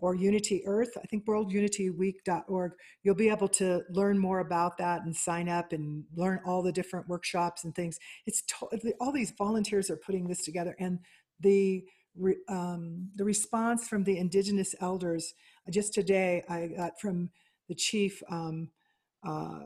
or 0.00 0.14
Unity 0.14 0.62
Earth, 0.64 0.96
I 0.96 1.06
think 1.06 1.26
worldunityweek.org, 1.26 2.72
you'll 3.02 3.14
be 3.16 3.28
able 3.30 3.48
to 3.48 3.82
learn 3.90 4.18
more 4.18 4.38
about 4.38 4.78
that 4.78 5.02
and 5.02 5.14
sign 5.14 5.48
up 5.48 5.72
and 5.72 6.04
learn 6.14 6.40
all 6.46 6.62
the 6.62 6.72
different 6.72 7.08
workshops 7.08 7.64
and 7.64 7.74
things. 7.74 7.98
It's 8.26 8.42
to- 8.42 8.94
all 9.00 9.12
these 9.12 9.32
volunteers 9.32 9.90
are 9.90 9.96
putting 9.96 10.28
this 10.28 10.44
together 10.44 10.76
and 10.78 11.00
the 11.40 11.84
re, 12.14 12.36
um, 12.48 13.10
the 13.16 13.24
response 13.24 13.88
from 13.88 14.04
the 14.04 14.18
indigenous 14.18 14.74
elders. 14.80 15.34
Uh, 15.66 15.70
just 15.70 15.94
today, 15.94 16.44
I 16.48 16.68
got 16.68 17.00
from 17.00 17.30
the 17.68 17.74
chief, 17.74 18.22
um, 18.30 18.70
uh, 19.26 19.64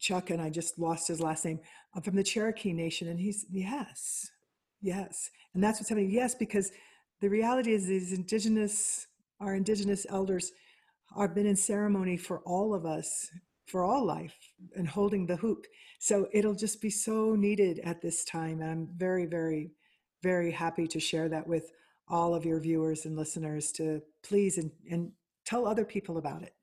Chuck, 0.00 0.30
and 0.30 0.40
I 0.40 0.50
just 0.50 0.78
lost 0.78 1.08
his 1.08 1.20
last 1.20 1.44
name, 1.44 1.60
uh, 1.94 2.00
from 2.00 2.16
the 2.16 2.24
Cherokee 2.24 2.72
Nation, 2.72 3.08
and 3.08 3.20
he's, 3.20 3.46
yes, 3.50 4.30
yes. 4.80 5.30
And 5.54 5.62
that's 5.62 5.80
what's 5.80 5.88
happening. 5.88 6.10
Yes, 6.10 6.34
because 6.34 6.72
the 7.20 7.28
reality 7.28 7.72
is 7.72 7.86
these 7.86 8.12
indigenous, 8.12 9.06
our 9.40 9.54
indigenous 9.54 10.06
elders 10.08 10.52
have 11.16 11.34
been 11.34 11.46
in 11.46 11.56
ceremony 11.56 12.16
for 12.16 12.40
all 12.40 12.74
of 12.74 12.86
us, 12.86 13.30
for 13.66 13.84
all 13.84 14.04
life, 14.04 14.34
and 14.76 14.88
holding 14.88 15.26
the 15.26 15.36
hoop. 15.36 15.66
So 15.98 16.28
it'll 16.32 16.54
just 16.54 16.80
be 16.80 16.90
so 16.90 17.34
needed 17.34 17.80
at 17.84 18.00
this 18.00 18.24
time. 18.24 18.60
And 18.60 18.70
I'm 18.70 18.88
very, 18.96 19.26
very, 19.26 19.70
very 20.22 20.50
happy 20.50 20.86
to 20.88 21.00
share 21.00 21.28
that 21.28 21.46
with 21.46 21.70
all 22.08 22.34
of 22.34 22.44
your 22.44 22.60
viewers 22.60 23.06
and 23.06 23.16
listeners 23.16 23.72
to 23.72 24.02
please 24.22 24.58
and, 24.58 24.70
and 24.90 25.12
tell 25.44 25.66
other 25.66 25.84
people 25.84 26.18
about 26.18 26.42
it. 26.42 26.54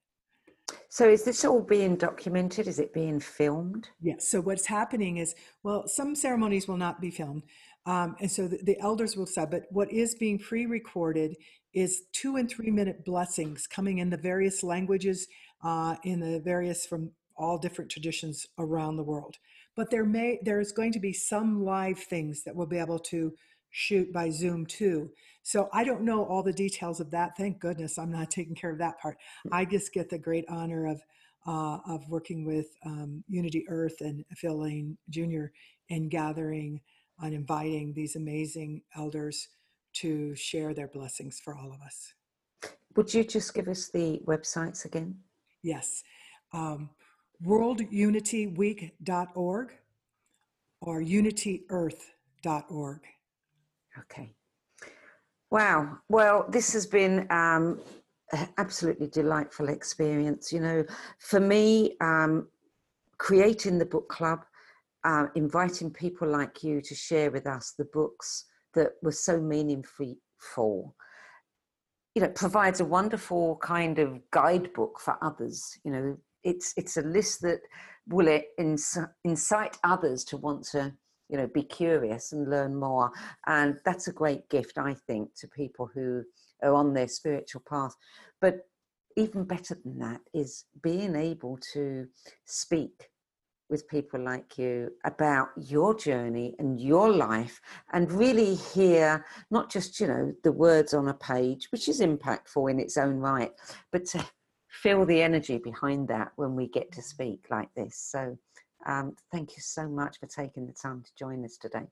So 0.90 1.08
is 1.08 1.24
this 1.24 1.46
all 1.46 1.62
being 1.62 1.96
documented? 1.96 2.68
Is 2.68 2.80
it 2.80 2.94
being 2.94 3.20
filmed? 3.20 3.90
Yes. 4.02 4.28
So 4.28 4.42
what's 4.42 4.66
happening 4.66 5.18
is, 5.18 5.36
well, 5.64 5.88
some 5.88 6.16
ceremonies 6.16 6.68
will 6.68 6.78
not 6.78 7.00
be 7.00 7.12
filmed. 7.12 7.44
Um, 7.86 8.16
and 8.20 8.30
so 8.30 8.48
the, 8.48 8.60
the, 8.64 8.80
elders 8.80 9.16
will 9.16 9.26
say, 9.26 9.46
but 9.50 9.64
what 9.70 9.92
is 9.92 10.16
being 10.16 10.38
pre-recorded 10.38 11.36
is 11.74 12.04
two 12.14 12.36
and 12.36 12.50
three 12.50 12.72
minute 12.72 13.06
blessings 13.06 13.68
coming 13.68 14.00
in 14.00 14.10
the 14.10 14.18
various 14.18 14.64
languages, 14.64 15.28
uh, 15.64 15.96
in 16.04 16.20
the 16.20 16.40
various 16.40 16.86
from 16.86 17.12
all 17.38 17.58
different 17.58 17.90
traditions 17.90 18.46
around 18.58 18.98
the 18.98 19.04
world. 19.04 19.38
But 19.76 19.90
there 19.92 20.06
may, 20.06 20.40
there's 20.44 20.72
going 20.72 20.92
to 20.94 21.00
be 21.00 21.14
some 21.14 21.64
live 21.64 22.00
things 22.00 22.44
that 22.44 22.56
we'll 22.56 22.68
be 22.68 22.80
able 22.80 23.00
to 23.00 23.34
shoot 23.72 24.12
by 24.12 24.30
Zoom 24.30 24.66
too. 24.66 25.12
So 25.44 25.70
I 25.72 25.84
don't 25.84 26.02
know 26.02 26.26
all 26.26 26.44
the 26.44 26.54
details 26.54 27.00
of 27.00 27.12
that. 27.12 27.38
Thank 27.38 27.60
goodness 27.60 27.98
I'm 27.98 28.12
not 28.12 28.30
taking 28.32 28.56
care 28.56 28.72
of 28.72 28.80
that 28.80 29.00
part. 29.00 29.18
Mm. 29.48 29.50
I 29.54 29.66
just 29.66 29.94
get 29.94 30.10
the 30.10 30.20
great 30.20 30.46
honor 30.50 30.88
of 30.88 31.02
uh, 31.48 31.80
of 31.88 32.08
working 32.10 32.46
with 32.46 32.68
um, 32.86 33.24
Unity 33.30 33.66
Earth 33.70 34.02
and 34.02 34.26
Phil 34.36 34.62
Lane 34.62 34.98
Jr. 35.10 35.46
in 35.88 36.10
gathering 36.10 36.82
and 37.22 37.34
inviting 37.34 37.94
these 37.94 38.16
amazing 38.16 38.84
elders 38.96 39.50
to 39.94 40.36
share 40.36 40.74
their 40.74 40.88
blessings 40.88 41.42
for 41.44 41.56
all 41.56 41.74
of 41.74 41.82
us. 41.82 42.14
Would 42.96 43.14
you 43.14 43.24
just 43.24 43.54
give 43.54 43.68
us 43.68 43.90
the 43.90 44.20
websites 44.26 44.86
again? 44.86 45.20
Yes. 45.64 46.04
Um, 46.54 46.90
worldunityweek.org 47.46 49.72
or 50.82 51.02
unityearth.org. 51.02 53.02
Okay. 54.00 54.34
Wow. 55.52 55.98
Well, 56.10 56.46
this 56.50 56.74
has 56.74 56.86
been 56.86 57.26
um, 57.32 57.80
absolutely 58.58 59.08
delightful 59.08 59.70
experience. 59.70 60.54
You 60.54 60.60
know, 60.62 60.86
for 61.20 61.40
me, 61.40 61.96
um, 62.02 62.48
creating 63.18 63.78
the 63.78 63.86
book 63.86 64.10
club, 64.10 64.40
uh, 65.04 65.28
inviting 65.36 65.92
people 65.92 66.28
like 66.28 66.64
you 66.64 66.82
to 66.82 66.96
share 66.96 67.32
with 67.32 67.48
us 67.48 67.74
the 67.78 67.86
books 67.86 68.46
that 68.74 68.94
were 69.02 69.12
so 69.12 69.40
meaningful, 69.40 70.96
you 72.16 72.22
know, 72.22 72.30
provides 72.30 72.80
a 72.80 72.86
wonderful 72.86 73.58
kind 73.62 74.00
of 74.00 74.20
guidebook 74.32 75.00
for 75.00 75.18
others. 75.22 75.64
You 75.84 75.92
know, 75.92 76.18
it's 76.44 76.74
it's 76.78 76.98
a 76.98 77.02
list 77.02 77.42
that 77.42 77.60
will 78.08 78.42
incite 79.24 79.78
others 79.84 80.24
to 80.26 80.38
want 80.38 80.64
to 80.64 80.94
you 81.30 81.38
know 81.38 81.48
be 81.48 81.64
curious 81.64 82.32
and 82.32 82.50
learn 82.50 82.76
more 82.76 83.12
and 83.46 83.78
that's 83.86 84.08
a 84.08 84.14
great 84.14 84.50
gift 84.50 84.78
i 84.78 84.96
think 85.08 85.30
to 85.36 85.48
people 85.48 85.90
who 85.94 86.24
are 86.64 86.74
on 86.74 86.94
their 86.94 87.08
spiritual 87.08 87.62
path 87.70 87.96
but 88.42 88.68
even 89.16 89.44
better 89.44 89.78
than 89.84 90.00
that 90.00 90.22
is 90.34 90.66
being 90.82 91.16
able 91.16 91.58
to 91.74 92.08
speak 92.46 93.10
with 93.70 93.88
people 93.88 94.20
like 94.20 94.58
you 94.58 94.92
about 95.06 95.50
your 95.58 95.94
journey 95.94 96.56
and 96.60 96.80
your 96.80 97.12
life 97.12 97.62
and 97.94 98.12
really 98.12 98.56
hear 98.56 99.26
not 99.52 99.70
just 99.70 100.00
you 100.00 100.08
know 100.08 100.34
the 100.44 100.52
words 100.52 100.94
on 100.94 101.08
a 101.08 101.14
page 101.14 101.68
which 101.72 101.88
is 101.88 102.02
impactful 102.02 102.70
in 102.70 102.80
its 102.80 102.98
own 102.98 103.18
right 103.18 103.52
but 103.92 104.06
to 104.06 104.26
feel 104.70 105.06
the 105.06 105.22
energy 105.22 105.58
behind 105.58 106.08
that 106.08 106.32
when 106.36 106.56
we 106.56 106.68
get 106.68 106.92
to 106.92 107.02
speak 107.02 107.46
like 107.50 107.70
this 107.76 107.98
so 107.98 108.38
um, 108.86 109.16
thank 109.32 109.56
you 109.56 109.62
so 109.62 109.88
much 109.88 110.20
for 110.20 110.28
taking 110.28 110.66
the 110.66 110.74
time 110.74 111.04
to 111.04 111.12
join 111.18 111.44
us 111.44 111.58
today. 111.58 111.88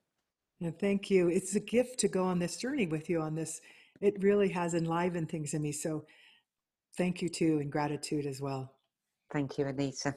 Yeah, 0.60 0.72
thank 0.80 1.10
you. 1.10 1.28
It's 1.28 1.56
a 1.56 1.60
gift 1.60 2.00
to 2.00 2.08
go 2.08 2.24
on 2.24 2.40
this 2.40 2.58
journey 2.58 2.88
with 2.88 3.10
you 3.10 3.22
on 3.22 3.36
this. 3.36 3.62
It 4.02 4.24
really 4.24 4.50
has 4.50 4.74
enlivened 4.74 5.30
things 5.30 5.54
in 5.54 5.62
me. 5.62 5.72
So 5.72 6.06
thank 6.98 7.22
you 7.22 7.30
too, 7.30 7.60
and 7.60 7.72
gratitude 7.72 8.26
as 8.26 8.42
well. 8.42 8.77
Thank 9.32 9.58
you, 9.58 9.68
Anita. 9.68 10.16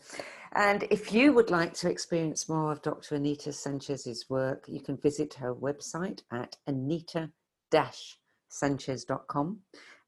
And 0.52 0.82
if 0.84 1.12
you 1.12 1.32
would 1.32 1.50
like 1.50 1.74
to 1.74 1.90
experience 1.90 2.48
more 2.48 2.70
of 2.70 2.80
Dr. 2.82 3.16
Anita 3.16 3.52
Sanchez's 3.52 4.30
work, 4.30 4.66
you 4.68 4.80
can 4.80 4.96
visit 4.96 5.34
her 5.34 5.52
website 5.54 6.22
at 6.30 6.56
anita-sanchez.com 6.66 9.58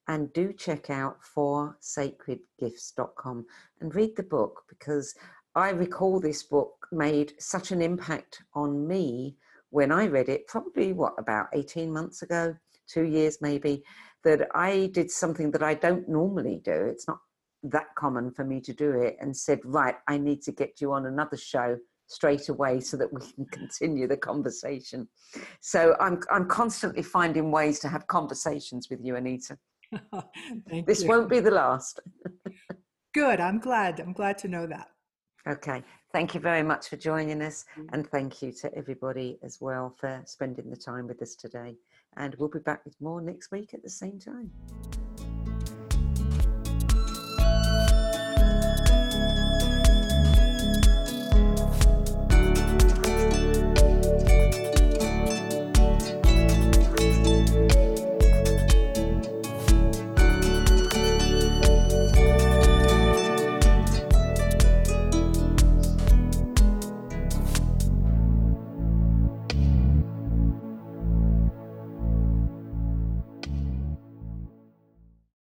and 0.09 0.33
do 0.33 0.53
check 0.53 0.91
out 0.91 1.19
foursacredgifts.com 1.37 3.47
and 3.81 3.95
read 3.95 4.17
the 4.17 4.23
book 4.23 4.63
because 4.69 5.15
I 5.55 5.71
recall 5.71 6.19
this 6.19 6.43
book 6.43 6.89
made 6.93 7.35
such 7.39 7.71
an 7.73 7.83
impact 7.83 8.43
on 8.55 8.87
me 8.87 9.37
when 9.71 9.93
I 9.93 10.07
read 10.07 10.29
it, 10.29 10.47
probably 10.47 10.93
what, 10.93 11.15
about 11.19 11.49
18 11.55 11.93
months 11.93 12.23
ago, 12.23 12.55
two 12.87 13.05
years 13.05 13.39
maybe, 13.41 13.83
that 14.25 14.49
I 14.55 14.91
did 14.93 15.11
something 15.11 15.51
that 15.53 15.63
I 15.63 15.75
don't 15.75 16.09
normally 16.09 16.61
do. 16.65 16.73
It's 16.73 17.09
not 17.09 17.19
that 17.65 17.95
common 17.97 18.31
for 18.31 18.45
me 18.45 18.61
to 18.61 18.73
do 18.73 18.93
it, 18.93 19.17
and 19.21 19.37
said, 19.37 19.61
Right, 19.65 19.97
I 20.09 20.19
need 20.19 20.43
to 20.43 20.53
get 20.53 20.81
you 20.81 20.93
on 20.93 21.07
another 21.07 21.37
show 21.37 21.79
straight 22.07 22.49
away 22.49 22.81
so 22.81 22.97
that 22.97 23.13
we 23.13 23.21
can 23.21 23.47
continue 23.53 24.07
the 24.07 24.17
conversation. 24.17 25.09
So 25.61 25.97
I'm, 26.01 26.21
I'm 26.31 26.47
constantly 26.47 27.03
finding 27.03 27.51
ways 27.51 27.79
to 27.81 27.89
have 27.89 28.07
conversations 28.07 28.89
with 28.91 29.01
you, 29.03 29.17
Anita. 29.17 29.59
this 30.87 31.03
you. 31.03 31.09
won't 31.09 31.29
be 31.29 31.41
the 31.41 31.51
last. 31.51 32.01
Good. 33.15 33.41
I'm 33.41 33.59
glad. 33.59 34.01
I'm 34.01 34.13
glad 34.13 34.39
to 34.39 34.49
know 34.49 34.67
that. 34.67 34.89
Okay. 35.47 35.83
Thank 36.13 36.35
you 36.35 36.41
very 36.41 36.63
much 36.63 36.89
for 36.89 36.97
joining 36.97 37.43
us. 37.43 37.65
Mm. 37.77 37.87
And 37.93 38.07
thank 38.09 38.43
you 38.43 38.53
to 38.53 38.75
everybody 38.75 39.39
as 39.43 39.59
well 39.61 39.95
for 39.99 40.23
spending 40.25 40.71
the 40.71 40.77
time 40.77 41.07
with 41.09 41.21
us 41.21 41.35
today. 41.35 41.77
And 42.17 42.35
we'll 42.39 42.49
be 42.49 42.61
back 42.61 42.85
with 42.85 42.95
more 43.01 43.21
next 43.21 43.51
week 43.51 43.75
at 43.75 43.83
the 43.83 43.91
same 43.91 44.19
time. 44.19 44.51